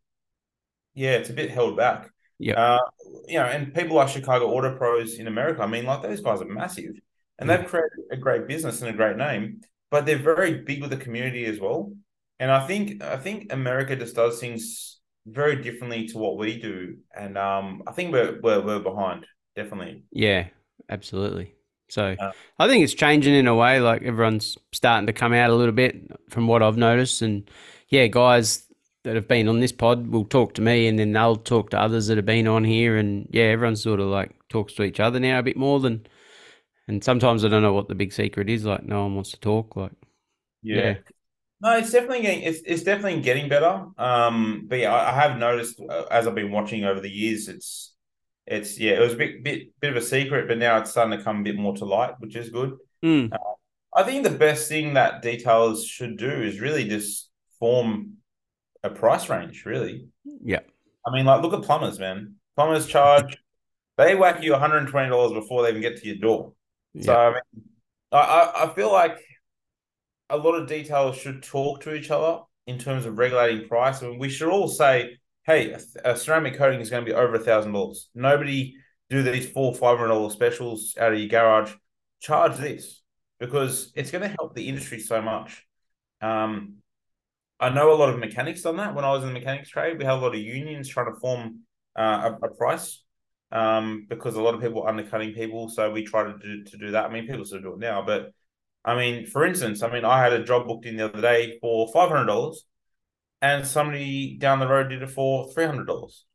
yeah, 0.93 1.11
it's 1.11 1.29
a 1.29 1.33
bit 1.33 1.51
held 1.51 1.75
back. 1.77 2.09
Yeah. 2.39 2.53
Uh, 2.53 2.79
you 3.27 3.39
know, 3.39 3.45
and 3.45 3.73
people 3.73 3.97
like 3.97 4.09
Chicago 4.09 4.49
Auto 4.49 4.77
Pros 4.77 5.15
in 5.15 5.27
America, 5.27 5.63
I 5.63 5.67
mean, 5.67 5.85
like 5.85 6.03
those 6.03 6.21
guys 6.21 6.41
are 6.41 6.45
massive 6.45 6.91
and 7.39 7.49
they've 7.49 7.65
created 7.65 7.91
a 8.11 8.17
great 8.17 8.47
business 8.47 8.81
and 8.81 8.89
a 8.89 8.93
great 8.93 9.17
name, 9.17 9.61
but 9.89 10.05
they're 10.05 10.17
very 10.17 10.61
big 10.61 10.81
with 10.81 10.91
the 10.91 10.97
community 10.97 11.45
as 11.45 11.59
well. 11.59 11.91
And 12.39 12.51
I 12.51 12.65
think 12.67 13.03
I 13.03 13.17
think 13.17 13.51
America 13.51 13.95
just 13.95 14.15
does 14.15 14.39
things 14.39 14.96
very 15.27 15.61
differently 15.61 16.07
to 16.07 16.17
what 16.17 16.37
we 16.37 16.59
do, 16.59 16.97
and 17.15 17.37
um, 17.37 17.83
I 17.87 17.91
think 17.91 18.11
we're, 18.11 18.39
we're 18.41 18.61
we're 18.61 18.79
behind 18.79 19.25
definitely. 19.55 20.03
Yeah, 20.11 20.47
absolutely. 20.89 21.53
So 21.89 22.15
uh, 22.19 22.31
I 22.59 22.67
think 22.67 22.83
it's 22.83 22.93
changing 22.93 23.33
in 23.33 23.47
a 23.47 23.55
way. 23.55 23.79
Like 23.79 24.03
everyone's 24.03 24.57
starting 24.71 25.07
to 25.07 25.13
come 25.13 25.33
out 25.33 25.49
a 25.49 25.55
little 25.55 25.73
bit 25.73 26.11
from 26.29 26.47
what 26.47 26.63
I've 26.63 26.77
noticed, 26.77 27.21
and 27.21 27.49
yeah, 27.89 28.07
guys 28.07 28.65
that 29.03 29.15
have 29.15 29.27
been 29.27 29.47
on 29.47 29.59
this 29.59 29.71
pod 29.71 30.07
will 30.07 30.25
talk 30.25 30.53
to 30.55 30.61
me, 30.61 30.87
and 30.87 30.97
then 30.97 31.13
they'll 31.13 31.35
talk 31.35 31.69
to 31.71 31.79
others 31.79 32.07
that 32.07 32.17
have 32.17 32.25
been 32.25 32.47
on 32.47 32.63
here, 32.63 32.97
and 32.97 33.27
yeah, 33.31 33.45
everyone 33.45 33.75
sort 33.75 33.99
of 33.99 34.07
like 34.07 34.31
talks 34.49 34.73
to 34.73 34.83
each 34.83 34.99
other 34.99 35.19
now 35.19 35.39
a 35.39 35.43
bit 35.43 35.57
more 35.57 35.79
than. 35.79 36.05
And 36.89 37.03
sometimes 37.03 37.43
I 37.43 37.49
don't 37.49 37.63
know 37.63 37.73
what 37.73 37.89
the 37.89 37.95
big 37.95 38.13
secret 38.13 38.49
is. 38.49 38.63
Like 38.63 38.83
no 38.83 39.03
one 39.03 39.15
wants 39.15 39.31
to 39.31 39.39
talk. 39.41 39.75
Like 39.75 39.91
yeah. 40.61 40.75
yeah. 40.75 40.97
No, 41.59 41.77
it's 41.77 41.91
definitely 41.91 42.21
getting 42.21 42.43
it's, 42.43 42.59
it's 42.65 42.83
definitely 42.83 43.21
getting 43.21 43.49
better. 43.49 43.85
Um, 43.97 44.65
but 44.67 44.79
yeah, 44.79 44.93
I, 44.93 45.11
I 45.11 45.13
have 45.13 45.37
noticed 45.37 45.79
uh, 45.79 46.03
as 46.11 46.27
I've 46.27 46.35
been 46.35 46.51
watching 46.51 46.83
over 46.85 46.99
the 46.99 47.09
years, 47.09 47.47
it's 47.47 47.95
it's 48.45 48.79
yeah, 48.79 48.93
it 48.93 48.99
was 48.99 49.13
a 49.13 49.17
bit 49.17 49.43
bit 49.43 49.69
bit 49.79 49.91
of 49.91 49.97
a 49.97 50.01
secret, 50.01 50.47
but 50.47 50.57
now 50.57 50.77
it's 50.77 50.91
starting 50.91 51.17
to 51.17 51.23
come 51.23 51.39
a 51.39 51.43
bit 51.43 51.55
more 51.55 51.75
to 51.75 51.85
light, 51.85 52.13
which 52.19 52.35
is 52.35 52.49
good. 52.49 52.77
Mm. 53.03 53.33
Uh, 53.33 53.37
I 53.95 54.03
think 54.03 54.23
the 54.23 54.29
best 54.29 54.69
thing 54.69 54.93
that 54.93 55.23
detailers 55.23 55.87
should 55.87 56.17
do 56.17 56.29
is 56.29 56.61
really 56.61 56.87
just 56.87 57.29
form 57.59 58.17
a 58.83 58.89
price 58.89 59.29
range. 59.29 59.65
Really, 59.65 60.07
yeah. 60.43 60.59
I 61.05 61.11
mean, 61.11 61.25
like 61.25 61.41
look 61.41 61.53
at 61.53 61.63
plumbers, 61.63 61.99
man. 61.99 62.35
Plumbers 62.55 62.85
charge 62.85 63.37
they 63.97 64.15
whack 64.15 64.43
you 64.43 64.51
one 64.51 64.61
hundred 64.61 64.77
and 64.77 64.87
twenty 64.87 65.09
dollars 65.09 65.33
before 65.33 65.63
they 65.63 65.69
even 65.69 65.81
get 65.81 65.97
to 65.97 66.07
your 66.07 66.17
door. 66.17 66.53
Yeah. 66.93 67.03
So 67.03 67.15
I 67.15 67.29
mean, 67.31 67.63
I 68.11 68.51
I 68.55 68.73
feel 68.75 68.91
like 68.91 69.17
a 70.29 70.37
lot 70.37 70.55
of 70.55 70.69
detailers 70.69 71.15
should 71.15 71.43
talk 71.43 71.81
to 71.81 71.93
each 71.93 72.11
other 72.11 72.41
in 72.65 72.77
terms 72.77 73.05
of 73.05 73.17
regulating 73.17 73.67
price. 73.67 74.03
I 74.03 74.09
mean, 74.09 74.19
we 74.19 74.29
should 74.29 74.49
all 74.49 74.67
say 74.67 75.17
hey, 75.47 75.73
a, 76.03 76.15
ceramic 76.15 76.57
coating 76.57 76.81
is 76.81 76.89
going 76.89 77.03
to 77.03 77.09
be 77.09 77.15
over 77.15 77.35
a 77.35 77.39
thousand 77.39 77.71
dollars. 77.71 78.09
Nobody 78.13 78.75
do 79.09 79.23
these 79.23 79.49
four 79.49 79.73
five 79.73 79.97
hundred 79.97 80.09
dollar 80.09 80.29
specials 80.29 80.95
out 80.99 81.13
of 81.13 81.19
your 81.19 81.29
garage. 81.29 81.73
Charge 82.19 82.57
this 82.57 83.01
because 83.39 83.91
it's 83.95 84.11
going 84.11 84.23
to 84.23 84.35
help 84.39 84.53
the 84.53 84.67
industry 84.67 84.99
so 84.99 85.21
much. 85.21 85.65
Um, 86.21 86.75
I 87.59 87.69
know 87.69 87.91
a 87.91 87.95
lot 87.95 88.09
of 88.09 88.19
mechanics 88.19 88.61
done 88.61 88.77
that 88.77 88.93
when 88.93 89.05
I 89.05 89.11
was 89.11 89.23
in 89.23 89.29
the 89.29 89.39
mechanics 89.39 89.69
trade. 89.69 89.97
We 89.97 90.05
had 90.05 90.15
a 90.15 90.21
lot 90.21 90.35
of 90.35 90.41
unions 90.41 90.89
trying 90.89 91.11
to 91.11 91.19
form 91.19 91.61
uh, 91.97 92.31
a, 92.41 92.45
a, 92.45 92.55
price 92.55 93.03
um, 93.51 94.05
because 94.09 94.35
a 94.35 94.41
lot 94.41 94.53
of 94.53 94.61
people 94.61 94.83
are 94.83 94.89
undercutting 94.89 95.33
people. 95.33 95.69
So 95.69 95.91
we 95.91 96.03
try 96.03 96.23
to 96.23 96.37
do 96.37 96.63
to 96.65 96.77
do 96.77 96.91
that. 96.91 97.05
I 97.05 97.09
mean, 97.09 97.25
people 97.25 97.45
still 97.45 97.61
do 97.61 97.73
it 97.73 97.79
now, 97.79 98.03
but 98.05 98.31
I 98.85 98.95
mean, 98.95 99.25
for 99.25 99.45
instance, 99.45 99.83
I 99.83 99.91
mean, 99.91 100.05
I 100.05 100.21
had 100.21 100.33
a 100.33 100.43
job 100.43 100.67
booked 100.67 100.85
in 100.85 100.97
the 100.97 101.05
other 101.05 101.21
day 101.21 101.57
for 101.61 101.91
five 101.91 102.09
hundred 102.09 102.27
dollars 102.27 102.65
and 103.41 103.65
somebody 103.65 104.37
down 104.37 104.59
the 104.59 104.67
road 104.67 104.89
did 104.89 105.03
it 105.03 105.09
for 105.09 105.51
three 105.51 105.65
hundred 105.65 105.87
dollars. 105.87 106.25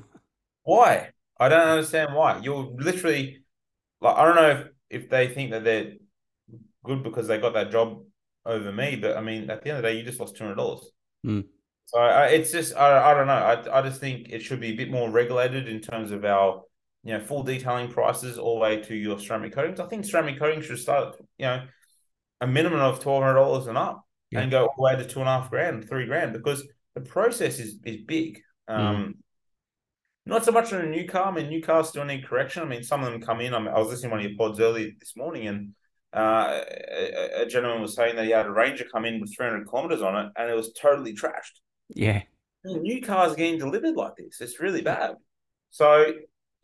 why? 0.62 1.10
I 1.38 1.48
don't 1.48 1.68
understand 1.68 2.14
why. 2.14 2.40
You're 2.42 2.70
literally 2.76 3.42
like 4.00 4.16
I 4.16 4.24
don't 4.24 4.36
know 4.36 4.50
if 4.50 5.02
if 5.02 5.10
they 5.10 5.28
think 5.28 5.50
that 5.50 5.64
they're 5.64 5.94
good 6.84 7.02
because 7.02 7.26
they 7.26 7.38
got 7.38 7.54
that 7.54 7.70
job 7.70 8.02
over 8.44 8.72
me, 8.72 8.96
but 8.96 9.16
I 9.16 9.20
mean 9.20 9.50
at 9.50 9.62
the 9.62 9.70
end 9.70 9.78
of 9.78 9.82
the 9.82 9.90
day, 9.90 9.98
you 9.98 10.04
just 10.04 10.20
lost 10.20 10.36
two 10.36 10.44
hundred 10.44 10.56
dollars. 10.56 10.90
Mm. 11.24 11.44
So 11.86 11.98
I, 12.00 12.26
it's 12.26 12.52
just 12.52 12.76
I, 12.76 13.12
I 13.12 13.14
don't 13.14 13.26
know. 13.26 13.32
I 13.32 13.78
I 13.78 13.82
just 13.82 14.00
think 14.00 14.28
it 14.30 14.40
should 14.42 14.60
be 14.60 14.70
a 14.70 14.76
bit 14.76 14.90
more 14.90 15.10
regulated 15.10 15.68
in 15.68 15.80
terms 15.80 16.10
of 16.10 16.24
our 16.24 16.62
you 17.02 17.12
know 17.12 17.20
full 17.20 17.42
detailing 17.42 17.88
prices 17.88 18.38
all 18.38 18.54
the 18.54 18.60
way 18.60 18.82
to 18.82 18.94
your 18.94 19.18
ceramic 19.18 19.54
coatings. 19.54 19.80
I 19.80 19.86
think 19.86 20.04
ceramic 20.04 20.38
coating 20.38 20.62
should 20.62 20.78
start 20.78 21.16
you 21.38 21.46
know 21.46 21.66
a 22.40 22.46
minimum 22.46 22.80
of 22.80 23.00
twelve 23.00 23.22
hundred 23.22 23.34
dollars 23.34 23.66
and 23.66 23.78
up 23.78 24.06
yeah. 24.30 24.40
and 24.40 24.50
go 24.50 24.66
all 24.66 24.74
the 24.76 24.82
way 24.82 24.96
to 24.96 25.08
two 25.08 25.20
and 25.20 25.28
a 25.28 25.32
half 25.32 25.50
grand, 25.50 25.88
three 25.88 26.06
grand, 26.06 26.32
because 26.32 26.66
the 26.94 27.00
process 27.00 27.58
is 27.58 27.78
is 27.84 27.98
big. 28.06 28.40
Um, 28.68 28.96
mm. 28.96 29.12
Not 30.28 30.44
so 30.44 30.50
much 30.50 30.72
on 30.72 30.80
a 30.80 30.86
new 30.86 31.06
car. 31.06 31.26
I 31.26 31.30
mean, 31.30 31.48
new 31.48 31.62
cars 31.62 31.88
still 31.88 32.04
need 32.04 32.26
correction. 32.26 32.62
I 32.62 32.66
mean, 32.66 32.82
some 32.82 33.04
of 33.04 33.12
them 33.12 33.20
come 33.20 33.40
in. 33.40 33.54
I, 33.54 33.60
mean, 33.60 33.68
I 33.68 33.78
was 33.78 33.88
listening 33.88 34.10
to 34.10 34.16
one 34.16 34.24
of 34.24 34.30
your 34.30 34.36
pods 34.36 34.58
earlier 34.58 34.90
this 34.98 35.16
morning, 35.16 35.46
and 35.46 35.74
uh, 36.12 36.62
a, 36.90 37.42
a, 37.42 37.46
gentleman 37.46 37.80
was 37.80 37.94
saying 37.94 38.16
that 38.16 38.24
he 38.24 38.32
had 38.32 38.46
a 38.46 38.50
Ranger 38.50 38.86
come 38.90 39.04
in 39.04 39.20
with 39.20 39.32
300 39.36 39.68
kilometers 39.68 40.02
on 40.02 40.16
it, 40.16 40.32
and 40.36 40.50
it 40.50 40.54
was 40.54 40.72
totally 40.72 41.14
trashed. 41.14 41.60
Yeah, 41.90 42.22
new 42.64 43.00
cars 43.02 43.36
getting 43.36 43.58
delivered 43.58 43.94
like 43.94 44.16
this. 44.16 44.40
It's 44.40 44.58
really 44.58 44.82
bad. 44.82 45.14
So, 45.70 46.12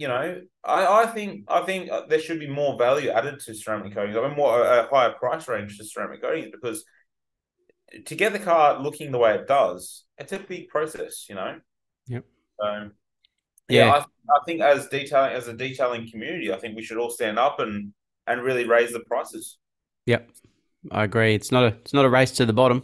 you 0.03 0.09
know, 0.09 0.43
I, 0.65 1.05
I 1.05 1.07
think 1.07 1.45
I 1.47 1.63
think 1.63 1.89
uh, 1.89 2.03
there 2.09 2.19
should 2.19 2.41
be 2.41 2.49
more 2.49 2.77
value 2.77 3.11
added 3.11 3.39
to 3.45 3.55
ceramic 3.55 3.95
coatings. 3.95 4.17
I 4.17 4.27
mean, 4.27 4.37
more 4.37 4.61
a 4.61 4.89
higher 4.91 5.13
price 5.13 5.47
range 5.47 5.79
to 5.79 5.85
ceramic 5.85 6.21
coatings 6.21 6.49
because 6.51 6.85
to 8.07 8.15
get 8.17 8.33
the 8.33 8.41
car 8.41 8.83
looking 8.83 9.13
the 9.13 9.19
way 9.19 9.37
it 9.37 9.47
does, 9.47 10.03
it's 10.19 10.33
a 10.33 10.41
big 10.41 10.67
process, 10.67 11.27
you 11.29 11.37
know. 11.37 11.61
Yep. 12.09 12.25
So, 12.61 12.91
yeah, 13.69 13.87
yeah 13.87 13.93
I, 13.93 13.99
I, 13.99 14.45
think 14.45 14.61
as 14.61 14.89
detailing 14.89 15.35
as 15.35 15.47
a 15.47 15.53
detailing 15.53 16.11
community, 16.11 16.53
I 16.53 16.59
think 16.59 16.75
we 16.75 16.83
should 16.83 16.99
all 16.99 17.11
stand 17.11 17.39
up 17.39 17.61
and 17.61 17.93
and 18.27 18.43
really 18.43 18.65
raise 18.65 18.93
the 18.93 19.05
prices. 19.07 19.59
Yep, 20.07 20.31
I 20.91 21.05
agree. 21.05 21.37
It's 21.37 21.53
not 21.53 21.63
a 21.63 21.77
it's 21.83 21.95
not 21.95 22.05
a 22.05 22.11
race 22.11 22.33
to 22.33 22.45
the 22.45 22.53
bottom. 22.53 22.83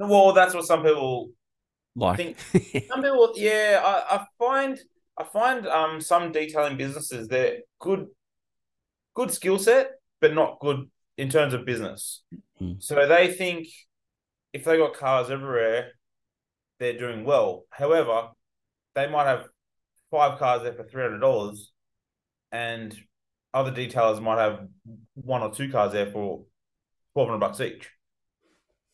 Well, 0.00 0.32
that's 0.32 0.52
what 0.52 0.64
some 0.64 0.82
people 0.82 1.30
like. 1.94 2.16
think. 2.16 2.38
some 2.88 3.02
people, 3.04 3.34
yeah, 3.36 3.82
I, 3.84 4.16
I 4.16 4.26
find 4.36 4.80
I 5.20 5.24
find 5.24 5.66
um 5.66 6.00
some 6.00 6.32
detailing 6.32 6.76
businesses 6.78 7.28
they're 7.28 7.58
good, 7.78 8.06
good 9.14 9.30
skill 9.30 9.58
set, 9.58 9.90
but 10.20 10.34
not 10.34 10.60
good 10.60 10.90
in 11.18 11.28
terms 11.28 11.52
of 11.52 11.66
business. 11.66 12.22
Mm. 12.60 12.82
So 12.82 13.06
they 13.06 13.32
think 13.32 13.68
if 14.52 14.64
they 14.64 14.78
got 14.78 14.94
cars 14.94 15.30
everywhere, 15.30 15.92
they're 16.78 16.98
doing 16.98 17.24
well. 17.24 17.66
However, 17.70 18.28
they 18.94 19.06
might 19.08 19.26
have 19.26 19.44
five 20.10 20.38
cars 20.38 20.62
there 20.62 20.72
for 20.72 20.84
three 20.84 21.02
hundred 21.02 21.20
dollars, 21.20 21.70
and 22.50 22.96
other 23.52 23.72
detailers 23.72 24.22
might 24.22 24.38
have 24.38 24.66
one 25.14 25.42
or 25.42 25.52
two 25.52 25.70
cars 25.70 25.92
there 25.92 26.10
for 26.10 26.44
twelve 27.12 27.28
hundred 27.28 27.40
bucks 27.40 27.60
each. 27.60 27.90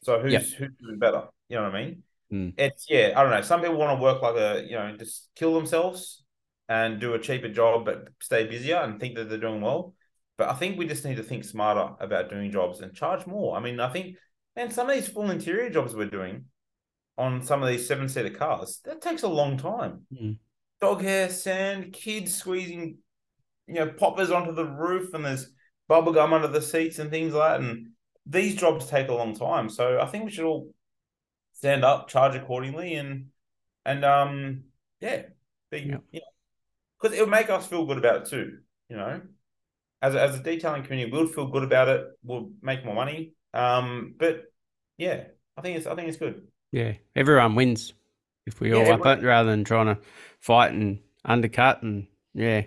So 0.02 0.20
who's 0.20 0.32
yep. 0.32 0.42
who's 0.42 0.70
doing 0.80 0.98
better? 0.98 1.28
You 1.48 1.56
know 1.56 1.62
what 1.64 1.74
I 1.76 1.84
mean? 1.84 2.02
Mm. 2.32 2.54
It's 2.56 2.86
yeah, 2.88 3.12
I 3.16 3.22
don't 3.22 3.30
know. 3.30 3.42
Some 3.42 3.60
people 3.60 3.76
want 3.76 3.98
to 3.98 4.02
work 4.02 4.22
like 4.22 4.36
a 4.36 4.64
you 4.64 4.76
know 4.76 4.96
just 4.96 5.30
kill 5.36 5.54
themselves 5.54 6.24
and 6.68 7.00
do 7.00 7.14
a 7.14 7.18
cheaper 7.18 7.48
job 7.48 7.84
but 7.84 8.08
stay 8.20 8.46
busier 8.46 8.76
and 8.76 8.98
think 8.98 9.14
that 9.16 9.28
they're 9.28 9.38
doing 9.38 9.60
well. 9.60 9.94
But 10.36 10.48
I 10.48 10.54
think 10.54 10.76
we 10.76 10.86
just 10.86 11.04
need 11.04 11.16
to 11.16 11.22
think 11.22 11.44
smarter 11.44 11.94
about 12.00 12.28
doing 12.28 12.50
jobs 12.50 12.80
and 12.80 12.94
charge 12.94 13.26
more. 13.26 13.56
I 13.56 13.60
mean, 13.60 13.80
I 13.80 13.88
think 13.88 14.16
and 14.56 14.72
some 14.72 14.88
of 14.88 14.96
these 14.96 15.08
full 15.08 15.30
interior 15.30 15.70
jobs 15.70 15.94
we're 15.94 16.06
doing 16.06 16.46
on 17.18 17.42
some 17.42 17.62
of 17.62 17.68
these 17.68 17.86
seven 17.86 18.08
seater 18.08 18.30
cars, 18.30 18.80
that 18.84 19.00
takes 19.00 19.22
a 19.22 19.28
long 19.28 19.56
time. 19.56 20.02
Mm. 20.12 20.38
Dog 20.80 21.02
hair, 21.02 21.30
sand, 21.30 21.92
kids 21.92 22.34
squeezing, 22.34 22.98
you 23.66 23.74
know, 23.74 23.88
poppers 23.88 24.30
onto 24.30 24.54
the 24.54 24.66
roof, 24.66 25.14
and 25.14 25.24
there's 25.24 25.50
bubble 25.88 26.12
gum 26.12 26.32
under 26.32 26.48
the 26.48 26.60
seats 26.60 26.98
and 26.98 27.10
things 27.10 27.32
like 27.32 27.58
that. 27.58 27.66
And 27.66 27.88
these 28.26 28.56
jobs 28.56 28.86
take 28.86 29.08
a 29.08 29.14
long 29.14 29.34
time. 29.34 29.70
So 29.70 30.00
I 30.00 30.06
think 30.06 30.24
we 30.24 30.30
should 30.30 30.44
all 30.44 30.70
stand 31.56 31.84
up, 31.84 32.08
charge 32.08 32.34
accordingly, 32.34 32.94
and 32.94 33.26
and 33.84 34.04
um 34.04 34.64
yeah, 35.00 35.22
Yep. 35.72 35.82
you 35.82 35.92
know, 35.92 36.00
because 37.00 37.14
it'll 37.16 37.28
make 37.28 37.50
us 37.50 37.66
feel 37.66 37.84
good 37.86 37.98
about 37.98 38.22
it 38.22 38.26
too. 38.28 38.58
You 38.88 38.96
know, 38.96 39.20
as 40.00 40.14
a, 40.14 40.22
as 40.22 40.34
a 40.38 40.42
detailing 40.42 40.84
community, 40.84 41.10
we'll 41.10 41.26
feel 41.26 41.46
good 41.48 41.64
about 41.64 41.88
it. 41.88 42.06
We'll 42.22 42.50
make 42.62 42.84
more 42.84 42.94
money. 42.94 43.32
Um, 43.52 44.14
but 44.18 44.44
yeah, 44.96 45.24
I 45.56 45.60
think 45.62 45.76
it's 45.78 45.86
I 45.86 45.94
think 45.94 46.08
it's 46.08 46.18
good. 46.18 46.46
Yeah, 46.72 46.94
everyone 47.14 47.54
wins 47.54 47.92
if 48.46 48.60
we 48.60 48.70
Yeah, 48.70 48.76
all 48.76 48.82
up 48.82 49.00
everyone- 49.00 49.18
it 49.18 49.24
rather 49.26 49.50
than 49.50 49.64
trying 49.64 49.86
to 49.86 49.98
fight 50.40 50.72
and 50.72 51.00
undercut 51.24 51.82
and 51.82 52.06
yeah. 52.34 52.62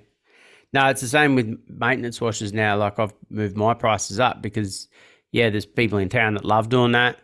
No, 0.72 0.88
it's 0.90 1.02
the 1.02 1.08
same 1.08 1.34
with 1.36 1.60
maintenance 1.68 2.22
washers 2.22 2.54
now. 2.54 2.78
Like 2.78 3.00
I've 3.00 3.14
moved 3.30 3.58
my 3.58 3.74
prices 3.74 4.20
up 4.20 4.42
because 4.42 4.88
yeah, 5.32 5.50
there's 5.50 5.66
people 5.66 5.98
in 6.00 6.10
town 6.10 6.36
that 6.36 6.46
love 6.46 6.70
doing 6.70 6.92
that. 6.92 7.20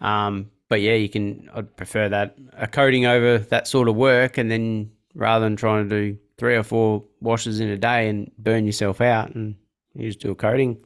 Um, 0.00 0.50
but 0.68 0.80
yeah, 0.80 0.94
you 0.94 1.08
can. 1.08 1.48
I'd 1.54 1.76
prefer 1.76 2.08
that 2.08 2.36
a 2.52 2.66
coating 2.66 3.06
over 3.06 3.38
that 3.38 3.68
sort 3.68 3.88
of 3.88 3.96
work, 3.96 4.38
and 4.38 4.50
then 4.50 4.92
rather 5.14 5.44
than 5.44 5.56
trying 5.56 5.88
to 5.88 6.12
do 6.12 6.18
three 6.38 6.56
or 6.56 6.62
four 6.62 7.04
washes 7.20 7.60
in 7.60 7.68
a 7.68 7.76
day 7.78 8.08
and 8.08 8.30
burn 8.38 8.66
yourself 8.66 9.00
out, 9.00 9.34
and 9.34 9.56
you 9.94 10.08
just 10.08 10.20
do 10.20 10.30
a 10.32 10.34
coating. 10.34 10.78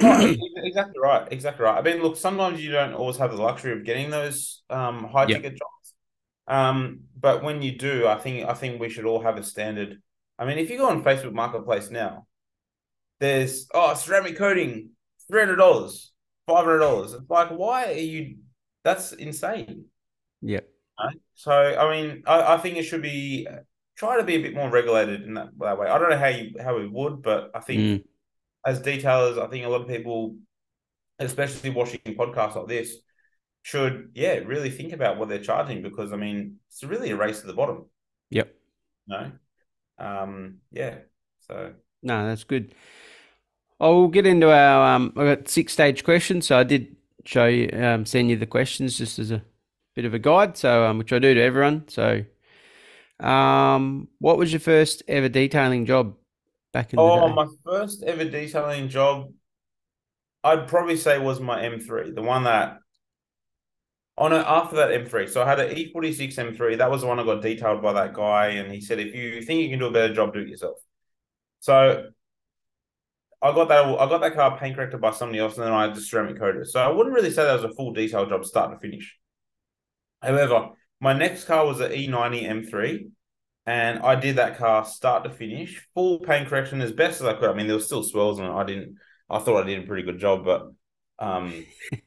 Exactly 0.00 1.00
right. 1.02 1.28
Exactly 1.30 1.64
right. 1.64 1.78
I 1.78 1.82
mean, 1.82 2.02
look, 2.02 2.16
sometimes 2.16 2.62
you 2.62 2.72
don't 2.72 2.94
always 2.94 3.16
have 3.18 3.30
the 3.30 3.42
luxury 3.42 3.72
of 3.72 3.84
getting 3.84 4.10
those 4.10 4.62
um, 4.70 5.04
high 5.04 5.26
Yep. 5.26 5.42
ticket 5.42 5.52
jobs. 5.58 5.94
Um, 6.48 7.02
but 7.18 7.42
when 7.42 7.62
you 7.62 7.72
do, 7.78 8.06
I 8.06 8.18
think 8.18 8.48
I 8.48 8.54
think 8.54 8.80
we 8.80 8.88
should 8.88 9.04
all 9.06 9.22
have 9.22 9.36
a 9.38 9.42
standard. 9.44 10.00
I 10.38 10.46
mean, 10.46 10.58
if 10.58 10.70
you 10.70 10.78
go 10.78 10.88
on 10.88 11.04
Facebook 11.04 11.32
Marketplace 11.32 11.90
now, 11.90 12.26
there's 13.20 13.68
oh 13.74 13.94
ceramic 13.94 14.36
coating, 14.36 14.90
three 15.28 15.40
hundred 15.40 15.56
dollars, 15.56 16.12
five 16.46 16.64
hundred 16.64 16.80
dollars. 16.80 17.12
It's 17.14 17.30
like, 17.30 17.50
why 17.50 17.86
are 17.86 17.92
you? 17.92 18.36
That's 18.84 19.12
insane. 19.12 19.86
Yeah. 20.40 20.60
right? 20.98 21.16
So, 21.34 21.52
I 21.52 21.90
mean, 21.90 22.22
I, 22.26 22.54
I 22.54 22.56
think 22.58 22.76
it 22.76 22.84
should 22.84 23.02
be 23.02 23.46
try 23.96 24.16
to 24.16 24.24
be 24.24 24.36
a 24.36 24.42
bit 24.42 24.54
more 24.54 24.70
regulated 24.70 25.22
in 25.22 25.34
that, 25.34 25.50
that 25.58 25.78
way. 25.78 25.88
I 25.88 25.98
don't 25.98 26.10
know 26.10 26.18
how 26.18 26.28
you 26.28 26.54
how 26.60 26.76
we 26.78 26.88
would, 26.88 27.22
but 27.22 27.50
I 27.54 27.60
think 27.60 27.80
Mm. 27.80 28.04
as 28.66 28.80
detailers, 28.80 29.38
I 29.42 29.48
think 29.48 29.64
a 29.64 29.68
lot 29.68 29.82
of 29.82 29.88
people, 29.88 30.36
especially 31.18 31.70
watching 31.70 32.00
podcasts 32.06 32.56
like 32.56 32.68
this, 32.68 32.96
should 33.62 34.10
yeah 34.14 34.34
really 34.40 34.70
think 34.70 34.92
about 34.92 35.18
what 35.18 35.28
they're 35.28 35.38
charging 35.42 35.82
because 35.82 36.12
I 36.12 36.16
mean 36.16 36.56
it's 36.68 36.84
really 36.84 37.10
a 37.10 37.16
race 37.16 37.40
to 37.42 37.46
the 37.46 37.54
bottom. 37.54 37.86
Yep. 38.30 38.54
No, 39.06 39.32
um, 39.98 40.58
yeah. 40.72 40.98
So 41.40 41.74
No, 42.02 42.26
that's 42.26 42.44
good. 42.44 42.74
I'll 43.80 44.08
get 44.08 44.26
into 44.26 44.50
our. 44.50 44.94
Um, 44.94 45.12
I 45.16 45.24
got 45.34 45.48
six 45.48 45.72
stage 45.72 46.04
questions, 46.04 46.46
so 46.46 46.58
I 46.58 46.62
did 46.62 46.96
show 47.24 47.46
you, 47.46 47.70
um, 47.72 48.06
send 48.06 48.30
you 48.30 48.36
the 48.36 48.46
questions 48.46 48.98
just 48.98 49.18
as 49.18 49.30
a 49.30 49.42
bit 49.94 50.04
of 50.04 50.14
a 50.14 50.18
guide. 50.18 50.56
So, 50.56 50.84
um, 50.84 50.98
which 50.98 51.12
I 51.12 51.18
do 51.18 51.34
to 51.34 51.40
everyone. 51.40 51.88
So, 51.88 52.24
um, 53.20 54.08
what 54.18 54.38
was 54.38 54.52
your 54.52 54.60
first 54.60 55.02
ever 55.08 55.28
detailing 55.28 55.86
job 55.86 56.14
back 56.72 56.92
in 56.92 56.96
the 56.96 57.02
oh, 57.02 57.28
my 57.28 57.46
first 57.64 58.02
ever 58.02 58.24
detailing 58.24 58.88
job, 58.88 59.32
I'd 60.42 60.66
probably 60.66 60.96
say 60.96 61.18
was 61.18 61.40
my 61.40 61.60
M3, 61.62 62.14
the 62.14 62.22
one 62.22 62.44
that. 62.44 62.78
Oh 64.18 64.28
no, 64.28 64.36
after 64.38 64.76
that 64.76 64.90
M3. 64.90 65.28
So 65.30 65.42
I 65.42 65.46
had 65.46 65.58
an 65.58 65.74
E46 65.74 66.34
M3. 66.34 66.78
That 66.78 66.90
was 66.90 67.00
the 67.00 67.06
one 67.06 67.18
I 67.18 67.24
got 67.24 67.40
detailed 67.40 67.82
by 67.82 67.94
that 67.94 68.12
guy, 68.12 68.48
and 68.48 68.70
he 68.70 68.80
said, 68.80 68.98
if 68.98 69.14
you 69.14 69.40
think 69.42 69.62
you 69.62 69.70
can 69.70 69.78
do 69.78 69.86
a 69.86 69.90
better 69.90 70.12
job, 70.12 70.34
do 70.34 70.40
it 70.40 70.48
yourself. 70.48 70.76
So 71.60 72.08
I 73.42 73.52
got 73.52 73.68
that. 73.68 73.84
I 73.84 74.08
got 74.08 74.20
that 74.20 74.34
car 74.34 74.56
paint 74.56 74.76
corrected 74.76 75.00
by 75.00 75.10
somebody 75.10 75.40
else, 75.40 75.56
and 75.56 75.66
then 75.66 75.72
I 75.72 75.88
just 75.88 76.10
ceramic 76.10 76.38
coated. 76.38 76.62
it. 76.62 76.66
So 76.66 76.80
I 76.80 76.88
wouldn't 76.88 77.14
really 77.14 77.30
say 77.30 77.42
that 77.44 77.60
was 77.60 77.64
a 77.64 77.74
full 77.74 77.92
detail 77.92 78.26
job, 78.26 78.44
start 78.44 78.72
to 78.72 78.78
finish. 78.78 79.18
However, 80.22 80.70
my 81.00 81.12
next 81.12 81.44
car 81.44 81.66
was 81.66 81.80
an 81.80 81.90
E90 81.90 82.44
M3, 82.44 83.08
and 83.66 83.98
I 83.98 84.14
did 84.14 84.36
that 84.36 84.58
car 84.58 84.84
start 84.84 85.24
to 85.24 85.30
finish, 85.30 85.84
full 85.94 86.20
paint 86.20 86.48
correction 86.48 86.80
as 86.80 86.92
best 86.92 87.20
as 87.20 87.26
I 87.26 87.34
could. 87.34 87.50
I 87.50 87.54
mean, 87.54 87.66
there 87.66 87.74
was 87.76 87.86
still 87.86 88.04
swirls, 88.04 88.38
and 88.38 88.48
I 88.48 88.62
didn't. 88.64 88.96
I 89.28 89.40
thought 89.40 89.64
I 89.64 89.66
did 89.66 89.82
a 89.82 89.86
pretty 89.86 90.04
good 90.04 90.20
job, 90.20 90.44
but 90.44 90.70
um, 91.18 91.52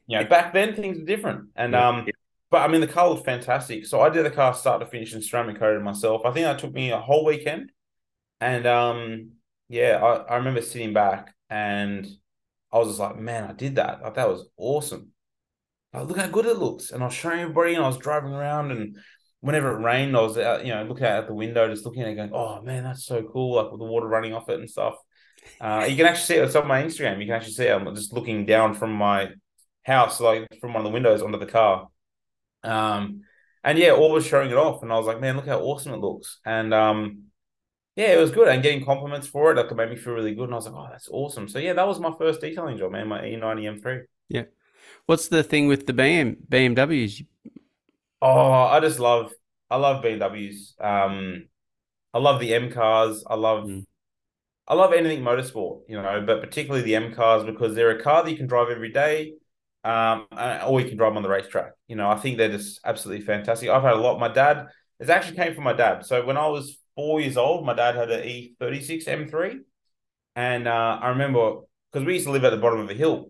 you 0.06 0.18
know, 0.18 0.24
back 0.24 0.54
then 0.54 0.74
things 0.74 0.98
were 0.98 1.04
different, 1.04 1.50
and 1.54 1.74
um, 1.74 2.06
but 2.50 2.62
I 2.62 2.68
mean, 2.68 2.80
the 2.80 2.86
car 2.86 3.12
was 3.12 3.22
fantastic. 3.22 3.84
So 3.84 4.00
I 4.00 4.08
did 4.08 4.24
the 4.24 4.30
car 4.30 4.54
start 4.54 4.80
to 4.80 4.86
finish 4.86 5.12
and 5.12 5.22
ceramic 5.22 5.58
coated 5.58 5.82
myself. 5.82 6.22
I 6.24 6.30
think 6.30 6.44
that 6.44 6.58
took 6.58 6.72
me 6.72 6.92
a 6.92 6.98
whole 6.98 7.26
weekend, 7.26 7.72
and 8.40 8.66
um, 8.66 9.32
yeah, 9.68 10.02
I, 10.02 10.34
I 10.34 10.36
remember 10.36 10.62
sitting 10.62 10.92
back 10.92 11.34
and 11.50 12.06
I 12.72 12.78
was 12.78 12.88
just 12.88 13.00
like, 13.00 13.18
man, 13.18 13.44
I 13.44 13.52
did 13.52 13.76
that. 13.76 14.02
Like 14.02 14.14
that 14.14 14.28
was 14.28 14.48
awesome. 14.56 15.12
Like, 15.92 16.08
look 16.08 16.18
how 16.18 16.26
good 16.26 16.46
it 16.46 16.58
looks. 16.58 16.90
And 16.90 17.02
I 17.02 17.06
was 17.06 17.14
showing 17.14 17.40
everybody, 17.40 17.74
and 17.74 17.84
I 17.84 17.88
was 17.88 17.98
driving 17.98 18.32
around, 18.32 18.70
and 18.70 18.96
whenever 19.40 19.76
it 19.76 19.82
rained, 19.82 20.16
I 20.16 20.20
was 20.20 20.36
out, 20.36 20.66
you 20.66 20.74
know, 20.74 20.84
looking 20.84 21.06
out 21.06 21.20
at 21.20 21.26
the 21.26 21.34
window, 21.34 21.68
just 21.68 21.84
looking 21.84 22.02
at 22.02 22.08
it, 22.08 22.16
going, 22.16 22.32
oh 22.34 22.62
man, 22.62 22.84
that's 22.84 23.04
so 23.04 23.22
cool. 23.22 23.56
Like 23.56 23.70
with 23.70 23.80
the 23.80 23.86
water 23.86 24.08
running 24.08 24.34
off 24.34 24.48
it 24.48 24.58
and 24.60 24.68
stuff. 24.68 24.96
Uh, 25.60 25.86
you 25.88 25.96
can 25.96 26.06
actually 26.06 26.24
see 26.24 26.34
it. 26.34 26.44
It's 26.44 26.56
on 26.56 26.66
my 26.66 26.82
Instagram. 26.82 27.20
You 27.20 27.26
can 27.26 27.34
actually 27.34 27.52
see 27.52 27.66
it. 27.66 27.72
I'm 27.72 27.94
just 27.94 28.12
looking 28.12 28.44
down 28.44 28.74
from 28.74 28.92
my 28.92 29.30
house, 29.84 30.20
like 30.20 30.48
from 30.60 30.74
one 30.74 30.84
of 30.84 30.84
the 30.84 30.94
windows 30.94 31.22
onto 31.22 31.38
the 31.38 31.46
car. 31.46 31.88
Um, 32.64 33.22
and 33.62 33.78
yeah, 33.78 33.92
all 33.92 34.10
was 34.10 34.26
showing 34.26 34.50
it 34.50 34.56
off, 34.56 34.82
and 34.82 34.92
I 34.92 34.96
was 34.96 35.06
like, 35.06 35.20
man, 35.20 35.36
look 35.36 35.46
how 35.46 35.60
awesome 35.60 35.92
it 35.92 36.00
looks. 36.00 36.40
And 36.44 36.74
um, 36.74 37.25
yeah, 37.96 38.12
it 38.12 38.18
was 38.20 38.30
good. 38.30 38.48
And 38.48 38.62
getting 38.62 38.84
compliments 38.84 39.26
for 39.26 39.52
it, 39.52 39.56
like 39.56 39.70
it 39.70 39.74
made 39.74 39.90
me 39.90 39.96
feel 39.96 40.14
really 40.14 40.34
good. 40.34 40.44
And 40.44 40.54
I 40.54 40.56
was 40.56 40.66
like, 40.66 40.74
oh, 40.74 40.88
that's 40.90 41.08
awesome. 41.10 41.48
So 41.48 41.58
yeah, 41.58 41.72
that 41.74 41.86
was 41.86 42.00
my 42.00 42.12
first 42.18 42.40
detailing 42.40 42.78
job, 42.78 42.92
man. 42.92 43.08
My 43.08 43.24
E 43.26 43.34
E90 43.34 43.66
M3. 43.66 44.02
Yeah. 44.28 44.44
What's 45.06 45.28
the 45.28 45.42
thing 45.42 45.68
with 45.68 45.86
the 45.86 45.92
BM 45.92 46.36
BMWs? 46.48 47.26
Oh, 48.22 48.50
I 48.64 48.80
just 48.80 48.98
love, 48.98 49.32
I 49.70 49.76
love 49.76 50.02
BMWs. 50.02 50.80
Um, 50.80 51.48
I 52.14 52.18
love 52.18 52.40
the 52.40 52.54
M 52.54 52.72
cars. 52.72 53.24
I 53.28 53.34
love, 53.36 53.68
Mm. 53.68 53.86
I 54.68 54.74
love 54.74 54.92
anything 54.92 55.22
motorsport, 55.22 55.82
you 55.88 56.00
know, 56.00 56.22
but 56.26 56.40
particularly 56.42 56.84
the 56.84 56.96
M 56.96 57.14
cars 57.14 57.44
because 57.44 57.74
they're 57.74 57.90
a 57.98 58.02
car 58.02 58.24
that 58.24 58.30
you 58.30 58.36
can 58.36 58.46
drive 58.48 58.70
every 58.70 58.92
day, 58.92 59.34
um, 59.84 60.26
or 60.66 60.80
you 60.80 60.88
can 60.88 60.96
drive 60.96 61.12
them 61.12 61.18
on 61.18 61.22
the 61.22 61.28
racetrack. 61.28 61.72
You 61.88 61.96
know, 61.96 62.08
I 62.10 62.16
think 62.18 62.36
they're 62.38 62.50
just 62.50 62.80
absolutely 62.84 63.24
fantastic. 63.24 63.68
I've 63.68 63.82
had 63.82 63.94
a 63.94 64.00
lot. 64.00 64.18
My 64.18 64.28
dad, 64.28 64.68
it 65.00 65.10
actually 65.10 65.36
came 65.36 65.54
from 65.54 65.64
my 65.64 65.72
dad. 65.74 66.04
So 66.06 66.24
when 66.26 66.36
I 66.36 66.48
was 66.48 66.78
four 66.96 67.20
years 67.20 67.36
old, 67.36 67.64
my 67.64 67.74
dad 67.74 67.94
had 67.94 68.10
an 68.10 68.24
E36 68.24 69.06
M3, 69.06 69.60
and 70.34 70.66
uh, 70.66 70.98
I 71.00 71.10
remember 71.10 71.60
because 71.92 72.04
we 72.06 72.14
used 72.14 72.26
to 72.26 72.32
live 72.32 72.44
at 72.44 72.50
the 72.50 72.56
bottom 72.56 72.80
of 72.80 72.90
a 72.90 72.94
hill, 72.94 73.28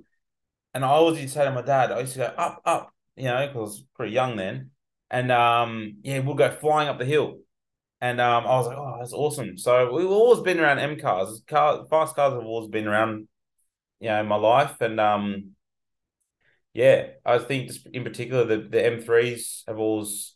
and 0.73 0.85
I 0.85 0.89
always 0.89 1.21
used 1.21 1.35
to 1.35 1.41
say 1.41 1.45
to 1.45 1.53
my 1.53 1.63
dad, 1.63 1.93
I 1.93 2.01
used 2.01 2.15
to 2.15 2.19
go 2.21 2.25
up, 2.25 2.63
up, 2.65 2.95
you 3.17 3.25
know, 3.25 3.47
because 3.47 3.57
I 3.57 3.61
was 3.61 3.85
pretty 3.95 4.13
young 4.13 4.37
then, 4.37 4.71
and 5.11 5.31
um, 5.31 5.99
yeah, 6.03 6.21
we'll 6.21 6.35
go 6.35 6.51
flying 6.51 6.89
up 6.89 6.99
the 6.99 7.05
hill. 7.05 7.41
And 8.01 8.21
um, 8.21 8.45
I 8.47 8.57
was 8.59 8.67
like, 8.67 8.77
oh, 8.77 8.97
that's 8.99 9.15
awesome. 9.15 9.57
So 9.57 9.93
we've 9.93 10.07
always 10.07 10.41
been 10.43 10.61
around 10.61 10.81
M 10.81 10.99
cars. 10.99 11.43
Car, 11.47 11.87
fast 11.89 12.15
cars 12.15 12.35
have 12.35 12.45
always 12.45 12.69
been 12.69 12.87
around, 12.87 13.27
you 14.01 14.09
know, 14.09 14.21
in 14.21 14.27
my 14.27 14.37
life. 14.37 14.81
And 14.83 15.01
um, 15.01 15.53
yeah, 16.75 17.07
I 17.25 17.39
think 17.39 17.73
in 17.93 18.05
particular 18.05 18.45
the 18.45 18.69
the 18.69 18.85
M3s 18.85 19.65
have 19.67 19.79
always, 19.79 20.36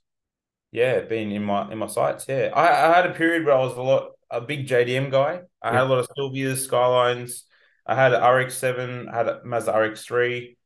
yeah, 0.72 1.00
been 1.00 1.32
in 1.32 1.44
my 1.44 1.70
in 1.70 1.78
my 1.78 1.86
sights. 1.86 2.26
Yeah, 2.28 2.50
I, 2.54 2.90
I 2.90 2.96
had 2.96 3.06
a 3.06 3.14
period 3.14 3.44
where 3.44 3.54
I 3.54 3.58
was 3.60 3.76
a 3.76 3.82
lot 3.82 4.12
a 4.30 4.40
big 4.40 4.66
JDM 4.66 5.10
guy. 5.10 5.40
I 5.62 5.72
had 5.72 5.82
a 5.82 5.88
lot 5.88 5.98
of 5.98 6.08
Silvias, 6.16 6.58
Skylines. 6.58 7.44
I 7.86 7.94
had 7.94 8.12
an 8.14 8.22
RX7. 8.22 9.08
I 9.08 9.16
had 9.16 9.28
a 9.28 9.40
Mazda 9.44 9.72
RX3. 9.72 10.56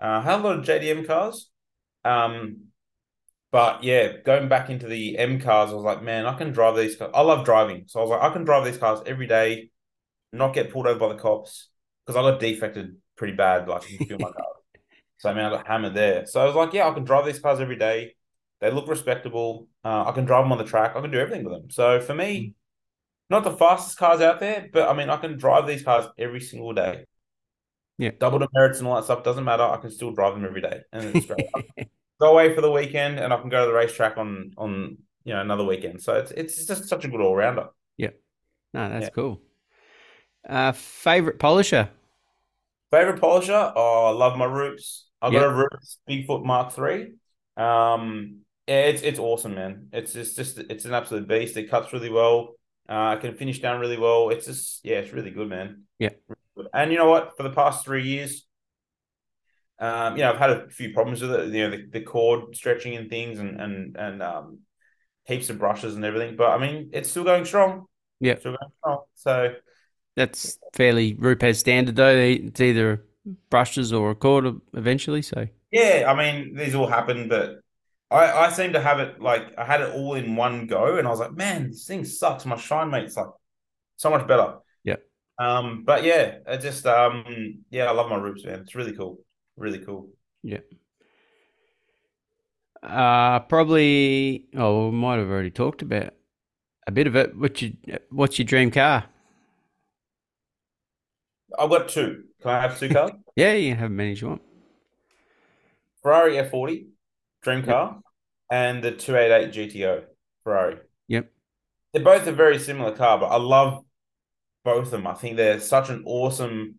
Uh, 0.00 0.04
I 0.04 0.20
had 0.20 0.40
a 0.40 0.42
lot 0.42 0.58
of 0.58 0.64
JDM 0.64 1.06
cars. 1.06 1.50
Um, 2.04 2.68
but 3.50 3.84
yeah, 3.84 4.18
going 4.24 4.48
back 4.48 4.68
into 4.70 4.86
the 4.88 5.16
M 5.18 5.40
cars, 5.40 5.70
I 5.70 5.74
was 5.74 5.84
like, 5.84 6.02
man, 6.02 6.26
I 6.26 6.34
can 6.36 6.52
drive 6.52 6.76
these 6.76 6.96
cars. 6.96 7.12
I 7.14 7.22
love 7.22 7.44
driving. 7.44 7.84
So 7.86 8.00
I 8.00 8.02
was 8.02 8.10
like, 8.10 8.22
I 8.22 8.32
can 8.32 8.44
drive 8.44 8.64
these 8.64 8.78
cars 8.78 9.00
every 9.06 9.26
day, 9.26 9.70
not 10.32 10.54
get 10.54 10.72
pulled 10.72 10.86
over 10.86 10.98
by 10.98 11.08
the 11.08 11.20
cops. 11.20 11.68
Because 12.04 12.18
I 12.18 12.30
got 12.30 12.40
defected 12.40 12.96
pretty 13.16 13.34
bad, 13.34 13.68
like 13.68 13.90
you 13.90 13.98
can 13.98 14.06
feel 14.06 14.18
my 14.18 14.30
car. 14.36 14.46
So 15.18 15.30
I 15.30 15.34
mean 15.34 15.44
I 15.44 15.50
got 15.50 15.66
hammered 15.66 15.94
there. 15.94 16.26
So 16.26 16.40
I 16.40 16.44
was 16.46 16.54
like, 16.54 16.72
yeah, 16.74 16.88
I 16.88 16.94
can 16.94 17.04
drive 17.04 17.26
these 17.26 17.38
cars 17.38 17.60
every 17.60 17.76
day. 17.76 18.14
They 18.64 18.70
look 18.70 18.88
respectable. 18.88 19.68
Uh, 19.84 20.04
I 20.06 20.12
can 20.12 20.24
drive 20.24 20.42
them 20.44 20.52
on 20.52 20.56
the 20.56 20.64
track. 20.64 20.96
I 20.96 21.00
can 21.02 21.10
do 21.10 21.18
everything 21.20 21.44
with 21.44 21.52
them. 21.52 21.70
So 21.70 22.00
for 22.00 22.14
me, 22.14 22.54
not 23.28 23.44
the 23.44 23.50
fastest 23.52 23.98
cars 23.98 24.22
out 24.22 24.40
there, 24.40 24.70
but 24.72 24.88
I 24.88 24.94
mean 24.94 25.10
I 25.10 25.18
can 25.18 25.36
drive 25.36 25.66
these 25.66 25.82
cars 25.82 26.06
every 26.16 26.40
single 26.40 26.72
day. 26.72 27.04
Yeah. 27.98 28.12
Double 28.18 28.38
demerits 28.38 28.78
and 28.78 28.88
all 28.88 28.94
that 28.96 29.04
stuff 29.04 29.22
doesn't 29.22 29.44
matter. 29.44 29.62
I 29.64 29.76
can 29.76 29.90
still 29.90 30.12
drive 30.12 30.32
them 30.32 30.46
every 30.46 30.62
day. 30.62 30.80
And 30.94 31.04
it's 31.14 31.26
great. 31.26 31.46
go 32.18 32.32
away 32.32 32.54
for 32.54 32.62
the 32.62 32.70
weekend 32.70 33.18
and 33.18 33.34
I 33.34 33.36
can 33.38 33.50
go 33.50 33.60
to 33.60 33.66
the 33.66 33.76
racetrack 33.76 34.16
on 34.16 34.52
on 34.56 34.96
you 35.24 35.34
know 35.34 35.42
another 35.42 35.64
weekend. 35.64 36.02
So 36.02 36.14
it's 36.14 36.30
it's 36.30 36.64
just 36.64 36.88
such 36.88 37.04
a 37.04 37.08
good 37.08 37.20
all 37.20 37.36
rounder. 37.36 37.68
Yeah. 37.98 38.10
No, 38.72 38.88
that's 38.88 39.04
Yeah. 39.04 39.10
cool. 39.10 39.42
Uh, 40.48 40.72
favorite 40.72 41.38
polisher? 41.38 41.90
Favorite 42.90 43.20
polisher? 43.20 43.72
Oh, 43.76 44.06
I 44.06 44.10
love 44.10 44.38
my 44.38 44.44
Rupes. 44.46 45.06
I 45.20 45.30
got 45.30 45.42
Yep. 45.42 45.42
a 45.42 45.54
Rupes 45.54 45.98
Bigfoot 46.08 46.44
Mark 46.44 46.72
Three. 46.72 47.14
Um, 47.56 48.43
yeah, 48.66 48.80
it's 48.86 49.02
it's 49.02 49.18
awesome, 49.18 49.54
man. 49.54 49.88
It's 49.92 50.14
it's 50.16 50.34
just 50.34 50.58
it's 50.58 50.84
an 50.84 50.94
absolute 50.94 51.28
beast. 51.28 51.56
It 51.56 51.70
cuts 51.70 51.92
really 51.92 52.10
well. 52.10 52.54
Uh, 52.88 53.16
it 53.16 53.20
can 53.20 53.34
finish 53.34 53.60
down 53.60 53.80
really 53.80 53.98
well. 53.98 54.30
It's 54.30 54.46
just 54.46 54.84
yeah, 54.84 54.96
it's 54.96 55.12
really 55.12 55.30
good, 55.30 55.48
man. 55.48 55.82
Yeah. 55.98 56.10
And 56.72 56.92
you 56.92 56.98
know 56.98 57.08
what? 57.08 57.36
For 57.36 57.42
the 57.42 57.50
past 57.50 57.84
three 57.84 58.04
years, 58.04 58.46
um, 59.78 60.16
you 60.16 60.22
know, 60.22 60.30
I've 60.30 60.38
had 60.38 60.50
a 60.50 60.68
few 60.68 60.92
problems 60.92 61.20
with 61.20 61.32
it. 61.32 61.52
You 61.52 61.64
know, 61.64 61.70
the, 61.70 61.86
the 61.90 62.00
cord 62.00 62.54
stretching 62.56 62.96
and 62.96 63.10
things, 63.10 63.38
and 63.38 63.60
and 63.60 63.96
and 63.96 64.22
um, 64.22 64.60
heaps 65.24 65.50
of 65.50 65.58
brushes 65.58 65.94
and 65.94 66.04
everything. 66.04 66.36
But 66.36 66.50
I 66.50 66.58
mean, 66.58 66.90
it's 66.92 67.10
still 67.10 67.24
going 67.24 67.44
strong. 67.44 67.86
Yeah. 68.20 68.38
still 68.38 68.52
going 68.52 68.72
strong. 68.78 69.02
So 69.14 69.54
That's 70.16 70.58
fairly 70.72 71.14
Rupes 71.14 71.58
standard 71.58 71.96
though. 71.96 72.16
It's 72.16 72.60
either 72.60 73.04
brushes 73.50 73.92
or 73.92 74.10
a 74.10 74.14
cord 74.14 74.46
eventually. 74.74 75.22
So 75.22 75.48
yeah, 75.70 76.04
I 76.06 76.14
mean, 76.14 76.54
these 76.54 76.74
all 76.74 76.86
happen, 76.86 77.28
but 77.28 77.60
I 78.10 78.46
I 78.46 78.50
seem 78.50 78.72
to 78.74 78.80
have 78.80 79.00
it 79.00 79.20
like 79.20 79.56
I 79.58 79.64
had 79.64 79.80
it 79.80 79.94
all 79.94 80.14
in 80.14 80.36
one 80.36 80.66
go, 80.66 80.96
and 80.96 81.06
I 81.06 81.10
was 81.10 81.20
like, 81.20 81.32
man, 81.34 81.68
this 81.70 81.86
thing 81.86 82.04
sucks. 82.04 82.46
My 82.46 82.56
ShineMate's 82.56 83.16
like 83.16 83.28
so 83.96 84.10
much 84.10 84.26
better. 84.26 84.58
Yeah. 84.84 84.96
Um, 85.38 85.84
but 85.84 86.04
yeah, 86.04 86.38
I 86.48 86.56
just 86.58 86.86
um, 86.86 87.64
yeah, 87.70 87.86
I 87.86 87.92
love 87.92 88.10
my 88.10 88.16
Rupes, 88.16 88.44
man. 88.44 88.60
It's 88.60 88.74
really 88.74 88.92
cool, 88.94 89.20
really 89.56 89.80
cool. 89.80 90.10
Yeah. 90.42 90.60
Uh 92.82 93.40
probably 93.40 94.46
oh 94.54 94.90
we 94.90 94.96
might 94.96 95.16
have 95.18 95.28
already 95.28 95.50
talked 95.50 95.80
about 95.80 96.12
a 96.86 96.92
bit 96.92 97.06
of 97.06 97.16
it. 97.16 97.36
What's 97.36 97.62
your 97.62 97.72
what's 98.10 98.38
your 98.38 98.46
dream 98.46 98.70
car? 98.70 99.04
I've 101.58 101.70
got 101.70 101.88
two. 101.88 102.24
Can 102.42 102.50
I 102.50 102.60
have 102.60 102.78
two 102.78 102.88
cars? 102.92 103.12
Yeah, 103.36 103.52
you 103.54 103.70
can 103.72 103.78
have 103.78 103.90
many 103.90 104.12
as 104.12 104.20
you 104.20 104.28
want. 104.28 104.42
Ferrari 106.02 106.36
F40, 106.38 106.86
dream 107.44 107.62
car, 107.62 108.00
and 108.50 108.82
the 108.82 108.90
288 108.90 109.70
GTO 109.70 110.04
Ferrari. 110.42 110.78
Yep. 111.08 111.30
They're 111.92 112.02
both 112.02 112.26
a 112.26 112.32
very 112.32 112.58
similar 112.58 112.92
car, 112.92 113.18
but 113.18 113.26
I 113.26 113.36
love 113.36 113.84
both 114.64 114.86
of 114.86 114.90
them. 114.90 115.06
I 115.06 115.14
think 115.14 115.36
they're 115.36 115.60
such 115.60 115.90
an 115.90 116.02
awesome. 116.06 116.76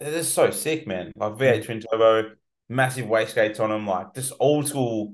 They're 0.00 0.12
just 0.12 0.32
so 0.32 0.50
sick, 0.50 0.86
man. 0.86 1.12
Like 1.16 1.32
V8 1.34 1.64
twin 1.64 1.80
turbo, 1.80 2.30
massive 2.68 3.06
wastegates 3.06 3.60
on 3.60 3.70
them, 3.70 3.86
like 3.86 4.14
just 4.14 4.32
old 4.40 4.68
school 4.68 5.12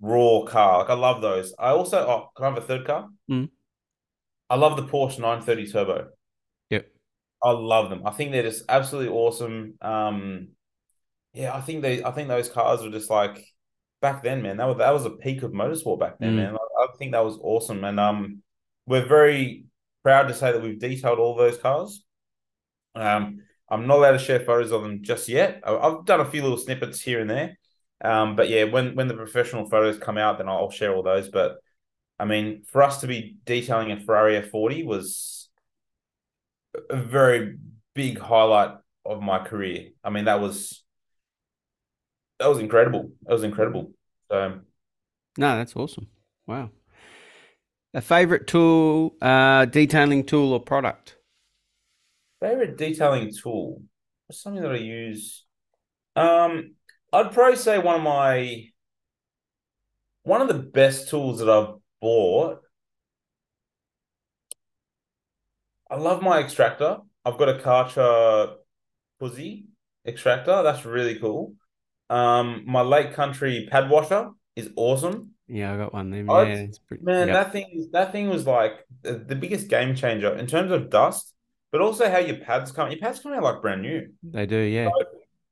raw 0.00 0.42
car. 0.42 0.80
Like 0.80 0.90
I 0.90 0.94
love 0.94 1.22
those. 1.22 1.54
I 1.58 1.70
also 1.70 1.98
oh, 1.98 2.30
can 2.36 2.44
I 2.44 2.48
have 2.48 2.58
a 2.58 2.66
third 2.66 2.86
car? 2.86 3.08
Mm. 3.30 3.48
I 4.50 4.56
love 4.56 4.76
the 4.76 4.82
Porsche 4.82 5.20
930 5.20 5.72
Turbo. 5.72 6.08
Yep. 6.70 6.86
I 7.42 7.50
love 7.52 7.90
them. 7.90 8.02
I 8.04 8.10
think 8.10 8.32
they're 8.32 8.42
just 8.42 8.64
absolutely 8.68 9.12
awesome. 9.12 9.74
Um, 9.80 10.48
yeah, 11.34 11.54
I 11.54 11.60
think 11.60 11.82
they, 11.82 12.02
I 12.02 12.10
think 12.12 12.28
those 12.28 12.48
cars 12.48 12.80
were 12.82 12.90
just 12.90 13.10
like 13.10 13.44
back 14.00 14.22
then, 14.22 14.40
man. 14.42 14.56
That 14.56 14.66
was 14.66 14.78
that 14.78 14.92
was 14.92 15.04
a 15.04 15.10
peak 15.10 15.42
of 15.42 15.52
motorsport 15.52 16.00
back 16.00 16.18
then, 16.18 16.32
Mm. 16.32 16.36
man. 16.36 16.54
I, 16.54 16.82
I 16.84 16.86
think 16.98 17.12
that 17.12 17.24
was 17.24 17.38
awesome, 17.42 17.84
and 17.84 18.00
um, 18.00 18.42
we're 18.86 19.06
very 19.06 19.64
proud 20.02 20.28
to 20.28 20.34
say 20.34 20.52
that 20.52 20.62
we've 20.62 20.78
detailed 20.78 21.18
all 21.18 21.34
those 21.34 21.58
cars. 21.58 22.02
Um, 22.94 23.40
I'm 23.68 23.86
not 23.86 23.98
allowed 23.98 24.12
to 24.12 24.18
share 24.18 24.40
photos 24.40 24.70
of 24.70 24.82
them 24.82 25.02
just 25.02 25.28
yet. 25.28 25.60
I- 25.64 25.76
I've 25.76 26.04
done 26.04 26.20
a 26.20 26.24
few 26.30 26.42
little 26.42 26.58
snippets 26.58 27.00
here 27.00 27.20
and 27.20 27.28
there. 27.30 27.58
Um, 28.02 28.36
but 28.36 28.48
yeah, 28.48 28.64
when 28.64 28.94
when 28.94 29.08
the 29.08 29.14
professional 29.14 29.68
photos 29.68 29.98
come 29.98 30.18
out, 30.18 30.38
then 30.38 30.48
I'll 30.48 30.70
share 30.70 30.94
all 30.94 31.02
those. 31.02 31.28
But 31.30 31.56
I 32.18 32.26
mean, 32.26 32.62
for 32.66 32.82
us 32.82 33.00
to 33.00 33.06
be 33.08 33.36
detailing 33.44 33.90
a 33.90 33.98
Ferrari 33.98 34.40
F40 34.40 34.84
was 34.84 35.48
a 36.90 36.96
very 36.96 37.56
big 37.94 38.18
highlight 38.18 38.76
of 39.04 39.22
my 39.22 39.38
career. 39.42 39.88
I 40.04 40.10
mean, 40.10 40.26
that 40.26 40.40
was 40.40 40.83
that 42.38 42.48
was 42.48 42.58
incredible. 42.58 43.10
That 43.22 43.32
was 43.32 43.44
incredible. 43.44 43.92
So 44.30 44.60
No, 45.36 45.56
that's 45.56 45.76
awesome. 45.76 46.08
Wow. 46.46 46.70
A 47.94 48.02
favorite 48.02 48.46
tool, 48.46 49.16
uh, 49.22 49.64
detailing 49.64 50.24
tool 50.26 50.52
or 50.52 50.60
product? 50.60 51.16
favorite 52.40 52.76
detailing 52.76 53.32
tool, 53.32 53.82
something 54.30 54.62
that 54.62 54.72
I 54.72 54.76
use. 54.76 55.44
Um, 56.16 56.74
I'd 57.12 57.32
probably 57.32 57.56
say 57.56 57.78
one 57.78 57.96
of 57.96 58.02
my 58.02 58.68
one 60.22 60.40
of 60.40 60.48
the 60.48 60.54
best 60.54 61.08
tools 61.08 61.38
that 61.38 61.48
I've 61.50 61.74
bought. 62.00 62.62
I 65.90 65.96
love 65.96 66.22
my 66.22 66.40
extractor. 66.40 66.98
I've 67.24 67.38
got 67.38 67.48
a 67.48 67.54
Karcher 67.62 68.56
Puzzi 69.20 69.66
extractor. 70.06 70.62
That's 70.62 70.84
really 70.84 71.18
cool. 71.18 71.54
Um, 72.10 72.64
my 72.66 72.82
Lake 72.82 73.14
Country 73.14 73.68
pad 73.70 73.90
washer 73.90 74.30
is 74.56 74.70
awesome. 74.76 75.32
Yeah, 75.48 75.74
I 75.74 75.76
got 75.76 75.92
one 75.92 76.10
there. 76.10 76.24
Yeah, 76.24 76.66
pretty. 76.86 77.04
Man, 77.04 77.28
that 77.28 77.52
thing 77.52 77.88
that 77.92 78.12
thing 78.12 78.28
was 78.28 78.46
like 78.46 78.86
the, 79.02 79.14
the 79.14 79.34
biggest 79.34 79.68
game 79.68 79.94
changer 79.94 80.34
in 80.34 80.46
terms 80.46 80.70
of 80.70 80.90
dust, 80.90 81.34
but 81.70 81.80
also 81.80 82.10
how 82.10 82.18
your 82.18 82.36
pads 82.36 82.72
come. 82.72 82.90
Your 82.90 83.00
pads 83.00 83.20
come 83.20 83.32
out 83.32 83.42
like 83.42 83.60
brand 83.60 83.82
new. 83.82 84.08
they 84.22 84.46
do. 84.46 84.56
Yeah, 84.56 84.88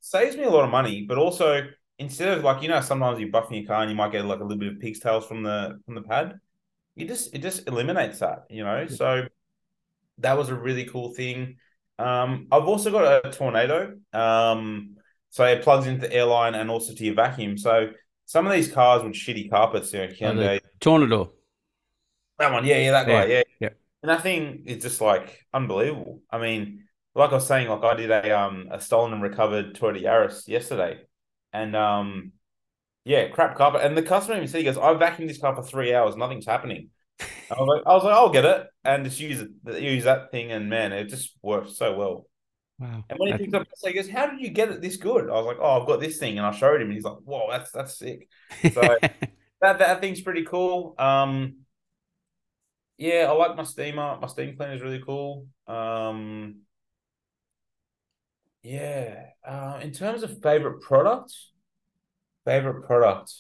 Saves 0.00 0.36
me 0.36 0.44
a 0.44 0.50
lot 0.50 0.64
of 0.64 0.70
money, 0.70 1.04
but 1.06 1.18
also 1.18 1.66
instead 1.98 2.36
of 2.36 2.42
like 2.42 2.62
you 2.62 2.68
know 2.68 2.80
sometimes 2.80 3.20
you're 3.20 3.28
buffing 3.28 3.58
your 3.60 3.66
car 3.66 3.82
and 3.82 3.90
you 3.90 3.96
might 3.96 4.12
get 4.12 4.24
like 4.24 4.40
a 4.40 4.42
little 4.42 4.58
bit 4.58 4.72
of 4.72 4.80
pig's 4.80 4.98
tails 4.98 5.26
from 5.26 5.42
the 5.42 5.78
from 5.84 5.94
the 5.94 6.02
pad. 6.02 6.38
You 6.96 7.06
just 7.06 7.34
it 7.34 7.38
just 7.42 7.66
eliminates 7.68 8.18
that, 8.20 8.44
you 8.50 8.64
know. 8.64 8.86
So 8.86 9.26
that 10.18 10.36
was 10.36 10.48
a 10.48 10.54
really 10.54 10.84
cool 10.84 11.12
thing. 11.12 11.56
Um, 11.98 12.48
I've 12.50 12.64
also 12.64 12.90
got 12.90 13.24
a 13.24 13.28
Tornador. 13.30 13.98
Um, 14.14 14.96
so 15.32 15.44
it 15.44 15.62
plugs 15.62 15.86
into 15.86 16.02
the 16.02 16.12
airline 16.14 16.54
and 16.54 16.70
also 16.70 16.94
to 16.94 17.04
your 17.04 17.14
vacuum. 17.14 17.56
So 17.58 17.90
some 18.26 18.46
of 18.46 18.52
these 18.52 18.70
cars 18.70 19.02
with 19.02 19.14
shitty 19.14 19.50
carpets, 19.50 19.92
you 19.92 20.00
know, 20.00 20.04
Oh, 20.24 20.34
Hyundai, 20.34 20.60
the 20.60 20.62
Tornador. 20.80 21.30
that 22.38 22.52
one, 22.52 22.64
yeah, 22.64 22.76
yeah, 22.78 22.90
that 22.92 23.06
guy, 23.06 23.26
Yeah, 23.26 23.36
yeah, 23.36 23.42
yeah. 23.60 23.68
And 24.02 24.10
that 24.10 24.22
thing 24.22 24.64
is 24.66 24.82
just 24.82 25.00
like 25.00 25.44
unbelievable. 25.54 26.22
I 26.30 26.38
mean, 26.38 26.84
like 27.14 27.30
I 27.30 27.34
was 27.34 27.46
saying, 27.46 27.68
like 27.68 27.82
I 27.84 27.94
did 27.94 28.10
a 28.10 28.38
um 28.38 28.68
a 28.70 28.80
stolen 28.80 29.12
and 29.12 29.22
recovered 29.22 29.74
Toyota 29.74 30.02
Yaris 30.02 30.48
yesterday, 30.48 31.00
and 31.52 31.76
um, 31.76 32.32
yeah, 33.04 33.28
crap 33.28 33.56
carpet. 33.56 33.82
And 33.82 33.96
the 33.96 34.02
customer 34.02 34.36
even 34.36 34.48
said, 34.48 34.58
he 34.58 34.64
goes, 34.64 34.78
"I 34.78 34.94
vacuumed 34.94 35.28
this 35.28 35.40
car 35.40 35.54
for 35.56 35.62
three 35.62 35.94
hours, 35.94 36.16
nothing's 36.16 36.46
happening." 36.46 36.90
I 37.50 37.54
was 37.60 37.68
like, 37.68 37.86
I 37.86 37.94
was 37.94 38.04
like, 38.04 38.14
I'll 38.14 38.30
get 38.30 38.44
it, 38.46 38.66
and 38.84 39.04
just 39.04 39.20
use 39.20 39.40
it, 39.40 39.82
use 39.82 40.04
that 40.04 40.30
thing, 40.32 40.52
and 40.52 40.70
man, 40.70 40.92
it 40.92 41.08
just 41.10 41.36
works 41.42 41.76
so 41.76 41.96
well. 41.96 42.26
Wow. 42.82 43.04
And 43.08 43.18
when 43.18 43.28
he 43.28 43.34
picked 43.36 43.54
up, 43.54 43.66
he 43.84 43.92
goes, 43.92 44.08
"How 44.08 44.26
did 44.26 44.40
you 44.40 44.50
get 44.50 44.70
it 44.70 44.80
this 44.80 44.96
good?" 44.96 45.28
I 45.30 45.34
was 45.34 45.46
like, 45.46 45.58
"Oh, 45.60 45.80
I've 45.80 45.86
got 45.86 46.00
this 46.00 46.18
thing," 46.18 46.38
and 46.38 46.46
I 46.46 46.52
showed 46.52 46.80
him, 46.80 46.88
and 46.88 46.94
he's 46.94 47.04
like, 47.04 47.18
"Whoa, 47.24 47.48
that's 47.50 47.70
that's 47.72 47.98
sick." 47.98 48.28
So 48.68 48.96
that 49.62 49.78
that 49.80 50.00
thing's 50.00 50.22
pretty 50.22 50.44
cool. 50.44 50.94
Um, 50.98 51.58
yeah, 52.98 53.26
I 53.28 53.32
like 53.32 53.56
my 53.56 53.64
steamer. 53.64 54.18
My 54.20 54.26
steam 54.28 54.56
cleaner 54.56 54.74
is 54.74 54.82
really 54.82 55.02
cool. 55.04 55.46
Um, 55.66 56.62
yeah. 58.62 59.30
Uh, 59.46 59.80
in 59.82 59.92
terms 59.92 60.22
of 60.22 60.42
favorite 60.42 60.80
products, 60.80 61.52
favorite 62.46 62.86
product. 62.86 63.32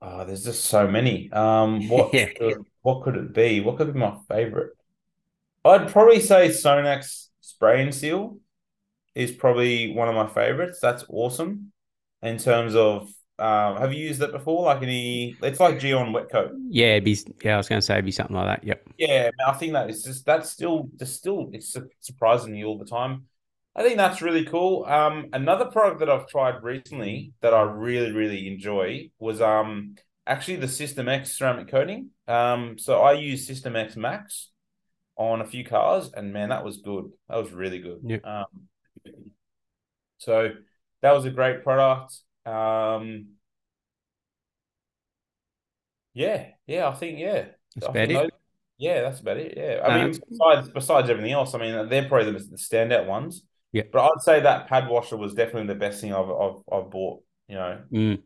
Oh, 0.00 0.24
there's 0.24 0.44
just 0.44 0.64
so 0.66 0.86
many. 0.88 1.30
Um, 1.32 1.88
what 1.88 2.12
Yeah. 2.12 2.28
could, 2.38 2.66
what 2.82 3.02
could 3.04 3.16
it 3.16 3.32
be? 3.34 3.60
What 3.60 3.76
could 3.76 3.92
be 3.92 3.98
my 3.98 4.16
favorite? 4.28 4.77
I'd 5.64 5.88
probably 5.88 6.20
say 6.20 6.48
Sonax 6.48 7.28
spray 7.40 7.82
and 7.82 7.94
seal 7.94 8.38
is 9.14 9.32
probably 9.32 9.92
one 9.92 10.08
of 10.08 10.14
my 10.14 10.26
favorites. 10.26 10.78
That's 10.80 11.04
awesome 11.08 11.72
in 12.22 12.38
terms 12.38 12.74
of 12.74 13.08
um, 13.38 13.76
have 13.76 13.92
you 13.92 14.04
used 14.04 14.20
it 14.20 14.32
before? 14.32 14.64
Like 14.64 14.82
any, 14.82 15.36
it's 15.42 15.60
like 15.60 15.78
Gyeon 15.78 16.12
wet 16.12 16.28
coat. 16.30 16.52
yeah, 16.70 16.96
it'd 16.96 17.04
be, 17.04 17.16
yeah, 17.44 17.54
I 17.54 17.56
was 17.56 17.68
going 17.68 17.80
to 17.80 17.86
say 17.86 17.94
it'd 17.94 18.04
be 18.04 18.10
something 18.10 18.34
like 18.34 18.46
that. 18.46 18.66
Yep. 18.66 18.88
Yeah, 18.98 19.30
I 19.46 19.52
think 19.52 19.74
that 19.74 19.88
it's 19.88 20.02
just 20.02 20.26
that's 20.26 20.50
still 20.50 20.88
just 20.98 21.16
still 21.16 21.50
it's 21.52 21.76
surprising 22.00 22.52
me 22.52 22.64
all 22.64 22.78
the 22.78 22.84
time. 22.84 23.26
I 23.76 23.84
think 23.84 23.96
that's 23.96 24.22
really 24.22 24.44
cool. 24.44 24.84
Um, 24.86 25.26
another 25.32 25.66
product 25.66 26.00
that 26.00 26.10
I've 26.10 26.26
tried 26.26 26.64
recently 26.64 27.32
that 27.40 27.54
I 27.54 27.62
really 27.62 28.10
really 28.10 28.48
enjoy 28.48 29.10
was 29.20 29.40
um 29.40 29.94
actually 30.26 30.56
the 30.56 30.68
System 30.68 31.08
X 31.08 31.38
ceramic 31.38 31.68
coating. 31.68 32.10
Um, 32.26 32.76
so 32.76 33.00
I 33.00 33.12
use 33.12 33.46
System 33.46 33.76
X 33.76 33.96
Max 33.96 34.50
on 35.18 35.40
a 35.42 35.44
few 35.46 35.64
cars, 35.64 36.10
and 36.14 36.32
man, 36.32 36.48
that 36.50 36.64
was 36.64 36.78
good. 36.78 37.10
That 37.28 37.36
was 37.36 37.52
really 37.52 37.80
good. 37.80 38.00
Yeah. 38.04 38.18
Um, 38.24 38.46
so 40.18 40.50
that 41.02 41.12
was 41.12 41.24
a 41.26 41.30
great 41.30 41.62
product. 41.62 42.14
Um, 42.46 43.34
yeah, 46.14 46.46
yeah, 46.66 46.88
I 46.88 46.94
think 46.94 47.18
yeah. 47.18 47.46
That's 47.76 47.86
I 47.86 47.90
about 47.90 48.10
it. 48.10 48.14
those- 48.14 48.30
yeah, 48.80 49.02
that's 49.02 49.20
about 49.20 49.38
it. 49.38 49.54
Yeah, 49.56 49.80
I 49.84 49.98
No, 49.98 50.04
mean, 50.08 50.20
besides 50.30 50.68
besides 50.70 51.10
everything 51.10 51.32
else, 51.32 51.52
I 51.54 51.58
mean, 51.58 51.88
they're 51.88 52.08
probably 52.08 52.32
the, 52.32 52.38
the 52.38 52.56
standout 52.56 53.06
ones. 53.06 53.42
Yeah. 53.72 53.82
but 53.92 54.02
I'd 54.02 54.22
say 54.22 54.40
that 54.40 54.66
pad 54.68 54.88
washer 54.88 55.16
was 55.16 55.34
definitely 55.34 55.66
the 55.66 55.74
best 55.74 56.00
thing 56.00 56.14
I've 56.14 56.30
I've, 56.30 56.56
I've 56.72 56.90
bought. 56.90 57.22
You 57.48 57.56
know, 57.56 57.80
Mm. 57.92 58.12
you 58.16 58.20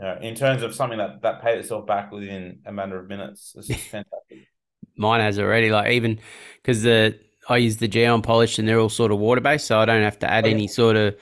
know, 0.00 0.18
in 0.22 0.34
terms 0.34 0.62
of 0.62 0.74
something 0.74 0.98
that 0.98 1.22
that 1.22 1.42
paid 1.42 1.58
itself 1.58 1.86
back 1.86 2.10
within 2.10 2.60
a 2.64 2.72
matter 2.72 2.98
of 2.98 3.06
minutes. 3.08 3.54
It's 3.56 3.68
just 3.68 3.88
fantastic. 3.88 4.48
Mine 4.96 5.20
has 5.20 5.38
already, 5.38 5.70
like 5.70 5.92
even 5.92 6.18
because 6.62 6.82
the 6.82 7.18
I 7.48 7.58
use 7.58 7.76
the 7.76 7.88
Gyeon 7.88 8.22
polish 8.22 8.58
and 8.58 8.68
they're 8.68 8.80
all 8.80 8.88
sort 8.88 9.12
of 9.12 9.18
water 9.18 9.40
based, 9.40 9.66
so 9.66 9.78
I 9.78 9.84
don't 9.84 10.02
have 10.02 10.18
to 10.20 10.30
add 10.30 10.46
Oh, 10.46 10.48
any 10.48 10.68
sort 10.68 10.96
of 10.96 11.16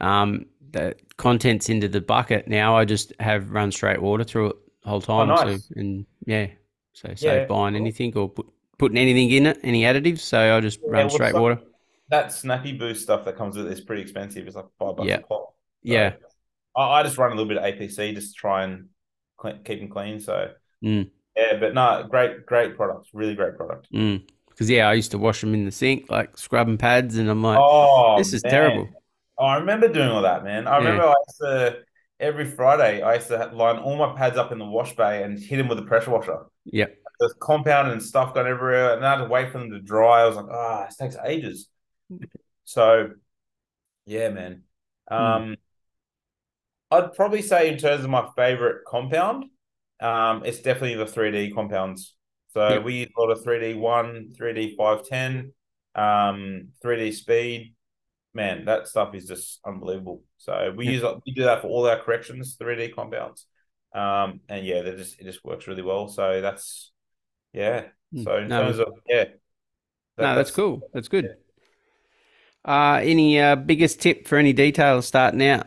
um 0.00 0.46
the 0.72 0.94
contents 1.16 1.68
into 1.68 1.88
the 1.88 2.00
bucket. 2.00 2.48
Now 2.48 2.76
I 2.76 2.84
just 2.84 3.12
have 3.20 3.50
run 3.50 3.72
straight 3.72 4.00
water 4.02 4.24
through 4.24 4.50
it 4.50 4.56
the 4.82 4.88
whole 4.90 5.00
time. 5.00 5.36
Oh, 5.36 5.46
nice. 5.46 5.52
So 5.52 5.60
and 5.76 6.06
yeah, 6.26 6.48
so 6.92 7.14
save 7.14 7.46
Yeah, 7.46 7.48
buying 7.48 7.76
cool. 7.76 7.76
anything 7.76 8.16
or 8.16 8.28
put, 8.28 8.46
putting 8.78 8.98
anything 8.98 9.30
in 9.30 9.46
it, 9.46 9.58
any 9.62 9.82
additives. 9.82 10.20
So 10.20 10.56
I 10.56 10.60
just 10.60 10.80
Yeah, 10.82 10.86
run 10.86 11.08
straight 11.10 11.36
water. 11.36 11.60
That 12.08 12.32
snappy 12.32 12.72
boost 12.72 13.02
stuff 13.02 13.24
that 13.24 13.36
comes 13.36 13.56
with 13.56 13.66
it 13.66 13.72
is 13.72 13.80
pretty 13.80 14.02
expensive. 14.02 14.46
It's 14.46 14.56
like 14.56 14.66
five 14.78 14.96
bucks 14.96 15.14
Yeah. 15.14 15.18
a 15.18 15.20
pop. 15.20 15.54
So 15.84 15.96
Yeah, 15.96 16.14
I, 16.76 17.00
I 17.00 17.02
just 17.02 17.18
run 17.18 17.32
a 17.32 17.34
little 17.34 17.48
bit 17.48 17.58
of 17.58 17.64
APC 17.64 18.12
just 18.14 18.34
to 18.34 18.34
try 18.34 18.64
and 18.64 18.88
clean, 19.36 19.62
keep 19.64 19.80
them 19.80 19.90
clean. 19.90 20.20
So 20.20 20.52
Mm. 20.82 21.10
Yeah, 21.36 21.58
but 21.58 21.74
no, 21.74 22.06
great, 22.08 22.46
great 22.46 22.76
product, 22.76 23.08
really 23.12 23.34
great 23.34 23.56
product. 23.56 23.88
Mm. 23.92 24.26
Because 24.48 24.70
yeah, 24.70 24.88
I 24.88 24.94
used 24.94 25.10
to 25.10 25.18
wash 25.18 25.40
them 25.42 25.52
in 25.54 25.64
the 25.66 25.70
sink, 25.70 26.08
like 26.10 26.36
scrubbing 26.38 26.78
pads, 26.78 27.18
and 27.18 27.28
I'm 27.28 27.42
like, 27.42 27.58
Oh, 27.60 28.16
this 28.18 28.32
is 28.32 28.42
man. 28.42 28.52
terrible. 28.52 28.88
Oh, 29.38 29.44
I 29.44 29.58
remember 29.58 29.88
doing 29.88 30.08
all 30.08 30.22
that, 30.22 30.44
man. 30.44 30.66
I 30.66 30.72
Yeah. 30.72 30.78
remember 30.78 31.08
I 31.08 31.14
used 31.28 31.38
to 31.40 31.78
every 32.18 32.46
Friday 32.46 33.02
I 33.02 33.16
used 33.16 33.28
to 33.28 33.50
line 33.52 33.76
all 33.78 33.96
my 33.96 34.16
pads 34.16 34.38
up 34.38 34.50
in 34.52 34.58
the 34.58 34.64
wash 34.64 34.96
bay 34.96 35.22
and 35.22 35.38
hit 35.38 35.58
them 35.58 35.68
with 35.68 35.78
a 35.78 35.82
pressure 35.82 36.10
washer. 36.10 36.46
Yeah, 36.64 36.86
There's 37.20 37.34
compound 37.38 37.90
and 37.92 38.02
stuff 38.02 38.32
going 38.32 38.46
everywhere, 38.46 38.96
and 38.96 39.04
I 39.04 39.16
had 39.16 39.24
to 39.24 39.28
wait 39.28 39.52
for 39.52 39.58
them 39.58 39.70
to 39.72 39.80
dry. 39.80 40.22
I 40.22 40.26
was 40.26 40.36
like, 40.36 40.46
ah, 40.50 40.86
this 40.86 40.96
takes 40.96 41.16
ages. 41.24 41.68
So, 42.68 43.10
yeah, 44.06 44.30
man. 44.30 44.62
Um, 45.08 45.56
I'd 46.90 47.12
probably 47.14 47.42
say 47.42 47.68
in 47.70 47.78
terms 47.78 48.02
of 48.04 48.10
my 48.10 48.28
favorite 48.36 48.84
compound, 48.86 49.44
um, 50.00 50.44
it's 50.44 50.60
definitely 50.60 50.96
the 50.96 51.06
3D 51.06 51.50
compounds. 51.52 52.14
So 52.48 52.68
Yep. 52.70 52.84
we 52.84 52.94
use 53.00 53.08
a 53.16 53.20
lot 53.20 53.30
of 53.30 53.42
3D 53.44 53.74
one, 53.74 54.32
3D 54.36 54.74
five 54.76 55.06
ten, 55.06 55.52
um, 55.94 56.68
3D 56.82 57.12
speed. 57.12 57.74
Man, 58.34 58.66
that 58.66 58.86
stuff 58.86 59.14
is 59.14 59.26
just 59.26 59.60
unbelievable. 59.66 60.22
So 60.38 60.72
we 60.76 60.86
Yep. 60.86 60.94
use 60.94 61.04
we 61.26 61.32
do 61.32 61.44
that 61.44 61.62
for 61.62 61.68
all 61.68 61.88
our 61.88 61.98
corrections, 61.98 62.56
3D 62.56 62.88
compounds. 62.88 63.46
Um, 63.94 64.40
and 64.48 64.66
yeah, 64.66 64.82
they 64.82 64.92
just 64.96 65.20
it 65.20 65.24
just 65.24 65.44
works 65.44 65.66
really 65.66 65.82
well. 65.82 66.08
So 66.08 66.40
that's 66.42 66.92
yeah. 67.52 67.86
Mm. 68.14 68.24
So 68.24 68.36
in 68.36 68.48
No, 68.48 68.60
terms 68.60 68.78
of 68.78 68.88
yeah, 69.08 69.24
that- 69.24 69.38
no, 70.18 70.36
that's 70.36 70.50
cool. 70.50 70.88
That's 70.92 71.08
good. 71.08 71.36
Uh, 72.64 73.00
any 73.02 73.40
uh, 73.40 73.56
biggest 73.56 74.00
tip 74.00 74.26
for 74.26 74.38
any 74.38 74.52
details 74.52 75.06
starting 75.06 75.42
out? 75.46 75.66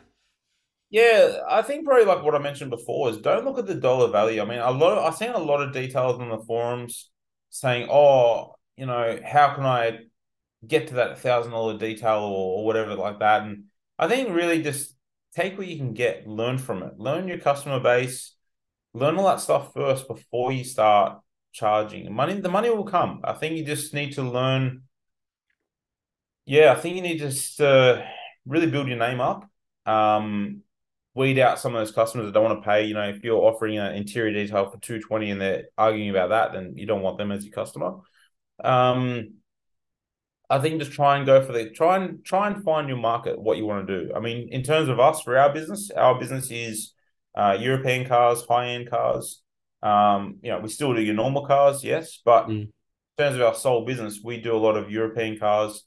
Yeah, 0.90 1.41
I 1.48 1.61
think 1.61 1.86
probably 1.86 2.06
like 2.06 2.24
what 2.24 2.34
I 2.34 2.40
mentioned 2.40 2.72
before 2.72 3.10
is 3.10 3.18
don't 3.18 3.45
look 3.45 3.60
at 3.60 3.68
the 3.68 3.76
dollar 3.76 4.10
value. 4.11 4.41
I 4.41 4.45
mean, 4.45 4.60
a 4.60 4.72
lot 4.72 4.98
of, 4.98 5.03
I've 5.06 5.18
seen 5.18 5.30
a 5.30 5.38
lot 5.38 5.61
of 5.61 5.72
details 5.72 6.20
on 6.20 6.30
the 6.30 6.40
forums 6.40 7.11
saying, 7.52 7.88
"Oh, 7.91 8.56
you 8.76 8.86
know, 8.88 9.20
how 9.24 9.53
can 9.53 9.66
I 9.66 9.99
get 10.68 10.88
to 10.90 10.95
that 10.95 11.20
thousand 11.20 11.52
dollar 11.52 11.78
detail 11.78 12.20
or, 12.20 12.60
or 12.60 12.66
whatever 12.66 12.95
like 12.95 13.20
that?" 13.20 13.44
And 13.44 13.66
I 13.99 14.07
think 14.07 14.30
really 14.30 14.64
just 14.64 14.95
take 15.36 15.57
what 15.60 15.68
you 15.68 15.78
can 15.78 15.94
get, 15.94 16.28
learn 16.28 16.57
from 16.57 16.82
it, 16.84 16.98
learn 16.99 17.28
your 17.28 17.38
customer 17.40 17.80
base, 17.80 18.36
learn 18.94 19.18
all 19.18 19.28
that 19.28 19.41
stuff 19.41 19.74
first 19.74 20.07
before 20.07 20.52
you 20.52 20.64
start 20.64 21.20
charging. 21.53 22.11
Money, 22.14 22.40
the 22.41 22.49
money 22.49 22.70
will 22.72 22.86
come. 22.86 23.22
I 23.24 23.34
think 23.34 23.57
you 23.57 23.66
just 23.66 23.94
need 23.94 24.14
to 24.14 24.24
learn. 24.24 24.84
Yeah, 26.45 26.72
I 26.72 26.76
think 26.76 26.95
you 26.95 27.02
need 27.03 27.20
to 27.20 27.30
just 27.30 27.61
uh, 27.61 28.02
really 28.45 28.72
build 28.72 28.88
your 28.88 28.98
name 28.98 29.22
up. 29.22 29.48
Um, 29.86 30.64
weed 31.15 31.40
out 31.40 31.60
some 31.60 31.76
of 31.76 31.81
those 31.81 31.94
customers 31.94 32.26
that 32.27 32.34
don't 32.34 32.44
want 32.44 32.61
to 32.61 32.68
pay. 32.68 32.86
You 32.86 32.94
know, 32.94 33.10
if 33.10 33.23
you're 33.23 33.41
offering 33.41 33.77
an 33.77 33.95
interior 33.95 34.34
detail 34.34 34.69
for 34.69 34.77
220 34.80 35.31
and 35.31 35.41
they're 35.41 35.64
arguing 35.77 36.10
about 36.10 36.30
that, 36.30 36.53
then 36.53 36.73
you 36.76 36.86
don't 36.86 37.02
want 37.02 37.18
them 37.18 37.31
as 37.31 37.44
your 37.44 37.53
customer. 37.53 37.95
Um, 38.64 39.34
I 40.49 40.60
think 40.60 40.80
just 40.80 40.94
try 40.94 41.18
and 41.18 41.26
go 41.26 41.45
for 41.45 41.52
the 41.53 41.69
try 41.69 41.98
and 41.98 42.26
try 42.26 42.48
and 42.48 42.64
find 42.64 42.88
your 42.88 42.98
market, 42.98 43.40
what 43.40 43.57
you 43.57 43.65
want 43.65 43.88
to 43.88 44.06
do. 44.06 44.14
I 44.15 44.19
mean, 44.19 44.49
in 44.49 44.64
terms 44.64 44.90
of 44.90 44.99
us 44.99 45.22
for 45.22 45.38
our 45.38 45.53
business, 45.53 45.91
our 45.95 46.19
business 46.19 46.49
is 46.49 46.94
uh, 47.36 47.57
European 47.60 48.07
cars, 48.07 48.44
high 48.49 48.69
end 48.69 48.90
cars. 48.90 49.41
Um, 49.84 50.38
you 50.41 50.49
know, 50.52 50.60
we 50.60 50.69
still 50.69 50.94
do 50.94 51.02
your 51.02 51.15
normal 51.15 51.45
cars, 51.45 51.84
yes, 51.84 52.19
but 52.26 52.48
Mm. 52.48 52.64
in 52.64 52.72
terms 53.18 53.36
of 53.36 53.41
our 53.44 53.53
sole 53.53 53.86
business, 53.86 54.22
we 54.23 54.41
do 54.41 54.56
a 54.56 54.57
lot 54.57 54.76
of 54.76 54.90
European 54.90 55.38
cars, 55.38 55.86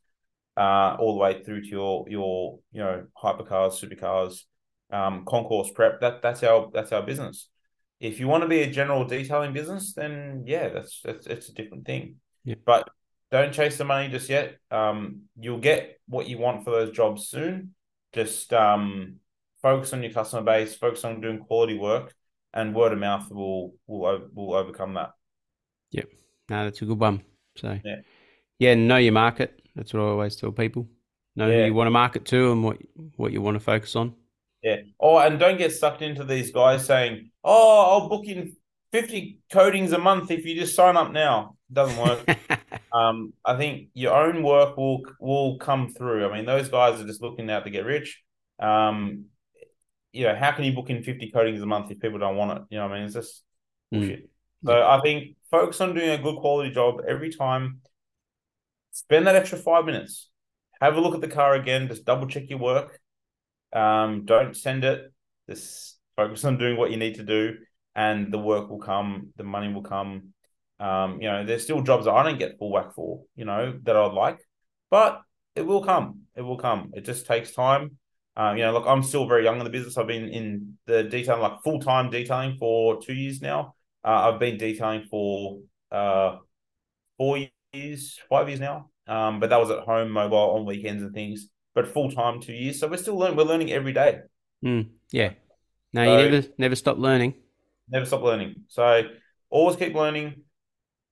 uh, 0.57 0.97
all 0.99 1.15
the 1.15 1.19
way 1.21 1.43
through 1.43 1.63
to 1.63 1.69
your 1.69 2.05
your 2.09 2.59
you 2.73 2.81
know 2.81 3.07
hypercars, 3.21 3.83
supercars, 3.83 4.45
um, 4.93 5.25
concours 5.27 5.71
prep. 5.71 6.01
That 6.01 6.23
that's 6.23 6.43
our 6.43 6.71
that's 6.73 6.93
our 6.93 7.03
business. 7.03 7.49
If 8.01 8.19
you 8.21 8.29
want 8.29 8.43
to 8.43 8.49
be 8.49 8.63
a 8.63 8.71
general 8.71 9.05
detailing 9.05 9.53
business, 9.53 9.95
then 9.95 10.45
yeah, 10.47 10.69
that's 10.69 11.01
that's 11.03 11.27
it's 11.27 11.49
a 11.49 11.55
different 11.55 11.87
thing. 11.87 12.17
Yeah. 12.45 12.57
But 12.65 12.89
don't 13.31 13.53
chase 13.53 13.79
the 13.79 13.85
money 13.85 14.09
just 14.09 14.29
yet. 14.29 14.59
Um, 14.71 15.23
you'll 15.39 15.59
get 15.59 16.01
what 16.07 16.29
you 16.29 16.39
want 16.39 16.65
for 16.65 16.71
those 16.71 16.91
jobs 16.91 17.29
soon. 17.29 17.75
Just 18.13 18.53
um, 18.53 19.17
focus 19.63 19.93
on 19.93 20.03
your 20.03 20.13
customer 20.13 20.43
base, 20.43 20.75
focus 20.75 21.05
on 21.05 21.21
doing 21.21 21.39
quality 21.39 21.79
work, 21.79 22.15
and 22.53 22.75
word 22.75 22.93
of 22.93 22.99
mouth 22.99 23.31
will 23.31 23.75
will 23.87 24.29
will 24.35 24.55
overcome 24.55 24.95
that. 24.95 25.13
Yep. 25.93 26.09
No, 26.51 26.65
that's 26.65 26.83
a 26.83 26.85
good 26.85 26.99
one. 26.99 27.23
So 27.57 27.79
Yeah. 27.85 27.97
yeah, 28.59 28.75
know 28.75 28.97
your 28.97 29.13
market. 29.13 29.63
That's 29.75 29.95
what 29.95 30.01
I 30.01 30.07
always 30.07 30.37
tell 30.37 30.53
people. 30.53 30.89
Know 31.37 31.51
who 31.51 31.65
you 31.65 31.73
want 31.73 31.87
to 31.87 31.93
market 31.93 32.27
to 32.27 32.53
and 32.53 32.63
what 32.63 32.79
what 33.17 33.33
you 33.33 33.41
want 33.41 33.55
to 33.55 33.61
focus 33.61 33.97
on. 33.97 34.15
Yeah. 34.63 34.77
Oh, 35.01 35.19
and 35.19 35.39
don't 35.39 35.59
get 35.59 35.73
sucked 35.73 36.03
into 36.03 36.25
these 36.25 36.53
guys 36.53 36.87
saying, 36.87 37.31
"Oh, 37.43 37.91
I'll 37.91 38.09
book 38.09 38.27
in 38.27 38.57
fifty 38.93 39.41
coatings 39.53 39.93
a 39.93 39.99
month 39.99 40.31
if 40.31 40.45
you 40.45 40.55
just 40.55 40.75
sign 40.77 40.97
up 40.97 41.13
now." 41.13 41.57
Doesn't 41.73 41.99
work. 41.99 42.25
um, 42.93 43.33
I 43.45 43.57
think 43.57 43.89
your 43.95 44.15
own 44.15 44.43
work 44.43 44.77
will 44.77 45.03
will 45.19 45.59
come 45.59 45.89
through. 45.89 46.29
I 46.29 46.37
mean, 46.37 46.47
those 46.47 46.69
guys 46.69 47.01
are 47.01 47.07
just 47.07 47.23
looking 47.23 47.51
out 47.51 47.65
to 47.65 47.71
get 47.71 47.85
rich. 47.85 48.23
Um, 48.59 49.27
you 50.13 50.27
know, 50.27 50.37
how 50.37 50.53
can 50.53 50.65
you 50.65 50.73
book 50.75 50.91
in 50.91 51.03
fifty 51.03 51.31
coatings 51.31 51.61
a 51.63 51.67
month 51.67 51.91
if 51.91 51.99
people 51.99 52.19
don't 52.19 52.37
want 52.37 52.59
it? 52.59 52.65
You 52.71 52.79
know, 52.79 52.85
what 52.87 52.95
I 52.95 52.99
mean, 52.99 53.07
it's 53.07 53.15
just 53.15 53.43
Mm. 53.93 53.99
bullshit. 54.01 54.31
So 54.65 54.87
I 54.87 55.01
think 55.01 55.37
focus 55.51 55.81
on 55.81 55.95
doing 55.95 56.11
a 56.11 56.19
good 56.23 56.37
quality 56.37 56.71
job 56.71 57.01
every 57.07 57.31
time. 57.31 57.81
Spend 58.93 59.27
that 59.27 59.35
extra 59.35 59.59
five 59.59 59.85
minutes. 59.85 60.31
Have 60.81 60.97
a 60.97 61.01
look 61.01 61.15
at 61.15 61.21
the 61.21 61.29
car 61.29 61.55
again. 61.55 61.89
Just 61.89 62.05
double 62.05 62.27
check 62.27 62.49
your 62.49 62.59
work. 62.59 63.01
Um, 63.73 64.25
don't 64.25 64.57
send 64.57 64.85
it. 64.85 65.13
Just 65.49 65.99
focus 66.17 66.45
on 66.45 66.59
doing 66.59 66.77
what 66.77 66.91
you 66.91 66.97
need 66.97 67.17
to 67.17 67.23
do, 67.23 67.57
and 67.95 68.33
the 68.33 68.39
work 68.39 68.71
will 68.71 68.79
come. 68.79 69.31
The 69.37 69.45
money 69.45 69.73
will 69.73 69.83
come. 69.83 70.35
Um, 70.79 71.21
you 71.21 71.29
know, 71.29 71.45
there's 71.45 71.63
still 71.63 71.83
jobs 71.83 72.07
that 72.07 72.13
I 72.13 72.23
don't 72.23 72.39
get 72.39 72.59
full 72.59 72.73
whack 72.73 72.95
for. 72.95 73.23
You 73.37 73.45
know 73.45 73.79
that 73.85 73.97
I'd 73.97 74.13
like, 74.13 74.39
but 74.91 75.23
it 75.55 75.63
will 75.63 75.85
come. 75.85 76.23
It 76.37 76.43
will 76.43 76.59
come. 76.59 76.93
It 76.95 77.05
just 77.05 77.27
takes 77.27 77.53
time. 77.53 77.99
Um, 78.37 78.57
you 78.57 78.65
know, 78.65 78.73
look, 78.73 78.87
I'm 78.87 79.03
still 79.03 79.27
very 79.27 79.45
young 79.45 79.59
in 79.59 79.65
the 79.65 79.71
business. 79.71 79.99
I've 79.99 80.07
been 80.07 80.29
in 80.29 80.79
the 80.87 81.05
detailing, 81.05 81.43
like 81.43 81.63
full 81.63 81.81
time 81.81 82.11
detailing, 82.11 82.57
for 82.59 83.01
two 83.01 83.15
years 83.15 83.43
now. 83.43 83.75
Uh, 84.05 84.33
I've 84.33 84.41
been 84.41 84.57
detailing 84.57 85.07
for 85.11 85.61
uh, 85.91 86.37
four 87.19 87.39
years, 87.73 88.19
five 88.29 88.49
years 88.49 88.61
now. 88.61 88.91
Um, 89.07 89.41
but 89.41 89.51
that 89.51 89.61
was 89.61 89.71
at 89.71 89.81
home, 89.81 90.11
mobile 90.11 90.57
on 90.57 90.65
weekends 90.65 91.03
and 91.03 91.13
things. 91.13 91.49
But 91.75 91.89
full 91.89 92.11
time, 92.11 92.41
two 92.41 92.53
years. 92.53 92.79
So 92.81 92.89
we're 92.89 92.97
still 92.99 93.17
learning. 93.17 93.37
We're 93.37 93.45
learning 93.45 93.73
every 93.73 93.93
day. 93.93 94.21
Mm, 94.65 94.89
yeah. 95.11 95.33
No, 95.93 96.05
So- 96.05 96.19
you 96.19 96.31
never 96.31 96.47
never 96.59 96.77
stop 96.77 96.99
learning. 96.99 97.35
Never 97.89 98.07
stop 98.07 98.23
learning. 98.23 98.65
So 98.69 99.03
always 99.51 99.77
keep 99.77 99.95
learning. 99.95 100.43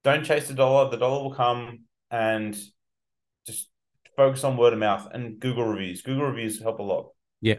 Don't 0.04 0.24
chase 0.24 0.48
the 0.48 0.54
dollar. 0.54 0.90
The 0.90 0.96
dollar 0.96 1.22
will 1.22 1.34
come, 1.34 1.80
and 2.10 2.56
just 3.46 3.68
focus 4.16 4.44
on 4.44 4.56
word 4.56 4.72
of 4.72 4.78
mouth 4.78 5.08
and 5.12 5.38
Google 5.40 5.64
reviews. 5.64 6.02
Google 6.02 6.26
reviews 6.26 6.60
help 6.62 6.78
a 6.78 6.82
lot. 6.82 7.10
Yeah. 7.40 7.56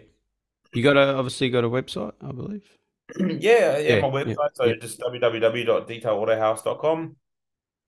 You 0.73 0.81
got 0.83 0.95
a 0.97 1.15
obviously 1.15 1.49
got 1.49 1.63
a 1.65 1.69
website, 1.69 2.13
I 2.21 2.31
believe. 2.31 2.63
yeah, 3.19 3.77
yeah, 3.77 3.79
Yeah, 3.79 3.99
my 4.01 4.07
yeah, 4.07 4.23
website. 4.25 4.49
So 4.53 4.65
yeah. 4.65 4.73
just 4.81 4.99
www.detailautohaus.com. 5.01 7.15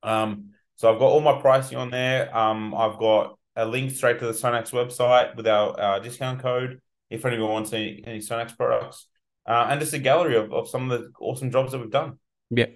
Um, 0.03 0.49
so 0.76 0.91
I've 0.91 0.99
got 0.99 1.06
all 1.07 1.22
my 1.22 1.40
pricing 1.40 1.77
on 1.77 1.90
there. 1.91 2.35
Um, 2.35 2.73
I've 2.76 2.98
got 2.98 3.38
a 3.56 3.66
link 3.66 3.92
straight 3.92 4.20
to 4.20 4.26
the 4.26 4.32
Sonax 4.32 4.72
website 4.72 5.36
with 5.36 5.48
our 5.48 5.80
uh, 5.80 6.00
discount 6.00 6.42
code 6.42 6.82
if 7.10 7.26
anyone 7.26 7.52
wants 7.52 7.74
any, 7.74 8.04
any 8.06 8.20
Sonax 8.20 8.56
products. 8.58 9.08
Uh, 9.46 9.68
and 9.70 9.80
just 9.80 9.94
a 9.94 10.00
gallery 10.00 10.36
of, 10.36 10.52
of 10.54 10.70
some 10.70 10.90
of 10.90 11.02
the 11.02 11.12
awesome 11.20 11.52
jobs 11.52 11.72
that 11.72 11.80
we've 11.80 11.92
done. 11.92 12.18
Yeah. 12.50 12.68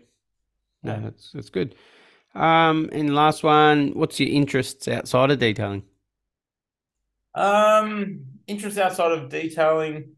No, 0.83 0.99
that's 1.01 1.31
that's 1.31 1.49
good. 1.49 1.75
Um, 2.35 2.89
and 2.91 3.15
last 3.15 3.43
one, 3.43 3.93
what's 3.93 4.19
your 4.19 4.29
interests 4.29 4.87
outside 4.87 5.31
of 5.31 5.39
detailing? 5.39 5.83
Um, 7.33 8.25
interests 8.47 8.77
outside 8.77 9.11
of 9.11 9.29
detailing, 9.29 10.15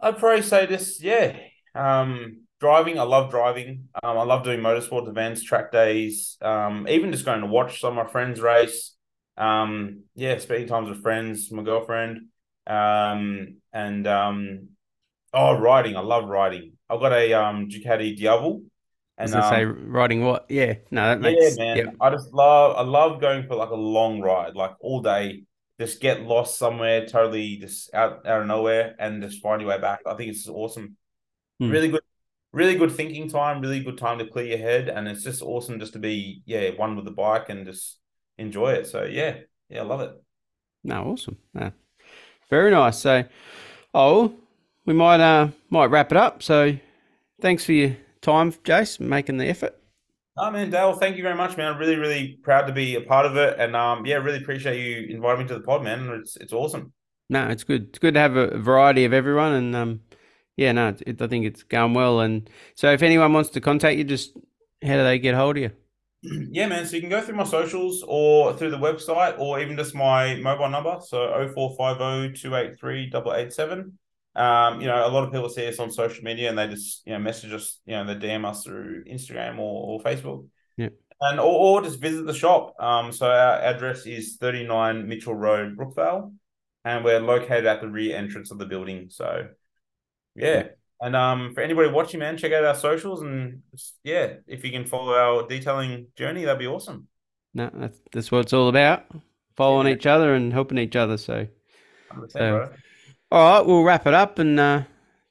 I'd 0.00 0.18
probably 0.18 0.42
say 0.42 0.66
this, 0.66 1.02
yeah. 1.02 1.36
Um, 1.74 2.42
driving, 2.58 2.98
I 2.98 3.02
love 3.02 3.30
driving. 3.30 3.88
Um, 4.02 4.18
I 4.18 4.22
love 4.22 4.44
doing 4.44 4.60
motorsports 4.60 5.08
events, 5.08 5.42
track 5.42 5.72
days, 5.72 6.38
um, 6.40 6.86
even 6.88 7.12
just 7.12 7.24
going 7.24 7.40
to 7.40 7.46
watch 7.46 7.80
some 7.80 7.98
of 7.98 8.06
my 8.06 8.10
friends 8.10 8.40
race. 8.40 8.94
Um, 9.40 10.04
yeah, 10.14 10.38
spending 10.38 10.68
times 10.68 10.88
with 10.88 11.02
friends, 11.02 11.50
my 11.50 11.62
girlfriend. 11.62 12.28
Um, 12.66 13.56
and 13.72 14.06
um, 14.06 14.68
oh, 15.32 15.58
riding, 15.58 15.96
I 15.96 16.00
love 16.00 16.28
riding. 16.28 16.72
I've 16.88 17.00
got 17.00 17.12
a 17.12 17.32
um 17.32 17.68
Ducati 17.68 18.16
Diavel. 18.18 18.62
I 19.18 19.22
was 19.22 19.32
And 19.32 19.44
say 19.44 19.64
um, 19.64 19.90
riding 19.90 20.24
what? 20.24 20.46
Yeah, 20.48 20.74
no, 20.90 21.02
that 21.02 21.22
yeah, 21.30 21.30
makes 21.30 21.58
man. 21.58 21.76
yeah. 21.76 21.84
I 22.00 22.10
just 22.10 22.32
love 22.32 22.76
I 22.76 22.82
love 22.82 23.20
going 23.20 23.46
for 23.46 23.54
like 23.54 23.70
a 23.70 23.74
long 23.74 24.20
ride, 24.20 24.54
like 24.54 24.72
all 24.80 25.00
day. 25.02 25.44
Just 25.78 26.00
get 26.00 26.22
lost 26.22 26.58
somewhere, 26.58 27.06
totally 27.06 27.56
just 27.56 27.94
out 27.94 28.26
out 28.26 28.42
of 28.42 28.46
nowhere, 28.46 28.94
and 28.98 29.22
just 29.22 29.42
find 29.42 29.62
your 29.62 29.70
way 29.70 29.78
back. 29.78 30.00
I 30.06 30.14
think 30.14 30.30
it's 30.30 30.48
awesome. 30.48 30.96
Hmm. 31.60 31.70
Really 31.70 31.88
good, 31.88 32.02
really 32.52 32.76
good 32.76 32.92
thinking 32.92 33.30
time. 33.30 33.60
Really 33.62 33.82
good 33.82 33.98
time 33.98 34.18
to 34.18 34.26
clear 34.26 34.46
your 34.46 34.58
head, 34.58 34.88
and 34.88 35.08
it's 35.08 35.24
just 35.24 35.42
awesome 35.42 35.80
just 35.80 35.94
to 35.94 35.98
be 35.98 36.42
yeah 36.46 36.70
one 36.70 36.96
with 36.96 37.04
the 37.06 37.10
bike 37.12 37.48
and 37.48 37.66
just 37.66 37.99
enjoy 38.40 38.72
it. 38.72 38.86
So 38.86 39.04
yeah, 39.04 39.36
yeah, 39.68 39.80
I 39.80 39.84
love 39.84 40.00
it. 40.00 40.12
No, 40.82 41.04
awesome. 41.04 41.38
No. 41.54 41.72
Very 42.48 42.70
nice. 42.70 42.98
So 42.98 43.24
Oh, 43.94 44.32
we 44.86 44.94
might 44.94 45.20
uh 45.20 45.48
might 45.68 45.86
wrap 45.86 46.12
it 46.12 46.16
up. 46.16 46.42
So, 46.42 46.76
thanks 47.40 47.64
for 47.64 47.72
your 47.72 47.96
time, 48.20 48.52
Jace, 48.52 49.00
making 49.00 49.38
the 49.38 49.46
effort. 49.46 49.76
Oh 50.36 50.50
man, 50.50 50.70
Dale, 50.70 50.94
thank 50.94 51.16
you 51.16 51.22
very 51.22 51.34
much, 51.34 51.56
man. 51.56 51.72
I'm 51.72 51.78
really, 51.78 51.96
really 51.96 52.38
proud 52.42 52.66
to 52.66 52.72
be 52.72 52.94
a 52.94 53.00
part 53.00 53.26
of 53.26 53.36
it, 53.36 53.58
and 53.58 53.74
um, 53.74 54.06
yeah, 54.06 54.16
really 54.16 54.38
appreciate 54.38 54.80
you 54.80 55.14
inviting 55.14 55.42
me 55.42 55.48
to 55.48 55.54
the 55.54 55.60
pod, 55.60 55.82
man. 55.82 56.08
It's 56.20 56.36
it's 56.36 56.52
awesome. 56.52 56.92
No, 57.28 57.48
it's 57.48 57.64
good. 57.64 57.88
It's 57.88 57.98
good 57.98 58.14
to 58.14 58.20
have 58.20 58.36
a 58.36 58.58
variety 58.58 59.04
of 59.04 59.12
everyone, 59.12 59.52
and 59.52 59.76
um, 59.76 60.00
yeah, 60.56 60.72
no, 60.72 60.94
it, 61.04 61.20
I 61.20 61.26
think 61.26 61.46
it's 61.46 61.64
going 61.64 61.94
well. 61.94 62.20
And 62.20 62.48
so, 62.76 62.92
if 62.92 63.02
anyone 63.02 63.32
wants 63.32 63.50
to 63.50 63.60
contact 63.60 63.98
you, 63.98 64.04
just 64.04 64.36
how 64.82 64.96
do 64.96 65.02
they 65.02 65.18
get 65.18 65.34
hold 65.34 65.56
of 65.56 65.62
you? 65.64 65.70
Yeah, 66.50 66.66
man. 66.68 66.86
So 66.86 66.96
you 66.96 67.00
can 67.00 67.10
go 67.10 67.20
through 67.20 67.36
my 67.36 67.44
socials 67.44 68.04
or 68.06 68.54
through 68.54 68.70
the 68.70 68.78
website 68.78 69.38
or 69.38 69.60
even 69.60 69.76
just 69.76 69.94
my 69.94 70.36
mobile 70.36 70.68
number. 70.68 70.98
So 71.00 71.28
0450 71.54 72.40
283 72.40 73.04
887. 73.06 73.98
Um, 74.36 74.80
you 74.80 74.86
know, 74.86 75.06
a 75.06 75.10
lot 75.10 75.24
of 75.24 75.32
people 75.32 75.48
see 75.48 75.66
us 75.66 75.78
on 75.78 75.90
social 75.90 76.22
media 76.22 76.50
and 76.50 76.58
they 76.58 76.68
just, 76.68 77.02
you 77.06 77.12
know, 77.12 77.18
message 77.18 77.52
us, 77.52 77.80
you 77.84 77.94
know, 77.94 78.04
they 78.04 78.14
DM 78.14 78.44
us 78.44 78.64
through 78.64 79.04
Instagram 79.04 79.58
or, 79.58 79.98
or 79.98 80.00
Facebook. 80.00 80.46
Yeah. 80.76 80.90
And 81.20 81.40
or, 81.40 81.80
or 81.80 81.82
just 81.82 82.00
visit 82.00 82.26
the 82.26 82.34
shop. 82.34 82.74
Um, 82.78 83.12
so 83.12 83.26
our 83.26 83.60
address 83.60 84.06
is 84.06 84.36
39 84.36 85.08
Mitchell 85.08 85.34
Road, 85.34 85.76
Brookvale, 85.76 86.34
and 86.84 87.04
we're 87.04 87.20
located 87.20 87.66
at 87.66 87.80
the 87.80 87.88
rear 87.88 88.16
entrance 88.16 88.50
of 88.50 88.58
the 88.58 88.66
building. 88.66 89.08
So 89.10 89.48
yeah. 90.36 90.68
And 91.00 91.16
um, 91.16 91.54
for 91.54 91.62
anybody 91.62 91.90
watching, 91.90 92.20
man, 92.20 92.36
check 92.36 92.52
out 92.52 92.64
our 92.64 92.74
socials 92.74 93.22
and 93.22 93.62
yeah, 94.04 94.34
if 94.46 94.64
you 94.64 94.70
can 94.70 94.84
follow 94.84 95.14
our 95.14 95.48
detailing 95.48 96.08
journey, 96.14 96.44
that'd 96.44 96.58
be 96.58 96.66
awesome. 96.66 97.08
No, 97.54 97.70
that's 97.72 97.98
that's 98.12 98.30
what 98.30 98.40
it's 98.40 98.52
all 98.52 98.68
about. 98.68 99.06
Following 99.56 99.86
yeah. 99.86 99.94
each 99.94 100.06
other 100.06 100.34
and 100.34 100.52
helping 100.52 100.78
each 100.78 100.96
other. 100.96 101.16
So, 101.16 101.46
so 102.28 102.70
all 103.32 103.58
right, 103.58 103.66
we'll 103.66 103.82
wrap 103.82 104.06
it 104.06 104.14
up 104.14 104.38
and 104.38 104.60
uh, 104.60 104.82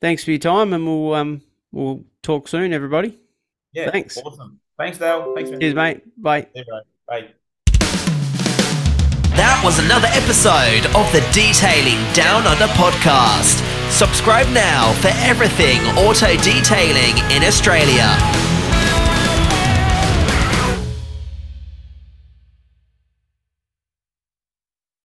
thanks 0.02 0.24
for 0.24 0.32
your 0.32 0.40
time 0.40 0.74
and 0.74 0.86
we'll 0.86 1.14
um 1.14 1.42
we'll 1.72 2.04
talk 2.24 2.48
soon, 2.48 2.74
everybody. 2.74 3.20
Yeah, 3.72 3.92
thanks. 3.92 4.18
Awesome. 4.18 4.60
Thanks, 4.78 4.98
Dale. 4.98 5.34
Thanks, 5.36 5.52
man. 5.52 5.60
Cheers, 5.60 5.76
mate. 5.76 6.22
Bye. 6.22 6.48
Yeah, 6.56 6.64
Bye. 7.08 7.28
That 9.36 9.62
was 9.64 9.78
another 9.80 10.08
episode 10.12 10.86
of 10.96 11.12
the 11.14 11.22
Detailing 11.32 12.02
Down 12.14 12.48
Under 12.48 12.68
podcast. 12.74 13.79
Subscribe 13.90 14.48
now 14.50 14.94
for 15.02 15.10
everything 15.18 15.82
auto 15.98 16.38
detailing 16.38 17.18
in 17.32 17.44
Australia. 17.44 18.39